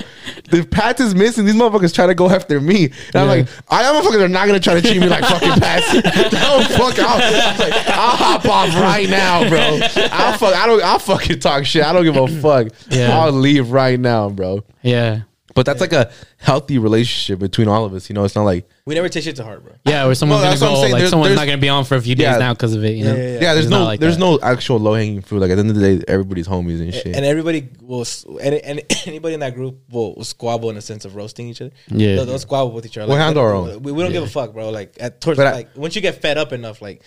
the 0.51 0.65
Pats 0.71 1.01
is 1.01 1.15
missing. 1.15 1.45
These 1.45 1.55
motherfuckers 1.57 1.93
try 1.95 2.07
to 2.07 2.15
go 2.15 2.31
after 2.31 2.61
me, 2.61 2.85
and 2.87 3.17
I'm 3.17 3.27
like, 3.29 3.49
"I 3.69 3.83
motherfuckers 3.85 4.21
are 4.23 4.29
not 4.29 4.47
gonna 4.47 4.61
try 4.61 4.75
to 4.75 4.83
treat 4.83 5.01
me 5.01 5.09
like 5.09 5.25
fucking 5.25 5.61
Pats. 5.61 5.95
no, 6.33 6.63
fuck 6.77 6.99
out. 6.99 7.19
Like, 7.59 7.89
I'll 7.89 8.17
hop 8.17 8.45
off 8.47 8.75
right 8.77 9.09
now, 9.09 9.49
bro. 9.49 9.81
I'll 10.13 10.39
fuck. 10.39 10.55
I 10.55 10.67
don't. 10.67 10.83
I'll 10.83 10.99
fucking 10.99 11.41
talk 11.41 11.65
shit. 11.65 11.85
I 11.85 11.93
don't 11.93 12.05
give 12.05 12.17
a 12.17 12.29
fuck. 12.41 12.69
Yeah. 12.89 13.19
I'll 13.19 13.33
leave 13.33 13.71
right 13.73 13.99
now, 13.99 14.29
bro." 14.29 14.63
yeah, 14.83 15.21
But 15.55 15.67
that's 15.67 15.81
like 15.81 15.93
a 15.93 16.11
healthy 16.39 16.79
relationship 16.79 17.39
between 17.39 17.69
all 17.69 17.85
of 17.85 17.93
us. 17.95 18.09
You 18.09 18.15
know, 18.15 18.25
it's 18.25 18.35
not 18.35 18.45
like 18.45 18.69
we 18.87 18.95
never 18.95 19.09
take 19.09 19.23
shit 19.25 19.37
to 19.37 19.45
heart, 19.45 19.63
bro. 19.63 19.75
yeah. 19.85 20.07
Where 20.07 20.15
someone's 20.15 20.43
Well, 20.43 20.51
that's 20.51 20.61
gonna 20.61 20.73
what 20.73 20.77
I'm 20.77 20.79
go, 20.79 20.83
saying. 20.83 20.93
like 20.93 20.99
There's- 21.01 21.11
someone's 21.11 21.29
there's- 21.29 21.39
not 21.41 21.47
gonna 21.47 21.61
be 21.61 21.69
on 21.69 21.85
for 21.85 21.97
a 21.97 22.01
few 22.01 22.15
days 22.15 22.25
Yeah. 22.25 22.39
now 22.39 22.53
because 22.55 22.75
of 22.75 22.83
it. 22.85 22.97
You 22.97 23.05
know, 23.05 23.15
Yeah, 23.15 23.23
yeah, 23.23 23.33
yeah. 23.41 23.53
there's 23.55 23.67
It's 23.67 23.71
no 23.71 23.85
like 23.85 24.01
there's 24.01 24.17
that. 24.17 24.21
no 24.21 24.39
actual 24.43 24.79
low 24.79 24.95
hanging 24.95 25.21
fruit. 25.21 25.41
Like 25.41 25.51
at 25.51 25.57
the 25.57 25.61
end 25.61 25.71
of 25.71 25.77
the 25.77 25.97
day, 25.99 26.05
everybody's 26.09 26.49
homies 26.49 26.81
and 26.81 26.93
shit. 26.95 27.15
And 27.15 27.25
everybody 27.25 27.69
will, 27.81 28.01
s- 28.01 28.25
any, 28.41 28.63
any, 28.63 28.83
anybody 29.07 29.35
in 29.35 29.41
that 29.41 29.55
group 29.55 29.79
will, 29.91 30.15
will 30.15 30.25
squabble 30.25 30.71
in 30.71 30.77
a 30.77 30.81
sense 30.81 31.05
of 31.05 31.17
roasting 31.17 31.49
each 31.49 31.61
other. 31.61 31.73
Yeah. 31.89 32.17
they'll, 32.17 32.25
they'll 32.27 32.39
squabble 32.39 32.73
with 32.73 32.87
each 32.87 32.97
other. 32.97 33.09
We'll 33.09 33.19
we 33.19 33.23
handle 33.23 33.43
don't- 33.45 33.51
our 33.69 33.73
own. 33.75 33.83
We, 33.83 33.93
we 33.93 34.03
don't 34.03 34.13
give 34.13 34.23
a 34.25 34.27
fuck, 34.29 34.53
bro. 34.55 34.71
Like 34.71 34.97
at 35.01 35.21
towards 35.21 35.37
But 35.37 35.47
I- 35.49 35.67
once 35.77 35.95
you 35.95 36.01
get 36.03 36.21
fed 36.23 36.39
up 36.39 36.53
enough, 36.53 36.81
like. 36.83 37.03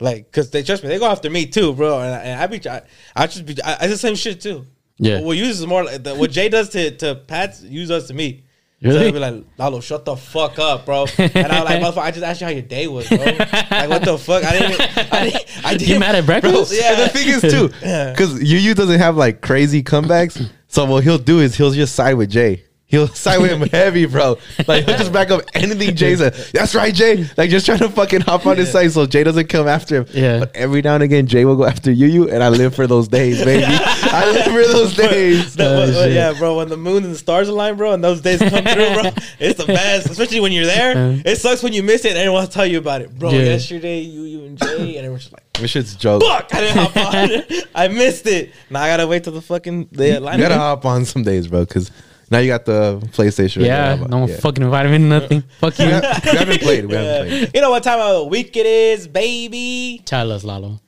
Like, 0.00 0.30
cause 0.30 0.50
they 0.52 0.62
trust 0.62 0.84
me, 0.84 0.90
they 0.90 1.00
go 1.00 1.06
after 1.08 1.28
me 1.28 1.44
too, 1.46 1.72
bro. 1.72 1.98
And 1.98 2.14
I, 2.14 2.18
and 2.18 2.40
I 2.40 2.46
be, 2.46 2.68
I, 2.70 2.82
I 3.16 3.26
just 3.26 3.44
be, 3.44 3.60
I, 3.64 3.78
I 3.80 3.82
do 3.86 3.88
the 3.88 3.98
same 3.98 4.14
shit 4.14 4.40
too. 4.40 4.64
Yeah. 4.98 5.20
What 5.20 5.36
use 5.36 5.60
is 5.60 5.66
more 5.66 5.84
like 5.84 6.02
the, 6.02 6.14
what 6.14 6.30
Jay 6.30 6.48
does 6.48 6.68
to 6.70 6.90
to 6.98 7.14
Pat, 7.14 7.60
use 7.62 7.90
us 7.90 8.08
to 8.08 8.14
me. 8.14 8.44
Really? 8.80 8.96
So 8.96 9.06
I'll 9.06 9.12
be 9.12 9.18
like, 9.18 9.44
Lalo, 9.58 9.80
shut 9.80 10.04
the 10.04 10.14
fuck 10.14 10.58
up, 10.60 10.86
bro. 10.86 11.06
And 11.18 11.36
I'm 11.52 11.64
like, 11.64 11.82
motherfucker, 11.82 11.98
I 11.98 12.10
just 12.12 12.22
asked 12.24 12.40
you 12.40 12.46
how 12.46 12.52
your 12.52 12.62
day 12.62 12.86
was, 12.86 13.08
bro. 13.08 13.16
Like, 13.18 13.88
what 13.90 14.04
the 14.04 14.16
fuck? 14.16 14.44
I 14.44 14.52
didn't. 14.56 15.12
I 15.12 15.24
didn't. 15.30 15.64
I 15.66 15.74
didn't 15.76 15.88
You 15.94 15.98
mad 15.98 16.14
at 16.14 16.24
breakfast? 16.26 16.70
Bro, 16.70 16.78
yeah. 16.78 16.92
And 16.92 17.00
the 17.02 17.08
thing 17.08 17.28
is 17.28 17.40
too, 17.42 17.70
Yeah. 17.82 18.12
because 18.12 18.40
Yu 18.40 18.74
doesn't 18.74 19.00
have 19.00 19.16
like 19.16 19.40
crazy 19.40 19.82
comebacks. 19.82 20.48
So 20.68 20.84
what 20.84 21.02
he'll 21.02 21.18
do 21.18 21.40
is 21.40 21.56
he'll 21.56 21.72
just 21.72 21.94
side 21.96 22.14
with 22.14 22.30
Jay. 22.30 22.62
He'll 22.88 23.06
side 23.14 23.38
with 23.40 23.50
him 23.50 23.68
heavy, 23.68 24.06
bro. 24.06 24.38
Like 24.66 24.84
he'll 24.86 24.96
just 24.96 25.12
back 25.12 25.30
up 25.30 25.42
anything 25.54 25.94
Jay 25.94 26.16
said. 26.16 26.32
That's 26.54 26.74
right, 26.74 26.92
Jay. 26.94 27.26
Like 27.36 27.50
just 27.50 27.66
trying 27.66 27.80
to 27.80 27.88
fucking 27.90 28.22
hop 28.22 28.46
on 28.46 28.56
his 28.56 28.72
side 28.72 28.90
so 28.92 29.04
Jay 29.06 29.22
doesn't 29.24 29.48
come 29.48 29.68
after 29.68 29.96
him. 30.02 30.06
Yeah. 30.14 30.38
But 30.40 30.56
every 30.56 30.80
now 30.80 30.94
and 30.94 31.02
again, 31.02 31.26
Jay 31.26 31.44
will 31.44 31.56
go 31.56 31.66
after 31.66 31.90
you, 31.92 32.06
you, 32.06 32.30
and 32.30 32.42
I 32.42 32.48
live 32.48 32.74
for 32.74 32.86
those 32.86 33.06
days, 33.06 33.44
baby. 33.44 33.64
I 33.68 34.30
live 34.32 34.44
for 34.44 34.72
those 34.72 34.96
days. 34.96 35.54
The- 35.54 35.68
Oh, 35.68 35.86
but- 35.86 35.92
but 35.92 36.10
yeah, 36.12 36.32
bro. 36.32 36.56
When 36.56 36.68
the 36.70 36.78
moon 36.78 37.04
and 37.04 37.12
the 37.14 37.18
stars 37.18 37.48
align, 37.48 37.76
bro, 37.76 37.92
and 37.92 38.02
those 38.02 38.22
days 38.22 38.38
come 38.38 38.64
through, 38.64 38.94
bro, 38.94 39.02
it's 39.38 39.58
the 39.62 39.66
best. 39.66 40.08
Especially 40.08 40.40
when 40.40 40.52
you're 40.52 40.64
there. 40.66 40.96
Uh. 40.96 41.18
It 41.26 41.36
sucks 41.36 41.62
when 41.62 41.74
you 41.74 41.82
miss 41.82 42.04
it 42.06 42.10
and 42.12 42.18
everyone 42.18 42.42
will 42.42 42.48
tell 42.48 42.66
you 42.66 42.78
about 42.78 43.02
it, 43.02 43.16
bro. 43.18 43.30
Yeah. 43.30 43.40
Yesterday, 43.40 44.00
you, 44.00 44.22
you 44.22 44.44
and 44.46 44.58
Jay, 44.58 44.96
and 44.96 45.04
everyone's 45.04 45.24
just 45.24 45.32
like, 45.34 45.52
This 45.52 45.70
shit's 45.72 45.94
a 45.94 45.98
joke. 45.98 46.22
"Fuck, 46.22 46.54
I 46.54 46.60
didn't 46.62 46.76
hop 46.78 46.96
on. 46.96 47.66
I 47.74 47.88
missed 47.88 48.26
it. 48.26 48.52
Now 48.70 48.82
I 48.82 48.88
gotta 48.88 49.06
wait 49.06 49.24
till 49.24 49.34
the 49.34 49.42
fucking 49.42 49.88
the 49.92 50.14
You 50.14 50.20
gotta 50.20 50.54
hop 50.56 50.86
on 50.86 51.04
some 51.04 51.22
days, 51.22 51.48
bro, 51.48 51.66
because 51.66 51.90
now 52.30 52.38
you 52.38 52.48
got 52.48 52.64
the 52.64 52.98
PlayStation. 53.12 53.64
Yeah, 53.64 53.90
right 53.90 54.00
now. 54.00 54.18
no 54.18 54.26
Yeah. 54.26 54.36
fucking 54.40 54.62
invited 54.64 54.90
me 54.92 54.98
to 54.98 55.04
nothing. 55.04 55.42
Fuck 55.60 55.78
We, 55.78 55.84
you. 55.86 55.90
we 55.90 55.96
haven't 56.38 56.60
played. 56.60 56.86
We 56.86 56.94
haven't 56.94 57.28
played. 57.28 57.50
You 57.54 57.60
know 57.60 57.70
what 57.70 57.82
time 57.82 58.00
of 58.00 58.16
the 58.16 58.24
week 58.24 58.56
it 58.56 58.66
is, 58.66 59.08
baby? 59.08 60.02
Tell 60.04 60.30
us, 60.32 60.44
Lalo. 60.44 60.80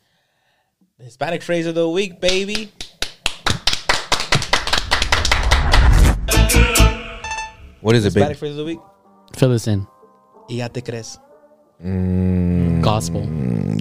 Hispanic 1.03 1.43
phrase 1.43 1.67
of 1.67 1.75
the 1.75 1.89
week, 1.89 2.21
baby. 2.21 2.71
What 7.81 7.97
is 7.97 8.05
it, 8.05 8.09
Hispanic 8.09 8.29
baby? 8.29 8.39
phrase 8.39 8.51
of 8.53 8.57
the 8.59 8.65
week. 8.67 8.81
Fill 9.37 9.53
us 9.53 9.67
in. 9.67 9.87
Y 10.51 10.57
ya 10.57 10.69
te 10.69 10.83
crees. 10.83 11.19
Mm. 11.83 12.83
Gospel. 12.83 13.25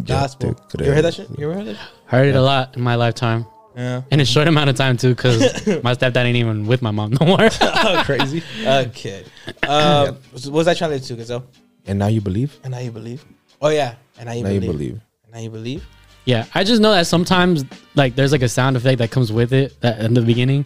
Gospel. 0.05 0.55
You 0.79 0.85
ever 0.85 0.95
heard 0.95 1.05
that 1.05 1.13
shit? 1.13 1.27
You 1.37 1.45
ever 1.51 1.55
heard 1.55 1.65
that? 1.67 1.75
Shit? 1.75 1.87
Heard 2.05 2.27
it 2.27 2.35
a 2.35 2.41
lot 2.41 2.77
in 2.77 2.81
my 2.81 2.95
lifetime. 2.95 3.45
Yeah. 3.75 4.01
In 4.11 4.19
a 4.19 4.25
short 4.25 4.47
amount 4.47 4.69
of 4.69 4.75
time 4.75 4.97
too, 4.97 5.15
because 5.15 5.39
my 5.83 5.93
stepdad 5.93 6.25
ain't 6.25 6.35
even 6.37 6.65
with 6.67 6.81
my 6.81 6.91
mom 6.91 7.13
no 7.19 7.25
more. 7.25 7.49
Crazy. 8.03 8.43
Okay. 8.65 9.23
Um, 9.67 10.17
What 10.31 10.47
was 10.47 10.67
I 10.67 10.73
trying 10.73 10.99
to, 10.99 11.05
do, 11.07 11.15
Gazelle? 11.15 11.45
And 11.85 11.99
now 11.99 12.07
you 12.07 12.21
believe? 12.21 12.57
And 12.63 12.71
now 12.71 12.79
you 12.79 12.91
believe. 12.91 13.23
Oh 13.61 13.69
yeah. 13.69 13.95
And 14.17 14.25
now 14.27 14.33
you 14.33 14.43
Now 14.43 14.49
you 14.49 14.59
believe. 14.59 14.71
believe. 14.77 15.01
And 15.25 15.33
now 15.33 15.39
you 15.39 15.49
believe. 15.49 15.85
yeah, 16.25 16.45
I 16.55 16.63
just 16.63 16.81
know 16.81 16.91
that 16.91 17.05
sometimes 17.07 17.65
like 17.95 18.15
there's 18.15 18.31
like 18.31 18.41
a 18.41 18.49
sound 18.49 18.75
effect 18.77 18.97
that 18.99 19.11
comes 19.11 19.31
with 19.31 19.53
it 19.53 19.79
that 19.81 19.99
in 20.01 20.13
the 20.13 20.21
beginning. 20.21 20.65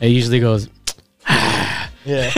It 0.00 0.08
usually 0.08 0.40
goes, 0.40 0.68
Yeah. 2.04 2.30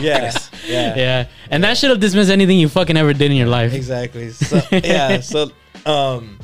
yes. 0.00 0.50
Yeah. 0.66 0.96
yeah, 0.96 1.28
and 1.50 1.64
that 1.64 1.76
should 1.78 1.90
have 1.90 2.00
dismissed 2.00 2.30
anything 2.30 2.58
you 2.58 2.68
fucking 2.68 2.96
ever 2.96 3.12
did 3.12 3.30
in 3.30 3.36
your 3.36 3.46
life. 3.48 3.72
Exactly. 3.72 4.30
So 4.30 4.60
yeah. 4.70 5.20
So 5.20 5.50
um, 5.86 6.37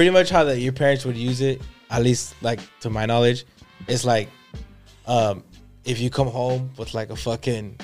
pretty 0.00 0.10
much 0.10 0.30
how 0.30 0.42
that 0.44 0.58
your 0.60 0.72
parents 0.72 1.04
would 1.04 1.14
use 1.14 1.42
it, 1.42 1.60
at 1.90 2.02
least 2.02 2.34
like 2.40 2.58
to 2.80 2.88
my 2.88 3.04
knowledge, 3.04 3.44
it's 3.86 4.02
like 4.02 4.30
um, 5.06 5.44
if 5.84 6.00
you 6.00 6.08
come 6.08 6.26
home 6.26 6.70
with 6.78 6.94
like 6.94 7.10
a 7.10 7.16
fucking. 7.16 7.76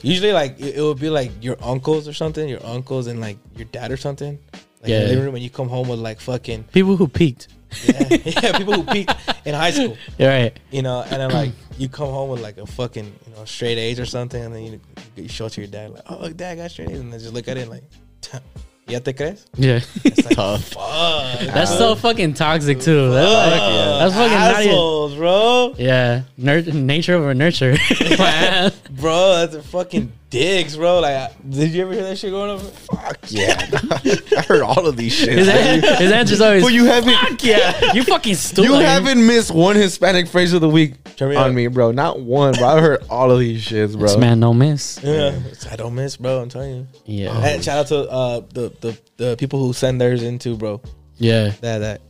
Usually, 0.00 0.32
like 0.32 0.58
it, 0.58 0.76
it 0.76 0.80
would 0.80 0.98
be 0.98 1.10
like 1.10 1.30
your 1.42 1.58
uncles 1.62 2.08
or 2.08 2.14
something, 2.14 2.48
your 2.48 2.64
uncles 2.64 3.06
and 3.06 3.20
like 3.20 3.36
your 3.54 3.66
dad 3.66 3.92
or 3.92 3.98
something. 3.98 4.38
Like 4.80 4.84
in 4.84 4.90
Yeah. 4.92 5.00
the 5.00 5.08
living 5.08 5.24
room, 5.24 5.32
when 5.34 5.42
you 5.42 5.50
come 5.50 5.68
home 5.68 5.88
with 5.88 5.98
like 5.98 6.20
fucking 6.20 6.64
People 6.72 6.96
who 6.96 7.06
peaked. 7.06 7.48
yeah, 7.84 8.08
yeah 8.24 8.56
people 8.56 8.72
who 8.72 8.84
peaked 8.84 9.12
in 9.44 9.54
high 9.54 9.72
school. 9.72 9.98
You're 10.18 10.30
right. 10.30 10.58
you 10.70 10.80
know, 10.80 11.02
and 11.02 11.20
then 11.20 11.30
like 11.32 11.52
you 11.76 11.90
come 11.90 12.08
home 12.08 12.30
with 12.30 12.40
like 12.40 12.56
a 12.56 12.64
fucking 12.66 13.04
you 13.26 13.34
know 13.34 13.44
straight 13.44 13.76
A's 13.76 14.00
or 14.00 14.06
something, 14.06 14.42
and 14.42 14.54
then 14.54 14.62
you, 14.64 14.80
you 15.16 15.28
show 15.28 15.44
it 15.44 15.50
to 15.50 15.60
your 15.60 15.68
dad 15.68 15.90
like, 15.90 16.04
oh 16.08 16.16
look, 16.18 16.34
dad 16.34 16.56
got 16.56 16.70
straight 16.70 16.88
A's, 16.88 17.00
and 17.00 17.12
then 17.12 17.20
just 17.20 17.34
look 17.34 17.46
at 17.46 17.58
it 17.58 17.68
and 17.68 17.70
like, 17.70 17.84
¿Ya 18.88 18.98
te 19.00 19.14
crees? 19.14 19.46
Yeah. 19.56 19.80
Tough. 20.32 20.64
Fuck. 20.64 21.40
That's 21.54 21.76
so 21.78 21.94
fucking 21.94 22.34
toxic 22.34 22.80
too. 22.80 23.10
That's, 23.10 23.32
like, 23.32 23.60
that's 24.00 24.14
fucking 24.14 24.36
not 24.38 24.50
even- 24.60 24.70
assholes, 24.72 25.14
bro. 25.14 25.74
Yeah, 25.78 26.22
Nur- 26.36 26.62
nature 26.62 27.14
over 27.14 27.32
nurture. 27.32 27.76
My 28.18 28.26
ass. 28.26 28.72
Bro, 28.90 29.34
that's 29.36 29.54
a 29.54 29.62
fucking 29.62 30.12
dicks, 30.32 30.74
bro. 30.74 30.98
Like, 31.00 31.30
did 31.48 31.70
you 31.70 31.82
ever 31.82 31.92
hear 31.92 32.02
that 32.02 32.18
shit 32.18 32.30
going 32.32 32.50
on? 32.50 32.58
Fuck 32.58 33.18
yeah. 33.28 33.68
I 34.36 34.40
heard 34.48 34.62
all 34.62 34.86
of 34.86 34.96
these 34.96 35.12
shit. 35.12 35.28
his, 35.38 35.48
an- 35.48 35.82
his 35.98 36.10
answer's 36.10 36.40
always, 36.40 36.62
But 36.64 36.72
you 36.72 36.86
haven't 36.86 37.14
"Fuck 37.14 37.44
yeah, 37.44 37.92
you 37.92 38.02
fucking 38.02 38.34
stupid." 38.34 38.68
you 38.68 38.74
haven't 38.74 39.24
missed 39.24 39.52
one 39.54 39.76
Hispanic 39.76 40.26
phrase 40.26 40.52
of 40.52 40.60
the 40.60 40.68
week 40.68 40.94
Turn 41.16 41.30
me 41.30 41.36
on 41.36 41.50
up. 41.50 41.54
me, 41.54 41.66
bro. 41.68 41.92
Not 41.92 42.20
one, 42.20 42.54
bro. 42.54 42.66
I 42.66 42.80
heard 42.80 43.04
all 43.10 43.30
of 43.30 43.38
these 43.38 43.62
shits, 43.64 43.92
bro. 43.92 44.08
This 44.08 44.16
man 44.16 44.40
don't 44.40 44.58
miss. 44.58 44.98
Yeah, 45.02 45.38
I 45.70 45.76
don't 45.76 45.94
miss, 45.94 46.16
bro. 46.16 46.40
I'm 46.40 46.48
telling 46.48 46.74
you. 46.74 46.86
Yeah, 47.04 47.38
And 47.46 47.62
shout 47.62 47.78
out 47.78 47.86
to 47.88 48.10
uh, 48.10 48.40
the, 48.52 48.72
the 48.80 48.98
the 49.18 49.36
people 49.38 49.64
who 49.64 49.72
send 49.72 50.00
theirs 50.00 50.22
into, 50.22 50.56
bro. 50.56 50.80
yeah. 51.18 51.50
That 51.60 51.78
that 51.78 52.00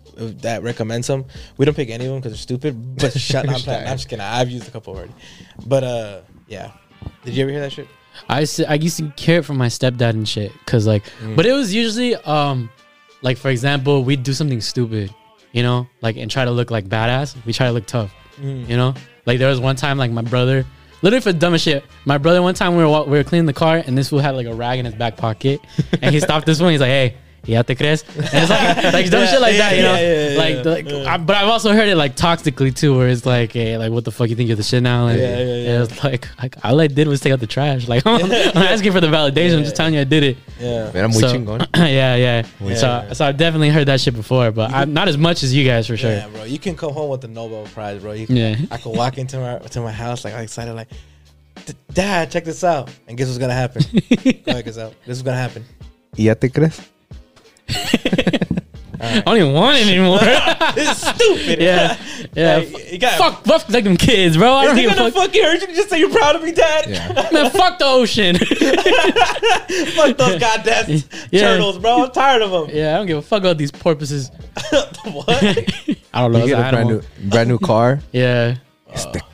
that 0.43 0.63
recommends 0.63 1.07
them. 1.09 1.25
We 1.57 1.65
don't 1.65 1.75
pick 1.75 1.91
any 1.91 2.05
of 2.05 2.13
them 2.13 2.21
because 2.21 2.33
they're 2.33 2.39
stupid. 2.39 2.97
But 2.97 3.13
shut 3.19 3.49
up, 3.49 3.67
I'm, 3.67 3.87
I'm 3.89 3.97
just 3.97 4.09
kidding. 4.09 4.23
I've 4.25 4.51
used 4.51 4.69
a 4.69 4.71
couple 4.71 4.95
already. 4.95 5.13
But 5.67 5.83
uh, 5.85 6.21
yeah. 6.47 6.71
Did 7.25 7.35
you 7.35 7.43
ever 7.43 7.51
hear 7.51 7.61
that 7.61 7.73
shit? 7.73 7.89
I 8.29 8.41
used 8.41 8.57
to, 8.57 8.71
I 8.71 8.75
used 8.75 8.99
to 8.99 9.13
hear 9.17 9.39
it 9.39 9.45
from 9.45 9.57
my 9.59 9.67
stepdad 9.69 10.11
and 10.11 10.29
shit, 10.29 10.53
cause 10.67 10.87
like, 10.87 11.05
but 11.37 11.47
it 11.47 11.53
was 11.53 11.75
usually 11.75 12.15
um, 12.17 12.71
like 13.23 13.37
for 13.39 13.51
example, 13.51 14.05
we'd 14.05 14.23
do 14.23 14.33
something 14.33 14.61
stupid, 14.61 15.15
you 15.53 15.63
know, 15.63 15.89
like 16.01 16.17
and 16.17 16.31
try 16.31 16.45
to 16.45 16.51
look 16.51 16.71
like 16.71 16.87
badass. 16.87 17.37
We 17.45 17.53
try 17.53 17.67
to 17.67 17.73
look 17.73 17.87
tough, 17.87 18.13
you 18.41 18.77
know. 18.77 18.95
Like 19.27 19.39
there 19.39 19.49
was 19.49 19.61
one 19.61 19.77
time, 19.77 19.99
like 19.99 20.11
my 20.11 20.23
brother, 20.23 20.65
literally 21.03 21.21
for 21.21 21.33
the 21.33 21.39
dumbest 21.39 21.65
shit. 21.65 21.85
My 22.05 22.19
brother 22.19 22.43
one 22.43 22.55
time 22.55 22.77
we 22.77 22.85
were 22.85 23.03
we 23.05 23.19
were 23.19 23.25
cleaning 23.25 23.47
the 23.47 23.53
car 23.53 23.83
and 23.85 23.97
this 23.97 24.09
fool 24.11 24.19
had 24.19 24.35
like 24.35 24.47
a 24.47 24.55
rag 24.55 24.79
in 24.79 24.85
his 24.85 24.95
back 24.95 25.17
pocket, 25.17 25.61
and 26.01 26.15
he 26.15 26.21
stopped 26.21 26.47
this 26.47 26.61
one. 26.61 26.73
He's 26.73 26.81
like, 26.81 26.89
hey. 26.89 27.17
Ya 27.45 27.63
te 27.63 27.75
crees? 27.75 28.05
And 28.17 28.25
it's 28.25 28.51
like, 28.51 28.93
like 28.95 29.11
dumb 29.11 29.23
Yeah, 29.23 29.27
shit 29.27 29.41
like 29.41 29.53
yeah, 29.55 29.59
that, 29.71 29.77
you 29.77 29.83
know. 29.83 29.95
yeah, 29.95 30.01
yeah, 30.01 30.29
yeah, 30.31 30.39
like, 30.39 30.63
the- 30.63 30.71
like 30.71 30.89
yeah. 30.89 31.13
I, 31.15 31.17
but 31.19 31.35
I've 31.37 31.49
also 31.49 31.73
heard 31.73 31.89
it 31.89 31.97
like 31.97 32.15
toxically 32.15 32.73
too, 32.75 32.97
where 32.97 33.09
it's 33.09 33.27
like, 33.27 33.53
hey, 33.53 33.77
like 33.79 33.91
what 33.91 34.05
the 34.05 34.13
fuck 34.13 34.29
you 34.31 34.37
think 34.37 34.47
you're 34.47 34.57
the 34.57 34.63
shit 34.63 34.83
now? 34.83 35.05
Like, 35.07 35.19
Yeah, 35.19 35.39
yeah, 35.39 35.45
yeah. 35.57 35.71
and 35.81 35.91
It's 35.91 36.05
like, 36.05 36.29
like 36.41 36.55
all 36.65 36.81
I 36.81 36.87
did 36.87 37.09
was 37.09 37.21
take 37.21 37.33
out 37.33 37.41
the 37.41 37.49
trash. 37.49 37.89
Like 37.89 38.07
I'm, 38.07 38.25
I'm 38.27 38.57
asking 38.63 38.93
for 38.93 39.01
the 39.01 39.09
validation. 39.09 39.57
I'm 39.59 39.65
just 39.65 39.75
telling 39.75 39.95
you 39.95 40.01
I 40.01 40.05
did 40.05 40.23
it. 40.23 40.37
Yeah. 40.61 40.93
Man, 40.93 41.05
I'm 41.07 41.11
muy 41.11 41.21
So- 41.21 41.33
chingón. 41.35 41.67
yeah, 41.77 42.15
yeah. 42.15 42.47
Muy 42.61 42.75
So, 42.77 42.87
chingón. 42.87 43.17
so 43.17 43.25
I've 43.27 43.37
definitely 43.37 43.71
heard 43.71 43.89
that 43.89 44.01
shit 44.01 44.15
before, 44.15 44.53
but 44.53 44.71
I'm 44.73 44.93
not 44.93 45.09
as 45.09 45.19
much 45.19 45.43
as 45.43 45.53
you 45.53 45.65
guys 45.65 45.89
for 45.89 45.97
sure. 45.97 46.13
Yeah, 46.13 46.29
bro. 46.29 46.45
You 46.45 46.61
can 46.61 46.77
come 46.77 46.93
home 46.93 47.11
with 47.11 47.23
the 47.23 47.29
Nobel 47.29 47.65
Prize, 47.75 48.01
bro. 48.01 48.13
You 48.13 48.27
can, 48.29 48.37
Yeah. 48.37 48.57
I 48.71 48.77
could 48.77 48.97
walk 48.97 49.19
into 49.19 49.39
my 49.39 49.59
to 49.59 49.81
my 49.81 49.91
house 49.93 50.25
like 50.25 50.35
all 50.35 50.41
excited, 50.41 50.75
like, 50.75 50.89
Dad, 51.93 52.31
check 52.31 52.45
this 52.45 52.63
out, 52.65 52.89
and 53.09 53.17
guess 53.19 53.27
what's 53.27 53.39
gonna 53.39 53.53
happen? 53.53 53.83
check 54.47 54.65
this 54.65 54.79
out. 54.79 54.95
This 55.07 55.17
is 55.17 55.23
gonna 55.23 55.37
happen. 55.37 55.65
¿Y 56.17 56.25
ya 56.25 56.35
te 56.35 56.49
crees? 56.49 56.81
I 59.05 59.21
don't 59.27 59.37
even 59.37 59.53
want 59.53 59.77
it 59.79 59.89
anymore. 59.89 60.21
This 60.75 60.91
is 60.91 61.09
stupid. 61.09 61.61
yeah, 61.61 61.99
yeah. 62.35 62.57
Like, 62.59 62.93
you 62.93 62.99
got 62.99 63.19
fuck, 63.19 63.45
fuck 63.45 63.69
like 63.69 63.85
them 63.85 63.97
kids, 63.97 64.37
bro. 64.39 64.53
I 64.55 64.63
Is 64.63 64.69
don't 64.69 64.79
it 64.79 64.83
give 64.83 64.97
gonna 64.97 65.11
fuck. 65.11 65.25
fucking 65.25 65.43
hurt 65.43 65.61
you 65.61 65.67
to 65.67 65.75
just 65.75 65.91
say 65.91 65.99
you're 65.99 66.09
proud 66.11 66.37
of 66.37 66.43
me, 66.43 66.53
Dad? 66.53 66.89
Yeah. 66.89 67.29
Man, 67.33 67.51
fuck 67.51 67.79
the 67.79 67.85
ocean. 67.85 68.37
Fuck 69.97 70.17
those 70.17 70.39
goddamn 70.41 71.03
Yeah. 71.31 71.41
turtles, 71.41 71.79
bro. 71.79 72.05
I'm 72.05 72.11
tired 72.13 72.43
of 72.43 72.51
them. 72.53 72.71
yeah, 72.77 72.95
I 72.95 72.99
don't 72.99 73.07
give 73.07 73.19
a 73.19 73.23
fuck 73.23 73.41
about 73.41 73.59
these 73.59 73.71
porpoises. 73.71 74.31
what? 75.05 75.29
I 76.15 76.21
don't 76.21 76.33
know. 76.33 76.39
You 76.39 76.45
it's 76.45 76.53
get 76.55 76.67
a 76.69 76.71
brand 76.71 76.89
new, 76.89 77.03
brand 77.29 77.49
new 77.49 77.59
car. 77.59 78.01
Yeah, 78.13 78.57
Este 78.93 79.07
cabrón. 79.13 79.32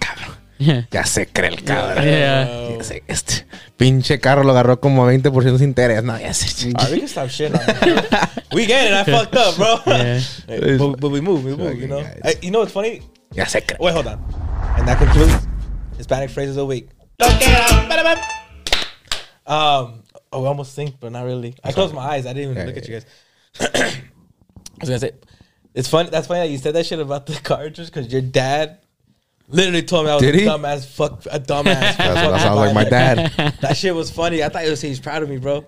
Yeah, 0.59 0.87
Ya 0.91 1.05
se 1.05 1.27
cree 1.27 1.49
el 1.49 1.63
cabrón. 1.65 2.05
yeah. 2.05 2.71
Ya 2.77 2.83
sé, 2.85 3.03
Este 3.09 3.47
pinche 3.77 4.21
carro 4.21 4.43
lo 4.45 4.51
agarró 4.53 4.81
como 4.81 5.07
20% 5.11 5.59
sin 5.59 5.69
interés. 5.75 6.03
No, 6.03 6.19
ya 6.19 6.33
sé. 6.35 6.67
All 6.69 6.85
right, 6.85 6.93
we 6.93 6.99
can 7.01 7.09
stop 7.09 7.29
shitting 7.29 7.55
on 7.55 7.67
me. 7.67 8.03
We 8.53 8.67
get 8.67 8.87
it. 8.87 8.93
I 8.95 9.05
fucked 9.05 9.37
up, 9.37 9.57
bro. 9.57 9.79
Yeah. 9.87 10.21
Hey, 10.47 10.77
but, 10.79 11.01
but 11.01 11.11
we 11.11 11.21
move, 11.21 11.45
we 11.45 11.55
move. 11.57 11.79
You 11.81 11.87
know. 11.89 12.03
guys. 12.03 12.21
Hey, 12.25 12.35
you 12.43 12.51
know 12.51 12.61
what's 12.61 12.73
funny? 12.73 13.03
Ya 13.35 13.45
se 13.45 13.61
cree. 13.61 13.77
Wait, 13.81 13.93
hold 13.93 14.07
on. 14.07 14.19
And 14.79 14.87
that 14.89 14.99
concludes 14.99 15.47
Hispanic 15.97 16.31
phrases 16.31 16.57
of 16.57 16.63
the 16.63 16.67
week. 16.67 16.89
Um, 19.47 20.03
oh, 20.33 20.41
we 20.43 20.47
almost 20.47 20.77
synced, 20.77 20.97
but 21.01 21.13
not 21.13 21.25
really. 21.25 21.55
I 21.65 21.73
closed 21.73 21.95
my 21.95 22.03
eyes. 22.03 22.27
I 22.27 22.33
didn't 22.33 22.51
even 22.53 22.57
Yeah, 22.57 22.65
look 22.65 22.77
at 22.77 22.89
yeah, 22.89 22.95
you 22.97 23.01
guys. 23.01 23.75
I 23.95 24.81
was 24.81 24.89
gonna 24.91 24.99
say, 24.99 25.13
it's 25.75 25.89
funny. 25.89 26.11
That's 26.11 26.27
funny 26.27 26.41
that 26.41 26.51
you 26.51 26.59
said 26.59 26.75
that 26.75 26.87
shit 26.87 27.01
about 27.01 27.27
the 27.27 27.35
cartridge 27.43 27.77
because 27.87 28.13
your 28.13 28.21
dad 28.23 28.79
literally 29.49 29.83
told 29.83 30.07
me 30.07 30.13
I 30.13 30.15
was 30.15 30.23
Did 30.23 30.35
a 30.35 30.39
he? 30.39 30.45
dumbass 30.47 30.87
fuck 30.87 31.25
a 31.31 31.41
dumbass. 31.41 31.65
That's, 31.65 31.97
that 31.97 32.41
sounds 32.41 32.57
like 32.57 32.75
my 32.75 32.85
dad. 32.85 33.33
That 33.61 33.77
shit 33.77 33.95
was 33.95 34.11
funny. 34.11 34.43
I 34.45 34.49
thought 34.49 34.63
he 34.65 34.71
was 34.71 34.81
saying 34.81 34.93
he's 34.93 35.01
proud 35.01 35.23
of 35.23 35.29
me, 35.29 35.39
bro. 35.39 35.65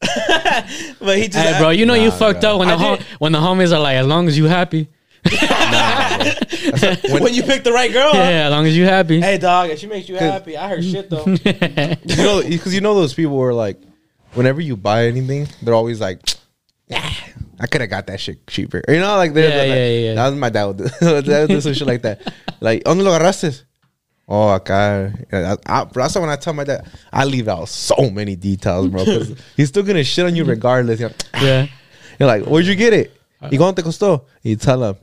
but 0.00 1.16
he 1.18 1.28
just, 1.28 1.36
Hey, 1.38 1.58
bro, 1.58 1.70
you 1.70 1.86
know 1.86 1.94
you 1.94 2.08
Nah, 2.10 2.16
fucked 2.16 2.42
bro. 2.42 2.54
up 2.54 2.58
when 2.58 2.68
the 2.68 2.74
I 2.74 2.78
hom- 2.78 2.96
did- 2.98 3.06
when 3.18 3.32
the 3.32 3.38
homies 3.40 3.72
are 3.74 3.80
like, 3.80 3.96
as 3.96 4.06
long 4.06 4.28
as 4.28 4.36
you 4.38 4.44
happy. 4.46 4.88
when, 5.24 5.32
you 7.32 7.42
pick 7.42 7.64
the 7.64 7.72
right 7.72 7.90
girl. 7.90 8.10
huh? 8.12 8.18
Yeah, 8.18 8.46
as 8.46 8.50
long 8.50 8.66
as 8.66 8.76
you 8.76 8.84
happy. 8.84 9.20
Hey, 9.20 9.38
dog, 9.38 9.70
if 9.70 9.78
she 9.78 9.86
makes 9.86 10.08
you 10.08 10.16
happy, 10.16 10.56
I 10.56 10.68
heard 10.68 10.84
shit 10.84 11.08
though. 11.08 11.24
you 11.24 12.16
know, 12.16 12.42
because 12.46 12.74
you 12.74 12.80
know 12.82 12.94
those 12.94 13.14
people 13.14 13.36
were 13.36 13.54
like, 13.54 13.80
whenever 14.34 14.60
you 14.60 14.76
buy 14.76 15.06
anything, 15.06 15.48
they're 15.62 15.72
always 15.74 15.98
like, 16.00 16.20
"Ah, 16.92 17.24
I 17.60 17.66
could 17.66 17.80
have 17.80 17.90
got 17.90 18.06
that 18.08 18.20
shit 18.20 18.46
cheaper. 18.46 18.82
You 18.88 18.98
know, 19.00 19.16
like 19.16 19.34
Yeah, 19.34 19.44
like, 19.48 19.68
yeah, 19.68 19.86
yeah. 19.88 20.14
That 20.14 20.28
was 20.30 20.38
my 20.38 20.50
dad 20.50 20.64
would 20.66 20.76
do, 20.78 20.84
would 21.02 21.24
do 21.48 21.60
some 21.60 21.74
shit 21.74 21.86
like 21.86 22.02
that. 22.02 22.20
Like, 22.60 22.84
¿dónde 22.84 23.02
lo 23.02 23.12
agarraste? 23.12 23.62
Oh, 24.26 24.48
acá. 24.58 25.12
I, 25.32 25.56
I, 25.66 25.84
that's 25.92 26.14
why 26.14 26.20
when 26.22 26.30
I 26.30 26.36
tell 26.36 26.54
my 26.54 26.64
dad, 26.64 26.88
I 27.12 27.24
leave 27.24 27.46
out 27.48 27.68
so 27.68 28.08
many 28.10 28.36
details, 28.36 28.88
bro. 28.88 29.04
'cause 29.04 29.34
he's 29.56 29.68
still 29.68 29.82
gonna 29.82 30.02
shit 30.04 30.24
on 30.24 30.34
you 30.34 30.44
regardless. 30.44 30.98
You're 30.98 31.10
like, 31.10 31.42
yeah, 31.42 31.66
you're 32.18 32.26
like, 32.26 32.44
where'd 32.46 32.64
you 32.66 32.74
get 32.74 32.92
it? 32.94 33.12
¿Y 33.42 33.58
cuánto 33.58 33.76
te 33.76 33.82
costó? 33.82 34.22
You 34.42 34.56
tell 34.56 34.82
him, 34.82 34.96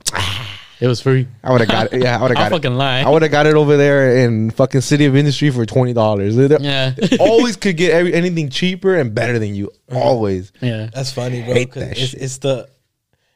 it 0.82 0.88
was 0.88 1.00
free. 1.00 1.28
I 1.44 1.52
would 1.52 1.60
have 1.60 1.70
got 1.70 1.92
it. 1.92 2.02
Yeah, 2.02 2.18
I 2.18 2.22
would 2.22 2.30
have 2.32 2.38
I'll 2.44 2.50
got 2.50 2.52
it. 2.52 2.62
fucking 2.62 2.76
lie. 2.76 3.02
I 3.02 3.08
would 3.08 3.22
have 3.22 3.30
got 3.30 3.46
it 3.46 3.54
over 3.54 3.76
there 3.76 4.18
in 4.24 4.50
fucking 4.50 4.80
City 4.80 5.04
of 5.06 5.14
Industry 5.14 5.50
for 5.50 5.64
twenty 5.64 5.92
dollars. 5.92 6.36
Yeah, 6.36 6.92
always 7.20 7.56
could 7.56 7.76
get 7.76 7.92
every, 7.92 8.12
anything 8.12 8.48
cheaper 8.50 8.96
and 8.96 9.14
better 9.14 9.38
than 9.38 9.54
you. 9.54 9.70
Always. 9.92 10.52
yeah. 10.60 10.90
That's 10.92 11.12
funny, 11.12 11.42
bro. 11.42 11.54
Hate 11.54 11.70
'cause 11.70 11.82
that 11.84 11.92
it's, 11.92 12.00
shit. 12.10 12.20
it's 12.22 12.38
the. 12.38 12.68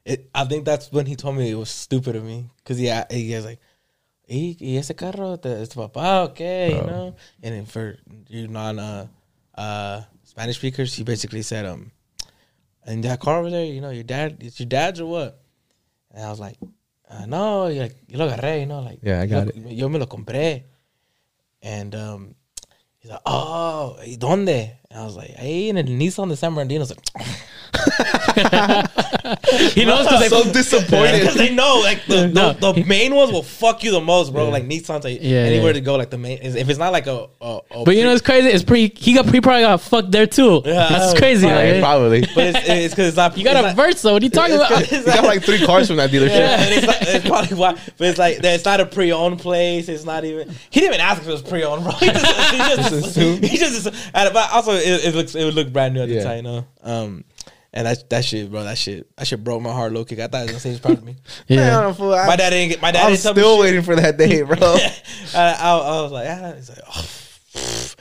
It, 0.04 0.28
I 0.34 0.44
think 0.44 0.64
that's 0.64 0.90
when 0.92 1.06
he 1.06 1.14
told 1.16 1.36
me 1.36 1.50
it 1.50 1.54
was 1.54 1.70
stupid 1.70 2.16
of 2.16 2.24
me 2.24 2.50
because 2.58 2.78
he 2.78 2.92
he 3.10 3.34
was 3.34 3.44
like, 3.44 3.60
"Y, 4.28 4.56
y 4.60 4.76
ese 4.78 4.92
carro 4.96 5.36
te, 5.36 5.48
es 5.48 5.68
tu 5.68 5.80
papá, 5.80 6.28
okay, 6.30 6.70
you 6.74 6.82
know." 6.82 7.14
And 7.42 7.54
then 7.54 7.64
for 7.66 7.96
you 8.28 8.48
non 8.48 8.78
uh, 8.78 9.06
uh, 9.56 10.02
Spanish 10.24 10.56
speakers, 10.58 10.94
he 10.94 11.02
basically 11.04 11.42
said, 11.42 11.66
"Um, 11.66 11.90
and 12.84 13.02
that 13.04 13.20
car 13.20 13.38
over 13.38 13.50
there, 13.50 13.64
you 13.64 13.80
know, 13.80 13.90
your 13.90 14.04
dad, 14.04 14.38
it's 14.40 14.58
your 14.60 14.68
dad's 14.68 15.00
or 15.00 15.06
what?" 15.06 15.40
And 16.14 16.24
I 16.24 16.30
was 16.30 16.38
like, 16.40 16.56
uh, 17.08 17.26
"No, 17.26 17.68
like, 17.68 17.96
yo 18.08 18.18
lo 18.18 18.24
agarré, 18.30 18.60
you 18.60 18.66
know, 18.66 18.80
like 18.82 19.00
Yeah, 19.02 19.22
I 19.22 19.26
yo 19.26 19.44
got 19.44 19.54
lo- 19.56 19.70
Yo 19.70 19.88
me 19.88 19.98
lo 19.98 20.06
compré." 20.08 20.64
And 21.62 21.94
um, 21.94 22.34
he's 22.98 23.10
like, 23.10 23.22
"Oh, 23.26 23.96
¿y 24.04 24.16
dónde?" 24.16 24.78
And 24.96 25.02
I 25.02 25.04
was 25.06 25.14
like, 25.14 25.32
"Hey, 25.32 25.68
in 25.68 25.76
el 25.76 25.84
Nissan 25.84 26.30
de 26.30 26.36
San 26.36 26.54
Bernardino." 26.54 26.80
Was 26.80 26.88
like, 26.90 27.00
He 29.74 29.84
knows 29.84 30.06
because 30.06 30.20
they 30.20 30.28
so 30.28 30.50
disappointed. 30.50 31.20
because 31.20 31.34
they 31.34 31.54
know 31.54 31.80
like 31.84 32.02
the, 32.06 32.28
No. 32.34 32.54
the, 32.54 32.72
the 32.72 32.84
main 32.84 33.14
ones 33.14 33.30
will 33.30 33.42
fuck 33.42 33.84
you 33.84 33.90
the 33.90 34.00
most, 34.00 34.32
bro. 34.32 34.48
Like 34.48 34.64
Nissan's 34.64 35.04
like 35.04 35.18
Yeah, 35.20 35.40
anywhere 35.40 35.66
yeah. 35.68 35.72
to 35.74 35.80
go, 35.82 35.96
like 35.96 36.08
the 36.08 36.16
main. 36.16 36.38
If 36.40 36.70
it's 36.70 36.78
not 36.78 36.92
like 36.92 37.06
a, 37.08 37.28
a, 37.42 37.60
a 37.72 37.84
But 37.84 37.96
you 37.96 38.04
know 38.04 38.12
it's 38.12 38.22
crazy. 38.22 38.48
It's 38.48 38.64
pretty. 38.64 38.90
He 38.98 39.12
got. 39.12 39.26
He 39.26 39.40
probably 39.42 39.60
got 39.64 39.82
fucked 39.82 40.12
there 40.12 40.26
too. 40.26 40.62
Yeah, 40.64 40.88
That's 40.88 41.18
crazy. 41.18 41.46
Yeah, 41.46 41.56
like, 41.56 41.80
probably. 41.82 42.20
but 42.34 42.38
it's 42.56 42.58
it's 42.66 42.94
because 42.94 43.08
it's 43.08 43.16
not. 43.18 43.36
you 43.36 43.44
got 43.44 43.56
it's 43.56 43.64
a 43.64 43.66
not, 43.74 43.76
verse 43.76 44.00
though. 44.00 44.14
What 44.14 44.22
are 44.22 44.24
you 44.24 44.30
talking 44.30 44.54
it's 44.54 44.64
about? 44.64 44.78
'cause 44.78 44.88
He 44.88 44.96
it's 44.96 45.04
got 45.06 45.24
like 45.24 45.42
three 45.42 45.66
cars 45.66 45.88
from 45.88 45.96
that 45.98 46.08
dealership. 46.08 46.28
Yeah, 46.38 46.62
and 46.62 46.72
it's, 46.74 46.86
not, 46.86 46.96
it's 47.02 47.28
probably 47.28 47.54
why. 47.58 47.72
But 47.98 48.08
it's 48.08 48.18
like 48.18 48.38
it's 48.42 48.64
not 48.64 48.80
a 48.80 48.86
pre-owned 48.86 49.40
place. 49.40 49.90
It's 49.90 50.04
not 50.04 50.24
even. 50.24 50.48
He 50.70 50.80
didn't 50.80 50.94
even 50.94 51.04
ask 51.04 51.20
if 51.20 51.28
it 51.28 51.32
was 51.32 51.42
pre-owned, 51.42 51.82
bro. 51.84 51.92
He 51.92 52.06
just, 52.06 52.50
he 52.52 52.58
just, 52.58 52.92
assumed. 52.92 53.44
he 53.44 53.58
just 53.58 53.86
and- 53.86 54.32
but 54.32 54.50
also 54.52 54.72
it, 54.86 55.04
it 55.06 55.14
looks 55.14 55.34
it 55.34 55.44
would 55.44 55.54
look 55.54 55.72
brand 55.72 55.94
new 55.94 56.02
at 56.02 56.08
the 56.08 56.22
time, 56.22 56.36
you 56.38 56.42
know. 56.42 56.66
Um, 56.82 57.24
and 57.72 57.86
that 57.86 58.08
that 58.10 58.24
shit, 58.24 58.50
bro, 58.50 58.64
that 58.64 58.78
shit, 58.78 59.14
that 59.16 59.26
shit 59.26 59.44
broke 59.44 59.60
my 59.60 59.72
heart, 59.72 59.92
low 59.92 60.04
kick. 60.04 60.18
I 60.18 60.28
thought 60.28 60.38
he 60.38 60.42
was 60.44 60.50
gonna 60.52 60.60
say 60.60 60.70
he's 60.70 60.80
proud 60.80 60.98
of 60.98 61.04
me. 61.04 61.16
yeah. 61.48 61.80
Man, 61.80 61.94
fool, 61.94 62.14
I, 62.14 62.26
My 62.26 62.36
dad 62.36 62.50
didn't 62.50 62.70
get. 62.70 62.80
My 62.80 62.90
dad 62.90 63.04
I'm 63.04 63.10
didn't 63.10 63.22
tell 63.22 63.34
me 63.34 63.40
still 63.40 63.54
shit. 63.56 63.60
waiting 63.60 63.82
for 63.82 63.96
that 63.96 64.16
day, 64.16 64.42
bro. 64.48 64.56
I, 64.60 65.56
I, 65.60 65.76
I 65.76 66.02
was 66.02 66.12
like, 66.12 66.26
ah. 66.30 66.52
He's 66.56 66.68
like, 66.70 66.78
oh, 66.86 66.90
pff, 67.52 67.96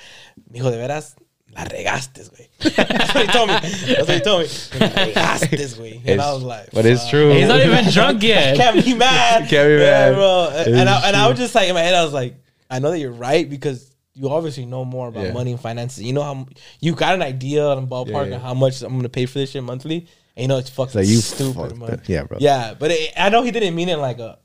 mijo, 0.54 0.72
de 0.72 0.78
veras, 0.78 1.16
la 1.54 1.64
regaste, 1.64 2.14
güey. 2.14 2.48
That's 2.76 3.14
what 3.14 3.26
he 3.26 3.32
told 3.32 3.50
me. 3.50 3.56
That's 3.60 4.08
what 4.08 4.10
he 4.10 4.20
told 4.22 4.42
me. 4.44 4.48
La 4.80 5.04
regaste, 5.06 5.78
güey. 5.78 6.02
And 6.06 6.22
I 6.22 6.34
was 6.34 6.44
like, 6.44 6.72
but 6.72 6.86
it's 6.86 7.10
true. 7.10 7.34
He's 7.34 7.48
not 7.48 7.60
even 7.60 7.92
drunk 7.92 8.24
yet. 8.24 8.56
Can't 8.56 8.84
be 8.84 8.94
mad. 8.94 9.50
Can't 9.50 9.68
be 9.68 9.84
Yeah, 9.84 10.14
bro. 10.14 10.50
It 10.54 10.68
And 10.68 10.90
I, 10.90 11.00
is 11.00 11.06
and 11.06 11.16
I 11.18 11.28
was 11.28 11.38
just 11.38 11.54
like, 11.54 11.68
in 11.68 11.74
my 11.74 11.82
head, 11.82 11.94
I 11.94 12.04
was 12.04 12.14
like, 12.14 12.36
I 12.70 12.80
know 12.80 12.92
that 12.92 13.00
you're 13.00 13.12
right 13.12 13.50
because 13.50 13.92
you 14.16 14.30
obviously 14.30 14.66
know 14.66 14.86
more 14.86 15.10
about 15.10 15.26
Yeah. 15.26 15.34
money 15.34 15.52
and 15.52 15.60
finances. 15.60 16.02
You 16.04 16.14
know 16.14 16.24
how 16.24 16.46
you 16.80 16.96
got 16.96 17.14
an 17.16 17.22
idea 17.22 17.66
on 17.66 17.88
ballpark 17.88 18.08
Yeah, 18.08 18.24
yeah. 18.26 18.36
of 18.38 18.42
how 18.42 18.54
much 18.54 18.82
I'm 18.82 18.96
gonna 18.96 19.10
pay 19.10 19.26
for 19.26 19.40
this 19.40 19.52
shit 19.52 19.64
monthly. 19.64 20.08
And 20.38 20.42
you 20.44 20.48
know 20.48 20.58
it's 20.58 20.70
fucking 20.70 21.00
like, 21.02 21.08
you 21.08 21.18
stupid, 21.18 21.56
fucked 21.56 21.78
man. 21.78 21.92
up. 21.92 22.00
Yeah, 22.10 22.24
bro. 22.24 22.38
Yeah, 22.42 22.74
but 22.78 22.92
it, 22.92 23.14
I 23.18 23.30
know 23.30 23.44
he 23.44 23.52
didn't 23.52 23.76
mean 23.76 23.90
it 23.90 23.98
like 23.98 24.20
a 24.20 24.38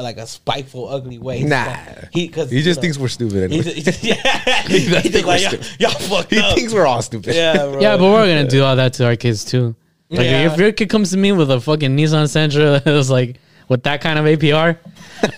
like 0.00 0.18
a 0.18 0.26
spiteful, 0.26 0.88
ugly 0.88 1.18
way. 1.18 1.42
Nah. 1.42 1.74
he 2.12 2.28
because 2.28 2.50
He 2.50 2.62
just 2.62 2.80
thinks 2.80 2.96
we're 2.96 3.08
stupid. 3.08 3.50
He 3.50 3.58
Anyway. 3.58 3.62
just, 3.64 3.76
he 3.76 3.82
just, 3.82 4.04
yeah, 4.04 4.62
he, 4.68 4.88
does 4.88 5.02
thinks 5.02 5.08
think 5.10 5.26
like 5.26 5.42
we're 5.52 5.58
y'all, 5.58 5.90
y'all 5.90 6.00
fucked 6.00 6.30
He 6.30 6.38
up. 6.38 6.54
thinks 6.54 6.72
we're 6.72 6.86
all 6.86 7.02
stupid. 7.02 7.34
yeah, 7.34 7.54
bro. 7.66 7.80
Yeah, 7.80 7.96
but 7.96 8.04
we're 8.04 8.26
gonna 8.26 8.46
do 8.48 8.62
all 8.62 8.76
that 8.76 8.92
to 8.94 9.06
our 9.06 9.16
kids 9.16 9.44
too. 9.44 9.74
Like 10.08 10.20
Yeah. 10.26 10.52
if 10.52 10.58
your 10.58 10.72
kid 10.72 10.88
comes 10.90 11.10
to 11.10 11.16
me 11.16 11.32
with 11.32 11.50
a 11.50 11.60
fucking 11.60 11.96
Nissan 11.96 12.24
Sentra 12.26 12.82
that 12.84 12.90
was 12.92 13.10
like 13.10 13.38
with 13.68 13.82
that 13.84 14.00
kind 14.00 14.18
of 14.18 14.24
APR, 14.26 14.78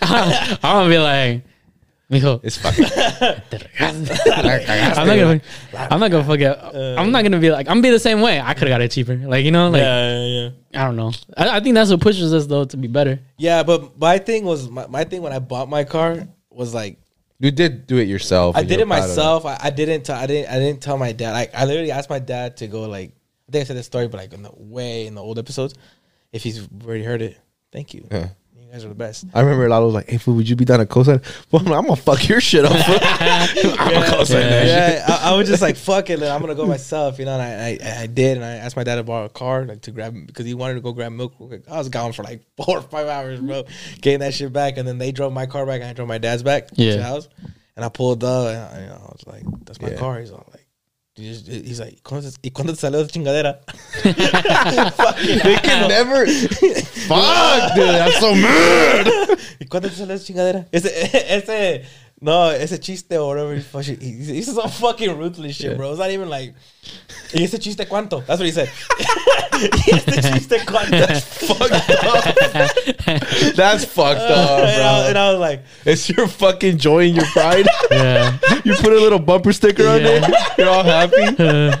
I'm 0.01 0.57
gonna 0.61 0.89
be 0.89 0.97
like, 0.99 1.43
mijo, 2.13 2.39
It's 2.43 2.57
fucking. 2.57 2.85
I'm 3.79 5.07
not 5.07 5.15
gonna, 5.17 5.41
I'm 5.73 5.99
not 5.99 6.11
gonna 6.11 6.23
fucking, 6.23 6.45
uh, 6.45 6.95
I'm 6.97 7.11
not 7.11 7.23
gonna 7.23 7.39
be 7.39 7.51
like, 7.51 7.67
I'm 7.67 7.75
gonna 7.77 7.81
be 7.81 7.89
the 7.89 7.99
same 7.99 8.21
way. 8.21 8.39
I 8.39 8.53
could 8.53 8.67
have 8.67 8.75
got 8.75 8.81
it 8.81 8.91
cheaper, 8.91 9.15
like 9.15 9.43
you 9.43 9.51
know, 9.51 9.69
like 9.69 9.81
yeah, 9.81 10.19
yeah, 10.25 10.49
yeah. 10.71 10.81
I 10.81 10.85
don't 10.85 10.95
know. 10.95 11.11
I, 11.35 11.57
I 11.57 11.59
think 11.59 11.75
that's 11.75 11.91
what 11.91 12.01
pushes 12.01 12.33
us 12.33 12.45
though 12.45 12.65
to 12.65 12.77
be 12.77 12.87
better. 12.87 13.19
Yeah, 13.37 13.63
but 13.63 13.97
my 13.99 14.17
thing 14.17 14.45
was 14.45 14.69
my, 14.69 14.87
my 14.87 15.03
thing 15.03 15.21
when 15.21 15.33
I 15.33 15.39
bought 15.39 15.69
my 15.69 15.83
car 15.83 16.27
was 16.49 16.73
like 16.73 16.97
You 17.39 17.51
did 17.51 17.87
do 17.87 17.97
it 17.97 18.07
yourself. 18.07 18.55
I 18.55 18.61
did 18.61 18.71
you're 18.71 18.81
it 18.81 18.87
myself. 18.87 19.45
I, 19.45 19.57
I 19.61 19.69
didn't. 19.69 20.03
T- 20.03 20.13
I 20.13 20.27
didn't. 20.27 20.49
I 20.49 20.59
didn't 20.59 20.81
tell 20.81 20.97
my 20.97 21.11
dad. 21.11 21.31
Like 21.31 21.53
I 21.53 21.65
literally 21.65 21.91
asked 21.91 22.09
my 22.09 22.19
dad 22.19 22.57
to 22.57 22.67
go. 22.67 22.83
Like 22.83 23.11
I 23.49 23.51
think 23.51 23.63
I 23.63 23.65
said 23.65 23.77
this 23.77 23.85
story, 23.87 24.07
but 24.07 24.17
like 24.17 24.33
in 24.33 24.43
the 24.43 24.51
way 24.55 25.07
in 25.07 25.15
the 25.15 25.21
old 25.21 25.37
episodes, 25.39 25.73
if 26.31 26.43
he's 26.43 26.67
already 26.83 27.03
heard 27.03 27.21
it, 27.21 27.37
thank 27.71 27.93
you. 27.93 28.07
Yeah. 28.11 28.29
You 28.73 28.79
guys 28.79 28.85
are 28.85 28.89
the 28.89 28.95
best. 28.95 29.25
I 29.35 29.41
remember 29.41 29.69
Lalo 29.69 29.85
was 29.85 29.93
like, 29.93 30.09
"Hey, 30.09 30.17
fool, 30.17 30.33
would 30.33 30.49
you 30.49 30.55
be 30.55 30.65
down 30.65 30.79
to 30.79 30.87
co-sign?" 30.87 31.21
Well, 31.51 31.61
I'm, 31.61 31.71
I'm 31.73 31.83
gonna 31.83 31.95
fuck 31.95 32.27
your 32.27 32.41
shit 32.41 32.65
up. 32.65 32.71
fool. 32.71 32.97
I'm 33.01 33.93
gonna 33.93 34.07
co-sign 34.09 34.41
Yeah. 34.41 34.49
that 34.49 34.65
shit. 34.97 34.99
Yeah, 35.09 35.15
I, 35.21 35.31
I 35.31 35.37
was 35.37 35.47
just 35.47 35.61
like, 35.61 35.75
"Fuck 35.75 36.09
it, 36.09 36.19
like, 36.19 36.31
I'm 36.31 36.41
gonna 36.41 36.55
go 36.55 36.65
myself," 36.65 37.19
you 37.19 37.25
know. 37.25 37.39
And 37.39 37.41
I, 37.43 37.87
I, 37.87 38.01
I 38.01 38.07
did, 38.07 38.37
and 38.37 38.43
I 38.43 38.53
asked 38.55 38.75
my 38.75 38.83
dad 38.83 38.95
to 38.95 39.03
borrow 39.03 39.25
a 39.25 39.29
car, 39.29 39.63
like 39.65 39.81
to 39.81 39.91
grab 39.91 40.15
because 40.25 40.47
he 40.47 40.55
wanted 40.55 40.73
to 40.73 40.81
go 40.81 40.91
grab 40.91 41.11
milk. 41.11 41.33
real 41.39 41.49
quick. 41.49 41.69
I 41.69 41.77
was 41.77 41.89
gone 41.89 42.13
for 42.13 42.23
like 42.23 42.41
four 42.57 42.79
or 42.79 42.81
five 42.81 43.07
hours, 43.07 43.39
bro, 43.41 43.63
getting 44.01 44.21
that 44.21 44.33
shit 44.33 44.51
back, 44.51 44.77
and 44.77 44.87
then 44.87 44.97
they 44.97 45.11
drove 45.11 45.33
my 45.33 45.45
car 45.45 45.67
back, 45.67 45.81
and 45.81 45.89
I 45.89 45.93
drove 45.93 46.07
my 46.07 46.17
dad's 46.17 46.41
back 46.41 46.69
to 46.69 46.83
Yeah. 46.83 46.95
the 46.95 47.03
house, 47.03 47.29
and 47.75 47.85
I 47.85 47.89
pulled 47.89 48.23
up, 48.23 48.47
and 48.47 48.57
I, 48.57 48.81
you 48.81 48.87
know, 48.87 49.01
I 49.07 49.11
was 49.11 49.23
like, 49.27 49.43
"That's 49.65 49.79
my 49.79 49.89
Yeah. 49.91 49.97
car." 49.97 50.19
He's 50.19 50.31
all 50.31 50.47
like. 50.51 50.62
He's 51.15 51.79
like, 51.79 52.01
"¿Cuándo 52.01 52.27
se- 52.31 52.37
¿y 52.41 52.49
cuándo 52.49 52.73
te 52.73 52.79
salió 52.81 52.99
esa 52.99 53.09
chingadera?" 53.11 53.59
They 54.03 55.55
can 55.61 55.87
never. 55.87 56.25
Fuck, 57.07 57.75
dude. 57.75 57.95
I'm 57.99 58.11
so 58.19 58.33
mad. 58.35 59.07
¿Y 59.59 59.65
cuándo 59.67 59.89
te 59.89 59.95
salió 59.95 60.15
esa 60.15 60.25
chingadera? 60.25 60.67
Ese, 60.71 60.89
ese, 61.35 61.83
no, 62.23 62.49
ese 62.49 62.79
chiste 62.79 63.11
or 63.13 63.27
whatever. 63.27 63.53
He's, 63.53 63.65
fucking- 63.67 63.99
he's, 63.99 64.27
he's 64.27 64.53
some 64.55 64.69
fucking 64.69 65.17
ruthless 65.17 65.55
shit, 65.57 65.71
Yeah. 65.71 65.77
bro. 65.77 65.91
It's 65.91 65.99
not 65.99 66.09
even 66.09 66.29
like, 66.29 66.53
¿y 67.33 67.43
ese 67.43 67.59
chiste 67.59 67.85
cuánto? 67.87 68.25
That's 68.25 68.39
what 68.39 68.45
he 68.45 68.51
said. 68.51 68.69
¿Y 69.53 69.91
ese 69.93 70.21
chiste 70.31 70.59
cuánto? 70.65 70.91
That's 70.91 71.21
fucked 71.45 71.71
up. 72.05 73.55
That's 73.55 73.85
fucked 73.85 74.21
up, 74.21 74.59
and, 74.67 74.81
I, 74.81 75.07
and. 75.09 75.17
I 75.17 75.31
was 75.31 75.39
like, 75.39 75.63
It's 75.85 76.09
your 76.09 76.27
fucking 76.27 76.77
joy 76.77 77.07
and 77.07 77.15
your 77.17 77.25
pride. 77.27 77.67
Yeah. 77.91 78.37
you 78.63 78.73
put 78.75 78.93
a 78.93 78.99
little 78.99 79.19
bumper 79.19 79.53
sticker 79.53 79.87
on 79.87 80.01
Yeah. 80.01 80.19
there. 80.19 80.29
You're 80.57 80.69
all 80.69 80.83
happy. 80.83 81.77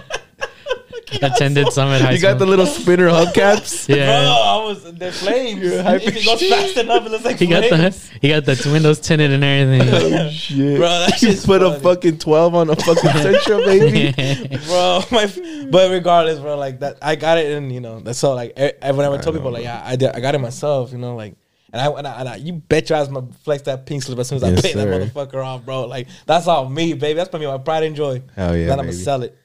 Attended 1.21 1.71
Summit 1.71 2.01
High 2.01 2.11
You 2.13 2.19
got 2.21 2.33
the 2.33 2.45
School. 2.45 2.49
little 2.49 2.65
spinner 2.65 3.09
hubcaps. 3.09 3.87
bro, 3.87 3.95
yeah. 3.95 4.27
I 4.29 4.63
was, 4.65 4.83
the 4.83 5.11
flames. 5.11 5.61
You're 5.61 5.73
if 5.95 6.07
it 6.07 6.25
goes 6.25 6.41
fast 6.47 6.77
enough, 6.77 7.05
it 7.05 7.09
looks 7.09 7.25
like 7.25 7.37
He 7.37 7.47
got 7.47 7.65
flames. 7.65 8.09
the 8.09 8.19
he 8.21 8.29
got 8.29 8.45
the 8.45 8.69
windows 8.71 8.99
tinted 8.99 9.31
and 9.31 9.43
everything. 9.43 9.89
Oh, 10.13 10.29
shit. 10.29 10.77
Bro, 10.77 10.87
that 10.87 11.21
you 11.21 11.29
shit's 11.29 11.45
put 11.45 11.61
a 11.61 11.71
funny. 11.71 11.83
fucking 11.83 12.17
12 12.19 12.55
on 12.55 12.69
a 12.69 12.75
fucking 12.75 12.93
Sentra, 13.11 13.65
baby. 13.65 14.57
bro. 14.65 15.01
My, 15.11 15.69
but 15.71 15.91
regardless, 15.91 16.39
bro, 16.39 16.57
like 16.57 16.79
that, 16.79 16.97
I 17.01 17.15
got 17.15 17.37
it, 17.37 17.51
and 17.57 17.71
you 17.71 17.79
know, 17.81 17.99
that's 17.99 18.23
all. 18.23 18.35
like 18.35 18.57
e- 18.59 18.65
e- 18.65 18.91
whenever 18.91 19.15
I 19.15 19.17
told 19.19 19.35
people, 19.35 19.51
like, 19.51 19.63
yeah, 19.63 19.81
I 19.85 19.95
did, 19.95 20.09
I 20.15 20.19
got 20.19 20.35
it 20.35 20.39
myself, 20.39 20.91
you 20.91 20.97
know, 20.97 21.15
like, 21.15 21.35
and 21.71 21.81
I, 21.81 21.87
and 21.91 22.07
I, 22.07 22.19
and 22.19 22.29
I 22.29 22.35
you 22.35 22.53
bet 22.53 22.89
your 22.89 22.99
ass 22.99 23.09
my 23.09 23.21
flex 23.43 23.63
that 23.63 23.85
pink 23.87 24.03
slip 24.03 24.19
as 24.19 24.27
soon 24.27 24.35
as 24.37 24.43
I 24.43 24.49
Yes, 24.51 24.61
pay 24.61 24.73
that 24.73 24.83
sir. 24.83 25.25
motherfucker 25.25 25.43
off, 25.43 25.65
bro. 25.65 25.85
Like 25.87 26.07
that's 26.27 26.47
all 26.47 26.69
me, 26.69 26.93
baby. 26.93 27.15
That's 27.15 27.33
me, 27.33 27.47
my 27.47 27.57
pride 27.57 27.83
and 27.83 27.95
joy. 27.95 28.21
Hell 28.35 28.55
yeah, 28.55 28.65
Then 28.67 28.71
I'm 28.73 28.77
gonna 28.85 28.91
baby. 28.91 29.03
sell 29.03 29.23
it. 29.23 29.35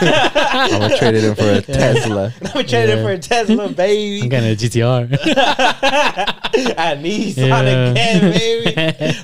I'm 0.00 0.70
gonna 0.70 0.96
trade 0.98 1.14
it 1.14 1.24
in 1.24 1.34
for 1.34 1.50
a 1.50 1.60
Tesla. 1.62 2.32
I'm 2.42 2.52
gonna 2.52 2.64
trade 2.66 2.88
it 2.90 2.98
Yeah. 2.98 3.02
for 3.04 3.10
a 3.12 3.18
Tesla, 3.18 3.68
baby. 3.68 4.22
I'm 4.22 4.28
baby. 4.28 4.28
getting 4.28 4.50
a 4.50 4.56
GTR. 4.56 5.18
I 6.78 6.94
need 7.00 7.36
Yeah. 7.36 7.48
Sonic 7.48 7.90
again, 7.92 8.20
baby. 8.32 8.72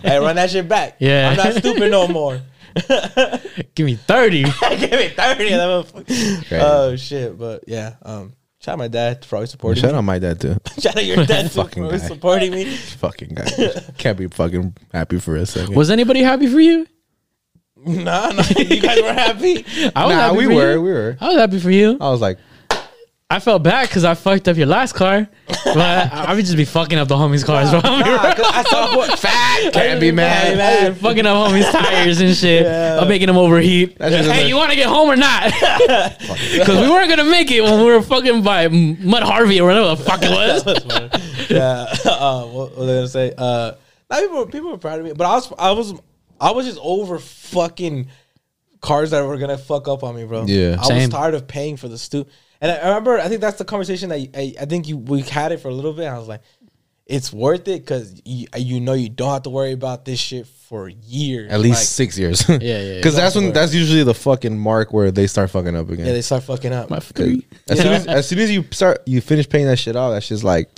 hey, 0.08 0.18
run 0.18 0.36
that 0.36 0.50
shit 0.50 0.68
back. 0.68 0.96
Yeah. 0.98 1.30
I'm 1.30 1.36
not 1.36 1.54
stupid 1.54 1.90
no 1.90 2.08
more. 2.08 2.40
Give 3.74 3.86
me 3.86 3.94
30. 3.96 4.42
Give 4.42 4.90
me 4.92 5.08
thirty. 5.08 5.52
of 5.54 5.92
them 5.92 6.04
Oh 6.52 6.96
shit, 6.96 7.38
but 7.38 7.64
yeah. 7.66 7.96
Um, 8.02 8.34
shout 8.60 8.74
out 8.74 8.78
my 8.78 8.88
dad 8.88 9.24
for 9.24 9.36
always 9.36 9.50
supporting 9.50 9.82
Shout 9.82 9.92
me. 9.92 9.98
out 9.98 10.04
my 10.04 10.18
dad 10.18 10.40
too. 10.40 10.56
Shout 10.78 10.96
out 10.96 11.04
your 11.04 11.24
dad 11.26 11.44
too 11.44 11.48
Fucking 11.62 11.82
for 11.82 11.86
always 11.86 12.06
supporting 12.06 12.52
me. 12.52 12.64
fucking 12.76 13.34
guy. 13.34 13.46
Can't 13.98 14.18
be 14.18 14.28
fucking 14.28 14.76
happy 14.92 15.18
for 15.18 15.36
a 15.36 15.46
second. 15.46 15.74
Was 15.74 15.90
anybody 15.90 16.22
happy 16.22 16.46
for 16.46 16.60
you? 16.60 16.86
Nah, 17.86 18.30
nah, 18.30 18.42
you 18.58 18.80
guys 18.80 19.00
were 19.00 19.12
happy. 19.12 19.64
I 19.94 20.06
was 20.06 20.14
nah, 20.14 20.20
happy 20.20 20.36
we 20.38 20.44
for 20.46 20.54
were, 20.54 20.72
you. 20.74 20.82
we 20.82 20.90
were. 20.90 21.16
I 21.20 21.28
was 21.28 21.36
happy 21.38 21.58
for 21.60 21.70
you. 21.70 21.96
I 22.00 22.10
was 22.10 22.20
like, 22.20 22.38
I 23.30 23.40
felt 23.40 23.62
bad 23.62 23.88
because 23.88 24.04
I 24.04 24.14
fucked 24.14 24.48
up 24.48 24.56
your 24.56 24.66
last 24.66 24.94
car, 24.94 25.28
but 25.46 25.76
I, 25.76 26.24
I 26.28 26.34
would 26.34 26.44
just 26.46 26.56
be 26.56 26.64
fucking 26.64 26.98
up 26.98 27.08
the 27.08 27.14
homies' 27.14 27.44
cars, 27.44 27.70
bro. 27.70 27.80
Nah, 27.82 28.34
'cause 28.34 28.46
I 28.46 28.62
saw 28.64 29.16
fat. 29.16 29.72
Can't 29.74 30.00
be 30.00 30.10
mad. 30.12 30.58
I've 30.58 30.98
fucking 30.98 31.26
up 31.26 31.50
homies' 31.50 31.70
tires 31.70 32.20
and 32.22 32.34
shit. 32.34 32.62
Yeah. 32.62 32.98
I'm 33.00 33.08
making 33.08 33.26
them 33.26 33.36
overheat. 33.36 33.98
That's 33.98 34.14
Hey, 34.14 34.24
another- 34.24 34.46
you 34.48 34.56
want 34.56 34.70
to 34.70 34.76
get 34.76 34.86
home 34.88 35.10
or 35.10 35.16
not? 35.16 35.44
Because 35.52 36.80
we 36.80 36.88
weren't 36.90 37.10
gonna 37.10 37.24
make 37.30 37.50
it 37.50 37.62
when 37.62 37.78
we 37.84 37.92
were 37.92 38.02
fucking 38.02 38.42
by 38.42 38.68
Mud 38.68 39.22
Harvey 39.22 39.60
or 39.60 39.68
whatever 39.68 39.88
the 39.94 39.96
fuck 40.04 40.20
it 40.22 40.30
was. 40.30 41.50
yeah. 41.50 41.86
Uh, 42.04 42.44
what, 42.46 42.70
what 42.70 42.78
was 42.78 42.88
I 42.88 42.94
gonna 42.94 43.08
say? 43.08 43.34
Uh, 43.36 43.72
now 44.10 44.20
people 44.20 44.46
people 44.46 44.70
were 44.70 44.78
proud 44.78 45.00
of 45.00 45.04
me, 45.04 45.12
but 45.12 45.26
I 45.26 45.34
was 45.34 45.52
I 45.58 45.70
was 45.72 45.92
I 46.40 46.52
was 46.52 46.66
just 46.66 46.78
over 46.82 47.18
fucking 47.18 48.08
cars 48.80 49.10
that 49.10 49.24
were 49.24 49.38
gonna 49.38 49.58
fuck 49.58 49.88
up 49.88 50.02
on 50.02 50.14
me, 50.16 50.24
bro. 50.24 50.44
Yeah. 50.46 50.76
I 50.80 50.94
was 50.94 51.08
tired 51.08 51.34
of 51.34 51.46
paying 51.48 51.76
for 51.76 51.88
the 51.88 51.98
stu. 51.98 52.26
And 52.60 52.72
I, 52.72 52.76
I 52.76 52.88
remember, 52.88 53.18
I 53.18 53.28
think 53.28 53.40
that's 53.40 53.58
the 53.58 53.64
conversation 53.64 54.08
that 54.08 54.18
you, 54.18 54.30
I, 54.34 54.54
I 54.60 54.64
think 54.64 54.88
you 54.88 54.96
we 54.96 55.22
had 55.22 55.52
it 55.52 55.58
for 55.58 55.68
a 55.68 55.74
little 55.74 55.92
bit. 55.92 56.06
I 56.06 56.18
was 56.18 56.28
like, 56.28 56.42
it's 57.06 57.32
worth 57.32 57.66
it 57.68 57.80
because 57.80 58.20
you, 58.24 58.46
you 58.56 58.80
know 58.80 58.92
you 58.92 59.08
don't 59.08 59.32
have 59.32 59.42
to 59.44 59.50
worry 59.50 59.72
about 59.72 60.04
this 60.04 60.18
shit 60.20 60.46
for 60.46 60.88
years. 60.88 61.50
at 61.50 61.60
least 61.60 61.78
Like, 61.78 61.86
six 61.86 62.18
years. 62.18 62.46
Yeah, 62.48 62.56
yeah. 62.58 62.94
Because 62.96 63.16
that's 63.16 63.34
when 63.34 63.52
that's 63.52 63.74
usually 63.74 64.04
the 64.04 64.14
fucking 64.14 64.58
mark 64.58 64.92
where 64.92 65.10
they 65.10 65.26
start 65.26 65.50
fucking 65.50 65.74
up 65.74 65.88
again. 65.88 66.06
yeah, 66.06 66.12
they 66.12 66.20
start 66.20 66.42
fucking 66.42 66.72
up. 66.72 66.90
My 66.90 66.98
three. 67.00 67.46
As, 67.68 67.80
soon 67.80 67.92
as, 67.92 68.06
as 68.06 68.28
soon 68.28 68.38
as 68.40 68.50
you 68.50 68.64
start, 68.72 68.98
you 69.06 69.20
finish 69.20 69.48
paying 69.48 69.66
that 69.66 69.78
shit 69.78 69.96
off. 69.96 70.12
That's 70.12 70.28
just 70.28 70.44
like 70.44 70.68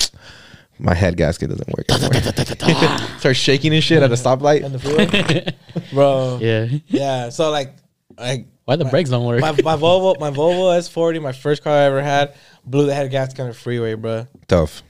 my 0.80 0.94
head 0.94 1.16
gasket 1.16 1.50
doesn't 1.50 1.68
work 1.76 1.90
anymore. 1.90 2.98
start 3.18 3.36
shaking 3.36 3.74
and 3.74 3.82
shit 3.82 4.02
at 4.02 4.10
a 4.10 4.14
stoplight. 4.14 4.64
on 4.64 4.72
the 4.72 4.78
freeway, 4.78 5.54
bro. 5.92 6.38
Yeah. 6.40 6.68
Yeah. 6.88 7.28
So 7.28 7.50
like, 7.50 7.74
like 8.18 8.46
Why 8.64 8.76
the 8.76 8.84
brakes 8.86 9.10
don't 9.10 9.24
work? 9.26 9.40
my, 9.40 9.52
my 9.52 9.76
Volvo, 9.76 10.18
my 10.18 10.30
Volvo 10.30 10.76
S40, 10.78 11.22
my 11.22 11.32
first 11.32 11.62
car 11.62 11.72
I 11.72 11.82
ever 11.82 12.02
had, 12.02 12.34
blew 12.64 12.86
the 12.86 12.94
head 12.94 13.10
gasket 13.10 13.40
on 13.40 13.48
the 13.48 13.54
freeway, 13.54 13.94
bro. 13.94 14.26
Tough. 14.48 14.82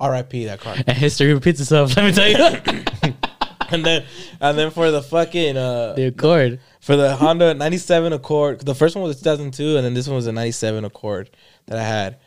R.I.P. 0.00 0.44
that 0.44 0.60
car. 0.60 0.76
and 0.86 0.96
history 0.96 1.32
repeats 1.34 1.60
itself. 1.60 1.96
Let 1.96 2.04
me 2.04 2.12
tell 2.12 2.28
you, 2.28 2.84
and 3.70 3.84
then, 3.84 4.04
and 4.40 4.56
then 4.56 4.70
for 4.70 4.92
the 4.92 5.02
fucking 5.02 5.56
uh, 5.56 5.94
the 5.94 6.06
Accord. 6.06 6.60
for 6.80 6.94
the 6.94 7.16
Honda 7.16 7.52
97 7.54 8.12
Accord, 8.12 8.60
the 8.60 8.76
first 8.76 8.94
one 8.94 9.02
was 9.02 9.16
a 9.16 9.18
2002, 9.18 9.76
and 9.76 9.84
then 9.84 9.94
this 9.94 10.06
one 10.06 10.14
was 10.14 10.28
a 10.28 10.32
97 10.32 10.84
Accord 10.84 11.30
that 11.66 11.78
I 11.78 11.82
had, 11.82 12.18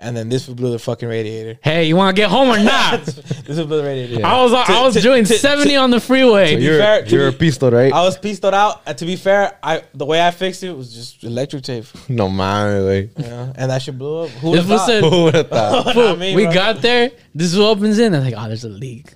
and 0.00 0.16
then 0.16 0.28
this 0.28 0.46
blew 0.46 0.70
the 0.70 0.78
fucking 0.78 1.08
radiator. 1.08 1.58
Hey, 1.62 1.84
you 1.84 1.96
want 1.96 2.14
to 2.16 2.20
get 2.22 2.30
home 2.30 2.48
or 2.48 2.58
not? 2.62 3.02
this 3.04 3.44
blew 3.44 3.64
the 3.78 3.82
radiator. 3.82 4.24
I 4.24 4.42
was 4.42 4.52
I 4.52 4.80
was 4.82 4.94
To- 4.94 5.00
doing 5.00 5.24
to- 5.24 5.38
seventy 5.38 5.74
on 5.76 5.90
the 5.90 6.00
freeway. 6.00 6.56
be 6.56 6.62
You're, 6.62 6.78
fair- 6.78 7.04
to 7.04 7.10
you're 7.14 7.28
a 7.28 7.32
be- 7.32 7.38
pistol, 7.38 7.70
right? 7.70 7.92
I 7.92 8.02
was 8.02 8.16
pieced 8.16 8.44
out. 8.44 8.82
And 8.86 8.96
to 8.98 9.04
be 9.04 9.16
fair, 9.16 9.58
I 9.62 9.82
the 9.94 10.04
way 10.06 10.24
I 10.24 10.30
fixed 10.30 10.62
it 10.62 10.72
was 10.72 10.92
just 10.94 11.24
electric 11.24 11.62
tape, 11.64 11.84
no 12.08 12.28
man, 12.28 12.86
like, 12.86 13.18
you 13.18 13.24
know, 13.24 13.52
and 13.56 13.70
that 13.70 13.82
shit 13.82 13.98
blew 13.98 14.24
up. 14.24 14.30
Who 14.30 14.50
would've 14.50 14.66
thought? 14.66 14.88
a- 14.90 15.00
who 15.10 15.24
would 15.24 15.34
have 15.34 15.48
thought? 15.48 15.92
Fool, 15.94 16.02
Not 16.08 16.18
me, 16.18 16.36
we 16.36 16.44
bro. 16.44 16.52
got 16.54 16.82
there. 16.82 17.10
This 17.34 17.52
is 17.52 17.58
what 17.58 17.66
opens 17.66 17.98
in. 17.98 18.14
I'm 18.14 18.22
like, 18.24 18.34
oh, 18.36 18.46
there's 18.46 18.64
a 18.64 18.68
leak. 18.68 19.14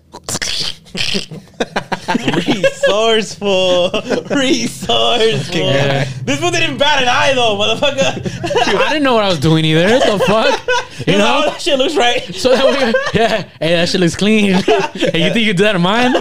Resourceful, 2.47 3.91
resourceful. 4.31 5.57
Yeah. 5.61 6.05
This 6.25 6.41
one 6.41 6.53
didn't 6.53 6.79
bat 6.79 7.03
an 7.03 7.09
eye 7.09 7.33
though, 7.35 7.57
motherfucker. 7.57 8.77
I 8.77 8.89
didn't 8.89 9.03
know 9.05 9.15
what 9.15 9.25
I 9.25 9.29
was 9.29 9.39
doing 9.41 9.65
either. 9.65 9.87
What 9.99 10.19
the 10.19 10.25
fuck? 10.25 10.61
you 11.07 11.13
You 11.13 11.19
know 11.19 11.41
know? 11.43 11.51
that 11.51 11.61
shit 11.61 11.79
looks 11.79 11.97
right. 11.97 12.23
So 12.35 12.51
then 12.51 12.67
we, 12.93 12.95
yeah, 13.19 13.43
hey, 13.61 13.73
that 13.75 13.89
shit 13.89 14.01
looks 14.01 14.17
clean. 14.17 14.53
hey, 14.63 15.25
you 15.27 15.33
think 15.33 15.47
you 15.47 15.55
do 15.55 15.63
that 15.65 15.75
in 15.77 15.83
mine? 15.83 16.15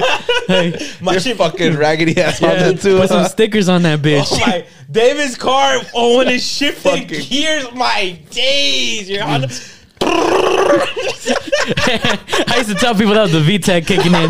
Hey, 0.47 0.91
My 1.01 1.17
shit 1.17 1.37
fucking 1.37 1.75
raggedy 1.77 2.19
ass 2.21 2.41
on 2.41 2.49
yeah, 2.49 2.69
it 2.69 2.81
too. 2.81 2.97
put 2.99 3.09
some 3.09 3.25
stickers 3.25 3.69
on 3.69 3.83
that 3.83 3.99
bitch. 4.01 4.27
Oh 4.31 4.39
my 4.39 4.65
David's 4.89 5.35
car 5.37 5.77
oh 5.93 6.17
when 6.17 6.27
it 6.27 6.41
shifted 6.41 6.81
Fucking- 6.83 7.07
gears 7.29 7.71
my 7.73 8.19
days. 8.29 9.09
Your 9.09 9.23
Honda 9.23 9.49
I 12.47 12.55
used 12.57 12.69
to 12.69 12.75
tell 12.75 12.95
people 12.95 13.13
that 13.13 13.23
was 13.23 13.31
the 13.31 13.39
VTEC 13.39 13.85
kicking 13.85 14.13
in. 14.13 14.29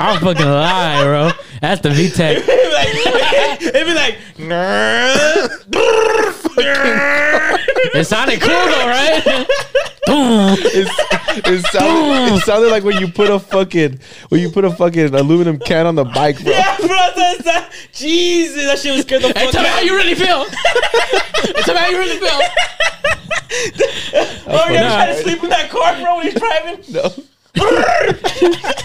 I'm 0.00 0.20
fucking 0.20 0.44
lie, 0.46 1.02
bro. 1.02 1.30
That's 1.60 1.80
the 1.80 1.90
VTEC. 1.90 2.36
it'd 2.36 2.46
be 2.46 2.52
like 2.74 3.62
it'd 3.62 3.86
be 3.86 3.94
like. 3.94 4.18
It 6.56 8.06
sounded 8.06 8.40
cool 8.40 8.50
though, 8.50 8.86
right? 8.86 9.22
Boom. 10.06 10.56
It 10.58 11.64
sounded, 11.66 12.34
it 12.36 12.42
sounded 12.44 12.70
like 12.70 12.82
when 12.84 12.98
you 12.98 13.08
put 13.08 13.30
a 13.30 13.38
fucking 13.38 14.00
when 14.28 14.40
you 14.40 14.50
put 14.50 14.64
a 14.64 14.70
fucking 14.70 15.14
aluminum 15.14 15.58
can 15.58 15.86
on 15.86 15.94
the 15.94 16.04
bike, 16.04 16.42
bro. 16.42 16.52
Yeah, 16.52 16.76
bro, 16.78 16.86
that's 16.88 17.44
that. 17.44 17.70
Jesus, 17.92 18.64
that 18.64 18.78
shit 18.78 18.92
was 18.92 19.02
scared 19.02 19.22
the 19.22 19.28
Hey, 19.28 19.44
fuck 19.44 19.52
tell 19.52 19.62
me 19.62 19.68
how 19.68 19.80
you 19.80 19.94
really 19.94 20.14
feel. 20.14 20.44
hey, 20.44 21.52
tell 21.62 21.74
me 21.74 21.80
how 21.80 21.88
you 21.88 21.98
really 21.98 22.18
feel. 22.18 22.40
Oh, 24.44 24.68
you 24.68 24.76
ever 24.76 24.88
Nah. 24.88 24.94
tried 24.96 25.06
to 25.12 25.22
sleep 25.22 25.42
in 25.44 25.50
that 25.50 25.70
car, 25.70 25.94
bro, 26.00 26.16
when 26.16 26.24
he's 26.26 26.34
driving? 26.34 26.82
No. 26.88 27.12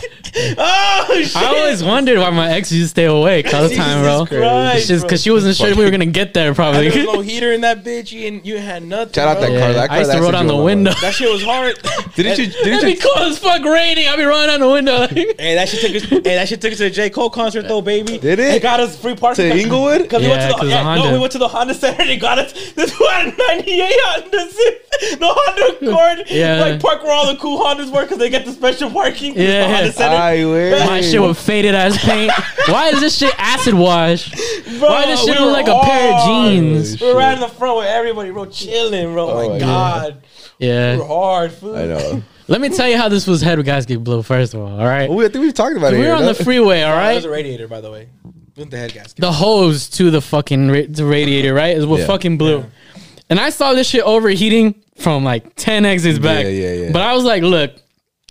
Oh, 0.59 1.19
shit. 1.23 1.35
I 1.35 1.45
always 1.47 1.83
wondered 1.83 2.19
why 2.19 2.29
my 2.29 2.51
ex 2.51 2.71
used 2.71 2.85
to 2.85 2.89
stay 2.89 3.05
awake 3.05 3.51
all 3.55 3.67
the 3.67 3.75
time, 3.75 4.03
bro. 4.03 4.23
Christ, 4.27 4.77
It's 4.77 4.87
just 4.87 5.03
because 5.05 5.23
she 5.23 5.31
wasn't 5.31 5.55
sure 5.55 5.75
we 5.75 5.83
were 5.83 5.89
gonna 5.89 6.05
get 6.05 6.35
there, 6.35 6.53
probably. 6.53 6.89
there 6.89 7.05
was 7.07 7.15
no 7.15 7.21
heater 7.21 7.53
in 7.53 7.61
that 7.61 7.83
bitch. 7.83 8.11
You, 8.11 8.27
and 8.27 8.45
you 8.45 8.59
had 8.59 8.83
nothing. 8.83 9.13
Shout 9.13 9.29
out 9.29 9.39
bro. 9.39 9.49
that 9.51 9.59
car. 9.59 9.73
That 9.73 9.87
car 9.89 9.95
I 9.95 9.99
used 10.01 10.11
to 10.11 10.19
roll 10.21 10.31
down 10.31 10.45
the 10.45 10.55
window. 10.55 10.91
over. 10.91 10.99
That 11.01 11.15
shit 11.15 11.31
was 11.31 11.41
hard. 11.43 11.75
Didn't 12.15 12.37
you? 12.37 12.43
It'd 12.45 12.63
Didn't 12.63 12.83
be 12.85 12.91
you? 12.91 12.99
cool 12.99 13.23
as 13.23 13.39
fuck 13.39 13.63
raining. 13.63 14.07
I'd 14.07 14.17
be 14.17 14.23
rolling 14.25 14.47
down 14.47 14.59
the 14.59 14.69
window. 14.69 15.07
Hey, 15.07 15.55
that 15.55 15.69
shit 15.69 15.81
took 15.81 15.95
us. 16.03 16.09
hey, 16.09 16.19
that 16.35 16.47
shit 16.47 16.61
took 16.61 16.71
us 16.71 16.77
to 16.77 16.83
the 16.83 16.89
J 16.91 17.09
Cole 17.09 17.31
concert 17.31 17.63
though, 17.67 17.81
baby. 17.81 18.19
Did 18.19 18.37
it? 18.39 18.53
It 18.55 18.61
got 18.61 18.79
us 18.79 18.95
free 18.99 19.15
parking 19.15 19.49
To 19.49 19.57
Inglewood? 19.59 20.03
Because 20.03 20.21
we 20.21 20.27
went 20.29 20.41
to 20.43 20.49
'cause 20.49 20.59
the 20.59 20.65
of 20.67 20.69
yeah, 20.69 20.83
no, 20.83 21.01
Honda. 21.01 21.13
we 21.13 21.19
went 21.19 21.31
to 21.31 21.39
the 21.39 21.47
Honda 21.47 21.73
Center. 21.73 22.05
They 22.05 22.17
got 22.17 22.37
us. 22.37 22.53
This 22.73 22.93
one 22.99 23.33
ninety 23.49 23.81
eight 23.81 23.95
Honda 24.03 24.51
Civic, 24.51 25.19
the 25.19 25.27
Honda 25.27 25.87
Accord. 25.91 26.27
Yeah. 26.29 26.59
like 26.61 26.79
park 26.79 27.01
where 27.03 27.11
all 27.13 27.25
the 27.33 27.39
cool 27.39 27.59
Hondas 27.59 27.91
were 27.91 28.03
because 28.03 28.19
they 28.19 28.29
get 28.29 28.45
the 28.45 28.53
special 28.57 28.89
parking. 28.91 29.33
'cause 29.33 29.41
it's 29.43 29.51
Yeah. 29.51 29.67
the 29.67 29.75
Honda 29.75 29.91
Center. 29.93 30.15
I 30.15 30.45
wish. 30.45 30.85
My 30.87 31.01
shit 31.01 31.21
with 31.21 31.37
faded 31.39 31.75
ass 31.75 31.97
paint. 32.03 32.31
Why 32.67 32.89
is 32.89 32.99
this 32.99 33.17
shit 33.17 33.33
acid 33.37 33.73
wash? 33.73 34.29
Bro, 34.79 34.89
Why 34.89 35.05
does 35.05 35.19
shit 35.19 35.27
we 35.29 35.33
look 35.33 35.45
were 35.45 35.51
like 35.51 35.67
a 35.67 35.79
pair 35.85 36.09
of 36.09 36.15
hard. 36.19 36.51
jeans? 36.53 36.99
We 37.01 37.07
were 37.07 37.15
right 37.15 37.33
in 37.33 37.39
the 37.39 37.47
front 37.47 37.77
with 37.77 37.87
everybody, 37.87 38.31
bro, 38.31 38.45
chilling, 38.45 39.13
bro. 39.13 39.29
Oh, 39.29 39.49
my 39.49 39.53
yeah. 39.55 39.59
god, 39.59 40.17
we 40.59 40.67
were 40.67 40.73
Yeah. 40.73 41.07
hard, 41.07 41.51
food. 41.53 41.75
I 41.77 41.85
know. 41.85 42.23
Let 42.49 42.61
me 42.61 42.69
tell 42.69 42.87
you 42.87 42.97
how 42.97 43.09
this 43.09 43.27
was 43.27 43.41
head 43.41 43.63
guys 43.65 43.85
get 43.85 44.03
blue. 44.03 44.21
First 44.23 44.53
of 44.53 44.61
all, 44.61 44.79
all 44.79 44.85
right. 44.85 45.09
Well, 45.09 45.17
we, 45.17 45.25
I 45.25 45.29
think 45.29 45.43
we've 45.43 45.53
talked 45.53 45.75
about 45.75 45.93
it. 45.93 45.97
We 45.97 45.99
were 46.03 46.05
here, 46.05 46.15
on 46.15 46.21
no? 46.21 46.33
the 46.33 46.43
freeway, 46.43 46.81
all 46.81 46.95
That 46.95 47.15
was 47.15 47.25
a 47.25 47.29
radiator, 47.29 47.67
by 47.67 47.81
the 47.81 47.91
way. 47.91 48.07
With 48.55 48.71
the 48.71 48.77
head 48.77 48.93
gasket. 48.93 49.17
the 49.17 49.31
hose 49.31 49.87
to 49.89 50.09
the 50.09 50.21
fucking 50.21 50.71
ra- 50.71 50.81
the 50.89 51.05
radiator, 51.05 51.53
right? 51.53 51.77
Is 51.77 51.85
what 51.85 51.99
Yeah. 51.99 52.07
fucking 52.07 52.37
blew. 52.37 52.65
And 53.29 53.39
I 53.39 53.49
saw 53.49 53.73
this 53.73 53.87
shit 53.87 54.01
overheating 54.03 54.75
from 54.97 55.23
like 55.25 55.55
10 55.57 55.85
exits 55.85 56.17
back. 56.19 56.45
Yeah, 56.45 56.49
yeah, 56.51 56.71
yeah. 56.85 56.91
But 56.91 57.01
I 57.03 57.13
was 57.13 57.23
like, 57.25 57.43
look, 57.43 57.71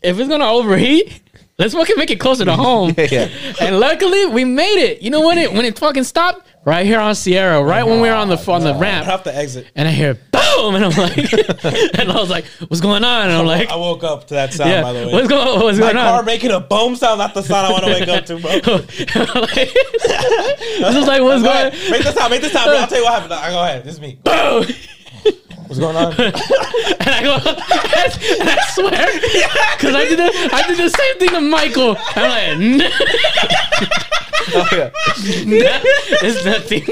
if 0.03 0.18
it's 0.18 0.28
gonna 0.28 0.51
overheat, 0.51 1.20
let's 1.59 1.74
fucking 1.74 1.97
make 1.97 2.11
it 2.11 2.20
closer 2.20 2.44
to 2.44 2.55
home. 2.57 2.94
Yeah, 2.97 3.07
yeah. 3.11 3.28
And 3.61 3.80
luckily 3.80 4.26
we 4.26 4.44
made 4.44 4.78
it. 4.82 5.03
You 5.03 5.11
know 5.11 5.26
when 5.26 5.38
it 5.38 5.53
when 5.53 5.64
it 5.64 5.78
fucking 5.78 6.05
stopped? 6.05 6.42
Right 6.64 6.84
here 6.84 6.99
on 6.99 7.14
Sierra, 7.14 7.62
right 7.62 7.84
when 7.86 8.01
we 8.01 8.09
were 8.09 8.14
on 8.16 8.28
the 8.28 8.36
on 8.51 8.62
the 8.64 8.72
Right 8.72 8.80
ramp. 8.80 9.07
off 9.07 9.22
the 9.22 9.32
exit. 9.32 9.70
And 9.76 9.86
I 9.86 9.92
hear 9.92 10.14
boom, 10.32 10.74
and 10.74 10.84
I'm 10.84 10.90
like, 10.97 11.16
and 11.97 12.11
I 12.11 12.16
was 12.20 12.28
like, 12.28 12.44
what's 12.66 12.80
going 12.80 13.05
on? 13.05 13.28
And 13.28 13.36
I'm 13.38 13.47
like, 13.47 13.68
I 13.68 13.76
woke 13.76 14.03
up 14.03 14.26
to 14.26 14.34
that 14.34 14.53
sound, 14.53 14.70
yeah, 14.70 14.82
by 14.82 14.92
the 14.92 15.07
way. 15.07 15.12
what's 15.12 15.28
going 15.28 15.61
what's 15.61 15.78
My 15.78 15.92
going 15.92 15.97
car 16.05 16.18
on? 16.18 16.24
making 16.24 16.51
a 16.51 16.59
boom 16.59 16.97
sound, 16.97 17.18
not 17.18 17.34
the 17.34 17.42
sound 17.42 17.68
I 17.68 17.70
want 17.70 17.84
to 17.84 17.90
wake 17.92 18.09
up 18.09 18.26
to, 18.26 18.40
bro. 18.40 18.51
Like, 18.51 18.66
I 20.82 20.92
was 20.92 21.07
like, 21.07 21.22
what's 21.22 21.42
Go 21.44 21.53
going? 21.53 21.66
ahead. 21.68 21.90
Make 21.92 22.03
this 22.03 22.14
sound, 22.16 22.30
make 22.32 22.42
this 22.42 22.51
sound. 22.53 22.70
I'll 22.70 22.88
tell 22.88 22.99
you 22.99 23.05
what 23.05 23.12
happened. 23.14 23.32
Uh, 23.32 23.51
Go 23.51 23.62
ahead, 23.62 23.84
this 23.84 23.94
is 23.94 24.01
me. 24.01 24.18
Boom. 24.24 24.64
What's 25.67 25.79
going 25.79 25.97
on? 25.97 26.12
And 26.99 27.14
I 27.14 27.23
go, 27.23 27.35
and 28.41 28.49
I 28.49 28.59
swear, 28.71 29.07
because 29.77 29.95
I 29.95 30.05
did 30.09 30.19
the, 30.19 30.51
I 30.53 30.62
did 30.67 30.77
the 30.79 30.91
same 30.91 31.19
thing 31.19 31.29
to 31.31 31.41
Michael. 31.41 31.97
I'm 32.17 32.81
like, 32.81 32.93
Oh, 34.55 34.69
yeah. 34.73 34.91
nah, 35.45 35.81
it's 36.23 36.45
nothing. 36.45 36.87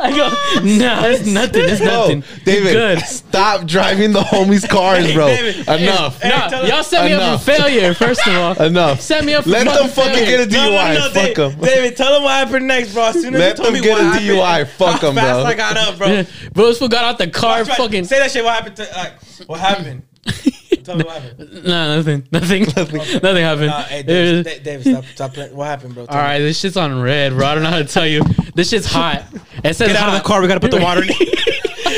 I 0.00 0.10
go, 0.16 0.28
no, 0.62 1.08
it's 1.08 1.26
nothing. 1.26 1.62
It's 1.64 1.80
No, 1.80 2.02
nothing. 2.02 2.24
David, 2.44 2.72
Good. 2.72 2.98
stop 3.00 3.66
driving 3.66 4.12
the 4.12 4.20
homies' 4.20 4.68
cars, 4.68 5.12
bro. 5.12 5.26
David, 5.26 5.56
Enough. 5.68 6.20
hey, 6.22 6.28
Nah, 6.28 6.48
tell 6.48 6.68
y'all 6.68 6.82
set 6.82 7.04
me 7.04 7.12
up 7.12 7.20
Enough. 7.22 7.44
for 7.44 7.52
failure. 7.52 7.94
First 7.94 8.26
of 8.26 8.34
all, 8.34 8.62
Enough. 8.66 9.00
set 9.00 9.24
me 9.24 9.34
up. 9.34 9.44
For 9.44 9.50
Let 9.50 9.64
them 9.64 9.74
fucking 9.74 9.90
fucking 9.90 10.14
failure. 10.14 10.46
get 10.46 10.48
a 10.48 10.50
DUI. 10.50 10.96
Fuck 11.00 11.12
David, 11.14 11.36
them. 11.36 11.60
David, 11.60 11.96
tell 11.96 12.12
them 12.14 12.22
what 12.24 12.32
happened 12.32 12.66
next, 12.66 12.94
bro. 12.94 13.04
As 13.06 13.14
soon 13.20 13.34
as 13.34 13.40
Let 13.40 13.48
you 13.50 13.54
told 13.64 13.66
them 13.68 13.74
me 13.74 13.80
get 13.80 13.92
what 13.92 14.00
a 14.00 14.04
happened, 14.04 14.28
DUI. 14.28 14.66
Fuck 14.68 15.00
how 15.00 15.08
'em, 15.08 15.14
fast 15.14 15.40
bro. 15.40 15.44
I 15.44 15.54
got 15.54 15.76
up, 15.76 15.98
bro. 15.98 16.06
Yeah, 16.08 16.22
bro, 16.52 16.66
this 16.68 16.78
fool 16.78 16.88
got 16.88 17.04
out 17.04 17.18
the 17.18 17.28
car. 17.28 17.58
That's 17.58 17.68
right. 17.70 17.78
Fucking 17.78 18.04
Say 18.04 18.18
that 18.18 18.30
shit. 18.30 18.44
What 18.44 18.54
happened 18.54 18.76
to 18.76 18.88
like? 18.96 19.48
What 19.48 19.60
happened? 19.60 20.02
tell 20.76 20.96
me 20.96 21.04
what 21.04 21.22
happened. 21.22 21.64
nah, 21.64 21.96
nothing, 21.96 22.26
nothing, 22.32 22.62
nothing, 22.62 23.42
happened. 23.42 23.66
Nah, 23.66 23.82
hey, 23.82 24.02
David, 24.02 24.44
David, 24.44 24.62
David, 24.62 24.86
stop, 24.86 25.04
stop. 25.14 25.34
playing. 25.34 25.56
What 25.56 25.66
happened, 25.66 25.94
bro? 25.94 26.06
Tell 26.06 26.16
all 26.16 26.22
me. 26.22 26.28
right, 26.28 26.38
this 26.38 26.58
shit's 26.58 26.76
on 26.76 27.00
red, 27.00 27.32
bro. 27.34 27.46
I 27.46 27.54
don't 27.54 27.62
know 27.62 27.70
how 27.70 27.78
to 27.78 27.84
tell 27.84 28.06
you. 28.06 28.22
This 28.54 28.70
shit's 28.70 28.86
hot. 28.86 29.24
It 29.64 29.74
says 29.74 29.88
Get 29.88 29.96
out 29.96 30.08
of 30.08 30.22
the 30.22 30.26
car. 30.26 30.40
We 30.40 30.48
gotta 30.48 30.60
put 30.60 30.70
the 30.70 30.80
water 30.80 31.02
in. 31.02 31.10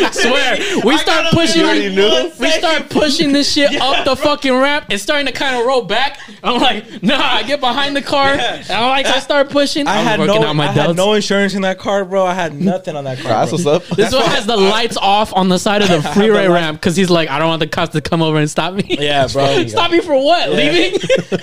I 0.03 0.11
swear, 0.12 0.83
we 0.85 0.95
I 0.95 0.97
start 0.99 1.33
pushing. 1.33 1.61
in 1.61 1.99
already? 1.99 2.33
We 2.39 2.51
start 2.51 2.91
pushing 2.91 3.33
this 3.33 3.53
shit 3.53 3.75
up 3.81 4.05
the 4.05 4.16
fucking 4.16 4.53
ramp. 4.53 4.87
It's 4.91 5.03
starting 5.03 5.27
to 5.27 5.33
kind 5.33 5.57
of 5.57 5.66
roll 5.66 5.83
back. 5.83 6.18
I'm 6.43 6.61
like, 6.61 7.03
nah. 7.03 7.18
I 7.18 7.43
get 7.43 7.61
behind 7.61 7.97
the 7.97 8.03
car. 8.03 8.35
Yeah. 8.35 8.55
And 8.57 8.70
I'm 8.70 8.89
like, 8.89 9.07
I 9.07 9.18
start 9.20 9.51
pushing. 9.51 9.87
I 9.87 9.99
I'm 9.99 10.05
had 10.05 10.20
working 10.20 10.41
no, 10.41 10.49
out 10.49 10.57
my 10.57 10.68
I 10.68 10.72
had 10.72 10.91
delts. 10.91 10.97
no 10.97 11.12
insurance 11.14 11.55
in 11.55 11.62
that 11.62 11.79
car, 11.79 12.05
bro. 12.05 12.25
I 12.25 12.35
had 12.35 12.55
nothing 12.55 12.97
on 12.97 13.05
that 13.05 13.18
car. 13.18 13.29
That's 13.29 13.53
what's 13.53 13.66
up. 13.66 13.85
This 13.87 14.12
one 14.12 14.25
has 14.27 14.47
the 14.47 14.57
lights 14.57 14.97
off 14.97 15.33
on 15.35 15.49
the 15.49 15.59
side 15.59 15.83
of 15.83 15.89
the 15.89 16.03
freeway 16.11 16.47
ramp 16.49 16.81
because 16.81 16.97
he's 16.97 17.11
like, 17.11 17.29
I 17.29 17.39
don't 17.39 17.49
want 17.49 17.61
the 17.61 17.66
cops 17.66 17.93
to 17.93 18.01
come 18.01 18.22
over 18.22 18.39
and 18.39 18.49
stop 18.51 18.64
me. 18.73 18.85
Yeah, 18.89 19.27
bro. 19.27 19.67
Stop 19.67 19.91
me 19.91 20.01
for 20.01 20.15
what? 20.15 20.49
Leaving? 20.51 20.99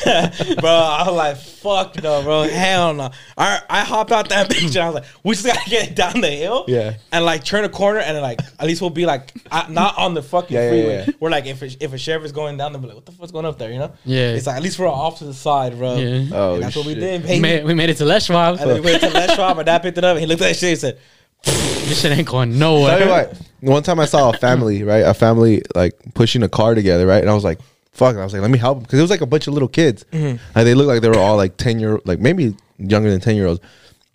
bro, 0.60 0.70
I 0.72 1.04
was 1.08 1.16
like, 1.16 1.38
fuck 1.38 2.02
no, 2.02 2.24
bro. 2.24 2.44
Hell 2.44 2.94
no. 2.94 3.12
I, 3.38 3.62
I 3.70 3.82
hopped 3.84 4.12
out 4.12 4.30
that 4.30 4.50
bitch 4.50 4.68
and 4.70 4.78
I 4.78 4.86
was 4.88 4.96
like, 4.96 5.06
we 5.24 5.36
just 5.36 5.46
gotta 5.46 5.70
get 5.70 5.96
down 5.96 6.22
the 6.22 6.30
hill. 6.32 6.66
Yeah. 6.68 6.96
And 7.12 7.24
like 7.26 7.44
turn 7.44 7.64
a 7.66 7.70
corner 7.70 8.00
and 8.00 8.16
then, 8.16 8.24
like, 8.24 8.40
at 8.60 8.66
least 8.66 8.82
we'll 8.82 8.90
be 8.90 9.06
like, 9.06 9.32
not 9.70 9.98
on 9.98 10.14
the 10.14 10.24
fucking 10.24 10.56
Yeah, 10.56 10.64
yeah, 10.64 10.70
freeway. 10.70 11.06
yeah. 11.08 11.14
We're 11.20 11.30
like, 11.30 11.46
if 11.46 11.62
a, 11.62 11.84
if 11.84 11.94
a 11.94 11.98
sheriff 11.98 12.24
is 12.26 12.32
going 12.32 12.58
down, 12.58 12.72
they'll 12.74 12.82
be 12.82 12.88
like, 12.88 12.96
what 12.96 13.06
the 13.06 13.12
fuck's 13.12 13.32
going 13.32 13.46
up 13.46 13.58
there, 13.60 13.72
you 13.72 13.80
know? 13.80 13.92
Yeah. 14.06 14.32
It's 14.34 14.48
like, 14.48 14.56
at 14.58 14.64
least 14.64 14.80
we're 14.80 14.88
off 14.88 15.20
to 15.20 15.26
the 15.26 15.34
side, 15.34 15.78
bro. 15.78 15.96
Yeah. 15.98 16.26
Oh, 16.34 16.54
And 16.56 16.64
that's 16.64 16.76
what 16.76 16.86
we 16.86 16.94
shit. 16.94 17.24
did, 17.24 17.26
we, 17.30 17.40
made, 17.40 17.66
we 17.66 17.74
made 17.74 17.90
it 17.90 17.98
to 17.98 18.06
Les 18.06 18.26
Schwab. 18.26 18.60
And 18.60 18.70
then 18.70 18.76
we 18.82 18.90
went 18.92 19.02
to 19.02 19.10
Les 19.10 19.36
Schwab. 19.36 19.58
My 19.58 19.64
dad 19.64 19.82
picked 19.82 19.98
it 19.98 20.04
up 20.04 20.12
and 20.16 20.20
he 20.22 20.26
looked 20.26 20.42
at 20.42 20.50
that 20.50 20.56
shit 20.56 20.70
and 20.72 20.80
said, 20.80 21.00
This 21.44 22.02
shit 22.02 22.12
ain't 22.18 22.28
going 22.28 22.58
Tell 22.58 22.80
you 22.80 23.06
nowhere. 23.06 23.08
what. 23.28 23.42
One 23.62 23.84
time 23.84 24.00
I 24.00 24.06
saw 24.06 24.30
a 24.30 24.38
family, 24.38 24.84
right? 24.84 25.06
A 25.06 25.14
family 25.14 25.62
like 25.76 25.94
pushing 26.14 26.44
a 26.44 26.50
car 26.50 26.76
together, 26.76 27.06
right? 27.06 27.22
And 27.22 27.30
I 27.30 27.34
was 27.34 27.44
like, 27.44 27.60
"Fuck!" 27.92 28.12
And 28.12 28.20
I 28.20 28.24
was 28.24 28.34
like, 28.34 28.42
"Let 28.42 28.52
me 28.52 28.58
help 28.58 28.78
them," 28.78 28.84
because 28.84 29.00
it 29.00 29.04
was 29.04 29.12
like 29.12 29.22
a 29.22 29.26
bunch 29.26 29.48
of 29.48 29.54
little 29.54 29.70
kids. 29.70 30.04
Mm-hmm. 30.12 30.38
And 30.56 30.68
they 30.68 30.74
looked 30.74 30.88
like 30.88 31.02
they 31.02 31.10
were 31.10 31.20
all 31.20 31.38
like 31.38 31.58
ten 31.58 31.80
year, 31.80 32.00
like 32.06 32.20
maybe 32.20 32.56
younger 32.78 33.10
than 33.10 33.22
ten 33.22 33.36
year 33.36 33.48
olds. 33.48 33.62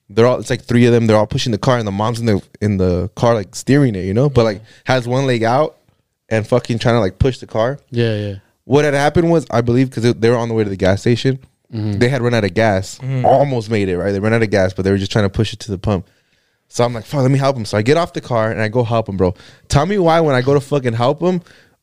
They're 0.08 0.26
all. 0.26 0.38
It's 0.38 0.50
like 0.50 0.62
three 0.62 0.86
of 0.86 0.92
them. 0.92 1.06
They're 1.06 1.16
all 1.16 1.26
pushing 1.26 1.52
the 1.52 1.58
car, 1.58 1.78
and 1.78 1.86
the 1.86 1.92
mom's 1.92 2.20
in 2.20 2.26
the 2.26 2.42
in 2.60 2.76
the 2.76 3.08
car 3.14 3.34
like 3.34 3.54
steering 3.54 3.94
it, 3.94 4.04
you 4.04 4.14
know. 4.14 4.28
But 4.28 4.44
like 4.44 4.62
has 4.84 5.06
one 5.06 5.26
leg 5.26 5.42
out 5.42 5.76
and 6.28 6.46
fucking 6.46 6.78
trying 6.78 6.96
to 6.96 7.00
like 7.00 7.18
push 7.18 7.38
the 7.38 7.46
car. 7.46 7.78
Yeah, 7.90 8.16
yeah. 8.16 8.34
What 8.64 8.84
had 8.84 8.94
happened 8.94 9.30
was, 9.30 9.46
I 9.50 9.60
believe, 9.60 9.90
because 9.90 10.14
they 10.14 10.28
were 10.28 10.36
on 10.36 10.48
the 10.48 10.54
way 10.54 10.64
to 10.64 10.70
the 10.70 10.76
gas 10.76 11.00
station, 11.00 11.38
mm-hmm. 11.72 11.98
they 11.98 12.08
had 12.08 12.20
run 12.20 12.34
out 12.34 12.44
of 12.44 12.52
gas. 12.52 12.98
Mm-hmm. 12.98 13.24
Almost 13.24 13.70
made 13.70 13.88
it, 13.88 13.96
right? 13.96 14.10
They 14.10 14.18
ran 14.18 14.34
out 14.34 14.42
of 14.42 14.50
gas, 14.50 14.74
but 14.74 14.84
they 14.84 14.90
were 14.90 14.98
just 14.98 15.12
trying 15.12 15.24
to 15.24 15.30
push 15.30 15.52
it 15.52 15.60
to 15.60 15.70
the 15.70 15.78
pump. 15.78 16.06
So 16.68 16.84
I'm 16.84 16.92
like, 16.92 17.04
fuck, 17.04 17.22
let 17.22 17.30
me 17.30 17.38
help 17.38 17.56
him. 17.56 17.64
So 17.64 17.78
I 17.78 17.82
get 17.82 17.96
off 17.96 18.12
the 18.12 18.20
car 18.20 18.50
and 18.50 18.60
I 18.60 18.68
go 18.68 18.82
help 18.84 19.08
him, 19.08 19.16
bro. 19.16 19.34
Tell 19.68 19.86
me 19.86 19.98
why 19.98 20.20
when 20.20 20.34
I 20.34 20.42
go 20.42 20.54
to 20.54 20.60
fucking 20.60 20.94
help 20.94 21.20
him, 21.20 21.40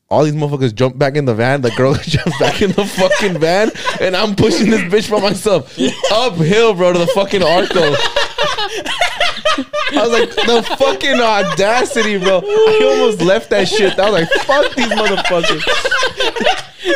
all 0.09 0.23
these 0.23 0.36
motherfuckers 0.36 0.75
jump 0.75 0.97
back 0.97 1.15
in 1.15 1.25
the 1.25 1.34
van. 1.34 1.61
The 1.61 1.71
girl 1.71 1.93
jumps 2.03 2.38
back 2.39 2.61
in 2.61 2.71
the 2.71 2.86
fucking 2.86 3.39
van, 3.39 3.71
and 3.99 4.15
I'm 4.15 4.36
pushing 4.36 4.69
this 4.69 4.81
bitch 4.81 5.09
by 5.09 5.19
myself 5.19 5.77
uphill, 6.11 6.73
bro, 6.75 6.93
to 6.93 6.99
the 6.99 7.07
fucking 7.07 7.41
Arco. 7.41 7.95
I 9.55 10.07
was 10.07 10.11
like, 10.11 10.29
the 10.31 10.75
fucking 10.77 11.19
audacity, 11.19 12.17
bro. 12.17 12.39
I 12.43 12.81
almost 12.91 13.21
left 13.21 13.49
that 13.51 13.67
shit. 13.67 13.97
I 13.99 14.09
was 14.09 14.21
like, 14.21 14.29
fuck 14.45 14.73
these 14.75 14.87
motherfuckers. 14.87 15.63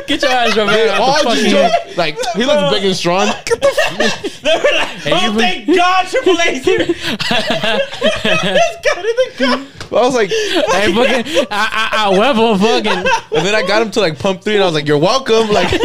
Get 0.08 0.22
your 0.22 0.32
ass 0.32 0.58
over 0.58 0.72
They 0.72 0.90
all 0.90 1.24
the 1.24 1.30
just 1.36 1.50
jumped. 1.50 1.98
Like, 1.98 2.18
he 2.36 2.44
looks 2.46 2.74
big 2.74 2.84
and 2.86 2.96
strong. 2.96 3.28
they 3.48 4.58
were 4.58 4.78
like, 4.78 4.88
Hey, 5.00 5.12
oh, 5.14 5.32
you- 5.32 5.40
thank 5.40 5.68
God 5.76 6.08
Triple 6.08 6.40
A's 6.42 6.64
here. 6.66 6.80
This 6.88 8.78
guy 8.84 9.02
didn't 9.02 9.34
come. 9.38 9.68
I 9.90 10.02
was 10.02 10.16
like, 10.16 10.30
Hey, 10.30 10.94
fucking, 10.94 11.48
I, 11.52 11.90
I, 11.92 12.06
I 12.14 12.18
Weber, 12.18 12.58
fucking. 12.60 13.38
and 13.38 13.46
then 13.46 13.56
I 13.56 13.66
got 13.66 13.82
him 13.82 13.92
to 13.92 14.00
like 14.02 14.20
pump 14.20 14.42
three, 14.44 14.56
and 14.56 14.64
I 14.64 14.66
was 14.66 14.76
like, 14.76 14.88
"You're 14.88 14.98
welcome." 14.98 15.50
Like, 15.50 15.70
They 15.72 15.78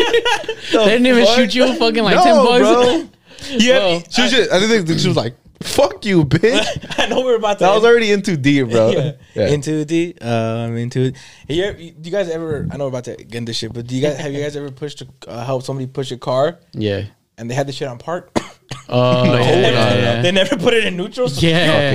didn't 0.72 1.06
even 1.06 1.24
shoot 1.36 1.54
you 1.54 1.72
fucking 1.76 2.02
like 2.02 2.20
10 2.22 2.36
bucks. 2.36 2.58
bro. 2.60 3.08
Yeah, 3.50 3.78
Whoa. 3.78 4.02
She 4.10 4.22
was 4.22 4.30
just, 4.32 4.50
I 4.52 4.58
think 4.66 4.88
she 4.98 5.08
was 5.08 5.16
like, 5.16 5.34
"Fuck 5.62 6.04
you, 6.04 6.24
bitch." 6.24 6.94
I 6.98 7.06
know 7.06 7.18
we 7.18 7.24
were 7.24 7.36
about 7.36 7.58
to. 7.58 7.64
That 7.64 7.74
was 7.74 7.84
already 7.84 8.10
into 8.12 8.36
D, 8.36 8.62
bro. 8.62 8.90
yeah. 8.90 9.12
Yeah. 9.34 9.48
Into 9.48 9.84
the 9.84 10.14
um 10.20 10.76
into 10.76 11.00
it. 11.06 11.16
You, 11.48 11.64
ever- 11.64 11.80
you 11.80 12.10
guys 12.10 12.28
ever? 12.28 12.68
I 12.70 12.76
know 12.76 12.84
we're 12.84 12.88
about 12.90 13.04
to 13.04 13.16
get 13.16 13.34
into 13.36 13.52
shit, 13.54 13.72
but 13.72 13.86
do 13.86 13.96
you 13.96 14.02
guys 14.02 14.16
have 14.18 14.32
you 14.32 14.42
guys 14.42 14.56
ever 14.56 14.70
pushed 14.70 15.00
a, 15.02 15.06
uh, 15.26 15.44
help 15.44 15.62
somebody 15.62 15.86
push 15.86 16.10
a 16.12 16.18
car 16.18 16.58
Yeah. 16.72 17.04
and 17.38 17.50
they 17.50 17.54
had 17.54 17.66
the 17.66 17.72
shit 17.72 17.88
on 17.88 17.98
park? 17.98 18.30
Oh, 18.88 19.24
yeah, 19.24 19.30
they, 19.32 19.38
yeah, 19.38 19.61
never, 19.70 20.00
yeah. 20.00 20.22
they 20.22 20.32
never 20.32 20.57
put 20.57 20.74
it 20.74 20.84
in 20.84 20.96
neutral. 20.96 21.28
So 21.28 21.46
Yeah. 21.46 21.92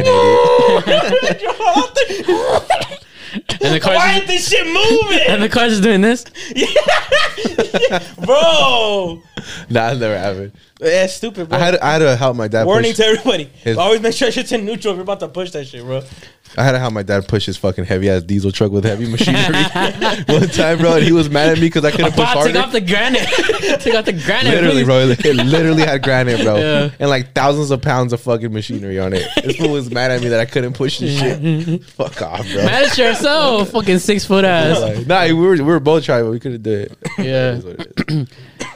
And 3.62 3.74
the 3.76 3.80
car's 3.82 3.98
Why 3.98 4.14
ain't 4.14 4.26
just, 4.26 4.28
this 4.28 4.50
shit 4.50 4.66
moving, 4.66 5.20
and 5.28 5.44
the 5.44 5.50
car's 5.50 5.72
just 5.74 5.84
doing 5.84 6.02
this. 6.02 6.26
yeah. 6.56 8.04
bro? 8.26 9.22
Nah, 9.70 9.90
that 9.94 9.98
never 10.00 10.18
happened. 10.18 10.52
Yeah, 10.80 11.06
it's 11.06 11.14
stupid, 11.14 11.50
bro. 11.50 11.58
I 11.58 11.62
had 11.62 11.78
I 11.80 11.94
had 11.94 12.00
to 12.00 12.16
help 12.16 12.36
my 12.38 12.48
dad. 12.48 12.66
Warning 12.66 12.92
push, 12.92 12.98
to 12.98 13.06
everybody. 13.06 13.46
His- 13.46 13.78
Always 13.78 14.02
make 14.02 14.14
sure 14.14 14.32
shit's 14.32 14.52
in 14.52 14.66
neutral 14.66 14.94
if 14.94 14.98
you're 14.98 15.04
about 15.04 15.20
to 15.22 15.28
push 15.28 15.52
that 15.52 15.66
shit, 15.68 15.84
bro. 15.84 16.02
I 16.58 16.64
had 16.64 16.72
to 16.72 16.80
help 16.80 16.94
my 16.94 17.04
dad 17.04 17.28
push 17.28 17.46
his 17.46 17.58
fucking 17.58 17.84
heavy 17.84 18.10
ass 18.10 18.24
diesel 18.24 18.52
truck 18.54 18.72
with 18.72 18.86
heavy 18.86 19.06
machinery 19.10 19.44
one 20.28 20.48
time, 20.48 20.78
bro. 20.78 20.96
And 20.96 21.04
he 21.04 21.12
was 21.12 21.30
mad 21.30 21.50
at 21.50 21.56
me 21.56 21.62
because 21.68 21.84
I 21.84 21.92
couldn't 21.92 22.12
push 22.14 22.18
Bob, 22.24 22.46
take 22.46 22.56
harder. 22.56 22.60
off 22.60 22.72
the 22.72 22.80
granite. 22.80 23.28
take 23.82 23.94
off 23.94 24.06
the 24.06 24.14
granite. 24.14 24.52
Literally, 24.52 24.84
please. 24.84 25.22
bro. 25.22 25.32
It 25.32 25.46
literally 25.46 25.82
had 25.84 26.02
granite, 26.04 26.42
bro, 26.44 26.56
Yeah. 26.58 26.90
and 27.00 27.10
like 27.10 27.34
thousands 27.36 27.70
of 27.72 27.82
pounds 27.82 28.14
of 28.14 28.22
fucking 28.22 28.54
machinery 28.54 28.98
on 28.98 29.12
it. 29.14 29.28
This 29.44 29.58
fool 29.58 29.72
was 29.74 29.92
mad 29.92 30.12
at 30.12 30.22
me 30.22 30.30
that 30.30 30.40
I 30.40 30.46
couldn't 30.46 30.74
push 30.74 31.00
this 31.00 31.20
shit. 31.20 31.84
Fuck 31.84 32.22
off, 32.22 32.48
bro. 32.54 32.64
Mad 32.64 32.86
at 32.92 32.98
yourself, 32.98 33.70
fucking 33.72 34.00
six 34.00 34.24
foot 34.26 34.46
ass. 34.46 34.80
Like, 34.80 35.06
nah, 35.06 35.26
we 35.26 35.34
were 35.34 35.52
we 35.56 35.62
were 35.64 35.82
both 35.82 36.06
trying, 36.06 36.24
but 36.24 36.32
we 36.32 36.40
couldn't 36.40 36.62
do 36.64 36.88
it. 36.90 36.98
Yeah. 37.20 37.60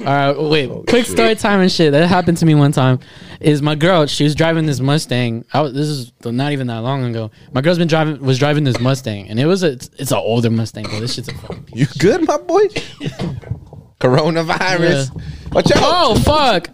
It 0.02 0.08
is 0.08 0.08
what 0.08 0.18
it 0.18 0.34
is. 0.34 0.38
All 0.38 0.44
right, 0.44 0.70
wait. 0.70 0.88
Quick 0.88 1.06
shit. 1.06 1.16
story 1.16 1.36
time 1.36 1.62
and 1.62 1.72
shit. 1.72 1.92
That 1.92 2.08
happened 2.08 2.38
to 2.38 2.46
me 2.46 2.56
one 2.56 2.72
time. 2.72 3.00
Is 3.40 3.62
my 3.62 3.76
girl? 3.76 4.06
She 4.06 4.24
was 4.24 4.36
driving 4.36 4.66
this 4.66 4.80
Mustang. 4.80 5.46
I 5.54 5.62
was, 5.62 5.74
this 5.74 5.88
is 5.88 6.12
not 6.24 6.52
even 6.52 6.68
that 6.68 6.80
long 6.80 7.04
ago. 7.04 7.32
My 7.54 7.62
girl's 7.62 7.78
been 7.78 7.88
driving 7.88 8.20
was 8.20 8.40
driving 8.40 8.64
this 8.64 8.80
Mustang, 8.80 9.28
and 9.30 9.40
it 9.40 9.46
was 9.46 9.64
a 9.64 9.72
it's, 9.72 9.90
it's 9.98 10.12
an 10.12 10.18
older 10.18 10.50
Mustang, 10.50 10.86
but 10.86 11.00
this 11.00 11.16
shit's 11.16 11.30
a 11.30 11.34
fucking. 11.34 11.70
You 11.74 11.88
good, 12.00 12.26
my 12.28 12.38
boy? 12.38 12.68
Coronavirus. 14.00 15.12
Watch 15.54 15.72
out. 15.72 15.80
Oh 15.82 16.16
fuck! 16.16 16.70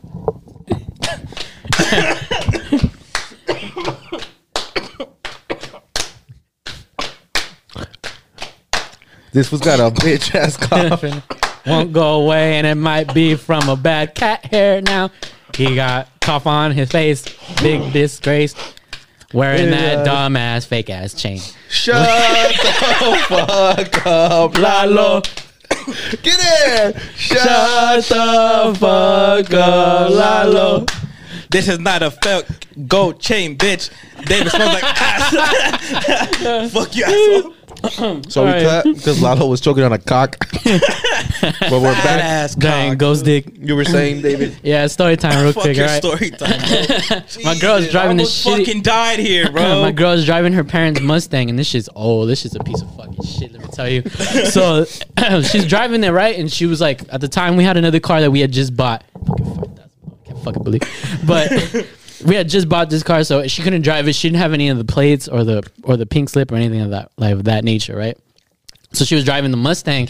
This 9.34 9.52
was 9.52 9.62
got 9.62 9.80
a 9.80 9.94
bitch 9.94 10.34
ass 10.34 10.58
cough. 11.38 11.47
Won't 11.68 11.94
go 11.94 12.22
away, 12.22 12.56
and 12.56 12.66
it 12.66 12.76
might 12.76 13.14
be 13.14 13.36
from 13.36 13.68
a 13.70 13.76
bad 13.76 14.16
cat 14.16 14.46
hair. 14.46 14.82
Now 14.82 15.12
he 15.56 15.76
got 15.76 16.08
cough 16.22 16.48
on 16.48 16.72
his 16.72 16.90
face, 16.92 17.26
big 17.62 17.92
disgrace. 17.94 18.56
Wearing 19.34 19.72
that 19.72 19.98
Yeah. 20.00 20.04
dumb 20.06 20.38
ass 20.38 20.64
fake 20.66 20.90
ass 20.90 21.14
chain. 21.14 21.42
Shut 21.70 21.96
the 22.60 23.18
fuck 23.28 24.06
up, 24.08 24.58
Lalo. 24.58 25.22
Get 26.24 26.40
in. 26.40 27.02
Shut 27.18 28.06
the 28.06 28.76
fuck 28.80 29.54
up, 29.54 30.10
Lalo. 30.12 30.86
This 31.50 31.68
is 31.68 31.80
not 31.80 32.04
a 32.04 32.12
felt 32.12 32.46
gold 32.88 33.20
chain, 33.20 33.58
bitch. 33.58 33.90
David 34.26 34.52
smells 34.52 34.74
like 34.74 34.84
ass. 34.84 36.72
Fuck 36.72 36.96
you, 36.96 37.04
asshole. 37.06 37.54
So 38.30 38.44
we 38.44 38.50
Alright. 38.52 38.64
cut 38.64 38.84
because 38.86 39.22
Lalo 39.22 39.48
was 39.48 39.62
choking 39.62 39.84
on 39.84 39.94
a 39.94 39.98
cock. 39.98 40.38
but 40.64 41.72
we're 41.72 41.82
back. 41.94 42.50
Badass 42.50 42.58
Dang, 42.58 42.92
cock. 42.92 42.98
ghost 42.98 43.26
dick. 43.26 43.46
You 43.60 43.76
were 43.76 43.86
saying, 43.86 44.22
David? 44.22 44.58
Yeah, 44.64 44.88
story 44.88 45.16
time 45.18 45.44
real 45.44 45.54
Fuck 45.54 45.64
quick, 45.64 45.78
your 45.78 45.86
alright? 45.86 46.04
story 46.04 46.32
time, 46.32 46.60
bro. 46.60 47.44
My 47.44 47.56
girl's 47.60 47.80
Jesus, 47.82 47.92
driving 47.92 48.20
I 48.20 48.24
this 48.24 48.46
almost 48.46 48.46
shitty- 48.46 48.66
fucking 48.66 48.82
died 48.82 49.20
here, 49.20 49.52
bro. 49.52 49.82
My 49.82 49.92
girl's 49.92 50.26
driving 50.26 50.54
her 50.54 50.64
parents' 50.64 51.02
Mustang, 51.02 51.50
and 51.50 51.58
this 51.58 51.68
shit's 51.68 51.90
old. 51.96 52.30
This 52.30 52.42
shit's 52.42 52.56
a 52.56 52.60
piece 52.64 52.82
of 52.82 52.96
fucking 52.96 53.24
shit. 53.24 53.52
Let 53.54 53.62
me 53.62 53.68
tell 53.72 53.88
you. 53.90 54.02
So 54.50 54.86
she's 55.44 55.66
driving 55.68 56.04
it 56.04 56.10
right, 56.12 56.38
and 56.38 56.52
she 56.52 56.66
was 56.66 56.82
like, 56.82 57.02
at 57.14 57.22
the 57.22 57.28
time 57.28 57.56
we 57.56 57.64
had 57.64 57.78
another 57.78 58.00
car 58.00 58.22
that 58.22 58.32
we 58.32 58.40
had 58.40 58.52
just 58.52 58.76
bought. 58.76 59.04
Fucking 59.28 59.46
fuck 59.56 59.76
that. 59.76 59.90
I 60.06 60.28
can't 60.28 60.44
fucking 60.44 60.64
believe. 60.64 60.82
But 61.26 61.52
we 62.26 62.36
had 62.36 62.50
just 62.50 62.68
bought 62.70 62.90
this 62.90 63.04
car, 63.04 63.24
so 63.24 63.48
she 63.48 63.62
couldn't 63.62 63.82
drive 63.82 64.08
it. 64.08 64.14
She 64.14 64.28
didn't 64.30 64.42
have 64.42 64.54
any 64.54 64.70
of 64.70 64.78
the 64.78 64.86
plates 64.86 65.28
or 65.28 65.44
the 65.44 65.64
or 65.84 65.98
the 65.98 66.06
pink 66.06 66.30
slip 66.30 66.52
or 66.52 66.56
anything 66.56 66.82
of 66.82 66.92
that 66.92 67.12
like 67.18 67.34
of 67.34 67.44
that 67.46 67.64
nature, 67.64 67.96
right? 67.96 68.18
So 68.94 69.04
she 69.06 69.16
was 69.16 69.24
driving 69.26 69.52
the 69.52 69.58
Mustang, 69.58 70.08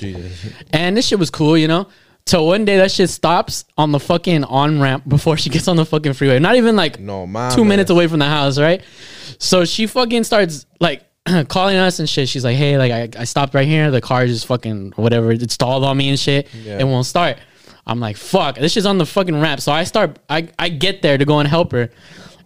and 0.71 0.95
this 0.95 1.07
shit 1.07 1.19
was 1.19 1.29
cool, 1.29 1.57
you 1.57 1.67
know. 1.67 1.87
So 2.27 2.43
one 2.43 2.65
day 2.65 2.77
that 2.77 2.91
shit 2.91 3.09
stops 3.09 3.63
on 3.77 3.91
the 3.93 3.99
fucking 3.99 4.43
on 4.43 4.81
ramp 4.81 5.07
before 5.07 5.37
she 5.37 5.49
gets 5.49 5.67
on 5.69 5.77
the 5.77 5.85
fucking 5.85 6.13
freeway. 6.13 6.39
Not 6.39 6.55
even 6.57 6.75
like 6.75 6.99
No, 6.99 7.25
man. 7.25 7.55
two 7.55 7.63
minutes 7.63 7.89
away 7.89 8.07
from 8.07 8.19
the 8.19 8.25
house, 8.25 8.59
right? 8.59 8.81
So 9.39 9.63
she 9.65 9.87
fucking 9.87 10.25
starts 10.25 10.65
like 10.81 11.03
calling 11.47 11.77
us 11.77 11.99
and 11.99 12.09
shit. 12.09 12.27
She's 12.27 12.43
like, 12.43 12.57
hey, 12.57 12.77
like 12.77 12.91
I, 13.15 13.21
I 13.21 13.23
stopped 13.23 13.53
right 13.53 13.65
here. 13.67 13.91
The 13.91 14.01
car 14.01 14.27
just 14.27 14.45
fucking 14.45 14.93
whatever. 14.97 15.31
It 15.31 15.49
stalled 15.51 15.85
on 15.85 15.95
me 15.97 16.09
and 16.09 16.19
shit. 16.19 16.49
Yeah. 16.53 16.79
It 16.79 16.83
won't 16.83 17.05
start. 17.05 17.37
I'm 17.87 17.99
like, 17.99 18.17
fuck. 18.17 18.57
This 18.57 18.77
is 18.77 18.85
on 18.85 18.97
the 18.99 19.05
fucking 19.05 19.39
ramp. 19.39 19.61
So 19.61 19.71
I 19.71 19.83
start 19.85 20.19
I, 20.29 20.49
I 20.59 20.69
get 20.69 21.01
there 21.01 21.17
to 21.17 21.25
go 21.25 21.39
and 21.39 21.47
help 21.47 21.71
her. 21.71 21.89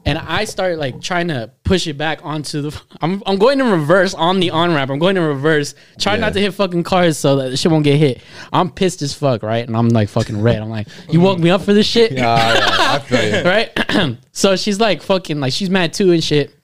And 0.03 0.17
I 0.17 0.45
start 0.45 0.79
like 0.79 0.99
trying 0.99 1.27
to 1.27 1.51
push 1.63 1.85
it 1.85 1.95
back 1.95 2.21
onto 2.23 2.61
the. 2.63 2.81
I'm, 3.01 3.21
I'm 3.27 3.37
going 3.37 3.59
in 3.59 3.69
reverse 3.69 4.15
on 4.15 4.39
the 4.39 4.49
on 4.49 4.73
ramp. 4.73 4.89
I'm 4.89 4.97
going 4.97 5.15
in 5.17 5.21
reverse, 5.23 5.75
trying 5.99 6.17
Yeah. 6.19 6.27
not 6.27 6.33
to 6.33 6.39
hit 6.39 6.53
fucking 6.55 6.81
cars 6.83 7.17
so 7.19 7.35
that 7.35 7.49
the 7.49 7.57
shit 7.57 7.71
won't 7.71 7.83
get 7.83 7.97
hit. 7.97 8.21
I'm 8.51 8.71
pissed 8.71 9.01
as 9.03 9.13
fuck, 9.13 9.43
right? 9.43 9.67
And 9.67 9.77
I'm 9.77 9.89
like 9.89 10.09
fucking 10.09 10.41
red. 10.41 10.59
I'm 10.59 10.69
like, 10.71 10.87
you 11.11 11.19
woke 11.21 11.37
me 11.37 11.51
up 11.51 11.61
for 11.61 11.73
this 11.73 11.85
shit? 11.85 12.13
Yeah, 12.13 12.21
yeah, 12.53 12.77
I 12.79 12.99
feel 12.99 13.41
you. 13.43 13.43
right? 13.99 14.17
so 14.31 14.55
she's 14.55 14.79
like 14.79 15.03
fucking 15.03 15.39
like 15.39 15.53
she's 15.53 15.69
mad 15.69 15.93
too 15.93 16.11
and 16.11 16.23
shit. 16.23 16.55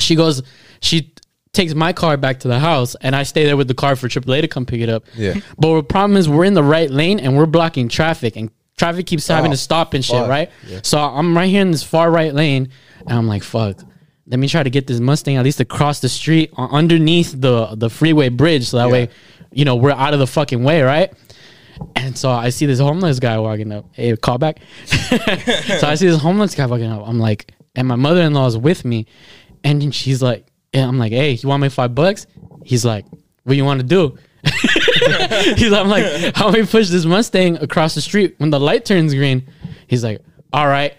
She 0.00 0.16
goes, 0.16 0.42
she 0.80 1.12
takes 1.56 1.74
my 1.74 1.92
car 1.92 2.16
back 2.16 2.40
to 2.40 2.48
the 2.48 2.58
house, 2.60 2.94
and 3.00 3.16
I 3.16 3.22
stay 3.24 3.44
there 3.44 3.56
with 3.56 3.68
the 3.68 3.74
car 3.74 3.96
for 3.96 4.08
AAA 4.08 4.42
to 4.42 4.48
come 4.48 4.64
pick 4.66 4.80
it 4.80 4.88
up. 4.88 5.04
Yeah. 5.16 5.34
But 5.58 5.74
the 5.76 5.82
problem 5.82 6.16
is 6.16 6.28
we're 6.28 6.44
in 6.44 6.54
the 6.54 6.62
right 6.62 6.90
lane 6.90 7.18
and 7.18 7.36
we're 7.36 7.46
blocking 7.46 7.88
traffic, 7.88 8.36
and 8.36 8.50
traffic 8.76 9.06
keeps 9.06 9.26
having 9.26 9.50
Oh, 9.50 9.54
to 9.54 9.58
stop 9.58 9.94
and 9.94 10.04
shit, 10.04 10.16
fuck. 10.20 10.28
right? 10.28 10.50
Yeah. 10.68 10.80
So 10.82 10.98
I'm 11.00 11.36
right 11.36 11.48
here 11.50 11.62
in 11.62 11.70
this 11.72 11.82
far 11.82 12.10
right 12.10 12.32
lane, 12.34 12.68
and 13.06 13.18
I'm 13.18 13.26
like, 13.26 13.42
fuck. 13.42 13.80
Let 14.28 14.38
me 14.40 14.48
try 14.48 14.62
to 14.64 14.70
get 14.70 14.86
this 14.88 14.98
Mustang 15.00 15.36
at 15.36 15.44
least 15.44 15.60
across 15.60 16.00
the 16.00 16.08
street 16.08 16.50
uh, 16.58 16.66
underneath 16.70 17.32
the 17.40 17.74
the 17.76 17.88
freeway 17.88 18.28
bridge, 18.28 18.66
so 18.68 18.76
that 18.78 18.86
Yeah. 18.86 18.92
way, 18.92 19.08
you 19.52 19.64
know, 19.64 19.76
we're 19.76 19.92
out 19.92 20.14
of 20.14 20.18
the 20.18 20.26
fucking 20.26 20.62
way, 20.64 20.82
right? 20.82 21.12
And 21.94 22.16
so 22.18 22.30
I 22.30 22.48
see 22.48 22.66
this 22.66 22.80
homeless 22.80 23.20
guy 23.20 23.38
walking 23.38 23.70
up. 23.70 23.84
Hey, 23.92 24.16
call 24.16 24.38
back. 24.38 24.58
so 24.86 25.86
I 25.86 25.94
see 25.94 26.06
this 26.08 26.20
homeless 26.20 26.54
guy 26.54 26.66
walking 26.66 26.86
up. 26.90 27.06
I'm 27.06 27.18
like, 27.18 27.52
and 27.74 27.86
my 27.86 27.96
mother 27.96 28.22
in 28.22 28.32
law 28.34 28.46
is 28.46 28.56
with 28.58 28.84
me, 28.84 29.06
and 29.62 29.94
she's 29.94 30.22
like, 30.22 30.46
yeah, 30.76 30.86
I'm 30.86 30.98
like, 30.98 31.12
hey, 31.12 31.30
you 31.32 31.48
want 31.48 31.62
me 31.62 31.70
five 31.70 31.94
bucks? 31.94 32.26
He's 32.62 32.84
like, 32.84 33.06
what 33.44 33.56
you 33.56 33.64
want 33.64 33.80
to 33.80 33.86
do? 33.86 34.18
He's 35.56 35.72
I'm 35.72 35.88
like, 35.88 36.36
how 36.36 36.52
we 36.52 36.66
push 36.66 36.88
this 36.88 37.06
Mustang 37.06 37.56
across 37.56 37.94
the 37.94 38.02
street 38.02 38.34
when 38.36 38.50
the 38.50 38.60
light 38.60 38.84
turns 38.84 39.14
green? 39.14 39.48
He's 39.86 40.04
like, 40.04 40.20
all 40.52 40.66
right. 40.66 40.94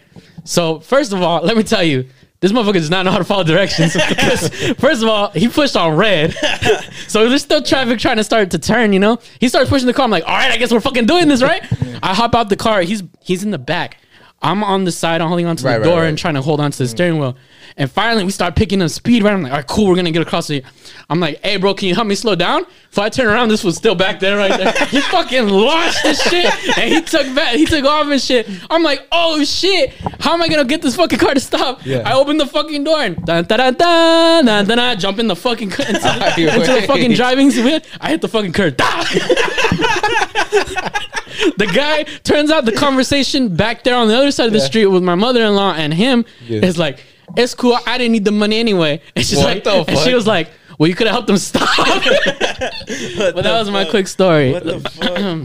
So 0.45 0.79
first 0.79 1.13
of 1.13 1.21
all, 1.21 1.43
let 1.43 1.55
me 1.55 1.61
tell 1.61 1.83
you, 1.83 2.07
this 2.39 2.51
motherfucker 2.51 2.73
does 2.73 2.89
not 2.89 3.05
know 3.05 3.11
how 3.11 3.19
to 3.19 3.23
follow 3.23 3.43
directions. 3.43 3.93
First 4.79 5.01
of 5.01 5.09
all, 5.09 5.31
he 5.31 5.47
pushed 5.47 5.75
on 5.75 5.95
red. 5.95 6.33
so 7.07 7.27
there's 7.27 7.41
still 7.41 7.63
traffic 7.63 7.97
trying 7.97 8.17
to 8.17 8.23
start 8.23 8.51
to 8.51 8.59
turn, 8.59 8.93
you 8.93 8.99
know? 8.99 9.17
He 9.39 9.49
starts 9.49 9.71
pushing 9.71 9.87
the 9.87 9.93
car. 9.93 10.05
I'm 10.05 10.11
like, 10.11 10.23
all 10.23 10.35
right, 10.35 10.51
I 10.51 10.57
guess 10.57 10.71
we're 10.71 10.79
fucking 10.79 11.07
doing 11.07 11.27
this, 11.27 11.41
right? 11.41 11.63
I 12.03 12.13
hop 12.13 12.35
out 12.35 12.49
the 12.49 12.55
car. 12.55 12.81
He's 12.81 13.01
he's 13.21 13.43
in 13.43 13.49
the 13.49 13.57
back. 13.57 13.97
I'm 14.41 14.63
on 14.63 14.83
the 14.83 14.91
side, 14.91 15.19
I'm 15.19 15.29
holding 15.29 15.47
onto 15.47 15.65
Right, 15.65 15.73
the 15.73 15.79
right, 15.79 15.85
door 15.85 16.01
right. 16.01 16.07
and 16.09 16.17
trying 16.17 16.35
to 16.35 16.41
hold 16.41 16.59
onto 16.59 16.77
the 16.77 16.87
steering 16.87 17.19
wheel. 17.19 17.35
And 17.75 17.91
finally, 17.91 18.23
we 18.23 18.31
start 18.31 18.55
picking 18.55 18.81
up 18.81 18.89
speed. 18.89 19.23
Right, 19.23 19.33
I'm 19.33 19.41
like, 19.41 19.51
all 19.51 19.57
right, 19.57 19.67
cool, 19.67 19.87
we're 19.87 19.95
gonna 19.95 20.11
get 20.11 20.21
across 20.21 20.47
the. 20.47 20.63
I'm 21.09 21.19
like, 21.19 21.43
hey, 21.43 21.57
bro, 21.57 21.73
can 21.73 21.87
you 21.87 21.95
help 21.95 22.07
me 22.07 22.15
slow 22.15 22.35
down? 22.35 22.65
If 22.91 22.99
I 22.99 23.09
turn 23.09 23.27
around, 23.27 23.49
this 23.49 23.63
was 23.63 23.75
still 23.75 23.95
back 23.95 24.19
there, 24.19 24.37
right 24.37 24.55
there. 24.57 24.71
he 24.87 25.01
fucking 25.01 25.47
launched 25.47 26.03
the 26.03 26.13
shit, 26.13 26.77
and 26.77 26.93
he 26.93 27.01
took 27.01 27.33
back, 27.35 27.55
he 27.55 27.65
took 27.65 27.85
off 27.85 28.07
and 28.07 28.21
shit. 28.21 28.47
I'm 28.69 28.83
like, 28.83 29.07
oh 29.11 29.43
shit, 29.43 29.91
how 30.19 30.33
am 30.33 30.41
I 30.41 30.47
gonna 30.47 30.65
get 30.65 30.81
this 30.81 30.95
fucking 30.95 31.19
car 31.19 31.33
to 31.33 31.39
stop? 31.39 31.85
Yeah. 31.85 32.03
I 32.05 32.13
open 32.13 32.37
the 32.37 32.47
fucking 32.47 32.83
door 32.83 32.99
and 32.99 33.15
dun, 33.25 33.43
dun, 33.45 33.59
dun, 33.59 33.73
dun, 33.73 34.45
dun, 34.45 34.65
dun, 34.67 34.77
dun, 34.77 34.99
jump 34.99 35.19
in 35.19 35.27
the 35.27 35.35
fucking 35.35 35.71
into 35.71 35.81
the, 35.81 36.51
into 36.55 36.81
the 36.81 36.87
fucking 36.87 37.13
driving 37.13 37.51
seat. 37.51 37.85
I 37.99 38.09
hit 38.09 38.21
the 38.21 38.27
fucking 38.27 38.53
curb. 38.53 38.77
the 41.57 41.67
guy 41.67 42.03
turns 42.23 42.51
out 42.51 42.65
the 42.65 42.71
conversation 42.71 43.55
back 43.55 43.83
there 43.83 43.95
on 43.95 44.07
the 44.07 44.15
other 44.17 44.31
side 44.31 44.47
of 44.47 44.53
the 44.53 44.59
Yeah. 44.59 44.65
street 44.65 44.85
with 44.87 45.03
my 45.03 45.15
mother-in-law 45.15 45.73
and 45.73 45.93
him 45.93 46.25
Yeah. 46.47 46.65
is 46.65 46.77
like 46.77 47.03
it's 47.35 47.53
cool 47.53 47.77
i 47.85 47.97
didn't 47.97 48.13
need 48.13 48.25
the 48.25 48.31
money 48.31 48.57
anyway 48.57 49.01
and 49.15 49.25
she's 49.25 49.37
What 49.37 49.65
like 49.65 49.87
and 49.89 49.97
she 49.99 50.13
was 50.13 50.25
like 50.25 50.49
well 50.77 50.87
you 50.87 50.95
could 50.95 51.07
have 51.07 51.13
helped 51.13 51.27
them 51.27 51.37
stop 51.37 51.67
but 51.77 53.35
that 53.43 53.59
was 53.59 53.69
my 53.71 53.85
quick 53.85 54.07
story 54.07 54.51
What 54.53 54.63
the 54.65 54.79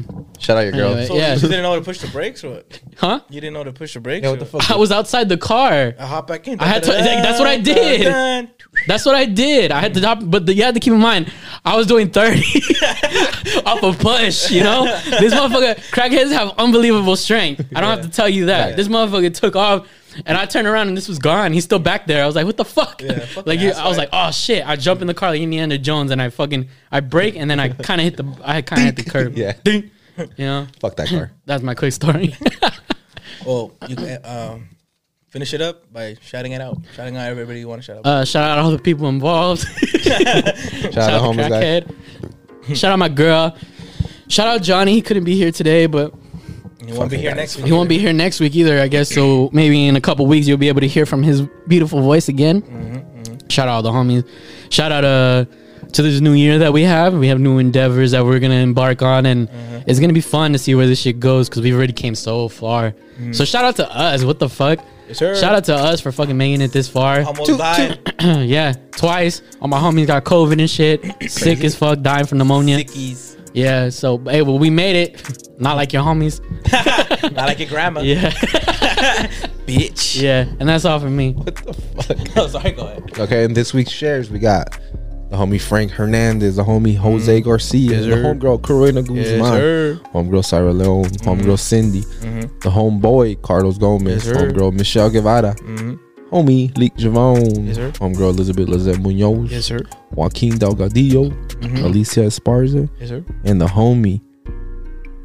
fuck? 0.04 0.26
Shout 0.42 0.56
out 0.58 0.62
your 0.62 0.72
girl. 0.72 0.88
Anyway. 0.90 1.06
So 1.06 1.14
Yeah. 1.14 1.34
you 1.34 1.40
didn't 1.40 1.62
know 1.62 1.70
how 1.70 1.76
to 1.78 1.84
push 1.84 2.00
the 2.00 2.08
brakes 2.08 2.42
or 2.42 2.50
what? 2.54 2.80
huh 2.96 3.20
You 3.30 3.40
didn't 3.40 3.52
know 3.54 3.60
how 3.60 3.64
to 3.64 3.72
push 3.72 3.94
the 3.94 4.00
brakes? 4.00 4.24
Yeah, 4.24 4.30
what 4.30 4.40
the 4.40 4.46
fuck? 4.46 4.70
i 4.70 4.76
was 4.76 4.90
outside 4.90 5.28
the 5.28 5.36
car 5.36 5.94
I 5.98 6.06
hop 6.06 6.26
back 6.26 6.48
in. 6.48 6.58
I 6.60 6.64
had 6.66 6.82
to- 6.84 6.90
that's 6.90 7.38
what 7.38 7.48
I 7.48 7.58
did. 7.58 8.48
that's 8.86 9.04
what 9.04 9.14
i 9.14 9.26
did 9.26 9.70
i 9.70 9.80
had 9.80 9.92
to 9.92 10.00
stop 10.00 10.18
but 10.22 10.46
the, 10.46 10.54
you 10.54 10.62
had 10.62 10.72
to 10.74 10.80
keep 10.80 10.94
in 10.94 10.98
mind 10.98 11.30
i 11.62 11.76
was 11.76 11.86
doing 11.86 12.08
30 12.10 12.40
off 13.66 13.82
a 13.82 13.92
push 13.92 14.50
you 14.50 14.62
know 14.64 14.84
this 15.20 15.34
motherfucker 15.34 15.74
crackheads 15.92 16.32
have 16.32 16.52
unbelievable 16.56 17.14
strength 17.14 17.60
i 17.76 17.80
don't 17.82 17.90
have 17.90 18.02
to 18.02 18.08
tell 18.10 18.28
you 18.28 18.46
that 18.46 18.70
Yeah. 18.70 18.76
this 18.76 18.88
motherfucker 18.88 19.32
took 19.34 19.56
off 19.56 19.86
and 20.26 20.36
I 20.38 20.46
turned 20.46 20.66
around 20.66 20.88
and 20.88 20.96
this 20.96 21.08
was 21.08 21.18
gone. 21.18 21.52
He's 21.52 21.64
still 21.64 21.78
back 21.78 22.06
there. 22.06 22.22
I 22.22 22.26
was 22.26 22.34
like, 22.36 22.46
"What 22.46 22.56
the 22.56 22.64
fuck?" 22.64 23.00
Yeah, 23.02 23.26
like, 23.46 23.60
you, 23.60 23.70
I 23.72 23.88
was 23.88 23.98
like, 23.98 24.10
"Oh 24.12 24.30
shit!" 24.30 24.66
I 24.66 24.76
jump 24.76 25.00
in 25.00 25.06
the 25.06 25.14
car 25.14 25.30
like 25.30 25.40
Indiana 25.40 25.78
Jones 25.78 26.10
and 26.10 26.20
I 26.20 26.30
fucking 26.30 26.68
I 26.90 27.00
break 27.00 27.36
and 27.36 27.50
then 27.50 27.58
I 27.60 27.68
kind 27.88 28.00
of 28.00 28.04
hit 28.04 28.16
the 28.16 28.26
I 28.44 28.62
kind 28.62 28.80
of 28.88 28.96
hit 28.96 29.04
the 29.04 29.10
curb. 29.10 29.36
Yeah. 29.36 29.52
Ding. 29.64 29.90
you 30.36 30.44
know 30.46 30.66
Fuck 30.80 30.96
that 30.96 31.08
car. 31.08 31.32
that's 31.46 31.62
my 31.62 31.74
quick 31.74 31.92
story. 31.92 32.34
Well, 33.46 33.72
you 33.88 33.96
can 33.96 34.18
um, 34.24 34.68
finish 35.30 35.52
it 35.54 35.60
up 35.60 35.90
by 35.92 36.16
shouting 36.20 36.52
it 36.52 36.60
out. 36.60 36.78
Shouting 36.94 37.16
out 37.16 37.28
everybody 37.28 37.60
you 37.60 37.68
want 37.68 37.80
to 37.82 37.84
shout 37.84 37.96
out. 37.98 38.06
uh, 38.06 38.24
shout 38.24 38.48
out 38.50 38.58
all 38.58 38.70
the 38.70 38.78
people 38.78 39.08
involved. 39.08 39.62
Shout 40.00 40.26
out 40.26 40.54
the 40.94 41.18
homeless 41.18 41.48
guy. 41.48 42.74
Shout 42.74 42.92
out 42.92 42.98
my 42.98 43.08
girl. 43.08 43.56
Shout 44.28 44.46
out 44.46 44.62
Johnny. 44.62 44.92
He 44.92 45.02
couldn't 45.02 45.24
be 45.24 45.34
here 45.34 45.50
today, 45.50 45.86
but 45.86 46.14
You 46.86 46.94
won't 46.94 47.10
be 47.10 47.16
here 47.18 47.30
guys. 47.30 47.36
next 47.36 47.56
week. 47.56 47.66
He 47.66 47.72
won't 47.72 47.88
be 47.88 47.98
here 47.98 48.12
next 48.12 48.40
week 48.40 48.54
either, 48.56 48.80
I 48.80 48.88
guess. 48.88 49.08
So 49.10 49.50
maybe 49.52 49.86
in 49.86 49.96
a 49.96 50.00
couple 50.00 50.26
weeks 50.26 50.46
you'll 50.48 50.58
be 50.58 50.68
able 50.68 50.80
to 50.80 50.88
hear 50.88 51.06
from 51.06 51.22
his 51.22 51.42
beautiful 51.68 52.00
voice 52.02 52.28
again. 52.28 52.62
Mm-hmm, 52.62 53.48
Shout 53.48 53.68
out 53.68 53.74
all 53.76 53.82
the 53.82 53.90
homies. 53.90 54.26
Shout 54.70 54.92
out 54.92 55.04
uh 55.04 55.44
to 55.92 56.00
this 56.02 56.20
new 56.20 56.32
year 56.32 56.58
that 56.58 56.72
we 56.72 56.82
have. 56.84 57.12
We 57.12 57.28
have 57.28 57.38
new 57.38 57.58
endeavors 57.58 58.12
that 58.12 58.24
we're 58.24 58.38
gonna 58.38 58.54
embark 58.54 59.02
on, 59.02 59.26
and 59.26 59.48
Mm-hmm. 59.48 59.90
it's 59.90 60.00
gonna 60.00 60.12
be 60.12 60.20
fun 60.22 60.52
to 60.52 60.58
see 60.58 60.74
where 60.74 60.86
this 60.86 61.00
shit 61.00 61.20
goes 61.20 61.48
because 61.48 61.62
we've 61.62 61.74
already 61.74 61.92
came 61.92 62.14
so 62.14 62.48
far. 62.48 62.94
So 63.32 63.44
shout 63.44 63.64
out 63.64 63.76
to 63.76 63.88
us. 63.94 64.24
What 64.24 64.38
the 64.38 64.48
fuck? 64.48 64.78
Mm-hmm. 64.78 64.88
Yes. 65.08 65.40
Shout 65.40 65.54
out 65.54 65.64
to 65.64 65.74
us 65.74 66.00
for 66.00 66.10
fucking 66.10 66.36
making 66.38 66.62
it 66.62 66.72
this 66.72 66.88
far. 66.88 67.22
Almost 67.22 67.58
died. 67.58 67.98
yeah, 68.48 68.72
twice. 68.92 69.42
All 69.60 69.68
my 69.68 69.78
homies 69.78 70.06
got 70.06 70.24
COVID 70.24 70.58
and 70.58 70.70
shit. 70.70 71.04
Sick 71.30 71.62
as 71.64 71.76
fuck, 71.76 72.00
dying 72.00 72.24
from 72.24 72.38
pneumonia. 72.38 72.78
Sickies. 72.78 73.36
Yeah, 73.54 73.90
so 73.90 74.18
hey, 74.18 74.42
well, 74.42 74.58
we 74.58 74.70
made 74.70 74.96
it. 74.96 75.60
Not 75.60 75.76
like 75.76 75.92
your 75.92 76.02
homies. 76.02 76.40
Not 77.32 77.46
like 77.48 77.58
your 77.58 77.68
grandma. 77.68 78.00
Yeah, 78.00 78.30
Bitch. 79.66 80.20
yeah, 80.20 80.46
and 80.58 80.68
that's 80.68 80.84
all 80.84 80.98
for 80.98 81.10
me. 81.10 81.32
What 81.32 81.54
the 81.56 81.72
fuck? 81.74 82.16
oh, 82.36 82.46
sorry, 82.48 82.72
go 82.72 82.82
ahead. 82.86 83.18
Okay, 83.18 83.44
and 83.44 83.54
this 83.54 83.72
week's 83.74 83.90
shares, 83.90 84.30
we 84.30 84.38
got 84.38 84.70
the 85.30 85.36
homie 85.36 85.60
Frank 85.60 85.90
Hernandez, 85.90 86.56
the 86.56 86.64
homie 86.64 86.96
Jose 86.96 87.40
mm-hmm. 87.40 87.48
Garcia, 87.48 87.90
Yes, 87.92 88.04
the 88.04 88.12
sir. 88.12 88.22
homegirl 88.22 88.60
Corina 88.60 89.06
Guzman, 89.06 89.52
the 89.52 90.00
homegirl 90.12 90.44
Sarah 90.44 90.72
Leon, 90.72 91.04
mm-hmm. 91.04 91.28
homegirl 91.28 91.58
Cindy, 91.58 92.02
mm-hmm. 92.02 92.40
the 92.40 92.70
homeboy 92.70 93.40
Carlos 93.42 93.78
Gomez, 93.78 94.26
Yes, 94.26 94.36
sir. 94.36 94.50
homegirl 94.50 94.72
Michelle 94.74 95.10
Guevara, 95.10 95.54
Mhm. 95.56 95.98
Homie 96.32 96.76
Leek 96.78 96.94
Javon, 96.96 97.66
Yes, 97.66 97.76
sir. 97.76 97.90
homegirl 98.00 98.30
Elizabeth 98.30 98.68
Lizette 98.68 98.98
Munoz, 99.00 99.50
Yes, 99.52 99.66
sir. 99.66 99.80
Joaquin 100.14 100.52
Delgadillo, 100.58 101.30
Mhm. 101.60 101.84
Alicia 101.84 102.20
Esparza, 102.22 102.88
Yes, 103.00 103.10
sir. 103.10 103.22
and 103.44 103.60
the 103.60 103.66
homie 103.66 104.20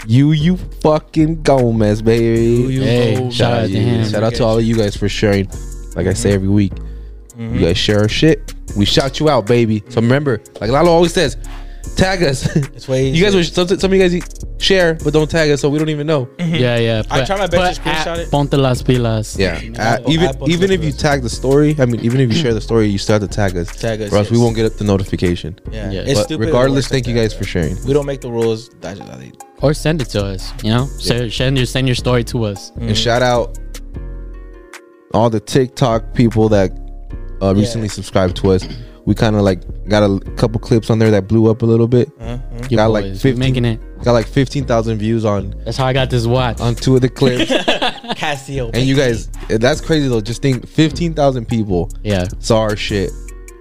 you 0.06 0.32
you 0.32 0.58
fucking 0.82 1.42
Gomez, 1.44 2.02
baby. 2.02 2.74
You 2.74 2.82
Hey, 2.82 3.16
go. 3.16 3.30
shout 3.30 3.54
out 3.54 3.68
to 3.70 3.78
him. 3.78 4.08
Shout 4.10 4.24
out 4.24 4.36
to 4.36 4.44
all 4.46 4.58
of 4.58 4.64
you 4.64 4.76
guys 4.76 4.96
for 4.96 5.10
sharing. 5.10 5.48
Like 5.96 6.08
I 6.08 6.14
say 6.14 6.32
every 6.34 6.48
week, 6.50 6.74
Mm-hmm. 7.38 7.56
you 7.56 7.62
guys 7.62 7.78
share 7.78 8.00
our 8.02 8.08
shit. 8.10 8.54
We 8.78 8.86
shout 8.86 9.20
you 9.20 9.30
out, 9.30 9.48
baby. 9.48 9.84
So 9.90 10.00
remember, 10.02 10.40
like 10.62 10.70
Lalo 10.72 10.92
always 10.92 11.14
says, 11.14 11.36
tag 11.98 12.24
us. 12.24 12.56
It's 12.56 12.88
way 12.88 13.10
you 13.10 13.24
guys, 13.24 13.36
easier. 13.36 13.64
will, 13.64 13.68
some, 13.68 13.80
some 13.80 13.92
of 13.92 13.98
you 13.98 14.08
guys 14.10 14.30
share, 14.60 14.94
but 15.04 15.12
don't 15.14 15.30
tag 15.30 15.50
us, 15.52 15.62
so 15.62 15.70
we 15.70 15.78
don't 15.80 15.90
even 15.90 16.08
know. 16.08 16.30
Yeah, 16.40 16.78
yeah. 16.78 17.02
I 17.12 17.26
try 17.26 17.38
my 17.38 17.48
best 17.48 17.78
to 17.78 17.82
put 17.84 17.92
screenshot 17.94 18.08
at 18.08 18.20
it. 18.20 18.32
Ponte 18.32 18.54
las 18.54 18.82
pilas. 18.84 19.38
Yeah, 19.38 19.60
Uh, 19.78 19.98
Oh, 20.06 20.12
even 20.12 20.28
I 20.28 20.34
even 20.48 20.72
if 20.72 20.80
you 20.82 20.88
list. 20.88 21.00
tag 21.00 21.22
the 21.22 21.30
story, 21.30 21.76
I 21.80 21.86
mean, 21.86 22.02
even 22.02 22.20
if 22.22 22.32
you 22.32 22.38
share 22.38 22.54
the 22.54 22.62
story, 22.62 22.88
you 22.88 22.98
still 22.98 23.20
have 23.20 23.30
to 23.30 23.36
tag 23.36 23.58
us, 23.58 23.76
Tag 23.76 24.02
us, 24.02 24.12
or 24.14 24.18
else 24.18 24.30
we 24.30 24.38
yes. 24.38 24.44
won't 24.44 24.56
get 24.56 24.78
the 24.78 24.84
notification. 24.86 25.60
Yeah. 25.72 25.92
Yeah. 25.92 26.02
It's 26.02 26.14
But 26.20 26.24
stupid. 26.26 26.44
It 26.44 26.46
regardless, 26.48 26.86
works 26.86 26.92
thank 26.94 27.08
you 27.08 27.14
that. 27.16 27.22
guys 27.22 27.34
for 27.34 27.44
sharing. 27.44 27.76
We 27.86 27.94
don't 27.94 28.06
make 28.06 28.22
the 28.22 28.32
rules. 28.32 28.70
That's 28.82 29.00
just 29.00 29.10
how 29.12 29.18
they. 29.18 29.32
Or 29.62 29.74
send 29.74 30.02
it 30.02 30.10
to 30.16 30.24
us. 30.26 30.54
You 30.64 30.72
know, 30.72 30.86
send, 31.00 31.34
send 31.34 31.58
your 31.58 31.66
send 31.66 31.88
your 31.88 31.96
story 31.96 32.24
to 32.26 32.44
us. 32.46 32.72
Mm. 32.72 32.88
And 32.90 32.98
shout 32.98 33.22
out 33.24 33.58
all 35.14 35.30
the 35.30 35.40
TikTok 35.40 36.14
people 36.14 36.50
that 36.50 36.72
uh, 37.42 37.54
recently 37.56 37.88
Yeah. 37.88 37.94
subscribed 37.94 38.36
to 38.38 38.52
us. 38.52 38.68
We 39.08 39.16
kind 39.16 39.36
of 39.38 39.42
like 39.42 39.62
got 39.88 40.04
a 40.04 40.20
couple 40.36 40.60
clips 40.60 40.90
on 40.90 41.00
there 41.00 41.10
that 41.12 41.28
blew 41.30 41.50
up 41.50 41.62
a 41.62 41.66
little 41.66 41.88
bit. 41.88 42.12
Your 42.20 42.78
Got 42.78 42.92
like 42.92 43.06
boys, 43.06 43.24
we 43.24 43.32
15 43.32 43.40
making 43.40 43.64
it. 43.66 44.04
Got 44.04 44.12
like 44.12 44.28
fifteen 44.28 44.66
thousand 44.66 44.98
views 45.00 45.24
on 45.26 45.56
That's 45.66 45.78
how 45.78 45.86
I 45.86 45.94
got 45.94 46.10
this 46.10 46.28
watch. 46.28 46.60
on 46.60 46.76
two 46.76 46.96
of 46.96 47.02
the 47.02 47.08
clips. 47.10 47.50
Casio. 47.52 48.70
and 48.74 48.86
you 48.86 48.96
guys, 48.96 49.28
that's 49.48 49.80
crazy 49.82 50.08
though. 50.10 50.22
Just 50.22 50.42
think, 50.42 50.68
fifteen 50.68 51.14
thousand 51.14 51.48
people 51.48 51.90
yeah, 52.04 52.26
saw 52.40 52.60
our 52.60 52.76
shit, 52.76 53.10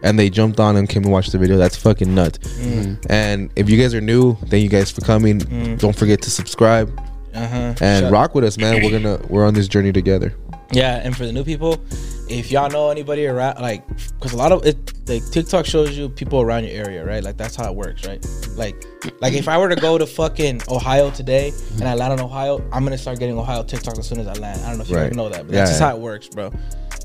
and 0.02 0.18
they 0.18 0.28
jumped 0.31 0.59
on 0.60 0.77
and 0.77 0.89
came 0.89 1.05
and 1.05 1.12
watched 1.12 1.31
the 1.32 1.39
video. 1.39 1.56
That's 1.56 1.77
fucking 1.77 2.12
nuts. 2.14 2.39
Mm. 2.39 3.06
And 3.09 3.51
if 3.56 3.70
you 3.70 3.81
guys 3.81 3.94
are 3.94 4.01
new, 4.01 4.35
thank 4.48 4.62
you 4.64 4.68
guys 4.68 4.90
for 4.90 5.01
coming. 5.02 5.39
Don't 5.77 5.97
forget 5.97 6.20
to 6.23 6.31
subscribe 6.31 6.89
Uh-huh. 7.35 7.74
and 7.81 8.05
Shut- 8.05 8.12
rock 8.12 8.35
with 8.35 8.44
us, 8.44 8.59
man. 8.59 8.82
We're 8.82 8.90
gonna 8.98 9.20
we're 9.28 9.47
on 9.47 9.55
this 9.55 9.68
journey 9.68 9.93
together. 9.93 10.35
Yeah, 10.72 10.97
and 10.97 11.16
for 11.16 11.24
the 11.24 11.32
new 11.32 11.44
people, 11.44 11.80
if 12.28 12.51
y'all 12.51 12.68
know 12.68 12.90
anybody 12.90 13.26
around, 13.26 13.60
like, 13.60 13.86
because 13.86 14.32
a 14.32 14.36
lot 14.36 14.51
of 14.51 14.66
it, 14.66 14.76
like 15.09 15.22
TikTok 15.30 15.64
shows 15.64 15.97
you 15.97 16.09
people 16.09 16.40
around 16.40 16.64
your 16.64 16.72
area, 16.84 17.05
right? 17.05 17.22
Like 17.22 17.36
that's 17.36 17.55
how 17.55 17.70
it 17.70 17.74
works, 17.76 18.05
right? 18.06 18.24
Like, 18.56 18.74
like 19.20 19.34
if 19.34 19.47
I 19.48 19.59
were 19.59 19.68
to 19.68 19.76
go 19.76 19.97
to 19.97 20.06
fucking 20.06 20.62
Ohio 20.68 21.10
today 21.10 21.52
and 21.74 21.84
I 21.84 21.94
land 21.94 22.14
in 22.14 22.20
Ohio, 22.20 22.59
I'm 22.72 22.82
gonna 22.82 22.98
start 22.98 23.20
getting 23.20 23.38
Ohio 23.38 23.62
TikTok 23.62 23.97
as 23.98 24.09
soon 24.09 24.18
as 24.18 24.26
I 24.26 24.32
land. 24.34 24.60
I 24.64 24.68
don't 24.70 24.78
know 24.78 24.82
if 24.82 24.90
you 24.90 24.97
Right. 24.97 25.14
know 25.14 25.28
that, 25.28 25.47
but 25.47 25.55
Yeah, 25.55 25.60
that's 25.60 25.70
just 25.72 25.80
yeah. 25.80 25.90
how 25.90 25.97
it 25.97 26.01
works, 26.01 26.28
bro. 26.28 26.52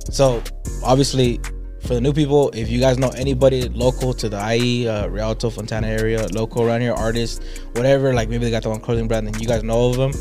So 0.10 0.42
obviously, 0.84 1.40
for 1.82 1.94
the 1.94 2.02
new 2.02 2.14
people, 2.14 2.50
if 2.56 2.70
you 2.70 2.80
guys 2.80 2.98
know 2.98 3.10
anybody 3.10 3.70
local 3.70 4.14
to 4.16 4.28
the 4.30 4.38
IE, 4.56 4.88
uh, 4.88 5.08
Rialto, 5.08 5.50
Fontana 5.52 5.88
area, 5.88 6.28
local 6.32 6.64
around 6.64 6.82
here, 6.82 6.94
artists, 6.94 7.40
whatever, 7.74 8.14
like 8.14 8.28
maybe 8.30 8.46
they 8.46 8.52
got 8.52 8.64
their 8.64 8.72
own 8.72 8.80
clothing 8.80 9.08
brand 9.08 9.28
and 9.28 9.40
you 9.40 9.48
guys 9.48 9.62
know 9.64 9.90
of 9.90 9.98
them, 9.98 10.12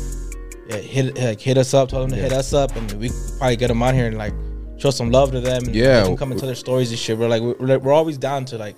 Uh, 0.71 0.77
hit 0.77 1.17
uh, 1.19 1.25
like 1.29 1.41
hit 1.41 1.57
us 1.57 1.73
up, 1.73 1.89
tell 1.89 2.01
them 2.01 2.11
to 2.11 2.15
hit 2.15 2.31
us 2.33 2.53
up, 2.53 2.75
and 2.75 2.91
we 2.93 3.09
probably 3.37 3.55
get 3.55 3.67
them 3.67 3.81
on 3.83 3.93
here 3.93 4.07
and 4.07 4.17
like 4.17 4.33
show 4.77 4.89
some 4.91 5.11
love 5.11 5.31
to 5.31 5.39
them. 5.41 5.63
And 5.65 5.75
Yeah. 5.75 6.15
come 6.15 6.31
and 6.31 6.39
tell 6.39 6.47
their 6.47 6.55
stories 6.55 6.89
and 6.91 6.99
shit. 6.99 7.17
We're 7.17 7.27
like 7.27 7.41
we're, 7.41 7.77
we're 7.79 7.93
always 7.93 8.17
down 8.17 8.45
to 8.45 8.57
like 8.57 8.75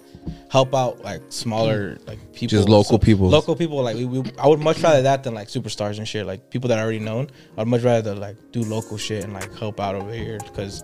help 0.50 0.74
out 0.76 1.02
like 1.04 1.22
smaller 1.30 1.98
like 2.08 2.20
people, 2.34 2.50
Just 2.58 2.70
local 2.70 2.98
people. 3.00 3.28
Local 3.30 3.56
people 3.56 3.82
like 3.84 3.96
we, 3.96 4.06
we 4.06 4.24
I 4.40 4.48
would 4.48 4.60
much 4.60 4.80
rather 4.82 5.02
that 5.02 5.24
than 5.24 5.34
like 5.34 5.48
superstars 5.50 5.98
and 5.98 6.08
shit. 6.08 6.26
Like 6.26 6.50
people 6.50 6.68
that 6.70 6.78
I 6.80 6.82
already 6.82 7.00
known. 7.00 7.30
I'd 7.58 7.68
much 7.68 7.82
rather 7.84 8.16
like 8.16 8.38
do 8.52 8.64
local 8.64 8.98
shit 8.98 9.24
and 9.24 9.34
like 9.34 9.54
help 9.58 9.80
out 9.80 9.96
over 9.96 10.12
here 10.14 10.40
because. 10.44 10.84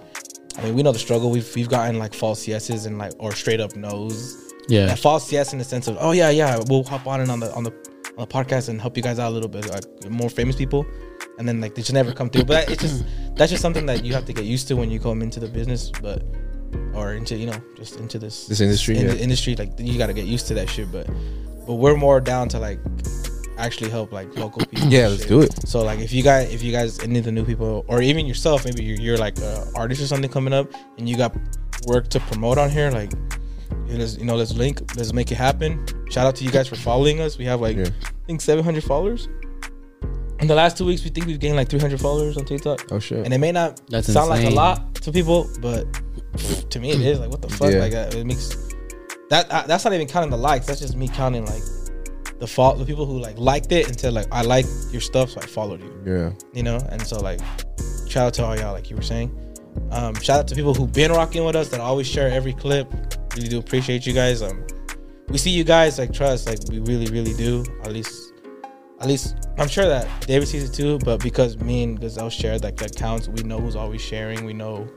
I 0.58 0.64
mean, 0.64 0.76
we 0.76 0.84
know 0.84 0.92
the 0.92 1.00
struggle. 1.00 1.30
We've 1.32 1.50
we've 1.56 1.70
gotten 1.70 2.00
like 2.00 2.14
false 2.14 2.46
yeses 2.46 2.86
and 2.86 2.98
like 2.98 3.14
or 3.20 3.32
straight 3.34 3.62
up 3.62 3.76
no's. 3.78 4.36
yeah. 4.68 4.92
A 4.92 4.96
false 4.96 5.32
yes 5.32 5.54
in 5.54 5.60
the 5.60 5.64
sense 5.64 5.88
of, 5.88 5.96
oh 6.02 6.12
yeah, 6.12 6.32
yeah, 6.32 6.60
we'll 6.68 6.84
hop 6.84 7.08
on 7.08 7.22
and 7.22 7.32
on 7.32 7.40
the 7.40 7.54
on 7.54 7.64
the 7.64 7.72
on 8.20 8.28
the 8.28 8.34
podcast 8.34 8.70
and 8.70 8.80
help 8.82 8.98
you 8.98 9.04
guys 9.04 9.20
out 9.20 9.30
a 9.30 9.34
little 9.34 9.50
bit, 9.50 9.70
like 9.70 10.10
more 10.10 10.30
famous 10.30 10.56
people, 10.56 10.86
and 11.38 11.48
then 11.48 11.62
like 11.62 11.76
they 11.76 11.82
just 11.82 11.94
never 11.94 12.12
come 12.12 12.30
through. 12.30 12.44
But 12.44 12.70
it's 12.70 12.82
just 12.82 13.06
that's 13.36 13.50
just 13.50 13.62
something 13.62 13.86
that 13.86 14.04
you 14.04 14.14
have 14.14 14.26
to 14.26 14.34
get 14.34 14.46
used 14.46 14.68
to 14.68 14.76
when 14.76 14.92
you 14.92 15.00
come 15.00 15.22
into 15.22 15.40
the 15.40 15.48
business, 15.48 15.92
but 16.02 16.24
or 16.94 17.14
into 17.14 17.36
you 17.36 17.48
know 17.48 17.62
just 17.76 17.98
into 17.98 18.20
this 18.20 18.48
This 18.48 18.62
industry, 18.62 18.98
in 18.98 19.08
yeah. 19.08 19.14
the 19.14 19.20
industry. 19.20 19.56
Like 19.56 19.72
you 19.80 19.98
got 19.98 20.08
to 20.08 20.14
get 20.14 20.26
used 20.26 20.48
to 20.48 20.54
that 20.56 20.70
shit. 20.70 20.92
But 20.92 21.08
but 21.66 21.76
we're 21.76 21.96
more 21.96 22.20
down 22.20 22.50
to 22.50 22.60
like 22.60 22.80
actually 23.58 23.90
help 23.90 24.12
like 24.12 24.36
local 24.36 24.66
people. 24.66 24.88
Yeah, 24.90 25.08
let's 25.08 25.22
shit. 25.22 25.30
do 25.30 25.42
it. 25.42 25.68
So 25.68 25.84
like 25.84 26.00
if 26.00 26.12
you 26.12 26.24
guys 26.24 26.54
if 26.54 26.62
you 26.62 26.72
guys 26.72 27.00
any 27.00 27.20
of 27.20 27.26
the 27.26 27.32
new 27.32 27.46
people 27.46 27.86
or 27.88 28.02
even 28.02 28.26
yourself, 28.26 28.66
maybe 28.66 28.84
you're, 28.84 29.00
you're 29.00 29.18
like 29.18 29.38
an 29.40 29.64
artist 29.76 30.02
or 30.02 30.08
something 30.08 30.30
coming 30.30 30.54
up 30.54 30.68
and 30.98 31.08
you 31.08 31.16
got 31.16 31.36
work 31.88 32.10
to 32.10 32.20
promote 32.20 32.58
on 32.58 32.70
here, 32.70 32.92
like 32.92 33.12
let's 33.88 34.18
you 34.18 34.26
know 34.26 34.36
let's 34.36 34.54
link, 34.54 34.82
let's 34.96 35.14
make 35.14 35.32
it 35.32 35.36
happen. 35.36 35.86
Shout 36.10 36.26
out 36.26 36.36
to 36.38 36.44
you 36.44 36.52
guys 36.52 36.68
for 36.68 36.76
following 36.76 37.22
us. 37.22 37.38
We 37.38 37.46
have 37.46 37.62
like 37.62 37.78
Yeah. 37.78 37.88
I 38.04 38.26
think 38.28 38.42
700 38.42 38.84
followers. 38.84 39.28
In 40.40 40.48
the 40.48 40.56
last 40.56 40.78
two 40.78 40.86
weeks, 40.86 41.04
we 41.04 41.10
think 41.10 41.28
we've 41.28 41.40
gained 41.40 41.58
like 41.58 41.68
300 41.68 42.00
followers 42.00 42.38
on 42.38 42.46
TikTok, 42.46 42.92
Oh 42.92 43.00
shit. 43.00 43.26
and 43.26 43.34
it 43.34 43.40
may 43.40 43.52
not 43.52 43.82
That's 43.90 44.12
sound 44.12 44.30
like 44.30 44.46
a 44.46 44.50
lot 44.50 44.96
to 44.96 45.12
people, 45.12 45.50
but 45.62 45.86
to 46.70 46.80
me 46.80 46.92
it 46.92 47.02
is. 47.02 47.20
Like 47.20 47.30
what 47.30 47.42
the 47.42 47.50
fuck? 47.50 47.72
Yeah. 47.74 47.80
Like 47.80 47.94
uh, 47.94 48.18
it 48.18 48.26
makes 48.26 48.56
that 49.30 49.50
uh, 49.52 49.64
that's 49.68 49.84
not 49.84 49.94
even 49.94 50.08
counting 50.08 50.32
the 50.32 50.38
likes. 50.38 50.66
That's 50.66 50.80
just 50.80 50.96
me 50.96 51.08
counting 51.08 51.46
like 51.46 51.62
the 52.40 52.48
fault 52.48 52.78
the 52.78 52.86
people 52.86 53.06
who 53.06 53.20
like 53.20 53.38
liked 53.38 53.72
it 53.72 53.88
and 53.88 54.00
said 54.00 54.14
like 54.14 54.28
I 54.32 54.42
like 54.44 54.66
your 54.92 55.02
stuff, 55.02 55.32
so 55.32 55.42
I 55.42 55.46
followed 55.46 55.82
you 55.82 56.02
yeah. 56.06 56.32
you 56.54 56.64
know 56.64 56.78
and 56.90 57.02
so 57.06 57.20
like 57.20 57.42
shout 58.08 58.28
out 58.28 58.34
to 58.36 58.46
all 58.46 58.58
y'all 58.58 58.72
like 58.72 58.90
you 58.90 58.96
were 58.96 59.02
saying 59.02 59.30
um 59.92 60.16
shout 60.16 60.40
out 60.40 60.48
to 60.48 60.56
people 60.56 60.74
who've 60.74 60.92
been 60.92 61.12
rocking 61.12 61.44
with 61.44 61.56
us 61.56 61.68
that 61.70 61.82
always 61.82 62.08
share 62.08 62.30
every 62.30 62.54
clip 62.54 62.88
really 63.36 63.50
do 63.50 63.60
appreciate 63.60 64.06
you 64.06 64.14
guys 64.14 64.42
um 64.42 64.66
we 65.30 65.38
see 65.38 65.50
you 65.52 65.64
guys 65.64 66.00
like 66.00 66.12
trust 66.14 66.48
like 66.48 66.60
we 66.70 66.80
really 66.80 67.06
really 67.12 67.34
do 67.36 67.64
at 67.84 67.92
least 67.92 68.34
at 69.00 69.08
least 69.08 69.36
i'm 69.58 69.68
sure 69.68 69.88
that 69.88 70.08
david 70.28 70.48
sees 70.48 70.64
it 70.70 70.74
too 70.74 70.98
but 71.00 71.22
because 71.22 71.58
me 71.60 71.84
and 71.84 72.00
gazelle 72.00 72.30
share 72.30 72.58
like 72.60 72.76
the 72.78 72.86
accounts 72.86 73.28
we 73.30 73.42
know 73.44 73.60
who's 73.60 73.76
always 73.76 74.02
sharing 74.02 74.44
we 74.46 74.54
know 74.54 74.88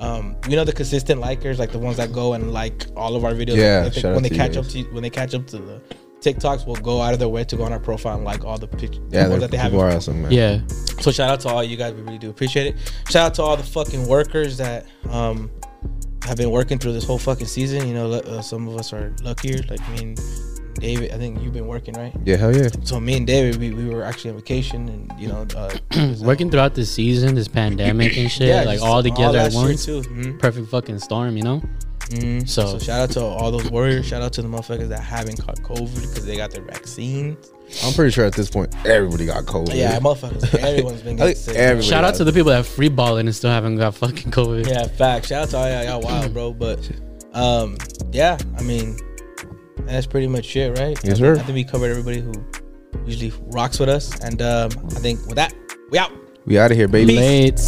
um, 0.00 0.36
we 0.48 0.54
know 0.54 0.62
the 0.62 0.72
consistent 0.72 1.20
likers, 1.20 1.58
like 1.58 1.72
the 1.72 1.78
ones 1.80 1.96
that 1.96 2.12
go 2.12 2.34
and 2.34 2.52
like 2.52 2.86
all 2.94 3.16
of 3.16 3.24
our 3.24 3.32
videos. 3.32 3.56
Yeah, 3.56 3.82
Like, 3.82 3.94
they- 3.94 4.12
when 4.12 4.22
they 4.22 4.28
to 4.28 4.34
you 4.36 4.40
catch 4.40 4.56
up 4.56 4.62
guys. 4.66 4.72
to 4.74 4.82
when 4.92 5.02
they 5.02 5.10
catch 5.10 5.34
up 5.34 5.44
to 5.48 5.58
the 5.58 5.82
TikToks, 6.20 6.68
will 6.68 6.76
go 6.76 7.02
out 7.02 7.14
of 7.14 7.18
their 7.18 7.28
way 7.28 7.42
to 7.42 7.56
go 7.56 7.64
on 7.64 7.72
our 7.72 7.80
profile 7.80 8.14
and 8.14 8.24
like 8.24 8.44
all 8.44 8.56
the 8.58 8.68
pictures 8.68 9.00
Yeah, 9.10 9.26
that 9.26 9.40
that 9.40 9.50
they 9.50 9.56
have. 9.56 9.74
are 9.74 9.90
awesome, 9.90 10.22
man. 10.22 10.30
Yeah. 10.30 10.60
So 11.00 11.10
shout 11.10 11.30
out 11.30 11.40
to 11.40 11.48
all 11.48 11.64
you 11.64 11.76
guys. 11.76 11.94
We 11.94 12.02
really 12.02 12.18
do 12.18 12.30
appreciate 12.30 12.68
it. 12.68 12.92
Shout 13.10 13.26
out 13.26 13.34
to 13.34 13.42
all 13.42 13.56
the 13.56 13.64
fucking 13.64 14.06
workers 14.06 14.56
that 14.58 14.86
um 15.10 15.50
have 16.28 16.36
been 16.36 16.50
working 16.50 16.78
through 16.78 16.92
this 16.92 17.04
whole 17.04 17.18
fucking 17.18 17.46
season. 17.46 17.88
You 17.88 17.94
know, 17.94 18.12
uh, 18.12 18.42
some 18.42 18.68
of 18.68 18.76
us 18.76 18.92
are 18.92 19.12
luckier. 19.22 19.60
Like 19.68 19.80
me 19.90 19.98
and 20.02 20.20
David. 20.74 21.10
I 21.12 21.16
think 21.18 21.42
you've 21.42 21.52
been 21.54 21.66
working, 21.66 21.94
right? 21.94 22.14
Yeah, 22.24 22.36
hell 22.36 22.54
yeah. 22.54 22.68
So 22.84 23.00
me 23.00 23.16
and 23.16 23.26
David, 23.26 23.56
we, 23.56 23.70
we 23.72 23.88
were 23.92 24.04
actually 24.04 24.30
on 24.30 24.36
vacation, 24.36 24.88
and 24.88 25.20
you 25.20 25.28
know, 25.28 25.46
uh, 25.56 26.14
Working 26.20 26.50
throughout 26.50 26.74
this 26.74 26.90
season, 26.90 27.34
this 27.34 27.48
pandemic 27.48 28.16
and 28.16 28.30
shit, 28.36 28.48
yeah, 28.48 28.62
like 28.62 28.80
all 28.80 29.02
together 29.02 29.38
that 29.38 29.48
at 29.48 29.54
once. 29.54 29.84
shit 29.84 30.04
too. 30.04 30.10
Mhm. 30.10 30.38
Perfect 30.38 30.68
fucking 30.68 30.98
storm, 31.00 31.36
you 31.36 31.42
know? 31.42 31.62
Mhm. 32.10 32.48
So- 32.48 32.66
So, 32.66 32.78
shout 32.78 33.00
out 33.00 33.10
to 33.12 33.22
all 33.22 33.50
those 33.50 33.70
warriors. 33.70 34.06
Shout 34.06 34.22
out 34.22 34.32
to 34.34 34.42
the 34.42 34.48
motherfuckers 34.48 34.88
that 34.88 35.00
haven't 35.00 35.36
caught 35.44 35.60
COVID 35.62 35.94
because 35.94 36.24
they 36.26 36.36
got 36.36 36.50
their 36.50 36.62
vaccines. 36.64 37.36
I'm 37.84 37.92
pretty 37.92 38.10
sure 38.12 38.24
at 38.24 38.32
this 38.32 38.48
point 38.48 38.74
everybody 38.86 39.26
got 39.26 39.44
COVID. 39.44 39.74
Yeah, 39.74 39.98
motherfuckers. 40.00 40.54
Everyone's 40.54 41.02
been 41.02 41.16
getting 41.18 41.34
sick. 41.34 41.54
everybody- 41.56 41.86
Shout 41.88 42.04
out 42.04 42.14
to 42.14 42.24
the 42.24 42.32
people 42.32 42.50
that 42.50 42.64
free 42.64 42.88
balling 42.88 43.26
and 43.26 43.34
still 43.36 43.50
haven't 43.50 43.76
got 43.76 43.94
fucking 43.94 44.30
COVID. 44.32 44.66
Yeah, 44.66 44.86
fact. 44.86 45.26
Shout 45.26 45.42
out 45.44 45.50
to 45.50 45.56
all 45.58 45.68
y'all, 45.70 45.84
y'all 45.84 46.00
wild, 46.00 46.32
bro. 46.32 46.52
But 46.54 46.88
um, 47.34 47.76
yeah, 48.10 48.38
I 48.58 48.62
mean, 48.62 48.96
that's 49.84 50.06
pretty 50.06 50.28
much 50.28 50.56
it, 50.56 50.78
right? 50.78 50.98
Yes, 51.04 51.16
I 51.16 51.18
sir. 51.18 51.34
Think, 51.34 51.44
I 51.44 51.46
think 51.46 51.54
we 51.56 51.64
covered 51.64 51.90
everybody 51.90 52.20
who 52.20 52.32
usually 53.04 53.32
rocks 53.48 53.78
with 53.78 53.90
us. 53.90 54.18
And 54.20 54.40
um, 54.40 54.70
I 54.90 54.98
think 55.00 55.20
with 55.26 55.36
that, 55.36 55.52
we 55.90 55.98
out. 55.98 56.10
We 56.46 56.58
out 56.58 56.70
of 56.70 56.76
here, 56.78 56.88
baby. 56.88 57.16
Late. 57.16 57.60